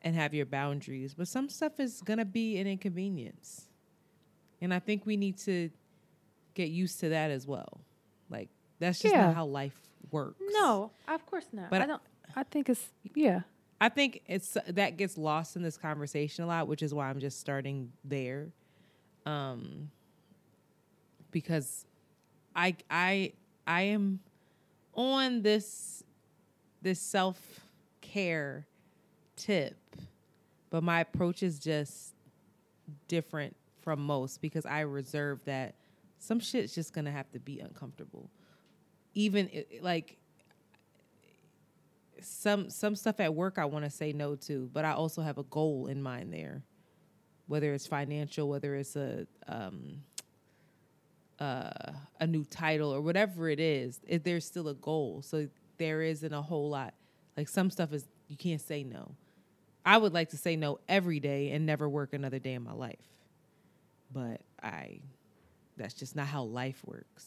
and 0.03 0.15
have 0.15 0.35
your 0.35 0.47
boundaries. 0.47 1.15
But 1.15 1.29
some 1.29 1.49
stuff 1.49 1.79
is 1.81 2.01
gonna 2.03 2.25
be 2.25 2.59
an 2.59 2.67
inconvenience, 2.67 3.69
and 4.61 4.73
I 4.75 4.79
think 4.79 5.07
we 5.07 5.17
need 5.17 5.39
to 5.39 5.71
get 6.55 6.71
used 6.71 7.01
to 7.01 7.11
that 7.11 7.31
as 7.31 7.47
well. 7.47 7.81
Like 8.31 8.49
that's 8.79 9.01
just 9.01 9.15
Yeah. 9.15 9.27
not 9.27 9.35
how 9.35 9.47
life 9.47 9.79
works. 10.11 10.41
No, 10.53 10.91
of 11.09 11.25
course 11.27 11.47
not. 11.53 11.71
But 11.71 11.83
I- 11.83 11.87
don't. 11.87 12.03
I 12.37 12.43
think 12.45 12.69
it's 12.69 12.89
yeah. 13.15 13.41
I 13.81 13.89
think 13.89 14.23
it's 14.27 14.57
that 14.69 14.97
gets 14.97 15.17
lost 15.19 15.57
in 15.57 15.63
this 15.63 15.77
conversation 15.77 16.45
a 16.45 16.47
lot, 16.47 16.69
which 16.69 16.83
is 16.83 16.93
why 16.95 17.09
I'm 17.09 17.19
just 17.19 17.41
starting 17.41 17.93
there. 18.05 18.49
Um 19.27 19.91
because 21.31 21.87
I 22.55 22.77
I 22.91 23.33
I 23.67 23.83
am 23.83 24.21
on 24.95 25.43
this 25.43 26.03
this 26.83 27.01
self-care 27.01 28.67
tip, 29.37 29.77
but 30.71 30.83
my 30.83 31.01
approach 31.01 31.43
is 31.43 31.59
just 31.59 32.15
different 33.09 33.57
from 33.83 34.01
most 34.01 34.41
because 34.41 34.67
I 34.67 34.81
reserve 34.81 35.45
that 35.45 35.75
some 36.19 36.39
shit's 36.41 36.75
just 36.75 36.93
to 37.07 37.11
have 37.11 37.31
to 37.33 37.39
be 37.39 37.61
uncomfortable. 37.61 38.31
Even 39.15 39.51
like 39.81 40.17
some 42.23 42.71
some 42.71 42.95
stuff 42.95 43.21
at 43.21 43.35
work 43.35 43.59
I 43.59 43.65
want 43.65 43.85
to 43.85 43.91
say 43.91 44.13
no 44.13 44.37
to, 44.37 44.71
but 44.73 44.85
I 44.85 44.93
also 44.93 45.23
have 45.23 45.39
a 45.39 45.43
goal 45.45 45.87
in 45.87 46.03
mind 46.03 46.33
there, 46.33 46.63
whether 47.47 47.73
it's 47.73 47.87
financial, 47.87 48.49
whether 48.49 48.75
it's 48.77 48.97
a 48.97 49.27
um, 49.49 50.03
uh, 51.39 51.93
a 52.21 52.27
new 52.27 52.45
title 52.45 52.93
or 52.93 53.01
whatever 53.01 53.49
it 53.49 53.61
is. 53.61 54.01
It, 54.07 54.25
there's 54.25 54.45
still 54.45 54.69
a 54.69 54.75
goal, 54.75 55.23
so 55.23 55.49
there 55.79 56.03
isn't 56.03 56.33
a 56.33 56.43
whole 56.43 56.71
lot. 56.71 56.95
Like 57.37 57.49
some 57.49 57.71
stuff 57.71 57.93
is 57.93 58.07
you 58.29 58.37
can't 58.37 58.61
say 58.61 58.85
no. 58.85 59.15
I 59.85 59.97
would 59.97 60.13
like 60.13 60.31
to 60.31 60.37
say 60.37 60.57
no 60.57 60.79
every 60.89 61.21
day 61.21 61.51
and 61.53 61.65
never 61.65 61.89
work 61.89 62.13
another 62.13 62.39
day 62.39 62.53
in 62.53 62.63
my 62.63 62.73
life, 62.73 63.09
but 64.13 64.43
I 64.63 65.01
that's 65.77 65.95
just 65.95 66.15
not 66.15 66.27
how 66.27 66.43
life 66.43 66.83
works. 66.85 67.27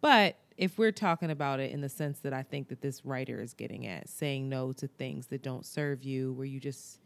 But 0.00 0.36
if 0.60 0.78
we're 0.78 0.92
talking 0.92 1.30
about 1.30 1.58
it 1.58 1.72
in 1.72 1.80
the 1.80 1.88
sense 1.88 2.18
that 2.18 2.34
I 2.34 2.42
think 2.42 2.68
that 2.68 2.82
this 2.82 3.02
writer 3.06 3.40
is 3.40 3.54
getting 3.54 3.86
at, 3.86 4.10
saying 4.10 4.46
no 4.46 4.72
to 4.72 4.86
things 4.86 5.26
that 5.28 5.42
don't 5.42 5.64
serve 5.64 6.04
you, 6.04 6.34
where 6.34 6.44
you 6.44 6.60
just, 6.60 7.00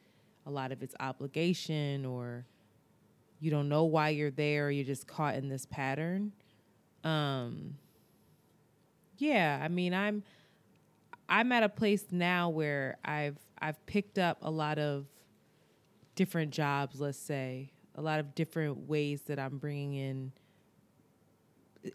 a 0.44 0.50
lot 0.50 0.72
of 0.72 0.82
it's 0.82 0.96
obligation 0.98 2.04
or 2.04 2.44
you 3.38 3.52
don't 3.52 3.68
know 3.68 3.84
why 3.84 4.08
you're 4.08 4.32
there, 4.32 4.66
or 4.66 4.70
you're 4.72 4.84
just 4.84 5.06
caught 5.06 5.36
in 5.36 5.48
this 5.48 5.66
pattern. 5.66 6.32
Um, 7.04 7.76
yeah, 9.18 9.60
I 9.62 9.68
mean, 9.68 9.94
I'm, 9.94 10.24
I'm 11.28 11.52
at 11.52 11.62
a 11.62 11.68
place 11.68 12.06
now 12.10 12.48
where 12.48 12.96
I've, 13.04 13.38
I've 13.60 13.86
picked 13.86 14.18
up 14.18 14.38
a 14.42 14.50
lot 14.50 14.80
of 14.80 15.06
different 16.16 16.50
jobs, 16.50 17.00
let's 17.00 17.18
say, 17.18 17.70
a 17.94 18.02
lot 18.02 18.18
of 18.18 18.34
different 18.34 18.88
ways 18.88 19.22
that 19.28 19.38
I'm 19.38 19.58
bringing 19.58 19.94
in 19.94 20.32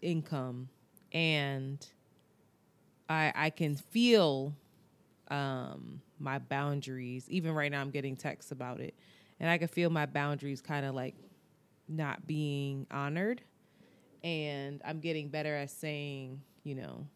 income 0.00 0.70
and 1.12 1.84
I 3.08 3.32
I 3.34 3.50
can 3.50 3.76
feel 3.76 4.54
um 5.30 6.00
my 6.18 6.38
boundaries 6.38 7.24
even 7.28 7.52
right 7.54 7.70
now 7.70 7.80
I'm 7.80 7.90
getting 7.90 8.16
texts 8.16 8.52
about 8.52 8.80
it 8.80 8.94
and 9.38 9.48
I 9.48 9.58
can 9.58 9.68
feel 9.68 9.90
my 9.90 10.06
boundaries 10.06 10.60
kind 10.60 10.84
of 10.84 10.94
like 10.94 11.14
not 11.90 12.26
being 12.26 12.86
honored. 12.90 13.42
And 14.22 14.80
I'm 14.84 15.00
getting 15.00 15.28
better 15.28 15.54
at 15.56 15.70
saying, 15.70 16.40
you 16.62 16.74
know, 16.74 17.06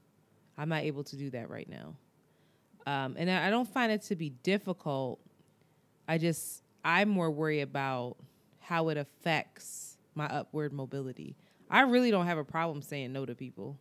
I'm 0.56 0.68
not 0.68 0.82
able 0.82 1.04
to 1.04 1.16
do 1.16 1.30
that 1.30 1.50
right 1.50 1.68
now. 1.68 1.94
Um, 2.86 3.14
and 3.18 3.30
I 3.30 3.48
I 3.48 3.50
don't 3.50 3.68
find 3.68 3.92
it 3.92 4.02
to 4.02 4.16
be 4.16 4.30
difficult. 4.30 5.20
I 6.08 6.18
just 6.18 6.62
I'm 6.84 7.08
more 7.08 7.30
worried 7.30 7.60
about 7.60 8.16
how 8.60 8.88
it 8.88 8.96
affects 8.96 9.96
my 10.14 10.26
upward 10.26 10.72
mobility. 10.72 11.36
I 11.70 11.82
really 11.82 12.10
don't 12.10 12.26
have 12.26 12.38
a 12.38 12.44
problem 12.44 12.82
saying 12.82 13.12
no 13.12 13.26
to 13.26 13.34
people. 13.34 13.78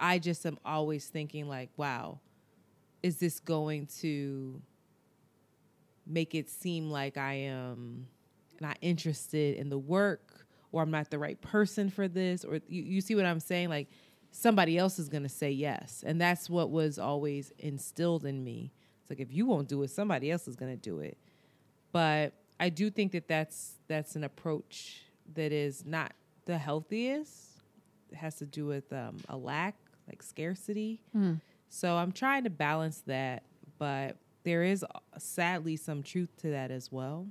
I 0.00 0.18
just 0.18 0.44
am 0.46 0.58
always 0.64 1.06
thinking 1.06 1.48
like, 1.48 1.70
wow, 1.76 2.18
is 3.02 3.18
this 3.18 3.38
going 3.38 3.86
to 4.00 4.60
make 6.06 6.34
it 6.34 6.50
seem 6.50 6.90
like 6.90 7.16
I 7.16 7.34
am 7.34 8.06
not 8.60 8.78
interested 8.80 9.56
in 9.56 9.68
the 9.68 9.78
work 9.78 10.46
or 10.72 10.82
I'm 10.82 10.90
not 10.90 11.10
the 11.10 11.18
right 11.18 11.40
person 11.40 11.90
for 11.90 12.08
this 12.08 12.44
or 12.44 12.60
you, 12.68 12.82
you 12.82 13.00
see 13.00 13.14
what 13.14 13.24
I'm 13.24 13.40
saying 13.40 13.68
like 13.68 13.88
somebody 14.30 14.78
else 14.78 14.98
is 14.98 15.08
going 15.08 15.22
to 15.22 15.28
say 15.28 15.50
yes 15.50 16.02
and 16.06 16.20
that's 16.20 16.48
what 16.48 16.70
was 16.70 16.98
always 16.98 17.52
instilled 17.58 18.24
in 18.24 18.42
me. 18.42 18.72
It's 19.00 19.10
like 19.10 19.20
if 19.20 19.32
you 19.32 19.46
won't 19.46 19.68
do 19.68 19.82
it 19.82 19.90
somebody 19.90 20.30
else 20.30 20.48
is 20.48 20.56
going 20.56 20.72
to 20.72 20.80
do 20.80 20.98
it. 21.00 21.18
But 21.92 22.32
I 22.58 22.68
do 22.68 22.90
think 22.90 23.12
that 23.12 23.28
that's 23.28 23.74
that's 23.88 24.16
an 24.16 24.24
approach 24.24 25.02
that 25.34 25.52
is 25.52 25.84
not 25.84 26.12
the 26.44 26.58
healthiest. 26.58 27.58
It 28.10 28.16
has 28.16 28.36
to 28.36 28.46
do 28.46 28.66
with 28.66 28.92
um, 28.92 29.16
a 29.28 29.36
lack, 29.36 29.76
like 30.08 30.22
scarcity. 30.22 31.00
Hmm. 31.12 31.34
So 31.68 31.96
I'm 31.96 32.12
trying 32.12 32.44
to 32.44 32.50
balance 32.50 33.02
that, 33.06 33.44
but 33.78 34.16
there 34.44 34.62
is 34.62 34.84
sadly 35.18 35.76
some 35.76 36.02
truth 36.02 36.28
to 36.38 36.50
that 36.50 36.70
as 36.70 36.92
well. 36.92 37.26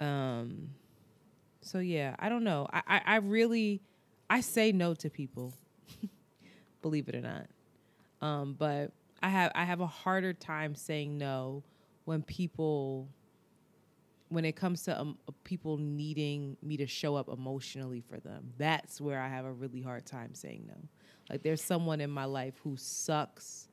Um, 0.00 0.70
so 1.60 1.78
yeah, 1.78 2.16
I 2.18 2.28
don't 2.28 2.44
know. 2.44 2.66
I, 2.72 2.82
I, 2.86 3.00
I 3.06 3.16
really 3.16 3.82
I 4.30 4.40
say 4.40 4.72
no 4.72 4.94
to 4.94 5.10
people, 5.10 5.52
believe 6.82 7.08
it 7.08 7.14
or 7.14 7.20
not. 7.20 7.46
Um, 8.20 8.54
but 8.58 8.92
I 9.22 9.28
have 9.28 9.52
I 9.54 9.64
have 9.64 9.80
a 9.80 9.86
harder 9.86 10.32
time 10.32 10.74
saying 10.74 11.18
no 11.18 11.62
when 12.04 12.22
people 12.22 13.08
when 14.32 14.44
it 14.44 14.56
comes 14.56 14.82
to 14.84 14.98
um, 15.00 15.18
people 15.44 15.76
needing 15.76 16.56
me 16.62 16.76
to 16.78 16.86
show 16.86 17.14
up 17.16 17.28
emotionally 17.28 18.00
for 18.00 18.18
them. 18.18 18.52
That's 18.58 19.00
where 19.00 19.20
I 19.20 19.28
have 19.28 19.44
a 19.44 19.52
really 19.52 19.82
hard 19.82 20.06
time 20.06 20.34
saying 20.34 20.64
no. 20.66 20.88
Like 21.30 21.42
there's 21.42 21.62
someone 21.62 22.00
in 22.00 22.10
my 22.10 22.24
life 22.24 22.54
who 22.64 22.76
sucks 22.76 23.68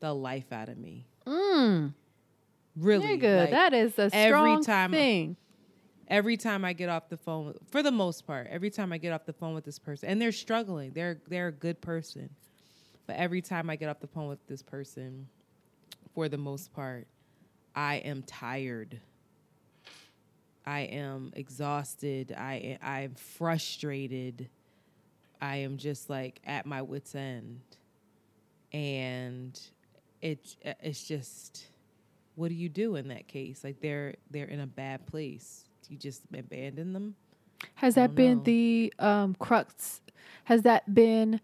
the 0.00 0.12
life 0.14 0.52
out 0.52 0.68
of 0.68 0.76
me. 0.78 1.06
Mm. 1.26 1.94
Really, 2.76 3.18
Nigga, 3.18 3.40
like, 3.40 3.50
that 3.50 3.72
is 3.72 3.98
a 3.98 4.10
every 4.12 4.28
strong 4.28 4.64
time 4.64 4.90
thing. 4.90 5.36
every 6.08 6.36
time 6.36 6.64
I 6.64 6.72
get 6.72 6.88
off 6.88 7.08
the 7.08 7.16
phone, 7.16 7.54
for 7.70 7.82
the 7.82 7.92
most 7.92 8.26
part, 8.26 8.48
every 8.50 8.70
time 8.70 8.92
I 8.92 8.98
get 8.98 9.12
off 9.12 9.24
the 9.24 9.32
phone 9.32 9.54
with 9.54 9.64
this 9.64 9.78
person, 9.78 10.08
and 10.08 10.20
they're 10.20 10.32
struggling, 10.32 10.90
they're 10.92 11.20
they're 11.28 11.48
a 11.48 11.52
good 11.52 11.80
person, 11.80 12.30
but 13.06 13.16
every 13.16 13.40
time 13.42 13.70
I 13.70 13.76
get 13.76 13.88
off 13.88 14.00
the 14.00 14.08
phone 14.08 14.26
with 14.26 14.44
this 14.48 14.60
person, 14.62 15.28
for 16.14 16.28
the 16.28 16.36
most 16.38 16.72
part, 16.72 17.06
I 17.76 17.96
am 17.96 18.22
tired. 18.24 19.00
I 20.66 20.80
am 20.80 21.32
exhausted. 21.34 22.34
I 22.36 22.78
I'm 22.82 23.14
frustrated. 23.14 24.48
I 25.40 25.56
am 25.56 25.76
just 25.76 26.08
like 26.08 26.40
at 26.46 26.64
my 26.64 26.82
wits 26.82 27.14
end, 27.14 27.60
and 28.72 29.60
it 30.22 30.56
it's 30.80 31.06
just 31.06 31.66
what 32.36 32.48
do 32.48 32.54
you 32.54 32.68
do 32.68 32.96
in 32.96 33.08
that 33.08 33.28
case? 33.28 33.62
Like 33.62 33.80
they're 33.80 34.14
they're 34.30 34.46
in 34.46 34.60
a 34.60 34.66
bad 34.66 35.06
place. 35.06 35.64
Do 35.86 35.92
you 35.92 35.98
just 35.98 36.22
abandon 36.36 36.92
them? 36.92 37.14
Has 37.76 37.94
that 37.94 38.14
been 38.14 38.38
know. 38.38 38.44
the 38.44 38.94
um, 38.98 39.36
crux? 39.38 40.00
Has 40.44 40.62
that 40.62 40.94
been 40.94 41.40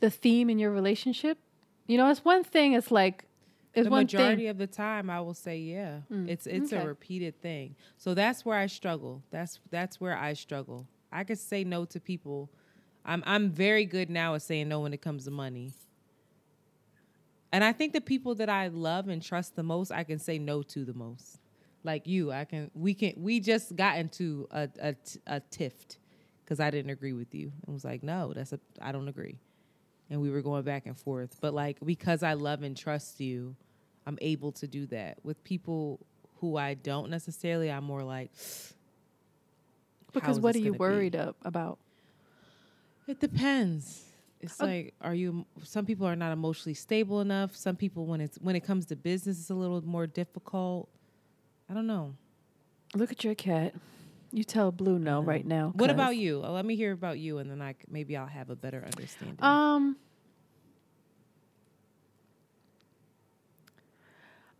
the 0.00 0.10
theme 0.10 0.50
in 0.50 0.58
your 0.58 0.70
relationship? 0.70 1.38
You 1.86 1.98
know, 1.98 2.08
it's 2.08 2.24
one 2.24 2.44
thing. 2.44 2.72
It's 2.72 2.90
like 2.90 3.24
it's 3.74 3.84
the 3.86 3.90
one 3.90 4.02
majority 4.04 4.42
thing. 4.42 4.48
of 4.48 4.58
the 4.58 4.66
time 4.66 5.10
I 5.10 5.20
will 5.20 5.34
say 5.34 5.58
yeah. 5.58 6.00
Mm, 6.12 6.28
It's 6.28 6.46
it's 6.46 6.72
okay. 6.72 6.82
a 6.82 6.86
repeated 6.86 7.40
thing. 7.42 7.74
So 7.98 8.14
that's 8.14 8.44
where 8.44 8.58
I 8.58 8.66
struggle. 8.66 9.22
That's 9.30 9.60
that's 9.70 10.00
where 10.00 10.16
I 10.16 10.32
struggle. 10.34 10.86
I 11.12 11.24
could 11.24 11.38
say 11.38 11.64
no 11.64 11.84
to 11.86 12.00
people. 12.00 12.50
I'm 13.04 13.22
I'm 13.26 13.50
very 13.50 13.84
good 13.84 14.10
now 14.10 14.34
at 14.34 14.42
saying 14.42 14.68
no 14.68 14.80
when 14.80 14.92
it 14.94 15.02
comes 15.02 15.24
to 15.24 15.30
money. 15.30 15.72
And 17.52 17.62
I 17.62 17.72
think 17.72 17.92
the 17.92 18.00
people 18.00 18.34
that 18.36 18.48
I 18.48 18.68
love 18.68 19.08
and 19.08 19.22
trust 19.22 19.54
the 19.54 19.62
most, 19.62 19.92
I 19.92 20.02
can 20.04 20.18
say 20.18 20.38
no 20.38 20.62
to 20.62 20.84
the 20.84 20.94
most. 20.94 21.38
Like 21.84 22.06
you, 22.06 22.32
I 22.32 22.44
can 22.46 22.70
we 22.74 22.94
can 22.94 23.12
we 23.16 23.40
just 23.40 23.76
got 23.76 23.98
into 23.98 24.48
a 24.50 24.68
a 25.26 25.40
tift 25.50 25.98
because 26.42 26.58
I 26.58 26.70
didn't 26.70 26.90
agree 26.90 27.12
with 27.12 27.34
you. 27.34 27.52
and 27.66 27.74
was 27.74 27.84
like, 27.84 28.02
no, 28.02 28.32
that's 28.32 28.52
a 28.52 28.60
I 28.80 28.90
don't 28.90 29.08
agree. 29.08 29.38
And 30.10 30.20
we 30.20 30.30
were 30.30 30.42
going 30.42 30.62
back 30.64 30.86
and 30.86 30.98
forth. 30.98 31.36
But 31.40 31.54
like 31.54 31.78
because 31.84 32.22
I 32.22 32.32
love 32.34 32.62
and 32.62 32.76
trust 32.76 33.20
you, 33.20 33.54
I'm 34.06 34.18
able 34.20 34.52
to 34.52 34.66
do 34.66 34.86
that. 34.86 35.18
With 35.24 35.42
people 35.44 36.00
who 36.40 36.56
I 36.56 36.74
don't 36.74 37.10
necessarily, 37.10 37.70
I'm 37.70 37.84
more 37.84 38.02
like 38.02 38.30
because 40.12 40.38
what 40.38 40.54
are 40.54 40.58
you 40.60 40.72
be? 40.72 40.78
worried 40.78 41.16
up 41.16 41.36
about? 41.44 41.78
It 43.06 43.20
depends. 43.20 44.02
It's 44.40 44.60
Oh. 44.60 44.66
like, 44.66 44.94
are 45.00 45.14
you? 45.14 45.46
Some 45.62 45.86
people 45.86 46.06
are 46.06 46.16
not 46.16 46.32
emotionally 46.32 46.74
stable 46.74 47.20
enough. 47.20 47.56
Some 47.56 47.76
people, 47.76 48.06
when 48.06 48.20
it's 48.20 48.36
when 48.38 48.56
it 48.56 48.60
comes 48.60 48.86
to 48.86 48.96
business, 48.96 49.38
it's 49.40 49.50
a 49.50 49.54
little 49.54 49.80
more 49.82 50.06
difficult. 50.06 50.88
I 51.68 51.74
don't 51.74 51.86
know. 51.86 52.14
Look 52.94 53.10
at 53.10 53.24
your 53.24 53.34
cat. 53.34 53.74
You 54.32 54.44
tell 54.44 54.70
Blue 54.72 54.98
no 54.98 55.22
right 55.22 55.46
now. 55.46 55.72
What 55.76 55.90
about 55.90 56.16
you? 56.16 56.38
Let 56.40 56.64
me 56.66 56.76
hear 56.76 56.92
about 56.92 57.18
you, 57.18 57.38
and 57.38 57.50
then 57.50 57.62
I 57.62 57.74
maybe 57.88 58.16
I'll 58.16 58.26
have 58.26 58.50
a 58.50 58.56
better 58.56 58.84
understanding. 58.84 59.36
Um, 59.42 59.96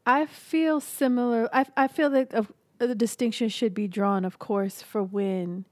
I 0.07 0.27
feel 0.27 0.81
similar. 0.81 1.49
I 1.53 1.67
I 1.77 1.89
feel 1.89 2.11
that 2.11 2.47
the 2.79 2.95
distinction 2.95 3.49
should 3.49 3.75
be 3.75 3.89
drawn, 3.89 4.25
of 4.25 4.39
course, 4.39 4.83
for 4.83 5.03
when 5.03 5.65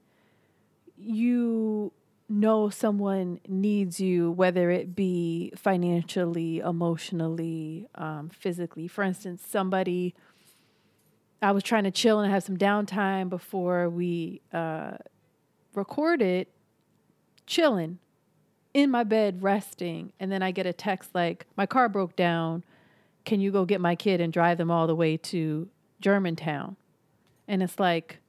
you 0.97 1.91
know 2.29 2.69
someone 2.69 3.39
needs 3.47 3.99
you, 3.99 4.31
whether 4.31 4.71
it 4.71 4.95
be 4.95 5.51
financially, 5.55 6.59
emotionally, 6.59 7.87
um, 7.95 8.29
physically. 8.29 8.87
For 8.87 9.03
instance, 9.03 9.43
somebody. 9.47 10.15
I 11.41 11.51
was 11.51 11.63
trying 11.63 11.83
to 11.83 11.91
chill 11.91 12.21
and 12.21 12.31
have 12.31 12.43
some 12.43 12.55
downtime 12.55 13.27
before 13.29 13.89
we 13.89 14.41
uh, 14.53 14.93
recorded, 15.75 16.47
chilling 17.45 17.99
in 18.73 18.89
my 18.89 19.03
bed 19.03 19.43
resting 19.43 20.11
and 20.19 20.31
then 20.31 20.41
I 20.41 20.51
get 20.51 20.65
a 20.65 20.73
text 20.73 21.13
like 21.13 21.45
my 21.55 21.65
car 21.65 21.87
broke 21.87 22.15
down 22.15 22.63
can 23.25 23.39
you 23.39 23.51
go 23.51 23.65
get 23.65 23.81
my 23.81 23.95
kid 23.95 24.21
and 24.21 24.33
drive 24.33 24.57
them 24.57 24.69
all 24.69 24.87
the 24.87 24.95
way 24.95 25.17
to 25.17 25.67
Germantown 26.01 26.75
and 27.47 27.63
it's 27.63 27.79
like 27.79 28.19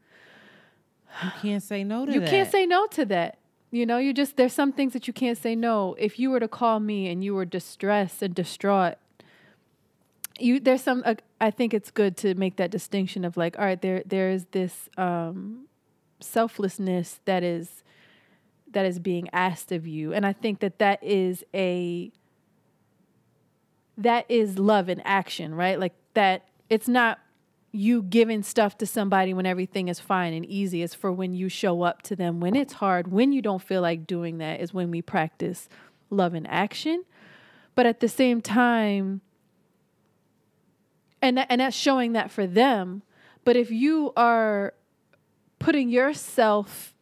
you 1.22 1.30
can't 1.42 1.62
say 1.62 1.84
no 1.84 2.04
to 2.04 2.10
that. 2.10 2.14
you 2.14 2.20
that. 2.20 2.30
can't 2.30 2.50
say 2.50 2.66
no 2.66 2.86
to 2.88 3.04
that 3.04 3.38
you 3.70 3.84
know 3.86 3.98
you 3.98 4.12
just 4.12 4.36
there's 4.36 4.52
some 4.52 4.72
things 4.72 4.92
that 4.92 5.06
you 5.06 5.12
can't 5.12 5.38
say 5.38 5.54
no 5.54 5.94
if 5.98 6.18
you 6.18 6.30
were 6.30 6.40
to 6.40 6.48
call 6.48 6.80
me 6.80 7.08
and 7.08 7.24
you 7.24 7.34
were 7.34 7.44
distressed 7.44 8.22
and 8.22 8.34
distraught 8.34 8.94
you 10.38 10.58
there's 10.60 10.82
some 10.82 11.02
uh, 11.04 11.14
I 11.40 11.50
think 11.50 11.74
it's 11.74 11.90
good 11.90 12.16
to 12.18 12.34
make 12.34 12.56
that 12.56 12.70
distinction 12.70 13.24
of 13.24 13.36
like 13.36 13.58
all 13.58 13.64
right 13.64 13.80
there 13.80 14.02
there's 14.06 14.46
this 14.52 14.88
um 14.96 15.66
selflessness 16.20 17.20
that 17.24 17.42
is 17.42 17.82
that 18.70 18.84
is 18.86 18.98
being 18.98 19.28
asked 19.32 19.70
of 19.70 19.86
you 19.86 20.12
and 20.12 20.26
i 20.26 20.32
think 20.32 20.60
that 20.60 20.78
that 20.78 21.02
is 21.02 21.44
a 21.54 22.10
that 23.96 24.26
is 24.28 24.58
love 24.58 24.88
in 24.88 25.00
action 25.00 25.54
right? 25.54 25.78
Like 25.78 25.94
that 26.14 26.48
it's 26.68 26.88
not 26.88 27.18
you 27.72 28.02
giving 28.02 28.42
stuff 28.42 28.78
to 28.78 28.86
somebody 28.86 29.34
when 29.34 29.46
everything 29.46 29.88
is 29.88 29.98
fine 29.98 30.32
and 30.32 30.46
easy. 30.46 30.82
It's 30.82 30.94
for 30.94 31.10
when 31.10 31.34
you 31.34 31.48
show 31.48 31.82
up 31.82 32.02
to 32.02 32.14
them. 32.14 32.38
When 32.38 32.54
it's 32.54 32.74
hard 32.74 33.08
when 33.08 33.32
you 33.32 33.42
don't 33.42 33.62
feel 33.62 33.82
like 33.82 34.06
doing 34.06 34.38
that 34.38 34.60
is 34.60 34.72
when 34.72 34.90
we 34.90 35.02
practice 35.02 35.68
love 36.10 36.34
in 36.34 36.46
action. 36.46 37.04
But 37.74 37.86
at 37.86 38.00
the 38.00 38.08
same 38.08 38.40
time 38.40 39.20
and 41.20 41.38
and 41.48 41.60
that's 41.60 41.76
showing 41.76 42.12
that 42.12 42.30
for 42.30 42.46
them. 42.46 43.02
But 43.44 43.56
if 43.56 43.70
you 43.70 44.12
are 44.16 44.74
putting 45.58 45.88
yourself 45.88 46.93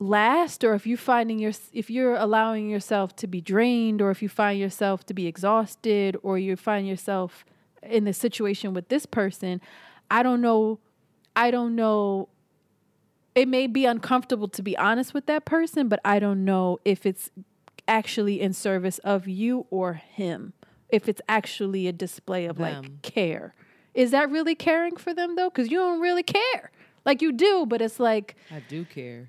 last 0.00 0.64
or 0.64 0.74
if 0.74 0.86
you're 0.86 0.96
finding 0.96 1.38
your 1.38 1.52
if 1.74 1.90
you're 1.90 2.16
allowing 2.16 2.70
yourself 2.70 3.14
to 3.14 3.26
be 3.26 3.40
drained 3.40 4.00
or 4.00 4.10
if 4.10 4.22
you 4.22 4.28
find 4.30 4.58
yourself 4.58 5.04
to 5.04 5.12
be 5.12 5.26
exhausted 5.26 6.16
or 6.22 6.38
you 6.38 6.56
find 6.56 6.88
yourself 6.88 7.44
in 7.82 8.04
the 8.04 8.12
situation 8.12 8.72
with 8.72 8.88
this 8.88 9.04
person 9.04 9.60
i 10.10 10.22
don't 10.22 10.40
know 10.40 10.78
i 11.36 11.50
don't 11.50 11.76
know 11.76 12.28
it 13.34 13.46
may 13.46 13.66
be 13.66 13.84
uncomfortable 13.84 14.48
to 14.48 14.62
be 14.62 14.74
honest 14.78 15.12
with 15.12 15.26
that 15.26 15.44
person 15.44 15.86
but 15.86 16.00
i 16.02 16.18
don't 16.18 16.42
know 16.42 16.78
if 16.82 17.04
it's 17.04 17.30
actually 17.86 18.40
in 18.40 18.54
service 18.54 18.98
of 19.00 19.28
you 19.28 19.66
or 19.68 19.94
him 19.94 20.54
if 20.88 21.08
it's 21.08 21.20
actually 21.28 21.86
a 21.86 21.92
display 21.92 22.46
of 22.46 22.56
Them. 22.56 22.82
like 22.82 23.02
care. 23.02 23.54
Is 23.94 24.12
that 24.12 24.30
really 24.30 24.54
caring 24.54 24.96
for 24.96 25.12
them 25.14 25.36
though? 25.36 25.50
Because 25.50 25.70
you 25.70 25.78
don't 25.78 26.00
really 26.00 26.22
care. 26.22 26.70
Like 27.04 27.22
you 27.22 27.32
do, 27.32 27.64
but 27.66 27.80
it's 27.80 27.98
like 27.98 28.36
I 28.50 28.62
do 28.68 28.84
care 28.84 29.28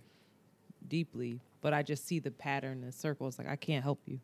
deeply, 0.92 1.40
but 1.62 1.74
I 1.74 1.82
just 1.84 2.06
see 2.06 2.20
the 2.20 2.32
pattern, 2.32 2.82
the 2.86 2.92
circles. 2.92 3.40
Like 3.40 3.48
I 3.50 3.56
can't 3.56 3.84
help 3.84 4.00
you. 4.06 4.20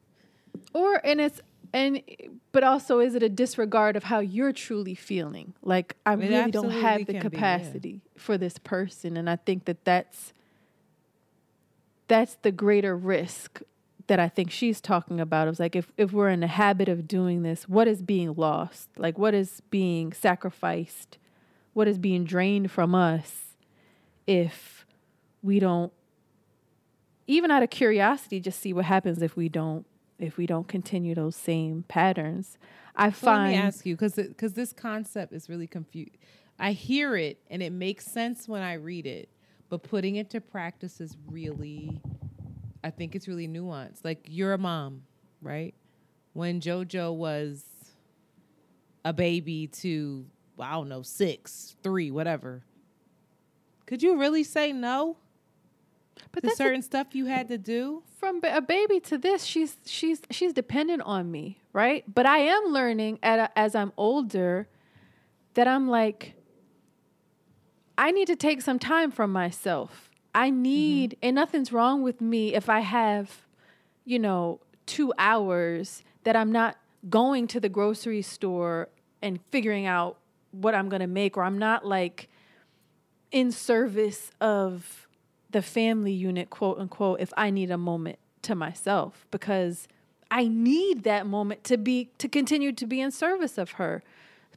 or 0.73 1.01
and 1.05 1.19
it's 1.21 1.41
and 1.73 2.01
but 2.51 2.63
also 2.63 2.99
is 2.99 3.15
it 3.15 3.23
a 3.23 3.29
disregard 3.29 3.95
of 3.95 4.03
how 4.05 4.19
you're 4.19 4.53
truly 4.53 4.95
feeling 4.95 5.53
like 5.61 5.95
i 6.05 6.13
It 6.13 6.17
really 6.17 6.51
don't 6.51 6.71
have 6.71 7.05
the 7.05 7.13
can 7.13 7.13
be, 7.13 7.13
yeah. 7.15 7.21
capacity 7.21 8.01
for 8.17 8.37
this 8.37 8.57
person 8.57 9.17
and 9.17 9.29
i 9.29 9.35
think 9.35 9.65
that 9.65 9.83
that's 9.85 10.33
that's 12.07 12.35
the 12.41 12.51
greater 12.51 12.95
risk 12.95 13.61
that 14.07 14.19
i 14.19 14.29
think 14.29 14.49
she's 14.49 14.79
talking 14.81 15.19
about 15.19 15.47
is 15.49 15.59
like 15.59 15.75
if 15.75 15.91
if 15.97 16.11
we're 16.13 16.29
in 16.29 16.39
the 16.39 16.47
habit 16.47 16.87
of 16.89 17.07
doing 17.07 17.43
this 17.43 17.67
what 17.67 17.87
is 17.87 18.01
being 18.01 18.33
lost 18.35 18.89
like 18.97 19.17
what 19.19 19.33
is 19.33 19.61
being 19.69 20.13
sacrificed 20.13 21.17
what 21.73 21.87
is 21.87 21.97
being 21.97 22.23
drained 22.23 22.71
from 22.71 22.95
us 22.95 23.55
if 24.25 24.85
we 25.43 25.59
don't 25.59 25.91
even 27.27 27.51
out 27.51 27.61
of 27.63 27.69
curiosity 27.69 28.39
just 28.39 28.59
see 28.59 28.73
what 28.73 28.85
happens 28.85 29.21
if 29.21 29.35
we 29.35 29.49
don't 29.49 29.85
if 30.17 30.37
we 30.37 30.47
don't 30.47 30.67
continue 30.67 31.13
those 31.13 31.35
same 31.35 31.83
patterns 31.87 32.57
i 32.95 33.11
So 33.11 33.27
let 33.27 33.35
find 33.35 33.51
me 33.51 33.57
ask 33.57 33.85
you, 33.85 33.95
because 33.95 34.15
because 34.15 34.53
this 34.53 34.73
concept 34.73 35.31
is 35.33 35.47
really 35.49 35.67
confused. 35.67 36.17
I 36.59 36.71
hear 36.71 37.15
it 37.15 37.37
and 37.51 37.61
it 37.61 37.71
makes 37.71 38.05
sense 38.05 38.47
when 38.47 38.63
I 38.63 38.73
read 38.73 39.05
it, 39.05 39.29
but 39.69 39.83
putting 39.83 40.15
it 40.15 40.31
to 40.31 40.41
practice 40.41 40.99
is 40.99 41.15
really, 41.29 42.01
I 42.83 42.89
think 42.89 43.15
it's 43.15 43.27
really 43.27 43.47
nuanced. 43.47 44.03
Like 44.03 44.25
you're 44.27 44.53
a 44.53 44.57
mom, 44.57 45.03
right? 45.41 45.75
When 46.33 46.59
JoJo 46.59 47.13
was 47.13 47.63
a 49.05 49.13
baby 49.13 49.67
to 49.67 50.25
I 50.59 50.71
don't 50.71 50.89
know 50.89 51.03
six, 51.03 51.75
three, 51.83 52.09
whatever. 52.09 52.63
Could 53.85 54.01
you 54.01 54.17
really 54.17 54.43
say 54.43 54.73
no 54.73 55.17
but 56.31 56.41
to 56.41 56.47
that's 56.47 56.59
a- 56.59 56.63
certain 56.63 56.81
stuff 56.81 57.13
you 57.13 57.25
had 57.25 57.47
to 57.47 57.57
do? 57.57 58.03
from 58.17 58.41
a 58.43 58.61
baby 58.61 58.99
to 58.99 59.17
this 59.17 59.43
she's 59.43 59.77
she's 59.85 60.21
she's 60.31 60.51
dependent 60.51 61.01
on 61.03 61.31
me 61.31 61.59
right? 61.77 62.03
But 62.11 62.25
i 62.25 62.39
am 62.39 62.65
learning 62.65 63.19
at 63.21 63.37
a, 63.37 63.57
as 63.57 63.75
i'm 63.75 63.93
older 63.97 64.67
that 65.53 65.67
i'm 65.67 65.87
like 65.87 66.33
i 67.97 68.09
need 68.09 68.27
to 68.27 68.35
take 68.35 68.61
some 68.61 68.79
time 68.79 69.11
from 69.11 69.31
myself. 69.31 70.09
I 70.33 70.49
mm-hmm. 70.49 70.61
need 70.61 71.17
and 71.21 71.35
nothing's 71.35 71.71
wrong 71.71 72.01
with 72.01 72.19
me 72.19 72.55
if 72.55 72.67
i 72.69 72.79
have 72.79 73.45
you 74.05 74.17
know 74.17 74.59
2 74.87 75.13
hours 75.19 76.03
that 76.23 76.35
i'm 76.35 76.51
not 76.51 76.77
going 77.09 77.47
to 77.47 77.59
the 77.59 77.69
grocery 77.69 78.23
store 78.23 78.89
and 79.21 79.39
figuring 79.51 79.85
out 79.85 80.17
what 80.51 80.73
i'm 80.73 80.89
going 80.89 81.01
to 81.01 81.07
make 81.07 81.37
or 81.37 81.43
i'm 81.43 81.59
not 81.59 81.85
like 81.85 82.27
in 83.31 83.51
service 83.51 84.31
of 84.41 85.06
the 85.51 85.61
family 85.61 86.11
unit, 86.11 86.49
quote 86.49 86.79
unquote, 86.79 87.19
if 87.21 87.33
I 87.37 87.49
need 87.49 87.71
a 87.71 87.77
moment 87.77 88.19
to 88.43 88.55
myself 88.55 89.25
because 89.31 89.87
I 90.29 90.47
need 90.47 91.03
that 91.03 91.25
moment 91.25 91.63
to 91.65 91.77
be 91.77 92.09
to 92.17 92.27
continue 92.27 92.71
to 92.73 92.85
be 92.85 92.99
in 92.99 93.11
service 93.11 93.57
of 93.57 93.71
her. 93.71 94.03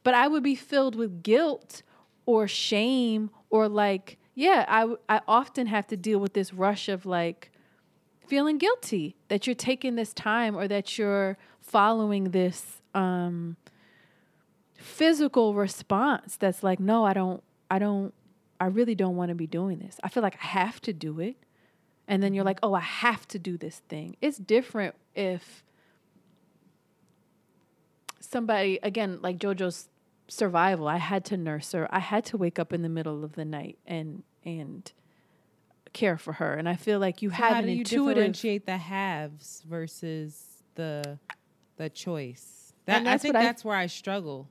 But 0.03 0.15
I 0.15 0.29
would 0.29 0.43
be 0.43 0.55
filled 0.55 0.97
with 0.97 1.23
guilt 1.23 1.83
or 2.27 2.49
shame 2.49 3.31
or 3.51 3.69
like, 3.69 4.19
yeah, 4.35 4.65
I 4.69 4.95
I 5.09 5.21
often 5.29 5.67
have 5.67 5.87
to 5.89 5.97
deal 5.97 6.19
with 6.19 6.33
this 6.33 6.53
rush 6.53 6.89
of 6.89 7.07
like 7.07 7.51
feeling 8.27 8.59
guilty 8.59 9.17
that 9.29 9.47
you're 9.47 9.55
taking 9.55 9.97
this 9.97 10.13
time 10.13 10.57
or 10.57 10.69
that 10.69 10.99
you're 10.99 11.37
following 11.61 12.31
this 12.31 12.81
um 12.95 13.57
physical 14.75 15.55
response 15.55 16.37
that's 16.37 16.63
like, 16.63 16.81
no, 16.81 17.05
I 17.05 17.13
don't 17.13 17.43
I 17.71 17.79
don't 17.79 18.15
I 18.61 18.67
really 18.67 18.95
don't 18.95 19.17
want 19.17 19.31
to 19.31 19.35
be 19.35 19.47
doing 19.47 19.79
this. 19.79 19.97
I 20.05 20.09
feel 20.09 20.23
like 20.23 20.37
I 20.43 20.47
have 20.47 20.81
to 20.83 20.93
do 20.93 21.19
it. 21.19 21.37
And 22.07 22.23
then 22.23 22.35
you're 22.35 22.43
mm-hmm. 22.43 22.49
like, 22.49 22.59
oh, 22.63 22.75
I 22.75 22.81
have 22.81 23.27
to 23.29 23.39
do 23.39 23.57
this 23.57 23.81
thing. 23.89 24.17
It's 24.21 24.37
different 24.37 24.95
if 25.15 25.65
somebody, 28.21 28.79
again, 28.83 29.19
like 29.23 29.39
JoJo's 29.39 29.89
survival, 30.29 30.89
I 30.89 30.99
had 30.99 31.25
to 31.27 31.37
nurse 31.37 31.73
her. 31.73 31.89
I 31.95 32.01
had 32.01 32.25
to 32.27 32.37
wake 32.37 32.59
up 32.59 32.73
in 32.73 32.83
the 32.83 32.89
middle 32.89 33.25
of 33.25 33.35
the 33.35 33.45
night 33.45 33.79
and 33.87 34.23
and 34.45 34.91
care 35.93 36.17
for 36.17 36.35
her. 36.35 36.55
And 36.55 36.69
I 36.69 36.77
feel 36.77 36.99
like 36.99 37.21
you 37.21 37.31
So 37.31 37.37
have 37.37 37.53
how 37.55 37.59
an 37.61 37.67
do 37.67 37.73
you 37.73 37.79
intuitive 37.79 38.15
differentiate 38.17 38.67
the 38.67 38.77
haves 38.77 39.63
versus 39.69 40.63
the 40.75 41.19
the 41.77 41.91
choice? 41.91 42.73
That 42.87 42.99
And 42.99 43.09
I 43.09 43.19
think 43.19 43.35
what 43.35 43.41
I- 43.41 43.45
that's 43.45 43.65
where 43.65 43.77
I 43.77 43.87
struggle. 43.87 44.49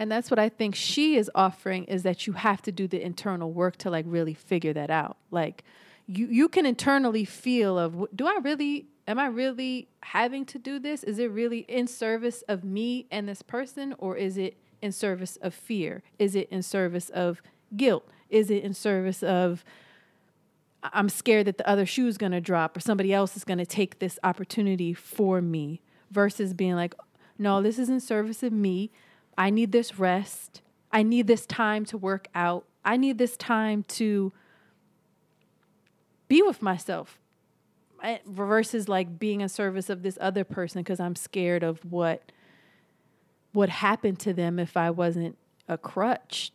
And 0.00 0.10
that's 0.10 0.30
what 0.30 0.38
I 0.38 0.48
think 0.48 0.74
she 0.74 1.16
is 1.16 1.30
offering 1.34 1.84
is 1.84 2.04
that 2.04 2.26
you 2.26 2.32
have 2.32 2.62
to 2.62 2.72
do 2.72 2.88
the 2.88 3.04
internal 3.04 3.52
work 3.52 3.76
to 3.76 3.90
like 3.90 4.06
really 4.08 4.32
figure 4.32 4.72
that 4.72 4.88
out. 4.88 5.18
Like 5.30 5.62
you 6.06 6.26
you 6.26 6.48
can 6.48 6.64
internally 6.64 7.26
feel 7.26 7.78
of 7.78 8.06
do 8.16 8.26
I 8.26 8.38
really 8.42 8.86
am 9.06 9.18
I 9.18 9.26
really 9.26 9.88
having 10.02 10.46
to 10.46 10.58
do 10.58 10.78
this? 10.78 11.04
Is 11.04 11.18
it 11.18 11.30
really 11.30 11.66
in 11.68 11.86
service 11.86 12.40
of 12.48 12.64
me 12.64 13.08
and 13.10 13.28
this 13.28 13.42
person 13.42 13.94
or 13.98 14.16
is 14.16 14.38
it 14.38 14.56
in 14.80 14.90
service 14.90 15.36
of 15.42 15.52
fear? 15.52 16.02
Is 16.18 16.34
it 16.34 16.48
in 16.50 16.62
service 16.62 17.10
of 17.10 17.42
guilt? 17.76 18.08
Is 18.30 18.50
it 18.50 18.64
in 18.64 18.72
service 18.72 19.22
of 19.22 19.66
I'm 20.82 21.10
scared 21.10 21.46
that 21.46 21.58
the 21.58 21.68
other 21.68 21.84
shoe 21.84 22.06
is 22.06 22.16
going 22.16 22.32
to 22.32 22.40
drop 22.40 22.74
or 22.74 22.80
somebody 22.80 23.12
else 23.12 23.36
is 23.36 23.44
going 23.44 23.58
to 23.58 23.66
take 23.66 23.98
this 23.98 24.18
opportunity 24.24 24.94
for 24.94 25.42
me 25.42 25.82
versus 26.10 26.54
being 26.54 26.74
like, 26.74 26.94
no, 27.36 27.60
this 27.60 27.78
is 27.78 27.90
in 27.90 28.00
service 28.00 28.42
of 28.42 28.50
me. 28.50 28.90
I 29.36 29.50
need 29.50 29.72
this 29.72 29.98
rest. 29.98 30.62
I 30.92 31.02
need 31.02 31.26
this 31.26 31.46
time 31.46 31.84
to 31.86 31.98
work 31.98 32.28
out. 32.34 32.64
I 32.84 32.96
need 32.96 33.18
this 33.18 33.36
time 33.36 33.84
to 33.84 34.32
be 36.28 36.42
with 36.42 36.62
myself 36.62 37.18
versus 38.26 38.88
like 38.88 39.18
being 39.18 39.40
in 39.40 39.48
service 39.48 39.90
of 39.90 40.02
this 40.02 40.16
other 40.20 40.44
person 40.44 40.80
because 40.82 41.00
I'm 41.00 41.14
scared 41.14 41.62
of 41.62 41.80
what 41.84 42.32
would 43.52 43.68
happen 43.68 44.16
to 44.16 44.32
them 44.32 44.58
if 44.58 44.76
I 44.76 44.90
wasn't 44.90 45.36
a 45.68 45.76
crutch 45.76 46.52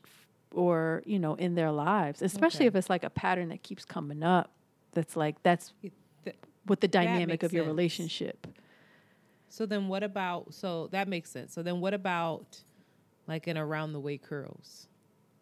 or, 0.51 1.03
you 1.05 1.19
know, 1.19 1.35
in 1.35 1.55
their 1.55 1.71
lives, 1.71 2.21
especially 2.21 2.65
if 2.65 2.75
it's 2.75 2.89
like 2.89 3.03
a 3.03 3.09
pattern 3.09 3.49
that 3.49 3.61
keeps 3.63 3.85
coming 3.85 4.23
up. 4.23 4.51
That's 4.93 5.15
like, 5.15 5.41
that's 5.43 5.73
Th- 6.23 6.35
with 6.65 6.79
the 6.79 6.87
dynamic 6.87 7.43
of 7.43 7.53
your 7.53 7.63
sense. 7.63 7.71
relationship. 7.71 8.47
So 9.55 9.65
then 9.65 9.87
what 9.87 10.03
about 10.03 10.53
so 10.53 10.89
that 10.91 11.07
makes 11.07 11.31
sense. 11.31 11.53
So 11.53 11.63
then 11.63 11.79
what 11.79 11.93
about 11.93 12.61
like 13.25 13.47
an 13.47 13.57
around 13.57 13.93
the 13.93 14.01
way 14.01 14.17
curls? 14.17 14.89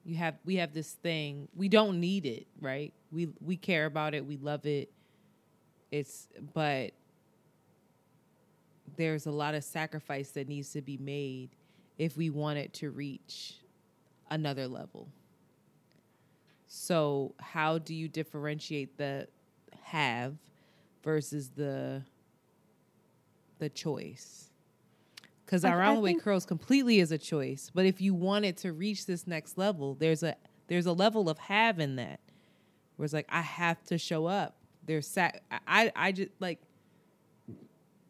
You 0.05 0.17
have 0.17 0.35
we 0.45 0.57
have 0.57 0.71
this 0.71 0.91
thing. 0.91 1.47
We 1.55 1.67
don't 1.67 1.99
need 1.99 2.27
it, 2.27 2.45
right? 2.61 2.93
We 3.11 3.29
we 3.41 3.57
care 3.57 3.87
about 3.87 4.13
it, 4.13 4.23
we 4.23 4.37
love 4.37 4.67
it. 4.67 4.91
It's 5.89 6.27
but 6.53 6.91
there's 8.97 9.25
a 9.25 9.31
lot 9.31 9.55
of 9.55 9.63
sacrifice 9.63 10.29
that 10.31 10.47
needs 10.47 10.69
to 10.73 10.83
be 10.83 10.97
made 10.97 11.49
if 11.97 12.15
we 12.15 12.29
want 12.29 12.59
it 12.59 12.71
to 12.73 12.91
reach 12.91 13.55
another 14.29 14.67
level. 14.67 15.07
So, 16.67 17.33
how 17.39 17.79
do 17.79 17.95
you 17.95 18.07
differentiate 18.07 18.95
the 18.95 19.27
have 19.81 20.35
versus 21.03 21.49
the 21.49 22.03
the 23.63 23.69
choice? 23.69 24.49
Because 25.45 25.63
I 25.63 25.73
around 25.73 26.01
way 26.01 26.15
curls 26.15 26.45
completely 26.45 26.99
is 26.99 27.11
a 27.11 27.17
choice, 27.17 27.71
but 27.73 27.85
if 27.85 28.01
you 28.01 28.13
wanted 28.13 28.57
to 28.57 28.73
reach 28.73 29.05
this 29.05 29.25
next 29.25 29.57
level, 29.57 29.95
there's 29.95 30.21
a 30.23 30.35
there's 30.67 30.85
a 30.85 30.91
level 30.93 31.29
of 31.29 31.37
having 31.37 31.95
that, 31.95 32.19
where 32.95 33.05
it's 33.05 33.13
like 33.13 33.27
I 33.29 33.41
have 33.41 33.81
to 33.85 33.97
show 33.97 34.25
up. 34.25 34.57
There's 34.85 35.07
sac- 35.07 35.41
I 35.67 35.91
I 35.95 36.11
just 36.11 36.29
like. 36.39 36.59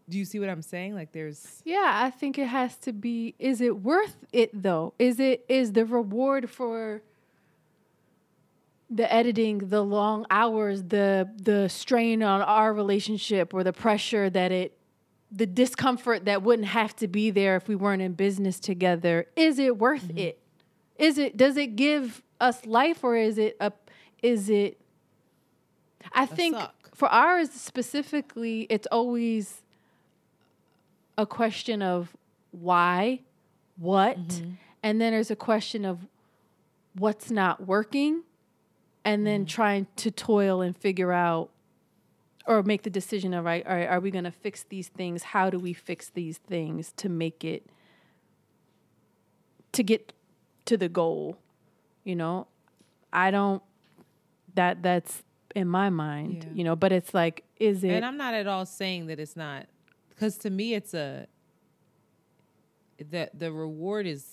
Do 0.10 0.18
you 0.18 0.26
see 0.26 0.40
what 0.40 0.50
I'm 0.50 0.62
saying? 0.62 0.96
Like 0.96 1.12
there's 1.12 1.62
Yeah, 1.64 1.92
I 2.04 2.10
think 2.10 2.38
it 2.38 2.48
has 2.48 2.76
to 2.80 2.92
be 2.92 3.36
is 3.40 3.62
it 3.62 3.82
worth 3.82 4.18
it 4.34 4.50
though? 4.54 4.94
Is 5.00 5.20
it 5.20 5.46
is 5.48 5.74
the 5.74 5.86
reward 5.86 6.50
for 6.50 7.02
the 8.90 9.12
editing, 9.12 9.58
the 9.58 9.84
long 9.84 10.26
hours, 10.30 10.84
the 10.84 11.30
the 11.42 11.68
strain 11.68 12.22
on 12.22 12.42
our 12.42 12.74
relationship 12.74 13.54
or 13.54 13.64
the 13.64 13.74
pressure 13.74 14.30
that 14.30 14.52
it 14.52 14.78
the 15.36 15.46
discomfort 15.48 16.26
that 16.26 16.44
wouldn't 16.44 16.68
have 16.68 16.96
to 16.98 17.08
be 17.08 17.32
there 17.32 17.56
if 17.56 17.68
we 17.68 17.76
weren't 17.76 18.02
in 18.02 18.14
business 18.14 18.60
together. 18.60 19.26
Is 19.36 19.58
it 19.58 19.78
worth 19.78 20.08
mm-hmm. 20.08 20.20
it? 20.20 20.40
Is 20.98 21.18
it 21.18 21.36
does 21.36 21.58
it 21.58 21.76
give 21.76 22.22
us 22.40 22.66
life 22.66 23.04
or 23.04 23.16
is 23.16 23.38
it 23.38 23.58
a 23.60 23.72
is 24.22 24.50
it 24.50 24.80
I 26.12 26.26
think 26.26 26.56
suck. 26.56 26.96
for 26.96 27.08
ours 27.08 27.50
specifically, 27.52 28.68
it's 28.70 28.88
always 28.92 29.62
a 31.18 31.26
question 31.26 31.82
of 31.82 32.16
why, 32.52 33.22
what, 33.78 34.20
mm-hmm. 34.20 34.52
and 34.84 35.02
then 35.02 35.14
there's 35.14 35.32
a 35.32 35.36
question 35.36 35.86
of 35.86 36.06
what's 36.96 37.32
not 37.32 37.66
working, 37.66 38.24
and 39.04 39.26
then 39.26 39.42
mm-hmm. 39.42 39.48
trying 39.48 39.88
to 39.98 40.12
toil 40.12 40.62
and 40.62 40.78
figure 40.78 41.12
out 41.12 41.50
or 42.46 42.62
make 42.64 42.84
the 42.84 42.90
decision 42.90 43.34
of 43.34 43.46
right, 43.46 43.66
all 43.66 43.76
right, 43.76 43.88
are 43.88 44.00
we 44.00 44.12
going 44.12 44.24
to 44.26 44.32
fix 44.32 44.64
these 44.64 44.90
things? 44.90 45.24
How 45.24 45.50
do 45.50 45.58
we 45.60 45.74
fix 45.74 46.10
these 46.10 46.38
things 46.38 46.92
to 46.98 47.10
make 47.10 47.44
it 47.44 47.68
to 49.72 49.84
get 49.84 50.14
to 50.66 50.78
the 50.78 50.90
goal? 50.90 51.38
You 52.04 52.16
know, 52.16 52.48
I 53.12 53.32
don't 53.32 53.64
that 54.56 54.84
that's 54.84 55.24
in 55.56 55.68
my 55.68 55.90
mind, 55.90 56.44
Yeah. 56.44 56.50
you 56.54 56.64
know, 56.64 56.76
but 56.76 56.92
it's 56.92 57.14
like 57.14 57.44
is 57.60 57.84
it 57.84 57.92
And 57.92 58.06
I'm 58.06 58.18
not 58.18 58.34
at 58.34 58.48
all 58.48 58.66
saying 58.66 59.08
that 59.08 59.20
it's 59.20 59.36
not, 59.36 59.68
because 60.10 60.38
to 60.40 60.50
me 60.50 60.74
it's 60.74 60.94
a 60.94 61.28
the 62.98 63.30
the 63.34 63.52
reward 63.52 64.06
is 64.06 64.26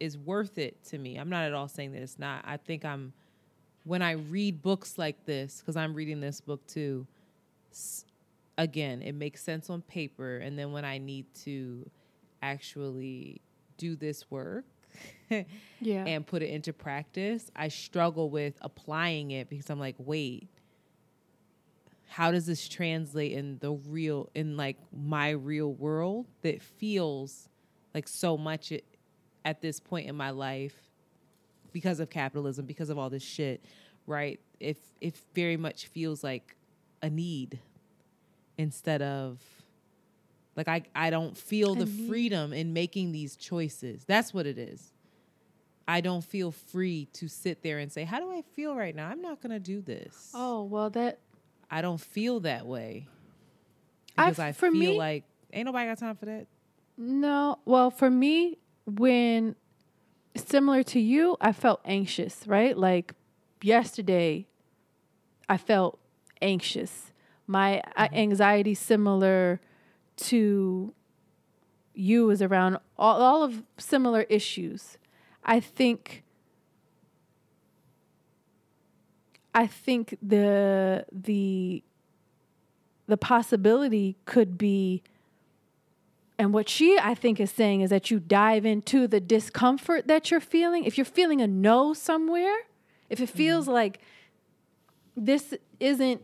is 0.00 0.16
worth 0.16 0.58
it 0.58 0.82
to 0.86 0.98
me. 0.98 1.16
I'm 1.16 1.28
not 1.28 1.44
at 1.44 1.52
all 1.54 1.68
saying 1.68 1.92
that 1.92 2.02
it's 2.02 2.18
not. 2.18 2.44
I 2.46 2.56
think 2.56 2.84
I'm 2.84 3.12
when 3.84 4.00
I 4.02 4.12
read 4.12 4.62
books 4.62 4.96
like 4.98 5.24
this 5.26 5.58
because 5.60 5.76
I'm 5.76 5.92
reading 5.94 6.20
this 6.20 6.40
book 6.40 6.66
too. 6.66 7.06
Again, 8.56 9.02
it 9.02 9.12
makes 9.14 9.42
sense 9.42 9.70
on 9.70 9.82
paper, 9.82 10.38
and 10.38 10.58
then 10.58 10.72
when 10.72 10.84
I 10.84 10.98
need 10.98 11.26
to 11.44 11.88
actually 12.42 13.40
do 13.76 13.94
this 13.94 14.28
work 14.30 14.64
Yeah. 15.80 16.04
and 16.04 16.26
put 16.26 16.42
it 16.42 16.50
into 16.50 16.72
practice, 16.72 17.50
I 17.54 17.68
struggle 17.68 18.30
with 18.30 18.54
applying 18.60 19.30
it 19.30 19.48
because 19.48 19.70
I'm 19.70 19.78
like, 19.78 19.94
wait, 19.98 20.48
how 22.08 22.32
does 22.32 22.46
this 22.46 22.68
translate 22.68 23.32
in 23.32 23.58
the 23.58 23.72
real 23.72 24.28
in 24.34 24.56
like 24.56 24.76
my 24.92 25.30
real 25.30 25.72
world 25.72 26.26
that 26.42 26.62
feels 26.62 27.48
like 27.94 28.08
so 28.08 28.36
much 28.36 28.72
it, 28.72 28.84
at 29.44 29.60
this 29.60 29.78
point 29.78 30.08
in 30.08 30.16
my 30.16 30.30
life 30.30 30.74
because 31.72 32.00
of 32.00 32.08
capitalism 32.10 32.64
because 32.64 32.88
of 32.88 32.98
all 32.98 33.10
this 33.10 33.22
shit 33.22 33.62
right 34.06 34.40
if 34.58 34.78
it 35.00 35.14
very 35.34 35.56
much 35.56 35.86
feels 35.86 36.24
like 36.24 36.56
a 37.02 37.10
need 37.10 37.58
instead 38.56 39.02
of 39.02 39.38
like 40.56 40.66
I, 40.68 40.82
I 40.94 41.10
don't 41.10 41.36
feel 41.36 41.74
the 41.76 41.86
freedom 41.86 42.52
in 42.52 42.72
making 42.72 43.12
these 43.12 43.36
choices. 43.36 44.04
That's 44.04 44.34
what 44.34 44.46
it 44.46 44.58
is. 44.58 44.92
I 45.86 46.00
don't 46.00 46.24
feel 46.24 46.50
free 46.50 47.06
to 47.14 47.28
sit 47.28 47.62
there 47.62 47.78
and 47.78 47.90
say 47.90 48.04
how 48.04 48.18
do 48.20 48.30
i 48.30 48.42
feel 48.54 48.74
right 48.76 48.94
now? 48.94 49.08
I'm 49.08 49.22
not 49.22 49.40
going 49.40 49.52
to 49.52 49.60
do 49.60 49.80
this. 49.80 50.32
Oh, 50.34 50.64
well 50.64 50.90
that 50.90 51.20
I 51.70 51.80
don't 51.80 52.00
feel 52.00 52.40
that 52.40 52.66
way. 52.66 53.06
I- 54.16 54.26
because 54.26 54.38
I, 54.38 54.52
for 54.52 54.70
feel 54.70 54.78
me- 54.92 54.98
like 54.98 55.24
ain't 55.52 55.66
nobody 55.66 55.88
got 55.88 55.98
time 55.98 56.16
for 56.16 56.26
that. 56.26 56.46
No, 57.00 57.60
well, 57.64 57.92
for 57.92 58.10
me, 58.10 58.58
when 58.84 59.54
similar 60.34 60.82
to 60.82 60.98
you, 60.98 61.36
I 61.40 61.52
felt 61.52 61.80
anxious, 61.84 62.42
right? 62.46 62.76
Like 62.76 63.12
yesterday, 63.62 64.48
I 65.48 65.56
felt 65.58 66.00
anxious. 66.42 67.12
My 67.46 67.80
uh 67.96 68.08
anxiety, 68.12 68.74
similar 68.74 69.60
to 70.16 70.94
you, 71.94 72.30
is 72.30 72.42
around 72.42 72.78
all, 72.96 73.20
all 73.20 73.42
of 73.42 73.62
similar 73.78 74.22
issues. 74.22 74.98
I 75.44 75.60
think. 75.60 76.24
I 79.54 79.66
think 79.66 80.16
the 80.22 81.04
the 81.10 81.82
the 83.08 83.16
possibility 83.16 84.16
could 84.26 84.58
be 84.58 85.02
and 86.38 86.54
what 86.54 86.68
she, 86.68 86.96
I 87.02 87.14
think, 87.14 87.40
is 87.40 87.50
saying 87.50 87.80
is 87.80 87.90
that 87.90 88.12
you 88.12 88.20
dive 88.20 88.64
into 88.64 89.08
the 89.08 89.18
discomfort 89.18 90.06
that 90.06 90.30
you're 90.30 90.38
feeling. 90.38 90.84
If 90.84 90.96
you're 90.96 91.04
feeling 91.04 91.40
a 91.40 91.48
no 91.48 91.92
somewhere, 91.92 92.56
if 93.10 93.20
it 93.20 93.28
feels 93.28 93.66
like 93.66 93.98
this 95.16 95.52
isn't, 95.80 96.22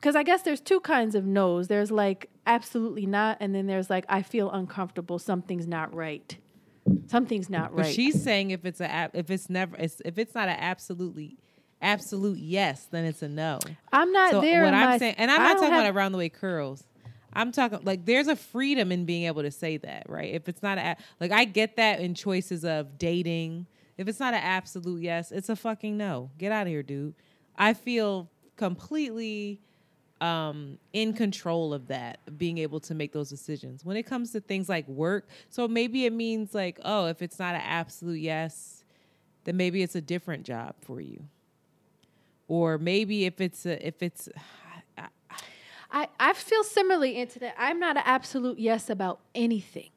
because 0.00 0.16
I 0.16 0.22
guess 0.22 0.42
there's 0.42 0.60
two 0.60 0.80
kinds 0.80 1.14
of 1.14 1.24
no's. 1.26 1.68
There's 1.68 1.90
like 1.90 2.30
absolutely 2.46 3.06
not, 3.06 3.36
and 3.40 3.54
then 3.54 3.66
there's 3.66 3.90
like 3.90 4.04
I 4.08 4.22
feel 4.22 4.50
uncomfortable. 4.50 5.18
Something's 5.18 5.66
not 5.66 5.94
right. 5.94 6.36
Something's 7.06 7.50
not 7.50 7.74
right. 7.74 7.84
But 7.84 7.92
she's 7.92 8.22
saying 8.22 8.50
if 8.50 8.64
it's 8.64 8.80
a 8.80 9.10
if 9.12 9.30
it's 9.30 9.50
never 9.50 9.76
it's, 9.76 10.00
if 10.04 10.16
it's 10.18 10.34
not 10.34 10.48
an 10.48 10.56
absolutely 10.58 11.36
absolute 11.82 12.38
yes, 12.38 12.86
then 12.90 13.04
it's 13.04 13.22
a 13.22 13.28
no. 13.28 13.58
I'm 13.92 14.10
not 14.12 14.30
so 14.32 14.40
there. 14.40 14.64
what 14.64 14.74
I'm 14.74 14.90
my- 14.90 14.98
saying, 14.98 15.14
and 15.18 15.30
I'm 15.30 15.40
I 15.40 15.44
not 15.44 15.52
talking 15.58 15.72
have- 15.72 15.84
about 15.84 15.94
around 15.96 16.12
the 16.12 16.18
way 16.18 16.28
curls. 16.28 16.84
I'm 17.32 17.52
talking 17.52 17.80
like 17.84 18.06
there's 18.06 18.26
a 18.26 18.34
freedom 18.36 18.90
in 18.90 19.04
being 19.04 19.24
able 19.24 19.42
to 19.42 19.50
say 19.52 19.76
that, 19.76 20.08
right? 20.08 20.34
If 20.34 20.48
it's 20.48 20.62
not 20.62 20.78
a 20.78 20.96
like 21.20 21.30
I 21.30 21.44
get 21.44 21.76
that 21.76 22.00
in 22.00 22.14
choices 22.14 22.64
of 22.64 22.98
dating. 22.98 23.66
If 23.98 24.08
it's 24.08 24.18
not 24.18 24.32
an 24.32 24.40
absolute 24.42 25.02
yes, 25.02 25.30
it's 25.30 25.50
a 25.50 25.54
fucking 25.56 25.98
no. 25.98 26.30
Get 26.38 26.52
out 26.52 26.62
of 26.62 26.68
here, 26.68 26.82
dude. 26.82 27.14
I 27.54 27.74
feel 27.74 28.30
completely 28.56 29.60
um 30.20 30.78
in 30.92 31.12
control 31.12 31.72
of 31.72 31.88
that 31.88 32.18
being 32.36 32.58
able 32.58 32.78
to 32.78 32.94
make 32.94 33.12
those 33.12 33.30
decisions 33.30 33.84
when 33.84 33.96
it 33.96 34.02
comes 34.02 34.32
to 34.32 34.40
things 34.40 34.68
like 34.68 34.86
work 34.86 35.26
so 35.48 35.66
maybe 35.66 36.04
it 36.04 36.12
means 36.12 36.54
like 36.54 36.78
oh 36.84 37.06
if 37.06 37.22
it's 37.22 37.38
not 37.38 37.54
an 37.54 37.62
absolute 37.62 38.20
yes 38.20 38.84
then 39.44 39.56
maybe 39.56 39.82
it's 39.82 39.94
a 39.94 40.00
different 40.00 40.44
job 40.44 40.74
for 40.82 41.00
you 41.00 41.22
or 42.48 42.78
maybe 42.78 43.24
if 43.24 43.40
it's 43.40 43.64
a, 43.64 43.86
if 43.86 44.02
it's 44.02 44.28
I, 45.92 46.08
I 46.18 46.32
feel 46.34 46.62
similarly 46.62 47.18
into 47.18 47.38
that. 47.40 47.54
I'm 47.58 47.80
not 47.80 47.96
an 47.96 48.02
absolute 48.06 48.58
yes 48.58 48.90
about 48.90 49.20
anything. 49.34 49.90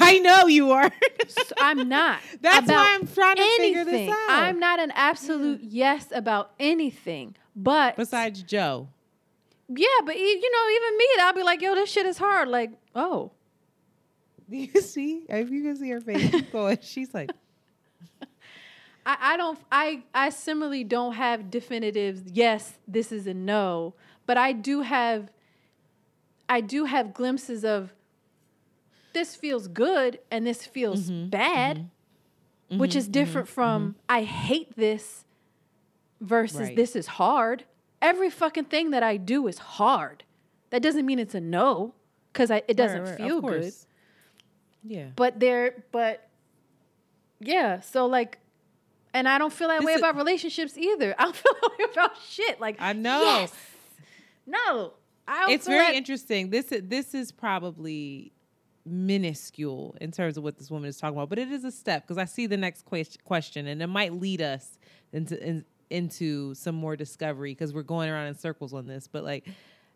I 0.00 0.18
know 0.18 0.46
you 0.46 0.72
are. 0.72 0.90
So 1.28 1.54
I'm 1.58 1.88
not. 1.88 2.20
That's 2.40 2.68
why 2.68 2.96
I'm 2.98 3.06
trying 3.06 3.36
to 3.36 3.56
figure 3.58 3.84
this 3.84 4.10
out. 4.10 4.16
I'm 4.28 4.58
not 4.58 4.80
an 4.80 4.90
absolute 4.92 5.60
yes 5.62 6.06
about 6.12 6.50
anything. 6.58 7.36
But 7.56 7.96
besides 7.96 8.42
Joe. 8.42 8.88
yeah, 9.68 9.86
but 10.04 10.16
you 10.16 10.50
know, 10.52 10.70
even 10.76 10.98
me, 10.98 11.06
I'll 11.20 11.32
be 11.32 11.42
like, 11.42 11.62
yo, 11.62 11.74
this 11.74 11.90
shit 11.90 12.04
is 12.04 12.18
hard. 12.18 12.48
Like, 12.48 12.72
oh, 12.94 13.32
you 14.48 14.80
see? 14.80 15.24
If 15.28 15.50
you 15.50 15.62
can 15.62 15.76
see 15.76 15.90
her 15.90 16.00
face, 16.00 16.30
keep 16.30 16.52
going. 16.52 16.78
She's 16.82 17.12
like, 17.14 17.30
I, 19.06 19.16
I 19.20 19.36
don't 19.36 19.58
I 19.70 20.02
I 20.12 20.28
similarly 20.30 20.84
don't 20.84 21.14
have 21.14 21.50
definitive 21.50 22.22
yes, 22.32 22.74
this 22.86 23.12
is 23.12 23.26
a 23.26 23.34
no, 23.34 23.94
but 24.26 24.36
I 24.36 24.52
do 24.52 24.82
have 24.82 25.30
I 26.48 26.60
do 26.60 26.84
have 26.84 27.14
glimpses 27.14 27.64
of 27.64 27.92
this 29.14 29.34
feels 29.34 29.68
good 29.68 30.18
and 30.30 30.46
this 30.46 30.66
feels 30.66 31.10
Mm-hmm. 31.10 31.28
bad, 31.30 31.76
mm-hmm. 31.78 32.78
which 32.78 32.94
is 32.94 33.04
mm-hmm. 33.04 33.12
different 33.12 33.48
mm-hmm. 33.48 33.54
from 33.54 33.96
I 34.08 34.22
hate 34.22 34.76
this 34.76 35.24
versus 36.20 36.60
Right. 36.60 36.76
this 36.76 36.96
is 36.96 37.06
hard. 37.06 37.64
Every 38.02 38.30
fucking 38.30 38.64
thing 38.64 38.90
that 38.90 39.02
I 39.02 39.16
do 39.16 39.46
is 39.46 39.58
hard. 39.58 40.24
That 40.70 40.82
doesn't 40.82 41.06
mean 41.06 41.18
it's 41.18 41.34
a 41.34 41.40
no 41.40 41.94
cuz 42.32 42.50
it 42.50 42.76
doesn't 42.76 43.02
Right, 43.02 43.08
right, 43.10 43.16
feel 43.18 43.40
good. 43.40 43.72
Yeah. 44.84 45.08
But 45.16 45.40
there, 45.40 45.84
but 45.92 46.28
yeah, 47.40 47.80
so 47.80 48.06
like, 48.06 48.38
and 49.14 49.28
I 49.28 49.38
don't 49.38 49.52
feel 49.52 49.68
that 49.68 49.78
This 49.80 49.86
way 49.86 49.92
is- 49.94 49.98
about 50.00 50.16
relationships 50.16 50.76
either. 50.76 51.14
I 51.18 51.24
don't 51.24 51.36
feel 51.36 51.52
that 51.62 51.70
way 51.78 51.84
about 51.92 52.16
shit. 52.22 52.60
Like 52.60 52.76
I 52.80 52.92
know. 52.92 53.22
yes. 53.22 53.52
no, 54.46 54.92
I 55.26 55.40
don't 55.42 55.50
it's 55.50 55.66
feel 55.66 55.76
very 55.78 55.96
interesting. 55.96 56.50
This 56.50 56.70
is 56.72 56.82
this 56.84 57.14
is 57.14 57.32
probably 57.32 58.32
minuscule 58.84 59.96
in 60.00 60.12
terms 60.12 60.36
of 60.36 60.44
what 60.44 60.56
this 60.58 60.70
woman 60.70 60.88
is 60.88 60.96
talking 60.96 61.16
about, 61.16 61.28
but 61.28 61.38
it 61.38 61.50
is 61.50 61.64
a 61.64 61.72
step 61.72 62.04
because 62.04 62.18
I 62.18 62.24
see 62.24 62.46
the 62.46 62.56
next 62.56 62.84
ques- 62.84 63.16
question, 63.24 63.66
and 63.66 63.82
it 63.82 63.86
might 63.88 64.12
lead 64.12 64.40
us 64.42 64.78
into 65.12 65.42
in, 65.44 65.64
into 65.90 66.54
some 66.54 66.74
more 66.74 66.96
discovery 66.96 67.52
because 67.52 67.72
we're 67.72 67.82
going 67.82 68.10
around 68.10 68.26
in 68.26 68.38
circles 68.38 68.74
on 68.74 68.86
this. 68.86 69.08
But 69.08 69.24
like, 69.24 69.48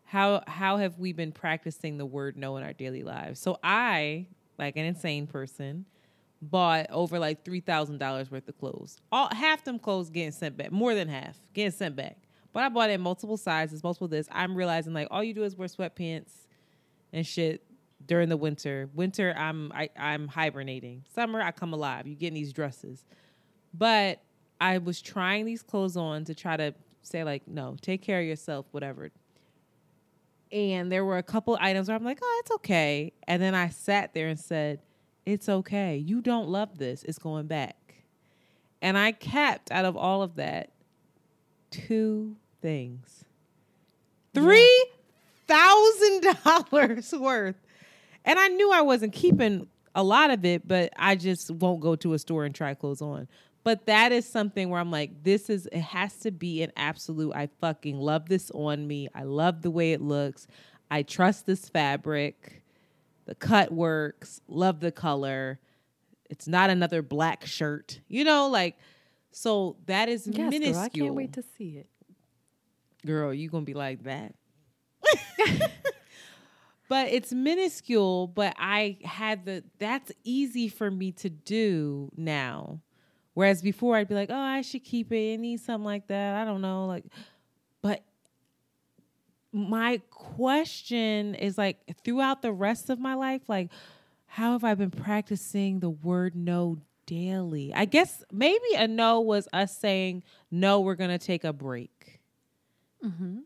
how 0.03 0.43
how 0.47 0.77
have 0.77 0.99
we 0.99 1.13
been 1.13 1.31
practicing 1.31 1.97
the 1.97 2.05
word 2.05 2.37
no 2.37 2.57
in 2.57 2.63
our 2.63 2.73
daily 2.73 3.03
lives? 3.03 3.39
So 3.39 3.57
I, 3.63 4.27
like 4.57 4.75
an 4.75 4.85
insane 4.85 5.27
person, 5.27 5.85
bought 6.41 6.87
over 6.89 7.19
like 7.19 7.45
three 7.45 7.61
thousand 7.61 7.97
dollars 7.99 8.31
worth 8.31 8.47
of 8.47 8.57
clothes. 8.57 8.97
All 9.11 9.29
half 9.33 9.63
them 9.63 9.79
clothes 9.79 10.09
getting 10.09 10.31
sent 10.31 10.57
back, 10.57 10.71
more 10.71 10.95
than 10.95 11.07
half 11.07 11.37
getting 11.53 11.71
sent 11.71 11.95
back. 11.95 12.17
But 12.53 12.63
I 12.63 12.69
bought 12.69 12.89
in 12.89 12.99
multiple 12.99 13.37
sizes, 13.37 13.83
multiple 13.83 14.07
this. 14.07 14.27
I'm 14.31 14.55
realizing 14.55 14.93
like 14.93 15.07
all 15.11 15.23
you 15.23 15.33
do 15.33 15.43
is 15.43 15.55
wear 15.55 15.67
sweatpants 15.67 16.31
and 17.13 17.25
shit 17.25 17.63
during 18.05 18.29
the 18.29 18.37
winter. 18.37 18.89
Winter, 18.93 19.33
I'm 19.37 19.71
I, 19.73 19.89
I'm 19.97 20.27
hibernating. 20.27 21.05
Summer, 21.13 21.41
I 21.41 21.51
come 21.51 21.73
alive. 21.73 22.07
You 22.07 22.15
getting 22.15 22.33
these 22.33 22.51
dresses, 22.51 23.05
but 23.73 24.21
I 24.61 24.77
was 24.77 25.01
trying 25.01 25.45
these 25.45 25.63
clothes 25.63 25.97
on 25.97 26.23
to 26.25 26.35
try 26.35 26.55
to 26.55 26.73
say 27.01 27.23
like, 27.23 27.47
no, 27.47 27.75
take 27.81 28.03
care 28.03 28.19
of 28.19 28.25
yourself, 28.27 28.67
whatever. 28.71 29.11
And 30.51 30.91
there 30.91 31.03
were 31.03 31.17
a 31.17 31.23
couple 31.23 31.57
items 31.59 31.87
where 31.87 31.97
I'm 31.97 32.03
like, 32.03 32.19
oh, 32.21 32.41
it's 32.43 32.51
okay. 32.51 33.11
And 33.27 33.41
then 33.41 33.55
I 33.55 33.69
sat 33.69 34.13
there 34.13 34.27
and 34.27 34.39
said, 34.39 34.79
it's 35.25 35.49
okay. 35.49 35.97
You 35.97 36.21
don't 36.21 36.47
love 36.47 36.77
this. 36.77 37.03
It's 37.03 37.17
going 37.17 37.47
back. 37.47 37.75
And 38.83 38.97
I 38.97 39.13
kept 39.13 39.71
out 39.71 39.85
of 39.85 39.97
all 39.97 40.21
of 40.21 40.35
that 40.35 40.69
two 41.71 42.35
things. 42.61 43.23
Three 44.33 44.85
thousand 45.47 46.37
dollars 46.43 47.13
worth. 47.17 47.55
And 48.25 48.37
I 48.37 48.47
knew 48.49 48.71
I 48.71 48.81
wasn't 48.81 49.13
keeping 49.13 49.67
a 49.95 50.03
lot 50.03 50.29
of 50.29 50.45
it, 50.45 50.67
but 50.67 50.93
I 50.95 51.15
just 51.15 51.49
won't 51.49 51.81
go 51.81 51.95
to 51.97 52.13
a 52.13 52.19
store 52.19 52.45
and 52.45 52.53
try 52.53 52.73
clothes 52.75 53.01
on. 53.01 53.27
But 53.63 53.85
that 53.85 54.11
is 54.11 54.27
something 54.27 54.69
where 54.69 54.79
I'm 54.79 54.89
like, 54.91 55.23
this 55.23 55.49
is 55.49 55.67
it 55.71 55.81
has 55.81 56.15
to 56.19 56.31
be 56.31 56.63
an 56.63 56.71
absolute. 56.75 57.33
I 57.35 57.47
fucking 57.59 57.99
love 57.99 58.27
this 58.27 58.49
on 58.51 58.87
me. 58.87 59.07
I 59.13 59.23
love 59.23 59.61
the 59.61 59.69
way 59.71 59.93
it 59.93 60.01
looks. 60.01 60.47
I 60.89 61.03
trust 61.03 61.45
this 61.45 61.69
fabric. 61.69 62.63
The 63.25 63.35
cut 63.35 63.71
works. 63.71 64.41
Love 64.47 64.79
the 64.79 64.91
color. 64.91 65.59
It's 66.29 66.47
not 66.47 66.69
another 66.69 67.01
black 67.01 67.45
shirt. 67.45 67.99
You 68.07 68.23
know, 68.23 68.47
like 68.47 68.77
so 69.31 69.77
that 69.85 70.09
is 70.09 70.27
Yes, 70.27 70.49
minuscule. 70.49 70.73
girl, 70.73 70.83
I 70.83 70.89
can't 70.89 71.15
wait 71.15 71.33
to 71.33 71.43
see 71.57 71.77
it. 71.77 71.87
Girl, 73.05 73.33
you 73.33 73.49
gonna 73.49 73.63
be 73.65 73.73
like 73.73 74.03
that. 74.03 74.33
but 76.89 77.07
it's 77.09 77.31
minuscule, 77.31 78.27
but 78.27 78.55
I 78.57 78.97
had 79.03 79.45
the 79.45 79.63
that's 79.77 80.11
easy 80.23 80.67
for 80.67 80.89
me 80.89 81.11
to 81.13 81.29
do 81.29 82.09
now. 82.17 82.79
Whereas 83.33 83.61
before 83.61 83.95
I'd 83.95 84.07
be 84.09 84.15
like, 84.15 84.29
oh, 84.29 84.35
I 84.35 84.61
should 84.61 84.83
keep 84.83 85.11
it. 85.11 85.33
I 85.33 85.35
need 85.37 85.59
something 85.61 85.85
like 85.85 86.07
that. 86.07 86.35
I 86.35 86.45
don't 86.45 86.61
know. 86.61 86.85
Like, 86.85 87.05
but 87.81 88.03
my 89.53 90.01
question 90.09 91.35
is 91.35 91.57
like 91.57 91.77
throughout 92.03 92.41
the 92.41 92.51
rest 92.51 92.89
of 92.89 92.99
my 92.99 93.13
life, 93.15 93.41
like, 93.47 93.69
how 94.25 94.53
have 94.53 94.63
I 94.63 94.75
been 94.75 94.91
practicing 94.91 95.79
the 95.79 95.89
word 95.89 96.35
no 96.35 96.77
daily? 97.05 97.73
I 97.73 97.85
guess 97.85 98.23
maybe 98.31 98.75
a 98.75 98.87
no 98.87 99.19
was 99.21 99.47
us 99.53 99.77
saying, 99.77 100.23
no, 100.49 100.79
we're 100.81 100.95
gonna 100.95 101.17
take 101.17 101.43
a 101.43 101.53
break 101.53 102.19
Mm-hmm. 103.03 103.39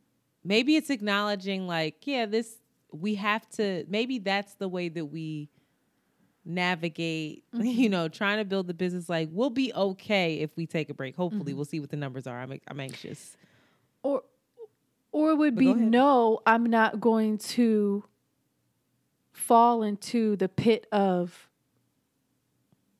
maybe 0.43 0.75
it's 0.75 0.89
acknowledging 0.89 1.65
like 1.65 2.05
yeah 2.05 2.25
this 2.25 2.57
we 2.91 3.15
have 3.15 3.47
to 3.51 3.85
maybe 3.87 4.19
that's 4.19 4.55
the 4.55 4.67
way 4.67 4.89
that 4.89 5.05
we 5.05 5.47
navigate 6.45 7.43
mm-hmm. 7.53 7.65
you 7.65 7.89
know 7.89 8.07
trying 8.07 8.37
to 8.37 8.45
build 8.45 8.67
the 8.67 8.73
business 8.73 9.09
like 9.09 9.29
we'll 9.31 9.49
be 9.49 9.73
okay 9.73 10.35
if 10.35 10.55
we 10.55 10.65
take 10.65 10.89
a 10.89 10.93
break 10.93 11.15
hopefully 11.15 11.51
mm-hmm. 11.51 11.57
we'll 11.57 11.65
see 11.65 11.79
what 11.79 11.89
the 11.89 11.97
numbers 11.97 12.27
are 12.27 12.39
i'm, 12.39 12.59
I'm 12.67 12.79
anxious 12.79 13.35
Or 14.03 14.21
or 15.15 15.31
it 15.31 15.35
would 15.35 15.55
But 15.55 15.59
be 15.61 15.73
no, 15.73 16.41
I'm 16.45 16.65
not 16.65 16.99
going 16.99 17.37
to 17.37 18.03
fall 19.31 19.81
into 19.81 20.35
the 20.35 20.49
pit 20.49 20.87
of 20.91 21.47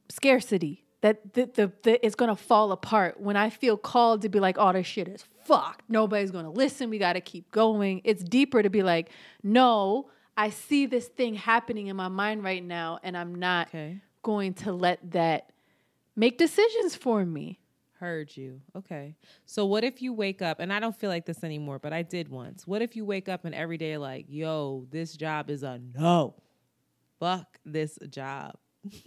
scarcity. 0.07 0.85
That 1.01 1.33
the, 1.33 1.47
the, 1.53 1.71
the 1.83 2.05
it's 2.05 2.15
gonna 2.15 2.37
fall 2.37 2.71
apart 2.71 3.19
when 3.19 3.35
I 3.35 3.49
feel 3.49 3.75
called 3.75 4.21
to 4.21 4.29
be 4.29 4.39
like, 4.39 4.55
oh, 4.57 4.71
this 4.71 4.87
shit 4.87 5.09
is 5.09 5.25
fucked. 5.43 5.83
Nobody's 5.89 6.31
gonna 6.31 6.51
listen. 6.51 6.89
We 6.89 6.99
gotta 6.99 7.19
keep 7.19 7.51
going. 7.51 7.99
It's 8.05 8.23
deeper 8.23 8.63
to 8.63 8.69
be 8.69 8.81
like, 8.81 9.09
no, 9.43 10.09
I 10.37 10.49
see 10.49 10.85
this 10.85 11.07
thing 11.07 11.35
happening 11.35 11.87
in 11.87 11.95
my 11.95 12.09
mind 12.09 12.43
right 12.43 12.63
now, 12.63 12.99
and 13.03 13.15
I'm 13.15 13.35
not 13.35 13.69
okay. 13.69 14.01
going 14.21 14.53
to 14.55 14.73
let 14.73 15.11
that 15.11 15.51
make 16.15 16.37
decisions 16.37 16.95
for 16.95 17.25
me. 17.25 17.59
heard 17.99 18.35
you. 18.35 18.61
Okay. 18.75 19.15
So 19.45 19.65
what 19.65 19.83
if 19.83 20.01
you 20.01 20.13
wake 20.13 20.41
up 20.41 20.59
and 20.59 20.71
i 20.71 20.79
don't 20.79 20.95
feel 20.95 21.09
like 21.09 21.25
this 21.25 21.43
anymore 21.43 21.79
but 21.79 21.93
i 21.93 22.01
did 22.01 22.29
once. 22.29 22.67
What 22.67 22.81
if 22.81 22.95
you 22.95 23.05
wake 23.05 23.29
up 23.29 23.45
and 23.45 23.55
every 23.55 23.77
day 23.77 23.97
like 23.97 24.25
yo 24.29 24.85
this 24.91 25.15
job 25.15 25.49
is 25.49 25.63
a 25.63 25.79
no. 25.93 26.35
Fuck 27.19 27.59
this 27.65 27.97
job. 28.09 28.55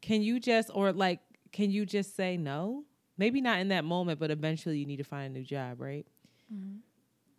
Can 0.00 0.22
you 0.22 0.38
just 0.38 0.70
or 0.72 0.92
like 0.92 1.20
can 1.52 1.70
you 1.70 1.86
just 1.86 2.16
say 2.16 2.36
no? 2.36 2.84
Maybe 3.16 3.40
not 3.40 3.60
in 3.60 3.68
that 3.68 3.84
moment 3.84 4.20
but 4.20 4.30
eventually 4.30 4.78
you 4.78 4.86
need 4.86 4.98
to 4.98 5.04
find 5.04 5.34
a 5.34 5.38
new 5.38 5.44
job 5.44 5.80
right 5.80 6.06
mm-hmm. 6.52 6.78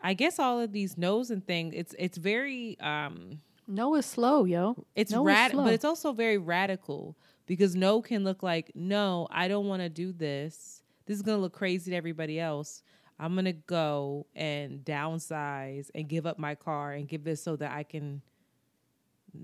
I 0.05 0.13
guess 0.13 0.39
all 0.39 0.59
of 0.61 0.71
these 0.71 0.97
no's 0.97 1.29
and 1.31 1.45
things 1.45 1.73
it's 1.75 1.93
it's 1.99 2.17
very 2.17 2.77
um 2.79 3.41
No 3.67 3.95
is 3.95 4.05
slow, 4.05 4.45
yo. 4.45 4.75
it's 4.95 5.11
No 5.11 5.23
rad 5.23 5.51
but 5.65 5.73
it's 5.73 5.83
also 5.85 6.13
very 6.13 6.37
radical 6.37 7.17
because 7.47 7.75
no 7.75 8.01
can 8.01 8.23
look 8.23 8.41
like 8.43 8.71
no 8.75 9.27
i 9.31 9.47
don't 9.47 9.67
want 9.67 9.81
to 9.81 9.89
do 9.89 10.13
this. 10.13 10.83
This 11.07 11.17
is 11.17 11.21
going 11.23 11.37
to 11.37 11.41
look 11.41 11.53
crazy 11.53 11.91
to 11.91 11.97
everybody 11.97 12.39
else. 12.39 12.81
I'm 13.19 13.33
going 13.33 13.45
to 13.45 13.53
go 13.53 14.25
and 14.35 14.83
downsize 14.83 15.89
and 15.95 16.07
give 16.09 16.25
up 16.25 16.37
my 16.39 16.55
car 16.55 16.93
and 16.93 17.07
give 17.07 17.23
this 17.23 17.41
so 17.43 17.55
that 17.57 17.71
i 17.71 17.83
can 17.83 18.21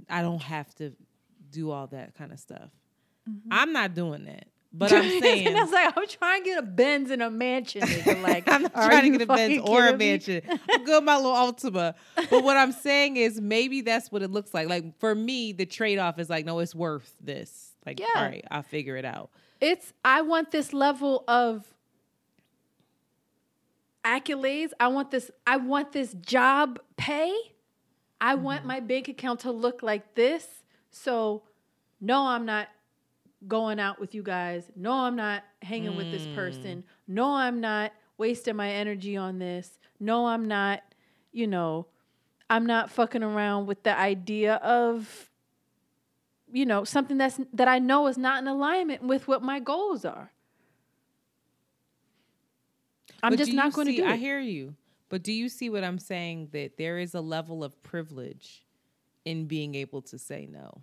i 0.09 0.21
don't 0.21 0.41
have 0.41 0.73
to 0.75 0.91
do 1.51 1.71
all 1.71 1.87
that 1.87 2.13
kind 2.15 2.31
of 2.31 2.39
stuff 2.39 2.69
i'm 3.51 3.71
not 3.73 3.93
doing 3.93 4.25
that 4.25 4.47
but 4.73 4.91
i'm 4.93 5.03
saying 5.21 5.47
and 5.47 5.57
I 5.57 5.61
was 5.63 5.71
like, 5.71 5.97
I'm 5.97 6.07
trying 6.07 6.43
to 6.43 6.49
get 6.49 6.59
a 6.59 6.61
Benz 6.61 7.11
and 7.11 7.21
a 7.21 7.29
mansion. 7.29 7.81
nigga. 7.81 8.21
Like, 8.31 8.47
I'm 8.47 8.61
not 8.63 8.73
trying 8.73 9.11
to 9.11 9.17
get 9.17 9.29
a 9.29 9.33
Benz 9.33 9.59
or 9.63 9.87
a 9.87 9.97
mansion. 9.97 10.41
I'm 10.71 10.83
good 10.85 11.03
my 11.03 11.15
little 11.17 11.33
Altima. 11.33 11.95
But 12.29 12.43
what 12.43 12.55
I'm 12.55 12.71
saying 12.71 13.17
is 13.17 13.41
maybe 13.41 13.81
that's 13.81 14.11
what 14.11 14.21
it 14.21 14.31
looks 14.31 14.53
like. 14.53 14.69
Like 14.69 14.97
for 14.99 15.13
me, 15.13 15.51
the 15.51 15.65
trade 15.65 15.97
off 15.99 16.19
is 16.19 16.29
like, 16.29 16.45
no, 16.45 16.59
it's 16.59 16.73
worth 16.73 17.13
this. 17.19 17.71
Like, 17.85 17.99
Yeah. 17.99 18.05
all 18.15 18.23
right, 18.23 18.45
I'll 18.49 18.63
figure 18.63 18.95
it 18.95 19.05
out. 19.05 19.29
It's 19.59 19.91
I 20.05 20.21
want 20.21 20.51
this 20.51 20.71
level 20.73 21.23
of 21.27 21.65
accolades. 24.05 24.71
I 24.79 24.87
want 24.87 25.11
this. 25.11 25.31
I 25.45 25.57
want 25.57 25.91
this 25.91 26.13
job 26.13 26.79
pay. 26.97 27.33
I 28.19 28.35
Mm-hmm. 28.35 28.43
want 28.43 28.65
my 28.65 28.79
bank 28.79 29.07
account 29.07 29.41
to 29.41 29.51
look 29.51 29.81
like 29.83 30.15
this. 30.15 30.47
So, 30.91 31.43
no, 31.99 32.27
I'm 32.27 32.45
not 32.45 32.67
going 33.47 33.79
out 33.79 33.99
with 33.99 34.13
you 34.13 34.21
guys. 34.23 34.69
No, 34.75 34.91
I'm 34.93 35.15
not 35.15 35.43
hanging 35.61 35.95
with 35.95 36.11
this 36.11 36.25
Mm. 36.27 36.35
person. 36.35 36.83
No, 37.07 37.33
I'm 37.35 37.59
not 37.59 37.91
wasting 38.17 38.55
my 38.55 38.69
energy 38.71 39.17
on 39.17 39.39
this. 39.39 39.79
No, 39.99 40.27
I'm 40.27 40.47
not, 40.47 40.81
you 41.31 41.47
know, 41.47 41.87
I'm 42.49 42.65
not 42.65 42.91
fucking 42.91 43.23
around 43.23 43.65
with 43.65 43.83
the 43.83 43.97
idea 43.97 44.55
of 44.55 45.27
you 46.53 46.65
know, 46.65 46.83
something 46.83 47.17
that's 47.17 47.39
that 47.53 47.69
I 47.69 47.79
know 47.79 48.07
is 48.07 48.17
not 48.17 48.41
in 48.41 48.47
alignment 48.49 49.01
with 49.03 49.25
what 49.25 49.41
my 49.41 49.61
goals 49.61 50.03
are. 50.03 50.33
I'm 53.23 53.31
But 53.31 53.37
just 53.37 53.53
not 53.53 53.71
going 53.73 53.87
to 53.87 53.95
do 53.95 54.03
I 54.05 54.17
hear 54.17 54.39
you. 54.39 54.75
But 55.09 55.23
do 55.23 55.31
you 55.31 55.47
see 55.49 55.69
what 55.69 55.83
I'm 55.83 55.97
saying? 55.99 56.49
That 56.51 56.77
there 56.77 56.97
is 56.97 57.13
a 57.13 57.21
level 57.21 57.63
of 57.63 57.81
privilege 57.83 58.65
in 59.25 59.45
being 59.45 59.75
able 59.75 60.01
to 60.03 60.17
say 60.17 60.45
no. 60.49 60.81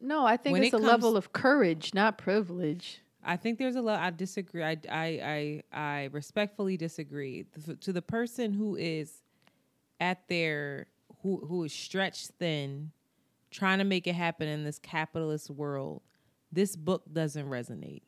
No, 0.00 0.26
I 0.26 0.36
think 0.36 0.54
when 0.54 0.62
it's 0.62 0.74
it 0.74 0.80
a 0.80 0.84
level 0.84 1.16
of 1.16 1.32
courage, 1.32 1.94
not 1.94 2.18
privilege. 2.18 3.00
I 3.24 3.36
think 3.36 3.58
there's 3.58 3.76
a 3.76 3.82
lot. 3.82 4.00
I 4.00 4.10
disagree. 4.10 4.62
I 4.62 4.76
I 4.90 5.62
I, 5.72 5.78
I 5.78 6.08
respectfully 6.12 6.76
disagree. 6.76 7.46
To 7.80 7.92
the 7.92 8.02
person 8.02 8.52
who 8.52 8.76
is 8.76 9.22
at 10.00 10.28
their 10.28 10.86
who 11.22 11.44
who 11.46 11.64
is 11.64 11.72
stretched 11.72 12.32
thin, 12.38 12.92
trying 13.50 13.78
to 13.78 13.84
make 13.84 14.06
it 14.06 14.14
happen 14.14 14.48
in 14.48 14.64
this 14.64 14.78
capitalist 14.78 15.50
world, 15.50 16.02
this 16.52 16.76
book 16.76 17.02
doesn't 17.12 17.48
resonate. 17.48 18.02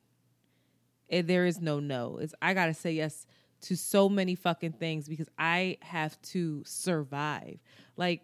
Eh, 1.10 1.22
there 1.22 1.46
is 1.46 1.60
no 1.60 1.80
no. 1.80 2.18
It's 2.18 2.34
I 2.40 2.54
gotta 2.54 2.74
say 2.74 2.92
yes 2.92 3.26
to 3.62 3.76
so 3.76 4.08
many 4.08 4.34
fucking 4.34 4.72
things 4.72 5.08
because 5.08 5.28
I 5.38 5.78
have 5.80 6.20
to 6.22 6.62
survive. 6.64 7.58
Like 7.96 8.22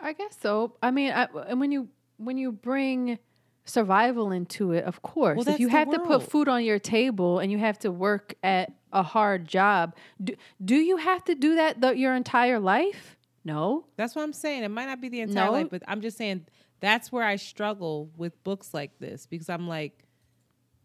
I 0.00 0.12
guess 0.12 0.36
so. 0.40 0.76
I 0.82 0.90
mean, 0.90 1.12
I, 1.12 1.28
and 1.48 1.60
when 1.60 1.72
you 1.72 1.88
when 2.18 2.36
you 2.38 2.52
bring 2.52 3.18
survival 3.64 4.32
into 4.32 4.72
it, 4.72 4.84
of 4.84 5.02
course, 5.02 5.36
Well, 5.36 5.54
if 5.54 5.60
you 5.60 5.68
have 5.68 5.90
to 5.90 5.98
put 6.00 6.22
food 6.22 6.48
on 6.48 6.64
your 6.64 6.78
table 6.78 7.38
and 7.38 7.52
you 7.52 7.58
have 7.58 7.78
to 7.80 7.90
work 7.90 8.34
at 8.42 8.72
a 8.92 9.02
hard 9.02 9.46
job, 9.46 9.94
do, 10.22 10.34
do 10.64 10.76
you 10.76 10.96
have 10.96 11.24
to 11.24 11.34
do 11.34 11.56
that 11.56 11.80
the, 11.80 11.96
your 11.96 12.14
entire 12.14 12.58
life? 12.58 13.16
No. 13.44 13.84
That's 13.96 14.14
what 14.14 14.22
I'm 14.22 14.32
saying. 14.32 14.64
It 14.64 14.70
might 14.70 14.86
not 14.86 15.00
be 15.00 15.08
the 15.08 15.20
entire 15.20 15.46
No. 15.46 15.52
life, 15.52 15.68
but 15.70 15.82
I'm 15.86 16.00
just 16.00 16.16
saying 16.16 16.46
that's 16.80 17.12
where 17.12 17.24
I 17.24 17.36
struggle 17.36 18.10
with 18.16 18.42
books 18.44 18.72
like 18.72 18.98
this 18.98 19.26
because 19.26 19.48
I'm 19.48 19.68
like, 19.68 20.04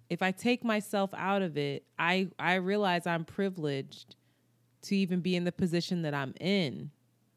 if 0.10 0.22
I 0.22 0.32
take 0.32 0.64
myself 0.64 1.12
out 1.16 1.42
of 1.42 1.58
it, 1.58 1.86
I 1.98 2.30
I 2.38 2.56
realize 2.56 3.08
I'm 3.08 3.26
privileged 3.26 4.16
to 4.84 4.96
even 4.96 5.22
be 5.22 5.36
in 5.36 5.46
the 5.46 5.52
position 5.52 6.02
that 6.04 6.14
I'm 6.14 6.34
in. 6.40 6.92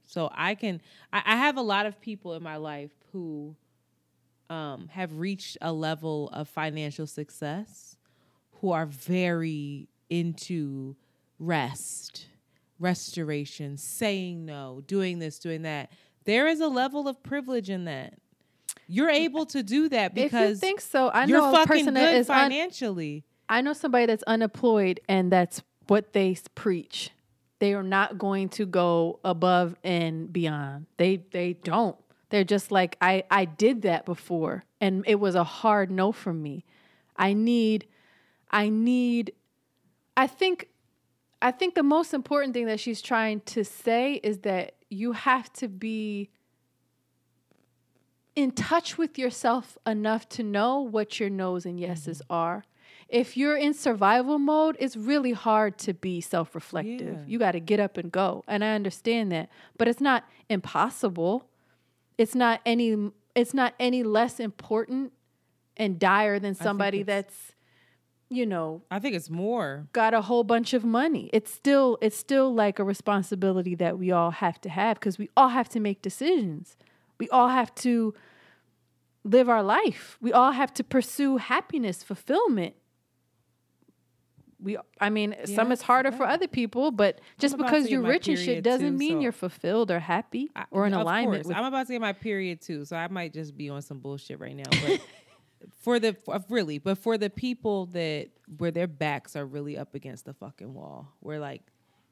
So 0.06 0.30
I 0.32 0.54
can 0.54 0.80
I, 1.12 1.22
I 1.26 1.36
have 1.36 1.56
a 1.56 1.62
lot 1.62 1.86
of 1.86 2.00
people 2.00 2.34
in 2.34 2.42
my 2.42 2.56
life 2.56 2.92
who 3.12 3.56
um, 4.48 4.88
have 4.92 5.18
reached 5.18 5.58
a 5.60 5.72
level 5.72 6.28
of 6.32 6.48
financial 6.48 7.06
success 7.06 7.96
who 8.60 8.72
are 8.72 8.86
very 8.86 9.88
into 10.08 10.96
rest, 11.38 12.26
restoration, 12.78 13.76
saying 13.76 14.46
no, 14.46 14.82
doing 14.86 15.18
this, 15.18 15.38
doing 15.38 15.62
that. 15.62 15.90
There 16.24 16.46
is 16.48 16.60
a 16.60 16.68
level 16.68 17.08
of 17.08 17.22
privilege 17.22 17.70
in 17.70 17.84
that. 17.84 18.14
You're 18.88 19.10
able 19.10 19.46
to 19.46 19.62
do 19.62 19.88
that 19.88 20.12
If 20.12 20.18
you 20.18 20.24
because 20.24 20.60
think 20.60 20.80
so, 20.80 21.08
I 21.08 21.24
you're 21.24 21.40
know 21.40 21.62
a 21.62 21.66
person 21.66 21.86
good 21.86 21.96
that 21.96 22.14
is 22.14 22.30
un- 22.30 22.50
financially. 22.50 23.24
I 23.48 23.60
know 23.60 23.72
somebody 23.72 24.06
that's 24.06 24.22
unemployed 24.24 25.00
and 25.08 25.30
that's 25.30 25.62
what 25.88 26.12
they 26.12 26.36
preach. 26.54 27.10
They 27.58 27.74
are 27.74 27.82
not 27.82 28.18
going 28.18 28.50
to 28.50 28.66
go 28.66 29.18
above 29.24 29.76
and 29.82 30.32
beyond. 30.32 30.86
They 30.96 31.22
they 31.30 31.54
don't. 31.54 31.96
They're 32.30 32.44
just 32.44 32.70
like 32.70 32.96
I 33.00 33.24
I 33.30 33.44
did 33.44 33.82
that 33.82 34.04
before 34.04 34.64
and 34.80 35.04
it 35.06 35.16
was 35.16 35.34
a 35.34 35.44
hard 35.44 35.90
no 35.90 36.12
for 36.12 36.32
me. 36.32 36.64
I 37.16 37.32
need 37.32 37.86
I 38.50 38.68
need 38.68 39.32
I 40.16 40.26
think 40.26 40.68
I 41.40 41.50
think 41.50 41.74
the 41.74 41.82
most 41.82 42.14
important 42.14 42.54
thing 42.54 42.66
that 42.66 42.80
she's 42.80 43.00
trying 43.02 43.40
to 43.42 43.64
say 43.64 44.14
is 44.14 44.38
that 44.38 44.74
you 44.88 45.12
have 45.12 45.52
to 45.54 45.68
be 45.68 46.30
in 48.34 48.50
touch 48.50 48.98
with 48.98 49.18
yourself 49.18 49.78
enough 49.86 50.28
to 50.28 50.42
know 50.42 50.80
what 50.80 51.18
your 51.18 51.30
no's 51.30 51.64
and 51.66 51.80
yeses 51.80 52.20
Mm-hmm. 52.22 52.34
are. 52.34 52.64
If 53.08 53.36
you're 53.36 53.56
in 53.56 53.72
survival 53.72 54.38
mode, 54.38 54.76
it's 54.80 54.96
really 54.96 55.32
hard 55.32 55.78
to 55.78 55.94
be 55.94 56.20
self 56.20 56.54
reflective. 56.54 57.18
Yeah. 57.18 57.24
You 57.26 57.38
got 57.38 57.52
to 57.52 57.60
get 57.60 57.78
up 57.78 57.96
and 57.96 58.10
go. 58.10 58.42
And 58.48 58.64
I 58.64 58.74
understand 58.74 59.30
that. 59.32 59.48
But 59.78 59.88
it's 59.88 60.00
not 60.00 60.24
impossible. 60.48 61.48
It's 62.18 62.34
not 62.34 62.60
any 62.66 63.10
it's 63.34 63.54
not 63.54 63.74
any 63.78 64.02
less 64.02 64.40
important 64.40 65.12
and 65.76 65.98
dire 65.98 66.38
than 66.38 66.54
somebody 66.54 67.02
that's 67.02 67.52
you 68.28 68.46
know 68.46 68.82
I 68.90 68.98
think 68.98 69.14
it's 69.14 69.30
more. 69.30 69.86
got 69.92 70.14
a 70.14 70.22
whole 70.22 70.42
bunch 70.42 70.72
of 70.72 70.84
money. 70.84 71.30
It's 71.32 71.52
still 71.52 71.98
it's 72.00 72.16
still 72.16 72.52
like 72.52 72.78
a 72.78 72.84
responsibility 72.84 73.74
that 73.76 73.98
we 73.98 74.10
all 74.10 74.32
have 74.32 74.60
to 74.62 74.68
have 74.68 74.98
because 74.98 75.18
we 75.18 75.30
all 75.36 75.48
have 75.50 75.68
to 75.70 75.80
make 75.80 76.02
decisions. 76.02 76.76
We 77.18 77.28
all 77.28 77.48
have 77.48 77.74
to 77.76 78.14
live 79.22 79.48
our 79.48 79.62
life. 79.62 80.18
We 80.20 80.32
all 80.32 80.52
have 80.52 80.72
to 80.74 80.84
pursue 80.84 81.36
happiness, 81.36 82.02
fulfillment. 82.02 82.74
We 84.66 84.76
I 85.00 85.10
mean, 85.10 85.36
some 85.44 85.70
it's 85.70 85.80
harder 85.80 86.10
for 86.10 86.26
other 86.26 86.48
people, 86.48 86.90
but 86.90 87.20
just 87.38 87.56
because 87.56 87.88
you're 87.88 88.02
rich 88.02 88.26
and 88.26 88.36
shit 88.36 88.64
doesn't 88.64 88.94
too, 88.94 88.98
mean 88.98 89.12
so- 89.12 89.20
you're 89.20 89.30
fulfilled 89.30 89.92
or 89.92 90.00
happy 90.00 90.50
or 90.72 90.88
in 90.88 90.92
of 90.92 91.02
alignment 91.02 91.46
I'm 91.46 91.64
about 91.64 91.86
to 91.86 91.92
get 91.92 92.00
my 92.00 92.12
period 92.12 92.60
too, 92.60 92.84
so 92.84 92.96
I 92.96 93.06
might 93.06 93.32
just 93.32 93.56
be 93.56 93.70
on 93.70 93.80
some 93.80 94.00
bullshit 94.00 94.40
right 94.40 94.56
now. 94.56 94.64
But 94.68 95.00
for 95.82 96.00
the 96.00 96.16
really, 96.50 96.78
but 96.78 96.98
for 96.98 97.16
the 97.16 97.30
people 97.30 97.86
that 97.86 98.30
where 98.58 98.72
their 98.72 98.88
backs 98.88 99.36
are 99.36 99.46
really 99.46 99.78
up 99.78 99.94
against 99.94 100.24
the 100.24 100.34
fucking 100.34 100.74
wall, 100.74 101.12
where 101.20 101.38
like 101.38 101.62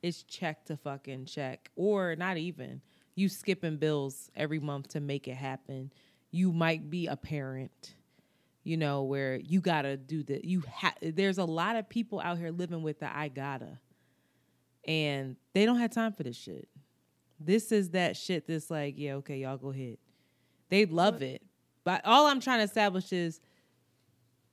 it's 0.00 0.22
check 0.22 0.64
to 0.66 0.76
fucking 0.76 1.24
check, 1.24 1.72
or 1.74 2.14
not 2.14 2.36
even 2.36 2.82
you 3.16 3.28
skipping 3.28 3.78
bills 3.78 4.30
every 4.36 4.60
month 4.60 4.88
to 4.90 5.00
make 5.00 5.26
it 5.26 5.34
happen. 5.34 5.92
You 6.30 6.52
might 6.52 6.88
be 6.88 7.08
a 7.08 7.16
parent, 7.16 7.94
you 8.64 8.76
know, 8.78 9.02
where 9.02 9.36
you 9.36 9.60
gotta 9.60 9.96
do 9.96 10.22
the 10.22 10.40
you 10.44 10.62
ha- 10.72 10.94
There's 11.00 11.38
a 11.38 11.44
lot 11.44 11.76
of 11.76 11.88
people 11.88 12.20
out 12.20 12.38
here 12.38 12.50
living 12.50 12.82
with 12.82 12.98
the 13.00 13.16
I 13.16 13.28
gotta, 13.28 13.78
and 14.86 15.36
they 15.52 15.66
don't 15.66 15.78
have 15.78 15.90
time 15.90 16.12
for 16.12 16.22
this 16.22 16.36
shit. 16.36 16.68
This 17.38 17.70
is 17.72 17.90
that 17.90 18.16
shit 18.16 18.46
that's 18.46 18.70
like, 18.70 18.94
yeah, 18.96 19.14
okay, 19.14 19.38
y'all 19.38 19.58
go 19.58 19.70
ahead. 19.70 19.98
They 20.70 20.86
love 20.86 21.22
it. 21.22 21.42
But 21.84 22.00
all 22.04 22.26
I'm 22.26 22.40
trying 22.40 22.60
to 22.60 22.64
establish 22.64 23.12
is 23.12 23.40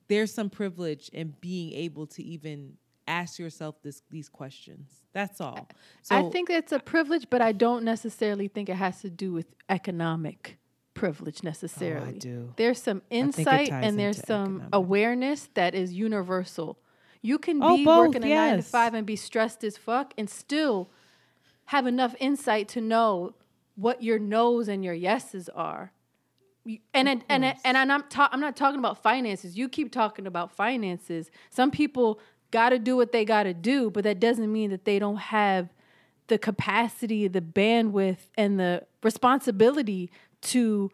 there's 0.08 0.32
some 0.32 0.50
privilege 0.50 1.08
in 1.08 1.34
being 1.40 1.72
able 1.72 2.06
to 2.08 2.22
even 2.22 2.74
ask 3.08 3.38
yourself 3.38 3.76
this 3.82 4.02
these 4.10 4.28
questions. 4.28 5.02
That's 5.14 5.40
all. 5.40 5.68
So 6.02 6.16
I 6.16 6.30
think 6.30 6.50
it's 6.50 6.72
a 6.72 6.78
privilege, 6.78 7.26
but 7.30 7.40
I 7.40 7.52
don't 7.52 7.84
necessarily 7.84 8.48
think 8.48 8.68
it 8.68 8.76
has 8.76 9.00
to 9.00 9.10
do 9.10 9.32
with 9.32 9.46
economic 9.68 10.58
privilege 11.06 11.42
necessarily. 11.42 12.18
do. 12.18 12.52
There's 12.56 12.80
some 12.80 13.02
insight 13.10 13.70
and 13.72 13.98
there's 13.98 14.24
some 14.24 14.44
economic. 14.56 14.68
awareness 14.72 15.48
that 15.54 15.74
is 15.74 15.92
universal. 15.92 16.78
You 17.22 17.38
can 17.38 17.60
Oh, 17.62 17.76
be 17.76 17.84
both, 17.84 18.14
working 18.14 18.24
a 18.24 18.34
nine 18.34 18.56
to 18.58 18.62
five 18.62 18.94
and 18.94 19.04
be 19.06 19.16
stressed 19.16 19.64
as 19.64 19.76
fuck 19.76 20.14
and 20.16 20.30
still 20.30 20.90
have 21.66 21.86
enough 21.88 22.14
insight 22.20 22.68
to 22.68 22.80
know 22.80 23.34
what 23.74 24.02
your 24.02 24.18
no's 24.20 24.68
and 24.68 24.84
your 24.84 24.94
yeses 24.94 25.48
are. 25.48 25.92
You- 26.64 26.78
And 26.94 27.08
and 27.08 27.24
and 27.28 27.44
and 27.64 27.76
I'm 27.92 28.04
ta- 28.08 28.28
I'm 28.32 28.40
not 28.40 28.54
talking 28.54 28.78
about 28.78 29.02
finances. 29.02 29.56
You 29.58 29.68
keep 29.68 29.90
talking 29.90 30.26
about 30.28 30.52
finances. 30.52 31.30
Some 31.50 31.70
people 31.72 32.20
got 32.52 32.68
to 32.70 32.78
do 32.78 32.96
what 32.96 33.10
they 33.10 33.24
got 33.24 33.44
to 33.44 33.54
do, 33.54 33.90
but 33.90 34.04
that 34.04 34.20
doesn't 34.20 34.52
mean 34.52 34.70
that 34.70 34.84
they 34.84 34.98
don't 35.00 35.16
have 35.16 35.72
the 36.28 36.38
capacity, 36.38 37.26
the 37.28 37.40
bandwidth, 37.40 38.28
and 38.36 38.60
the 38.60 38.82
responsibility 39.02 40.10
to 40.42 40.90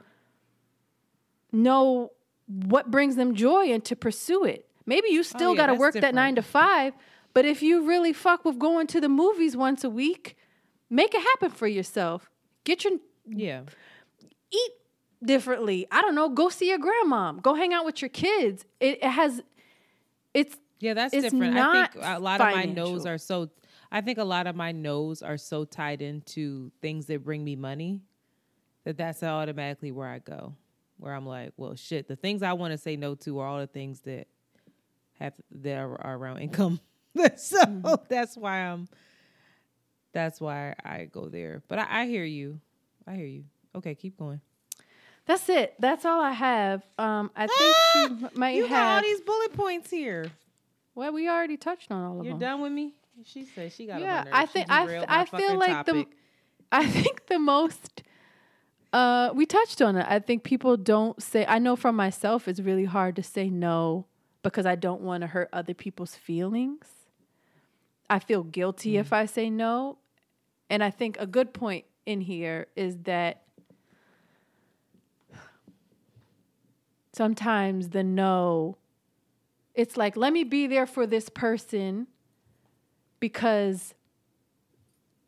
know 1.53 2.13
what 2.47 2.91
brings 2.91 3.17
them 3.17 3.35
joy 3.35 3.67
and 3.73 3.85
to 3.85 3.97
pursue 3.97 4.45
it. 4.45 4.67
Maybe 4.87 5.11
you 5.11 5.23
still 5.23 5.51
Oh, 5.51 5.53
yeah, 5.53 5.57
got 5.59 5.67
to 5.67 5.75
work 5.75 5.95
that 5.95 6.15
nine 6.15 6.35
to 6.37 6.43
five, 6.43 6.95
but 7.35 7.45
if 7.45 7.63
you 7.63 7.87
really 7.87 8.13
fuck 8.13 8.45
with 8.45 8.59
going 8.59 8.87
to 8.89 9.01
the 9.01 9.09
movies 9.09 9.57
once 9.57 9.85
a 9.85 9.91
week, 9.91 10.37
make 10.89 11.15
it 11.15 11.21
happen 11.21 11.51
for 11.51 11.67
yourself. 11.67 12.31
Get 12.65 12.85
your 12.85 12.95
yeah. 13.27 13.63
eat 14.51 14.71
differently. 15.23 15.87
I 15.91 16.01
don't 16.01 16.15
know. 16.15 16.31
Go 16.31 16.49
see 16.49 16.69
your 16.69 16.79
grandma. 16.79 17.33
Go 17.33 17.55
hang 17.55 17.75
out 17.75 17.85
with 17.85 18.01
your 18.01 18.09
kids. 18.09 18.65
It, 18.81 18.99
it 19.03 19.11
has. 19.11 19.43
It's 20.33 20.57
Yeah, 20.81 20.95
that's 20.95 21.13
It's 21.13 21.25
different. 21.25 21.57
I 21.59 21.87
think 21.87 22.03
a 22.03 22.19
lot 22.19 22.41
of 22.41 22.47
my 22.47 22.63
financial. 22.63 22.95
no's 22.95 23.07
are 23.07 23.19
so 23.19 23.51
I 23.91 24.01
think 24.01 24.19
a 24.19 24.25
lot 24.25 24.47
of 24.47 24.57
my 24.57 24.73
no's 24.73 25.23
are 25.23 25.39
so 25.39 25.65
tied 25.65 26.03
into 26.03 26.73
things 26.81 27.07
that 27.07 27.25
bring 27.25 27.45
me 27.45 27.57
money 27.57 28.01
that 28.89 28.97
that's 28.97 29.23
automatically 29.23 29.93
where 29.93 30.09
I 30.09 30.19
go. 30.19 30.55
Where 30.97 31.13
I'm 31.13 31.27
like, 31.27 31.53
well 31.59 31.75
shit, 31.77 32.09
the 32.09 32.17
things 32.17 32.43
I 32.43 32.55
want 32.55 32.73
to 32.73 32.79
say 32.79 32.97
no 32.97 33.15
to 33.17 33.39
are 33.41 33.47
all 33.47 33.59
the 33.59 33.67
things 33.67 34.01
that 34.01 34.27
have 35.21 35.35
that 35.61 35.77
are, 35.79 36.01
are 36.01 36.17
around 36.17 36.39
income. 36.39 36.81
so 37.37 37.61
Mm-hmm. 37.65 37.95
that's 38.09 38.35
why 38.37 38.61
I'm 38.61 38.89
that's 40.13 40.41
why 40.41 40.75
I 40.83 41.05
go 41.05 41.29
there. 41.29 41.63
But 41.69 41.81
I, 41.81 42.03
I 42.03 42.07
hear 42.07 42.25
you. 42.25 42.61
I 43.07 43.15
hear 43.15 43.27
you. 43.27 43.45
Okay, 43.77 43.95
keep 43.95 44.17
going. 44.17 44.41
that's 45.27 45.49
it. 45.51 45.75
That's 45.79 46.05
all 46.07 46.21
I 46.21 46.33
have. 46.33 46.83
Um, 46.99 47.31
I 47.37 47.47
think 47.47 47.77
she 47.93 47.99
m- 48.25 48.31
might 48.35 48.55
You 48.57 48.69
got 48.69 48.97
all 48.97 49.03
these 49.03 49.21
bullet 49.21 49.53
points 49.53 49.91
here. 49.91 50.27
well, 50.95 51.13
we 51.13 51.29
already 51.29 51.59
touched 51.59 51.93
on 51.93 52.03
all 52.03 52.13
of 52.13 52.19
them. 52.19 52.27
You're 52.27 52.39
done 52.39 52.63
with 52.63 52.73
me? 52.73 52.95
She 53.25 53.45
said 53.45 53.71
she 53.73 53.87
got 53.87 54.01
Yeah, 54.01 54.25
I 54.33 54.47
think 54.47 54.67
I 54.71 55.05
I 55.07 55.25
feel 55.27 55.59
like 55.59 55.85
the 55.85 56.07
I 56.73 56.87
think 56.91 57.27
the 57.27 57.39
most 57.39 58.03
uh 58.93 59.31
we 59.35 59.47
touched 59.47 59.83
on 59.83 59.97
it. 59.97 60.07
I 60.09 60.19
think 60.19 60.43
people 60.43 60.77
don't 60.77 61.23
say 61.23 61.45
I 61.47 61.59
know 61.59 61.77
from 61.77 61.97
myself 61.97 62.49
it's 62.49 62.61
really 62.61 62.85
hard 62.85 63.17
to 63.17 63.23
say 63.23 63.51
no 63.51 64.07
because 64.43 64.67
I 64.67 64.75
don't 64.75 65.03
want 65.03 65.23
to 65.23 65.27
hurt 65.27 65.49
other 65.53 65.75
people's 65.75 66.15
feelings. 66.15 66.87
I 68.09 68.19
feel 68.19 68.43
guilty 68.43 68.97
if 68.97 69.13
I 69.13 69.27
say 69.27 69.51
no. 69.51 69.99
And 70.71 70.83
I 70.83 70.91
think 70.91 71.17
a 71.19 71.27
good 71.27 71.53
point 71.53 71.85
in 72.07 72.21
here 72.21 72.69
is 72.77 72.97
that 73.05 73.43
sometimes 77.13 77.91
the 77.91 78.03
no 78.03 78.77
it's 79.75 79.97
like 79.97 80.17
let 80.17 80.33
me 80.33 80.45
be 80.45 80.67
there 80.67 80.87
for 80.87 81.07
this 81.07 81.29
person 81.29 82.07
because 83.21 83.95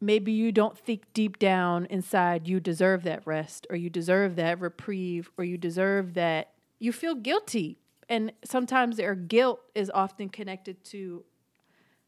maybe 0.00 0.32
you 0.32 0.50
don't 0.50 0.78
think 0.78 1.02
deep 1.12 1.38
down 1.38 1.86
inside 1.86 2.48
you 2.48 2.58
deserve 2.58 3.02
that 3.02 3.26
rest 3.26 3.66
or 3.68 3.76
you 3.76 3.90
deserve 3.90 4.36
that 4.36 4.60
reprieve 4.60 5.30
or 5.36 5.44
you 5.44 5.58
deserve 5.58 6.14
that 6.14 6.52
you 6.78 6.92
feel 6.92 7.14
guilty. 7.14 7.78
And 8.08 8.32
sometimes 8.44 8.96
their 8.96 9.14
guilt 9.14 9.60
is 9.74 9.90
often 9.92 10.30
connected 10.30 10.82
to 10.86 11.24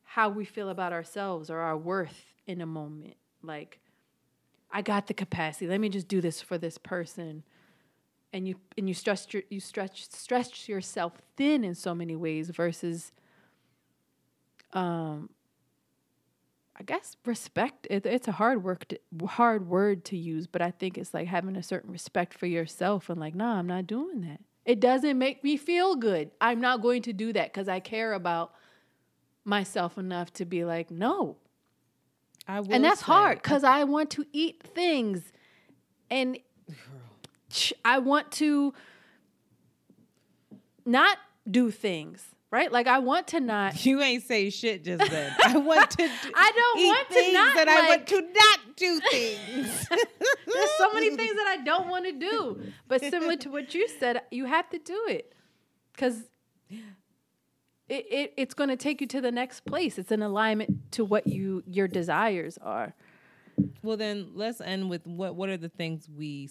how 0.02 0.30
we 0.30 0.44
feel 0.44 0.70
about 0.70 0.92
ourselves 0.92 1.50
or 1.50 1.58
our 1.58 1.76
worth 1.76 2.32
in 2.46 2.60
a 2.60 2.66
moment. 2.66 3.14
Like 3.42 3.78
i 4.70 4.80
got 4.80 5.06
the 5.06 5.14
capacity. 5.14 5.68
Let 5.68 5.80
me 5.80 5.90
just 5.90 6.08
do 6.08 6.20
this 6.20 6.40
for 6.40 6.56
this 6.56 6.78
person. 6.78 7.44
And 8.32 8.48
you 8.48 8.56
and 8.78 8.88
you 8.88 8.94
stretch 8.94 9.34
your, 9.34 9.42
you 9.50 9.60
stretch 9.60 10.08
stretch 10.10 10.68
yourself 10.68 11.12
thin 11.36 11.64
in 11.64 11.74
so 11.74 11.94
many 11.94 12.16
ways 12.16 12.48
versus 12.48 13.12
um 14.72 15.28
I 16.78 16.84
guess 16.84 17.16
respect. 17.26 17.86
It, 17.90 18.06
it's 18.06 18.28
a 18.28 18.32
hard 18.32 18.64
work, 18.64 18.86
to, 18.88 18.98
hard 19.26 19.68
word 19.68 20.04
to 20.06 20.16
use, 20.16 20.46
but 20.46 20.62
I 20.62 20.70
think 20.70 20.96
it's 20.96 21.12
like 21.12 21.28
having 21.28 21.56
a 21.56 21.62
certain 21.62 21.90
respect 21.92 22.34
for 22.34 22.46
yourself 22.46 23.10
and 23.10 23.20
like, 23.20 23.34
nah, 23.34 23.58
I'm 23.58 23.66
not 23.66 23.86
doing 23.86 24.22
that. 24.22 24.40
It 24.64 24.80
doesn't 24.80 25.18
make 25.18 25.42
me 25.44 25.56
feel 25.56 25.96
good. 25.96 26.30
I'm 26.40 26.60
not 26.60 26.80
going 26.82 27.02
to 27.02 27.12
do 27.12 27.32
that 27.34 27.52
because 27.52 27.68
I 27.68 27.80
care 27.80 28.12
about 28.14 28.54
myself 29.44 29.98
enough 29.98 30.32
to 30.34 30.44
be 30.44 30.64
like, 30.64 30.90
no. 30.90 31.36
I 32.48 32.60
will 32.60 32.72
And 32.72 32.84
that's 32.84 33.00
say- 33.00 33.06
hard 33.06 33.42
because 33.42 33.64
I 33.64 33.84
want 33.84 34.10
to 34.10 34.24
eat 34.32 34.62
things, 34.62 35.32
and 36.10 36.38
I 37.84 37.98
want 37.98 38.32
to 38.32 38.72
not 40.84 41.18
do 41.50 41.70
things. 41.70 42.24
Right? 42.52 42.70
Like 42.70 42.86
I 42.86 42.98
want 42.98 43.28
to 43.28 43.40
not 43.40 43.84
You 43.86 44.02
ain't 44.02 44.22
say 44.22 44.50
shit 44.50 44.84
just 44.84 45.10
then. 45.10 45.34
I 45.44 45.56
want 45.56 45.90
to. 45.90 45.96
Do, 45.96 46.32
I 46.34 46.52
don't 46.54 46.86
want 46.86 47.08
to 47.08 47.32
not, 47.32 47.54
that 47.56 47.68
I 47.68 47.88
want 47.88 48.06
to 48.08 48.20
not 48.20 48.76
do 48.76 49.00
things. 49.10 49.88
There's 50.46 50.70
so 50.76 50.92
many 50.92 51.16
things 51.16 51.34
that 51.34 51.46
I 51.46 51.62
don't 51.64 51.88
want 51.88 52.04
to 52.04 52.12
do. 52.12 52.60
But 52.86 53.00
similar 53.00 53.36
to 53.36 53.48
what 53.48 53.74
you 53.74 53.88
said, 53.88 54.20
you 54.30 54.44
have 54.44 54.68
to 54.68 54.78
do 54.78 55.06
it 55.08 55.32
because 55.94 56.24
it, 57.88 58.06
it 58.10 58.34
it's 58.36 58.52
going 58.52 58.68
to 58.68 58.76
take 58.76 59.00
you 59.00 59.06
to 59.06 59.22
the 59.22 59.32
next 59.32 59.64
place. 59.64 59.98
It's 59.98 60.12
in 60.12 60.20
alignment 60.22 60.92
to 60.92 61.06
what 61.06 61.26
you 61.26 61.62
your 61.66 61.88
desires 61.88 62.58
are. 62.58 62.94
well, 63.82 63.96
then 63.96 64.32
let's 64.34 64.60
end 64.60 64.90
with 64.90 65.06
what. 65.06 65.36
What 65.36 65.48
are 65.48 65.56
the 65.56 65.70
things 65.70 66.06
we 66.14 66.50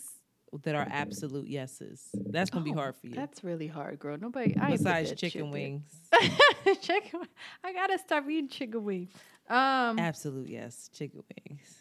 that 0.63 0.75
are 0.75 0.87
absolute 0.89 1.47
yeses? 1.47 2.19
That's 2.31 2.49
gonna 2.49 2.65
be 2.65 2.71
hard 2.71 2.95
for 2.95 3.07
you. 3.07 3.15
That's 3.15 3.43
really 3.43 3.67
hard, 3.67 3.99
girl. 3.99 4.17
Nobody 4.19 4.55
I 4.57 4.71
Besides 4.71 5.13
chicken 5.15 5.45
shit 5.45 5.47
wings, 5.47 5.83
chicken. 6.81 7.21
I 7.63 7.73
gotta 7.73 7.97
stop 7.97 8.29
eating 8.29 8.49
chicken 8.49 8.83
wings. 8.83 9.09
Um, 9.49 9.99
absolute 9.99 10.49
yes, 10.49 10.89
chicken 10.93 11.23
wings. 11.47 11.77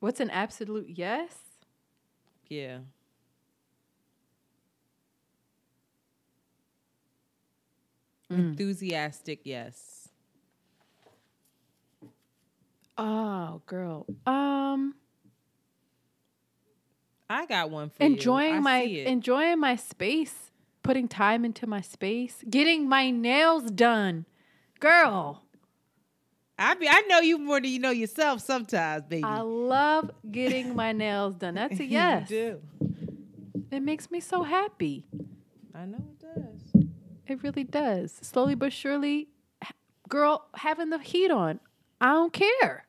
What's 0.00 0.20
an 0.20 0.30
absolute 0.30 0.88
yes? 0.88 1.34
Yeah. 2.48 2.78
Enthusiastic, 8.30 9.40
yes. 9.44 10.07
Oh, 12.98 13.62
girl. 13.66 14.06
Um, 14.26 14.94
I 17.30 17.46
got 17.46 17.70
one 17.70 17.90
for 17.90 18.02
you. 18.02 18.10
enjoying 18.12 18.54
I 18.56 18.60
my 18.60 18.82
enjoying 18.82 19.60
my 19.60 19.76
space, 19.76 20.50
putting 20.82 21.06
time 21.06 21.44
into 21.44 21.66
my 21.66 21.80
space, 21.80 22.42
getting 22.50 22.88
my 22.88 23.10
nails 23.10 23.70
done. 23.70 24.26
Girl, 24.80 25.42
I 26.58 26.74
be, 26.74 26.88
I 26.88 27.02
know 27.08 27.20
you 27.20 27.38
more 27.38 27.60
than 27.60 27.70
you 27.70 27.78
know 27.78 27.90
yourself 27.90 28.40
sometimes, 28.40 29.04
baby. 29.04 29.22
I 29.22 29.40
love 29.40 30.10
getting 30.30 30.74
my 30.74 30.92
nails 30.92 31.36
done. 31.36 31.54
That's 31.54 31.78
a 31.78 31.84
yes. 31.86 32.28
You 32.30 32.36
do. 32.36 32.62
It 33.70 33.80
makes 33.80 34.10
me 34.10 34.18
so 34.18 34.42
happy. 34.42 35.06
I 35.72 35.84
know 35.84 35.98
it 35.98 36.18
does. 36.18 36.84
It 37.28 37.42
really 37.44 37.62
does. 37.64 38.12
Slowly 38.22 38.56
but 38.56 38.72
surely, 38.72 39.28
girl, 40.08 40.48
having 40.54 40.90
the 40.90 40.98
heat 40.98 41.30
on, 41.30 41.60
I 42.00 42.06
don't 42.12 42.32
care. 42.32 42.87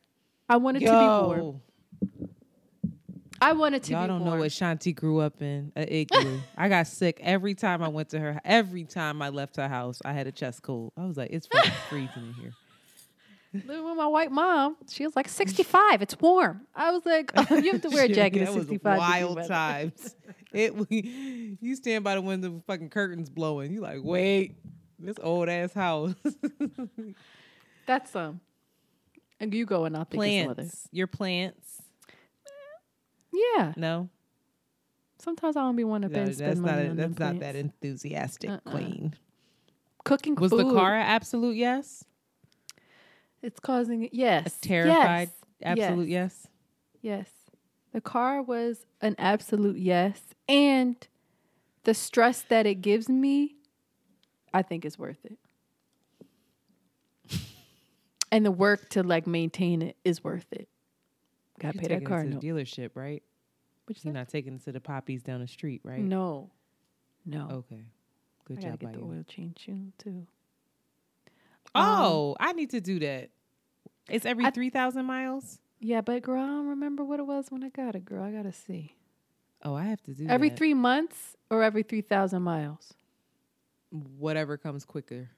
I 0.49 0.57
want 0.57 0.77
it 0.77 0.79
to 0.81 0.85
be 0.85 0.91
warm. 0.91 1.61
I 3.41 3.53
wanted 3.53 3.83
to 3.83 3.91
y'all 3.93 4.07
don't 4.07 4.19
warm. 4.21 4.33
know 4.33 4.39
what 4.41 4.51
Shanti 4.51 4.93
grew 4.93 5.19
up 5.19 5.41
in. 5.41 5.71
Uh, 5.75 5.81
An 5.81 5.87
igloo. 5.87 6.39
I 6.57 6.67
got 6.67 6.87
sick 6.87 7.19
every 7.21 7.55
time 7.55 7.81
I 7.81 7.87
went 7.87 8.09
to 8.09 8.19
her. 8.19 8.41
Every 8.43 8.83
time 8.83 9.21
I 9.21 9.29
left 9.29 9.55
her 9.55 9.69
house, 9.69 10.01
I 10.03 10.11
had 10.11 10.27
a 10.27 10.31
chest 10.31 10.61
cold. 10.61 10.91
I 10.97 11.05
was 11.05 11.15
like, 11.15 11.29
it's 11.31 11.47
fucking 11.47 11.71
freezing 11.89 12.27
in 12.27 12.33
here. 12.33 12.53
Living 13.65 13.83
with 13.85 13.97
my 13.97 14.07
white 14.07 14.31
mom, 14.31 14.75
she 14.89 15.05
was 15.05 15.15
like 15.15 15.27
65. 15.27 16.01
It's 16.01 16.19
warm. 16.19 16.67
I 16.75 16.91
was 16.91 17.03
like, 17.05 17.31
oh, 17.35 17.55
you 17.55 17.71
have 17.71 17.81
to 17.81 17.89
wear 17.89 18.05
a 18.05 18.07
jacket 18.13 18.41
at 18.41 18.47
that 18.47 18.55
was 18.55 18.67
65. 18.67 18.97
Wild 18.97 19.47
times. 19.47 20.15
It 20.51 20.73
you 20.89 21.75
stand 21.75 22.03
by 22.03 22.15
the 22.15 22.21
window, 22.21 22.49
with 22.49 22.65
fucking 22.65 22.89
curtains 22.89 23.29
blowing. 23.29 23.71
You 23.71 23.81
like, 23.81 23.99
wait, 24.01 24.55
this 24.97 25.15
old 25.21 25.47
ass 25.47 25.73
house. 25.73 26.15
That's 27.85 28.09
some. 28.09 28.39
And 29.39 29.53
you 29.53 29.65
go 29.65 29.85
and 29.85 29.95
I'll 29.97 30.05
think 30.05 30.23
of 30.23 30.29
some 30.41 30.49
other. 30.51 30.69
Your 30.91 31.07
plants. 31.07 31.81
Yeah. 33.31 33.73
No, 33.77 34.09
Sometimes 35.21 35.57
I 35.57 35.61
don't 35.61 35.75
be 35.75 35.83
wanting 35.83 36.09
to 36.11 36.15
No, 36.25 36.31
spend 36.31 36.49
that's 36.51 36.59
money 36.59 36.83
not. 36.83 36.89
on 36.91 36.95
that's 36.97 37.15
them 37.15 37.33
not 37.35 37.39
that 37.41 37.55
enthusiastic, 37.55 38.49
Uh-uh. 38.49 38.59
queen. 38.71 39.15
Cooking 40.05 40.35
Was 40.35 40.51
food. 40.51 40.65
the 40.67 40.73
car 40.73 40.95
an 40.95 41.01
absolute 41.05 41.55
yes? 41.57 42.03
It's 43.41 43.59
causing 43.59 44.09
yes. 44.11 44.57
A 44.57 44.61
terrified 44.61 45.29
yes, 45.61 45.77
absolute 45.79 46.09
yes. 46.09 46.47
Yes. 47.01 47.29
The 47.93 48.01
car 48.01 48.41
was 48.41 48.85
an 49.01 49.15
absolute 49.17 49.77
yes. 49.77 50.19
And 50.47 50.95
the 51.85 51.93
stress 51.93 52.41
that 52.43 52.65
it 52.65 52.75
gives 52.75 53.09
me, 53.09 53.55
I 54.53 54.61
think 54.61 54.85
is 54.85 54.97
worth 54.99 55.23
it. 55.25 55.38
And 58.31 58.45
the 58.45 58.51
work 58.51 58.89
to 58.89 59.03
like 59.03 59.27
maintain 59.27 59.81
it 59.81 59.97
is 60.03 60.23
worth 60.23 60.45
it. 60.51 60.67
Gotta 61.59 61.75
You're 61.75 61.81
pay 61.89 61.95
that 61.95 62.05
car 62.05 62.21
it 62.21 62.31
to 62.31 62.37
the 62.37 62.47
dealership, 62.47 62.91
right? 62.95 63.23
You're 64.03 64.13
not 64.13 64.29
taking 64.29 64.53
it 64.55 64.63
to 64.65 64.71
the 64.71 64.79
poppies 64.79 65.23
down 65.23 65.41
the 65.41 65.47
street, 65.47 65.81
right? 65.83 65.99
No. 65.99 66.51
No. 67.25 67.47
Okay. 67.51 67.83
Good 68.45 68.59
I 68.59 68.61
gotta 68.61 68.71
job 68.73 68.79
get 68.79 68.85
by 68.87 68.91
the 68.93 68.99
you. 68.99 69.11
oil 69.11 69.23
change 69.27 69.63
soon 69.65 69.93
too. 69.97 70.27
Oh, 71.75 72.31
um, 72.39 72.47
I 72.47 72.53
need 72.53 72.69
to 72.71 72.81
do 72.81 72.99
that. 72.99 73.29
It's 74.09 74.25
every 74.25 74.45
I- 74.45 74.51
three 74.51 74.69
thousand 74.69 75.05
miles. 75.05 75.59
Yeah, 75.81 76.01
but 76.01 76.21
girl, 76.23 76.41
I 76.41 76.45
don't 76.45 76.67
remember 76.67 77.05
what 77.05 77.19
it 77.19 77.25
was 77.25 77.45
when 77.49 77.63
I 77.63 77.69
got 77.69 77.95
it, 77.95 78.03
girl. 78.03 78.21
I 78.23 78.31
gotta 78.31 78.51
see. 78.51 78.95
Oh, 79.63 79.75
I 79.75 79.85
have 79.85 80.01
to 80.03 80.13
do 80.13 80.27
Every 80.27 80.49
that. 80.49 80.57
three 80.57 80.73
months 80.73 81.35
or 81.49 81.63
every 81.63 81.83
three 81.83 82.01
thousand 82.01 82.41
miles? 82.43 82.93
Whatever 83.91 84.57
comes 84.57 84.85
quicker. 84.85 85.29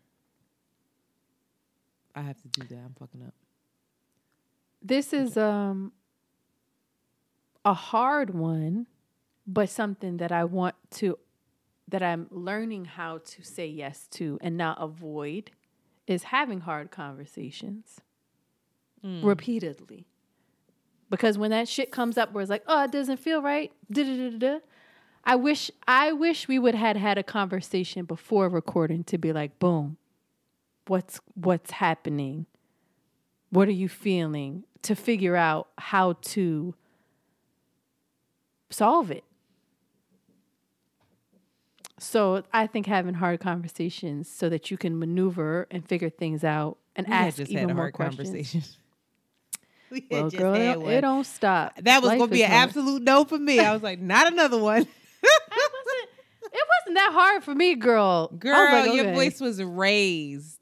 I 2.15 2.21
have 2.21 2.41
to 2.41 2.47
do 2.47 2.67
that. 2.67 2.75
I'm 2.75 2.95
fucking 2.99 3.23
up. 3.23 3.33
This 4.81 5.13
is 5.13 5.37
um 5.37 5.91
a 7.63 7.73
hard 7.73 8.33
one, 8.33 8.87
but 9.45 9.69
something 9.69 10.17
that 10.17 10.31
I 10.31 10.43
want 10.45 10.75
to 10.91 11.17
that 11.87 12.01
I'm 12.01 12.27
learning 12.31 12.85
how 12.85 13.19
to 13.19 13.43
say 13.43 13.67
yes 13.67 14.07
to 14.11 14.39
and 14.41 14.57
not 14.57 14.77
avoid 14.81 15.51
is 16.07 16.23
having 16.23 16.61
hard 16.61 16.89
conversations 16.91 17.99
repeatedly. 19.03 20.07
Because 21.09 21.37
when 21.37 21.51
that 21.51 21.67
shit 21.67 21.91
comes 21.91 22.17
up 22.17 22.31
where 22.31 22.41
it's 22.41 22.49
like, 22.49 22.63
oh, 22.67 22.85
it 22.85 22.91
doesn't 22.91 23.17
feel 23.17 23.41
right, 23.41 23.71
da-da-da-da-da, 23.91 24.59
I 25.23 25.35
wish 25.35 25.69
I 25.87 26.13
wish 26.13 26.47
we 26.47 26.57
would 26.57 26.75
had 26.75 26.97
had 26.97 27.17
a 27.17 27.23
conversation 27.23 28.05
before 28.05 28.47
recording 28.47 29.03
to 29.05 29.17
be 29.17 29.33
like, 29.33 29.59
boom, 29.59 29.97
what's 30.87 31.19
what's 31.35 31.71
happening? 31.71 32.45
What 33.49 33.67
are 33.67 33.71
you 33.73 33.89
feeling? 33.89 34.63
To 34.83 34.95
figure 34.95 35.35
out 35.35 35.67
how 35.77 36.13
to 36.21 36.73
solve 38.71 39.11
it. 39.11 39.23
So 41.99 42.43
I 42.51 42.65
think 42.67 42.87
having 42.87 43.13
hard 43.13 43.39
conversations 43.39 44.27
so 44.29 44.49
that 44.49 44.71
you 44.71 44.77
can 44.77 44.97
maneuver 44.97 45.67
and 45.69 45.87
figure 45.87 46.09
things 46.09 46.43
out 46.43 46.77
and 46.95 47.05
We 47.07 47.13
ask 47.13 47.37
just 47.37 47.51
even 47.51 47.61
had 47.63 47.69
a 47.71 47.73
more 47.75 47.83
hard 47.83 47.93
questions. 47.93 48.27
conversation. 48.29 48.63
We 49.91 50.07
Well, 50.09 50.23
just 50.29 50.37
girl, 50.37 50.53
it 50.55 50.59
had 50.59 50.73
don't, 50.75 50.83
one. 50.83 50.93
it 50.93 51.01
don't 51.01 51.25
stop. 51.25 51.75
That 51.83 52.01
was 52.01 52.07
Life 52.11 52.19
gonna 52.19 52.31
be 52.31 52.43
an 52.45 52.49
hard. 52.51 52.69
absolute 52.69 53.01
no 53.03 53.25
for 53.25 53.37
me. 53.37 53.59
I 53.59 53.73
was 53.73 53.83
like, 53.83 53.99
not 53.99 54.31
another 54.31 54.57
one. 54.57 54.87
It 56.53 56.67
wasn't 56.83 56.95
that 56.97 57.11
hard 57.13 57.43
for 57.45 57.55
me, 57.55 57.75
girl. 57.75 58.27
Girl, 58.27 58.53
like, 58.73 58.93
your 58.93 59.13
voice 59.13 59.39
was 59.39 59.63
raised. 59.63 60.60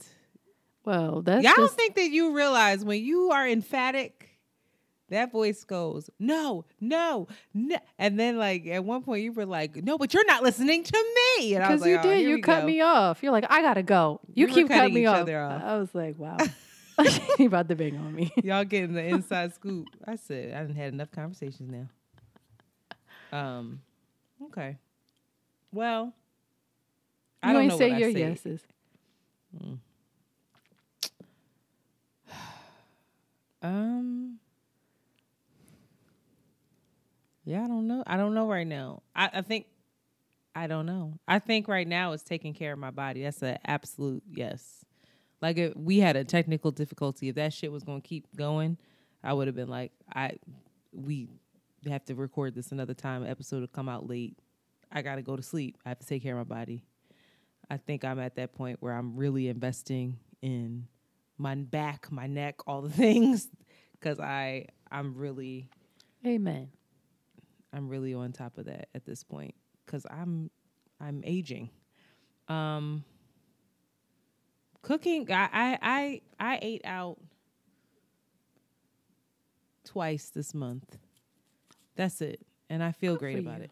Well, 0.89 1.21
that's 1.21 1.43
Y'all 1.43 1.53
don't 1.55 1.65
just 1.65 1.75
think 1.75 1.93
that 1.97 2.09
you 2.09 2.35
realize 2.35 2.83
when 2.83 3.03
you 3.03 3.29
are 3.29 3.47
emphatic, 3.47 4.27
that 5.09 5.31
voice 5.31 5.63
goes, 5.63 6.09
no, 6.17 6.65
no, 6.81 7.27
no. 7.53 7.77
And 7.99 8.19
then 8.19 8.39
like 8.39 8.65
at 8.65 8.83
one 8.83 9.03
point 9.03 9.21
you 9.21 9.31
were 9.31 9.45
like, 9.45 9.75
no, 9.75 9.99
but 9.99 10.15
you're 10.15 10.25
not 10.25 10.41
listening 10.41 10.83
to 10.83 11.15
me. 11.37 11.53
And 11.53 11.63
I 11.63 11.73
was 11.73 11.81
because 11.81 11.81
like, 11.81 12.05
you 12.05 12.11
oh, 12.11 12.15
did. 12.15 12.27
you 12.27 12.41
cut 12.41 12.61
go. 12.61 12.65
me 12.65 12.81
off. 12.81 13.21
You're 13.21 13.31
like, 13.31 13.45
I 13.51 13.61
gotta 13.61 13.83
go. 13.83 14.19
You, 14.33 14.47
We 14.47 14.51
keep 14.53 14.67
cutting 14.67 14.79
cutting 14.79 14.93
me 14.95 15.05
off. 15.05 15.29
off. 15.29 15.63
I 15.63 15.77
was 15.77 15.93
like, 15.93 16.17
wow. 16.17 16.37
he 17.37 17.45
about 17.45 17.69
to 17.69 17.75
bang 17.75 17.95
on 17.95 18.15
me. 18.15 18.33
Y'all 18.43 18.65
getting 18.65 18.93
the 18.93 19.03
inside 19.03 19.53
scoop. 19.53 19.89
I 20.07 20.15
said 20.15 20.55
I 20.55 20.61
didn't 20.61 20.75
had 20.75 20.91
enough 20.91 21.11
conversations 21.11 21.71
now. 23.31 23.37
Um, 23.37 23.81
okay. 24.45 24.77
Well, 25.71 26.13
I 27.43 27.49
you 27.49 27.53
don't 27.53 27.61
ain't 27.61 27.71
know 27.73 27.77
say 27.77 27.89
what 27.89 27.95
I 27.95 27.99
your 27.99 28.09
yeses. 28.09 28.61
Um. 33.61 34.39
Yeah, 37.45 37.63
I 37.63 37.67
don't 37.67 37.87
know. 37.87 38.03
I 38.05 38.17
don't 38.17 38.33
know 38.35 38.47
right 38.47 38.67
now. 38.67 39.01
I, 39.15 39.29
I 39.33 39.41
think 39.41 39.65
I 40.55 40.67
don't 40.67 40.85
know. 40.85 41.17
I 41.27 41.39
think 41.39 41.67
right 41.67 41.87
now 41.87 42.11
it's 42.11 42.23
taking 42.23 42.53
care 42.53 42.73
of 42.73 42.79
my 42.79 42.91
body. 42.91 43.23
That's 43.23 43.41
an 43.41 43.57
absolute 43.65 44.23
yes. 44.31 44.85
Like 45.41 45.57
if 45.57 45.75
we 45.75 45.99
had 45.99 46.15
a 46.15 46.23
technical 46.23 46.71
difficulty, 46.71 47.29
if 47.29 47.35
that 47.35 47.53
shit 47.53 47.71
was 47.71 47.83
gonna 47.83 48.01
keep 48.01 48.27
going, 48.35 48.77
I 49.23 49.33
would 49.33 49.47
have 49.47 49.55
been 49.55 49.69
like, 49.69 49.91
I 50.13 50.33
we 50.91 51.27
have 51.87 52.05
to 52.05 52.15
record 52.15 52.55
this 52.55 52.71
another 52.71 52.93
time. 52.93 53.25
Episode 53.25 53.61
will 53.61 53.67
come 53.67 53.89
out 53.89 54.07
late. 54.07 54.37
I 54.91 55.01
gotta 55.01 55.21
go 55.21 55.35
to 55.35 55.41
sleep. 55.43 55.77
I 55.85 55.89
have 55.89 55.99
to 55.99 56.05
take 56.05 56.23
care 56.23 56.37
of 56.37 56.47
my 56.47 56.55
body. 56.55 56.83
I 57.69 57.77
think 57.77 58.03
I'm 58.03 58.19
at 58.19 58.35
that 58.35 58.53
point 58.53 58.77
where 58.81 58.93
I'm 58.93 59.15
really 59.15 59.47
investing 59.47 60.17
in 60.41 60.87
my 61.39 61.55
back, 61.55 62.11
my 62.11 62.27
neck, 62.27 62.67
all 62.67 62.81
the 62.83 62.89
things, 63.05 63.47
because 63.93 64.19
I 64.19 64.65
I'm 64.91 65.15
really 65.15 65.69
Amen. 66.25 66.69
I'm 67.73 67.87
really 67.89 68.13
on 68.13 68.31
top 68.33 68.57
of 68.57 68.65
that 68.65 68.89
at 68.93 69.05
this 69.05 69.23
point 69.23 69.55
because 69.85 70.05
I'm 70.09 70.49
I'm 70.99 71.21
aging. 71.25 71.69
Um, 72.47 73.03
cooking, 74.81 75.31
I 75.31 75.49
I 75.53 75.77
I, 75.81 76.21
I 76.39 76.59
ate 76.61 76.81
out 76.83 77.17
twice 79.85 80.29
this 80.29 80.53
month. 80.53 80.97
That's 81.95 82.21
it, 82.21 82.41
and 82.69 82.83
I 82.83 82.91
feel 82.91 83.15
great 83.17 83.39
about 83.39 83.59
you. 83.59 83.65
it. 83.65 83.71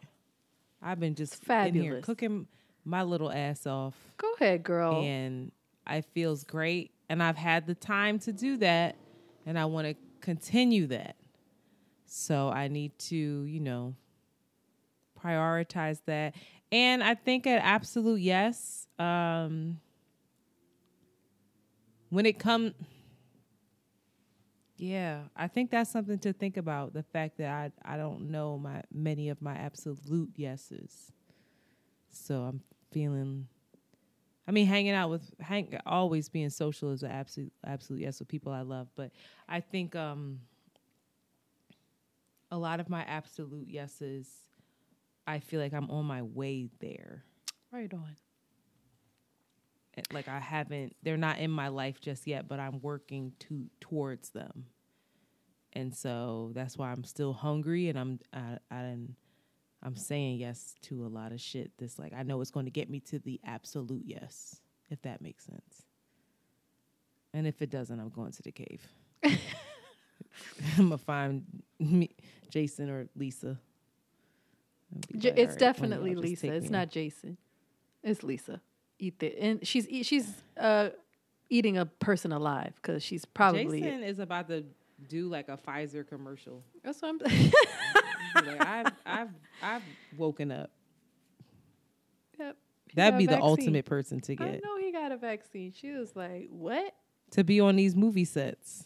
I've 0.82 1.00
been 1.00 1.16
just 1.16 1.34
It's 1.34 1.42
in 1.42 1.74
here 1.74 1.84
fabulous. 1.84 2.06
cooking 2.06 2.48
my 2.86 3.04
little 3.04 3.32
ass 3.32 3.66
off 3.66 3.96
Go 4.18 4.32
ahead, 4.40 4.64
girl. 4.64 5.02
and 5.02 5.52
it 5.90 6.06
feels 6.14 6.44
great 6.44 6.92
and 7.10 7.22
i've 7.22 7.38
had 7.38 7.66
the 7.68 7.76
time 7.76 8.20
to 8.20 8.32
do 8.32 8.58
that 8.58 8.96
and 9.46 9.58
i 9.58 9.66
want 9.66 9.88
to 9.88 9.96
continue 10.22 10.88
that 10.88 11.16
so 12.06 12.50
i 12.50 12.68
need 12.68 12.98
to 12.98 13.16
you 13.16 13.60
know 13.60 13.94
prioritize 15.22 16.00
that 16.06 16.36
and 16.72 17.04
i 17.04 17.14
think 17.16 17.46
an 17.46 17.60
absolute 17.60 18.20
yes 18.22 18.88
um 19.00 19.80
when 22.10 22.26
it 22.26 22.40
come 22.40 22.74
Yeah, 24.78 25.22
I 25.36 25.48
think 25.48 25.72
that's 25.72 25.90
something 25.90 26.20
to 26.20 26.34
think 26.34 26.56
about. 26.56 26.94
The 26.94 27.02
fact 27.02 27.38
that 27.40 27.50
I 27.50 27.94
I 27.96 27.98
don't 27.98 28.30
know 28.30 28.60
my 28.60 28.84
many 28.94 29.30
of 29.30 29.42
my 29.42 29.56
absolute 29.56 30.30
yeses, 30.36 31.12
so 32.12 32.44
I'm 32.44 32.62
feeling. 32.92 33.48
I 34.48 34.52
mean, 34.52 34.66
hanging 34.66 34.94
out 34.94 35.10
with 35.10 35.30
hang 35.42 35.78
always 35.86 36.30
being 36.30 36.50
social 36.50 36.92
is 36.92 37.04
an 37.04 37.12
absolute 37.12 37.52
absolute 37.66 38.02
yes 38.02 38.20
with 38.20 38.28
people 38.30 38.52
I 38.54 38.62
love, 38.62 38.88
but 38.96 39.12
I 39.50 39.60
think 39.60 39.96
um 39.96 40.40
a 42.50 42.58
lot 42.58 42.80
of 42.80 42.90
my 42.90 43.04
absolute 43.04 43.68
yeses, 43.68 44.28
I 45.26 45.40
feel 45.40 45.60
like 45.60 45.74
I'm 45.74 45.92
on 45.92 46.06
my 46.06 46.22
way 46.22 46.70
there. 46.80 47.26
Right 47.72 47.94
on. 47.94 48.16
It- 49.98 50.08
Like 50.14 50.28
I 50.30 50.40
haven't, 50.40 50.96
they're 51.04 51.18
not 51.18 51.40
in 51.40 51.52
my 51.52 51.68
life 51.68 52.00
just 52.00 52.26
yet, 52.28 52.48
but 52.48 52.60
I'm 52.60 52.80
working 52.82 53.34
to 53.40 53.66
towards 53.82 54.30
them, 54.30 54.68
and 55.74 55.94
so 55.94 56.52
that's 56.54 56.78
why 56.78 56.92
I'm 56.92 57.04
still 57.04 57.34
hungry, 57.34 57.90
and 57.90 58.00
I'm 58.00 58.20
I, 58.32 58.60
I 58.72 58.82
I'm 59.88 59.96
saying 59.96 60.40
yes 60.40 60.76
to 60.82 61.06
a 61.06 61.08
lot 61.08 61.32
of 61.32 61.40
shit. 61.40 61.72
This 61.78 61.98
like 61.98 62.12
I 62.14 62.24
know 62.24 62.42
it's 62.42 62.52
going 62.52 62.66
to 62.66 62.72
get 62.72 62.90
me 62.90 63.00
to 63.02 63.20
the 63.20 63.40
absolute 63.46 64.04
yes, 64.06 64.60
if 64.90 65.02
that 65.04 65.22
makes 65.22 65.46
sense. 65.46 65.84
And 67.34 67.48
if 67.48 67.62
it 67.62 67.70
doesn't, 67.70 67.98
I'm 67.98 68.10
going 68.10 68.34
to 68.34 68.42
the 68.44 68.52
cave. 68.52 68.86
I'm 69.24 69.40
gonna 70.78 70.98
find 70.98 71.46
me, 71.80 72.10
Jason 72.50 72.90
or 72.90 73.08
Lisa. 73.16 73.58
J- 75.18 75.30
like, 75.30 75.40
it's 75.40 75.48
"All 75.48 75.52
right, 75.52 75.60
definitely 75.60 76.10
one 76.10 76.18
of 76.18 76.24
y'all 76.26 76.32
just 76.32 76.44
Lisa. 76.44 76.56
It's 76.56 76.64
me." 76.66 76.70
not 76.70 76.90
Jason. 76.92 77.38
It's 78.04 78.24
Lisa. 78.24 78.62
Eat 79.00 79.20
the 79.20 79.40
and 79.40 79.66
she's 79.66 79.88
eat, 79.88 80.06
she's 80.06 80.30
uh 80.60 80.90
eating 81.50 81.78
a 81.78 81.86
person 81.86 82.34
alive 82.34 82.74
because 82.76 83.02
she's 83.02 83.24
probably 83.24 83.80
Jason 83.80 84.04
is 84.04 84.20
about 84.20 84.50
to 84.50 84.66
do 85.08 85.30
like 85.30 85.48
a 85.48 85.58
Pfizer 85.58 86.06
commercial. 86.06 86.62
That's 86.84 87.02
what 87.02 87.22
I'm. 87.26 87.52
like, 88.36 88.62
I've 88.66 88.92
I've 89.06 89.30
I've 89.62 89.82
woken 90.18 90.52
up. 90.52 90.72
Yep. 92.40 92.56
He 92.90 92.96
That'd 92.96 93.18
be 93.18 93.26
the 93.26 93.32
vaccine. 93.34 93.48
ultimate 93.50 93.86
person 93.86 94.20
to 94.22 94.36
get. 94.36 94.48
I 94.48 94.60
know 94.64 94.78
he 94.80 94.92
got 94.92 95.12
a 95.12 95.18
vaccine. 95.18 95.72
She 95.74 95.92
was 95.92 96.16
like, 96.16 96.48
"What?" 96.50 96.94
to 97.32 97.44
be 97.44 97.60
on 97.60 97.76
these 97.76 97.96
movie 97.96 98.26
sets. 98.26 98.86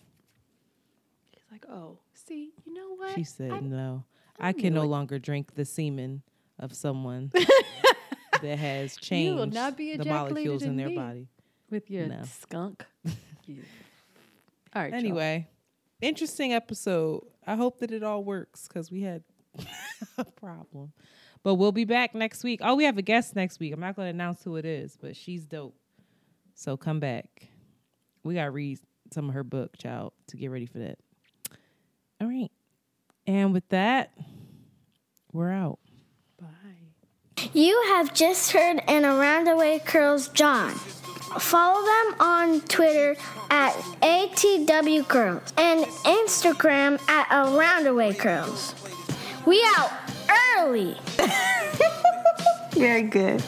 He's 1.31 1.43
like, 1.51 1.65
"Oh, 1.69 1.99
see, 2.13 2.53
you 2.65 2.73
know 2.73 2.95
what?" 2.95 3.15
She 3.15 3.23
said, 3.23 3.51
I- 3.51 3.59
"No, 3.59 4.05
I 4.39 4.49
I 4.49 4.53
can 4.53 4.73
no 4.73 4.81
it." 4.84 4.85
longer 4.88 5.19
drink 5.19 5.53
the 5.55 5.65
semen 5.65 6.23
of 6.57 6.73
someone 6.73 7.31
that 8.41 8.57
has 8.57 8.95
You 8.97 9.01
changed 9.01 9.35
will 9.38 9.45
not 9.47 9.77
be 9.77 9.95
the 9.97 10.05
molecules 10.05 10.63
in 10.63 10.69
in 10.72 10.76
their 10.77 10.89
me. 10.89 10.95
body." 10.95 11.27
with 11.69 11.89
your 11.89 12.07
No. 12.07 12.22
skunk. 12.23 12.85
You- 13.47 13.63
All 14.76 14.81
right. 14.84 14.91
y'all. 14.91 14.99
Anyway, 14.99 15.47
interesting 16.01 16.53
episode. 16.53 17.23
I 17.47 17.55
hope 17.55 17.80
that 17.80 17.91
it 17.91 18.03
all 18.03 18.23
works 18.23 18.68
because 18.68 18.91
we 18.91 19.01
had 19.01 19.23
problem. 20.36 20.94
But 21.44 21.56
we'll 21.56 21.72
be 21.72 21.86
back 21.86 22.14
next 22.14 22.44
week. 22.44 22.60
Oh, 22.64 22.76
we 22.76 22.84
have 22.84 22.98
a 22.98 23.02
guest 23.02 23.36
next 23.36 23.60
week. 23.60 23.73
I'm 23.73 23.80
not 23.80 23.95
going 23.95 24.07
to 24.07 24.14
announce 24.14 24.44
who 24.44 24.57
it 24.57 24.65
is, 24.65 24.98
but 24.99 25.15
she's 25.15 25.45
dope. 25.45 25.76
So 26.53 26.78
come 26.78 26.99
back. 26.99 27.48
We 28.23 28.36
got 28.36 28.45
to 28.45 28.52
read 28.52 28.80
some 29.11 29.30
of 29.30 29.34
her 29.34 29.44
book, 29.44 29.78
child, 29.78 30.14
to 30.28 30.38
get 30.38 30.52
ready 30.52 30.68
for 30.68 30.80
that. 30.80 30.99
All 32.19 32.28
right. 32.28 32.52
And 33.26 33.53
with 33.53 33.68
that, 33.69 34.11
we're 35.32 35.52
out. 35.52 35.80
Bye. 36.40 36.48
You 37.53 37.82
have 37.88 38.14
just 38.14 38.52
heard 38.52 38.82
an 38.88 39.06
Around 39.06 39.45
the 39.45 39.56
Way 39.56 39.80
Curls 39.80 40.28
John. 40.30 40.72
Follow 41.40 41.82
them 41.82 42.15
on 42.19 42.61
Twitter 42.61 43.15
at 43.49 43.72
ATW 44.02 45.07
Curls 45.07 45.53
and 45.57 45.86
Instagram 45.86 47.02
at 47.10 47.28
Around 47.32 47.86
the 47.86 47.94
Way 47.94 48.14
Curls. 48.14 48.76
We 49.45 49.63
out 49.76 49.91
early. 50.57 50.97
Very 52.73 53.03
good. 53.03 53.41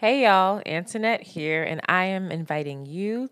Hey 0.00 0.22
y'all, 0.22 0.62
Antoinette 0.64 1.24
here, 1.24 1.64
and 1.64 1.80
I 1.88 2.04
am 2.04 2.30
inviting 2.30 2.86
you. 2.86 3.30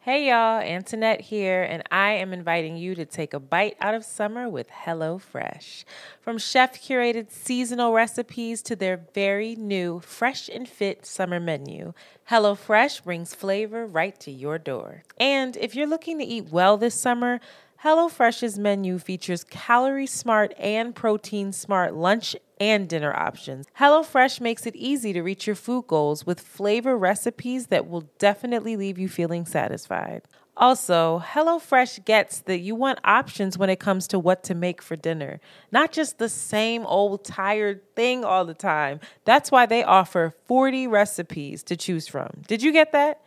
Hey 0.00 0.28
y'all, 0.28 0.62
Antoinette 0.62 1.20
here, 1.20 1.62
and 1.62 1.82
I 1.90 2.12
am 2.12 2.32
inviting 2.32 2.78
you 2.78 2.94
to 2.94 3.04
take 3.04 3.34
a 3.34 3.38
bite 3.38 3.76
out 3.78 3.92
of 3.92 4.06
summer 4.06 4.48
with 4.48 4.70
HelloFresh. 4.70 5.84
From 6.18 6.38
chef 6.38 6.82
curated 6.82 7.30
seasonal 7.30 7.92
recipes 7.92 8.62
to 8.62 8.74
their 8.74 9.02
very 9.12 9.54
new 9.54 10.00
fresh 10.00 10.48
and 10.48 10.66
fit 10.66 11.04
summer 11.04 11.38
menu, 11.38 11.92
HelloFresh 12.30 13.04
brings 13.04 13.34
flavor 13.34 13.84
right 13.84 14.18
to 14.20 14.30
your 14.30 14.56
door. 14.56 15.02
And 15.20 15.58
if 15.58 15.74
you're 15.74 15.86
looking 15.86 16.18
to 16.20 16.24
eat 16.24 16.48
well 16.50 16.78
this 16.78 16.98
summer, 16.98 17.38
HelloFresh's 17.84 18.58
menu 18.58 18.98
features 18.98 19.44
calorie 19.44 20.06
smart 20.06 20.54
and 20.58 20.94
protein 20.94 21.52
smart 21.52 21.94
lunch 21.94 22.34
and 22.58 22.88
dinner 22.88 23.14
options. 23.14 23.66
HelloFresh 23.78 24.40
makes 24.40 24.66
it 24.66 24.74
easy 24.74 25.12
to 25.12 25.22
reach 25.22 25.46
your 25.46 25.56
food 25.56 25.86
goals 25.86 26.24
with 26.24 26.40
flavor 26.40 26.96
recipes 26.96 27.66
that 27.66 27.86
will 27.86 28.08
definitely 28.18 28.76
leave 28.76 28.98
you 28.98 29.08
feeling 29.08 29.44
satisfied. 29.44 30.22
Also, 30.56 31.22
HelloFresh 31.22 32.06
gets 32.06 32.38
that 32.40 32.60
you 32.60 32.74
want 32.74 32.98
options 33.04 33.58
when 33.58 33.68
it 33.68 33.78
comes 33.78 34.08
to 34.08 34.18
what 34.18 34.42
to 34.44 34.54
make 34.54 34.80
for 34.80 34.96
dinner, 34.96 35.38
not 35.70 35.92
just 35.92 36.16
the 36.16 36.30
same 36.30 36.86
old 36.86 37.26
tired 37.26 37.82
thing 37.94 38.24
all 38.24 38.46
the 38.46 38.54
time. 38.54 39.00
That's 39.26 39.50
why 39.50 39.66
they 39.66 39.84
offer 39.84 40.32
40 40.46 40.86
recipes 40.86 41.62
to 41.64 41.76
choose 41.76 42.08
from. 42.08 42.42
Did 42.46 42.62
you 42.62 42.72
get 42.72 42.92
that? 42.92 43.20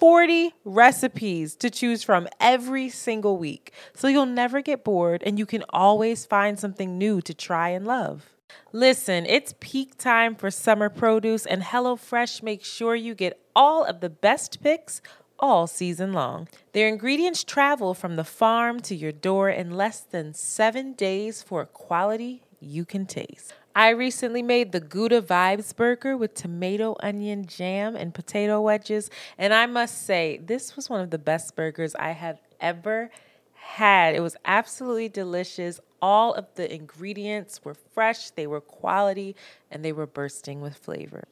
40 0.00 0.54
recipes 0.64 1.54
to 1.56 1.68
choose 1.68 2.02
from 2.02 2.26
every 2.40 2.88
single 2.88 3.36
week. 3.36 3.74
So 3.94 4.08
you'll 4.08 4.24
never 4.24 4.62
get 4.62 4.82
bored 4.82 5.22
and 5.24 5.38
you 5.38 5.44
can 5.44 5.62
always 5.68 6.24
find 6.24 6.58
something 6.58 6.96
new 6.96 7.20
to 7.20 7.34
try 7.34 7.68
and 7.68 7.86
love. 7.86 8.30
Listen, 8.72 9.26
it's 9.26 9.54
peak 9.60 9.98
time 9.98 10.34
for 10.34 10.50
summer 10.50 10.88
produce, 10.88 11.46
and 11.46 11.62
HelloFresh 11.62 12.42
makes 12.42 12.66
sure 12.66 12.96
you 12.96 13.14
get 13.14 13.40
all 13.54 13.84
of 13.84 14.00
the 14.00 14.10
best 14.10 14.62
picks 14.62 15.02
all 15.38 15.66
season 15.66 16.12
long. 16.12 16.48
Their 16.72 16.88
ingredients 16.88 17.44
travel 17.44 17.94
from 17.94 18.16
the 18.16 18.24
farm 18.24 18.80
to 18.80 18.94
your 18.96 19.12
door 19.12 19.50
in 19.50 19.70
less 19.70 20.00
than 20.00 20.34
seven 20.34 20.94
days 20.94 21.42
for 21.42 21.62
a 21.62 21.66
quality 21.66 22.42
you 22.58 22.84
can 22.84 23.06
taste. 23.06 23.54
I 23.80 23.88
recently 23.92 24.42
made 24.42 24.72
the 24.72 24.80
Gouda 24.80 25.22
Vibes 25.22 25.74
burger 25.74 26.14
with 26.14 26.34
tomato, 26.34 26.96
onion, 27.00 27.46
jam, 27.46 27.96
and 27.96 28.12
potato 28.12 28.60
wedges, 28.60 29.08
and 29.38 29.54
I 29.54 29.64
must 29.64 30.04
say, 30.04 30.36
this 30.44 30.76
was 30.76 30.90
one 30.90 31.00
of 31.00 31.08
the 31.08 31.16
best 31.16 31.56
burgers 31.56 31.94
I 31.94 32.10
have 32.10 32.42
ever 32.60 33.10
had. 33.54 34.14
It 34.14 34.20
was 34.20 34.36
absolutely 34.44 35.08
delicious. 35.08 35.80
All 36.02 36.34
of 36.34 36.44
the 36.56 36.70
ingredients 36.70 37.64
were 37.64 37.72
fresh, 37.72 38.28
they 38.28 38.46
were 38.46 38.60
quality, 38.60 39.34
and 39.70 39.82
they 39.82 39.92
were 39.92 40.06
bursting 40.06 40.60
with 40.60 40.76
flavor. 40.76 41.24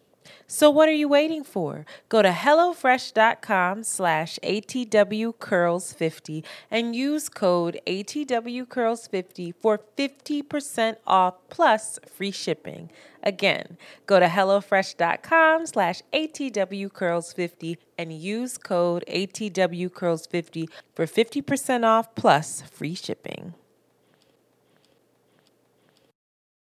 So 0.46 0.70
what 0.70 0.88
are 0.88 0.92
you 0.92 1.08
waiting 1.08 1.44
for? 1.44 1.84
Go 2.08 2.22
to 2.22 2.30
HelloFresh.com 2.30 3.84
slash 3.84 4.38
ATWCurls50 4.42 6.44
and 6.70 6.96
use 6.96 7.28
code 7.28 7.78
ATWCurls50 7.86 9.54
for 9.60 9.78
50% 9.96 10.96
off 11.06 11.34
plus 11.50 11.98
free 12.06 12.30
shipping. 12.30 12.90
Again, 13.22 13.76
go 14.06 14.20
to 14.20 14.26
HelloFresh.com 14.26 15.66
slash 15.66 16.02
ATWCurls50 16.12 17.76
and 17.98 18.12
use 18.12 18.58
code 18.58 19.04
ATWCurls50 19.08 20.68
for 20.94 21.06
50% 21.06 21.84
off 21.84 22.14
plus 22.14 22.62
free 22.62 22.94
shipping. 22.94 23.54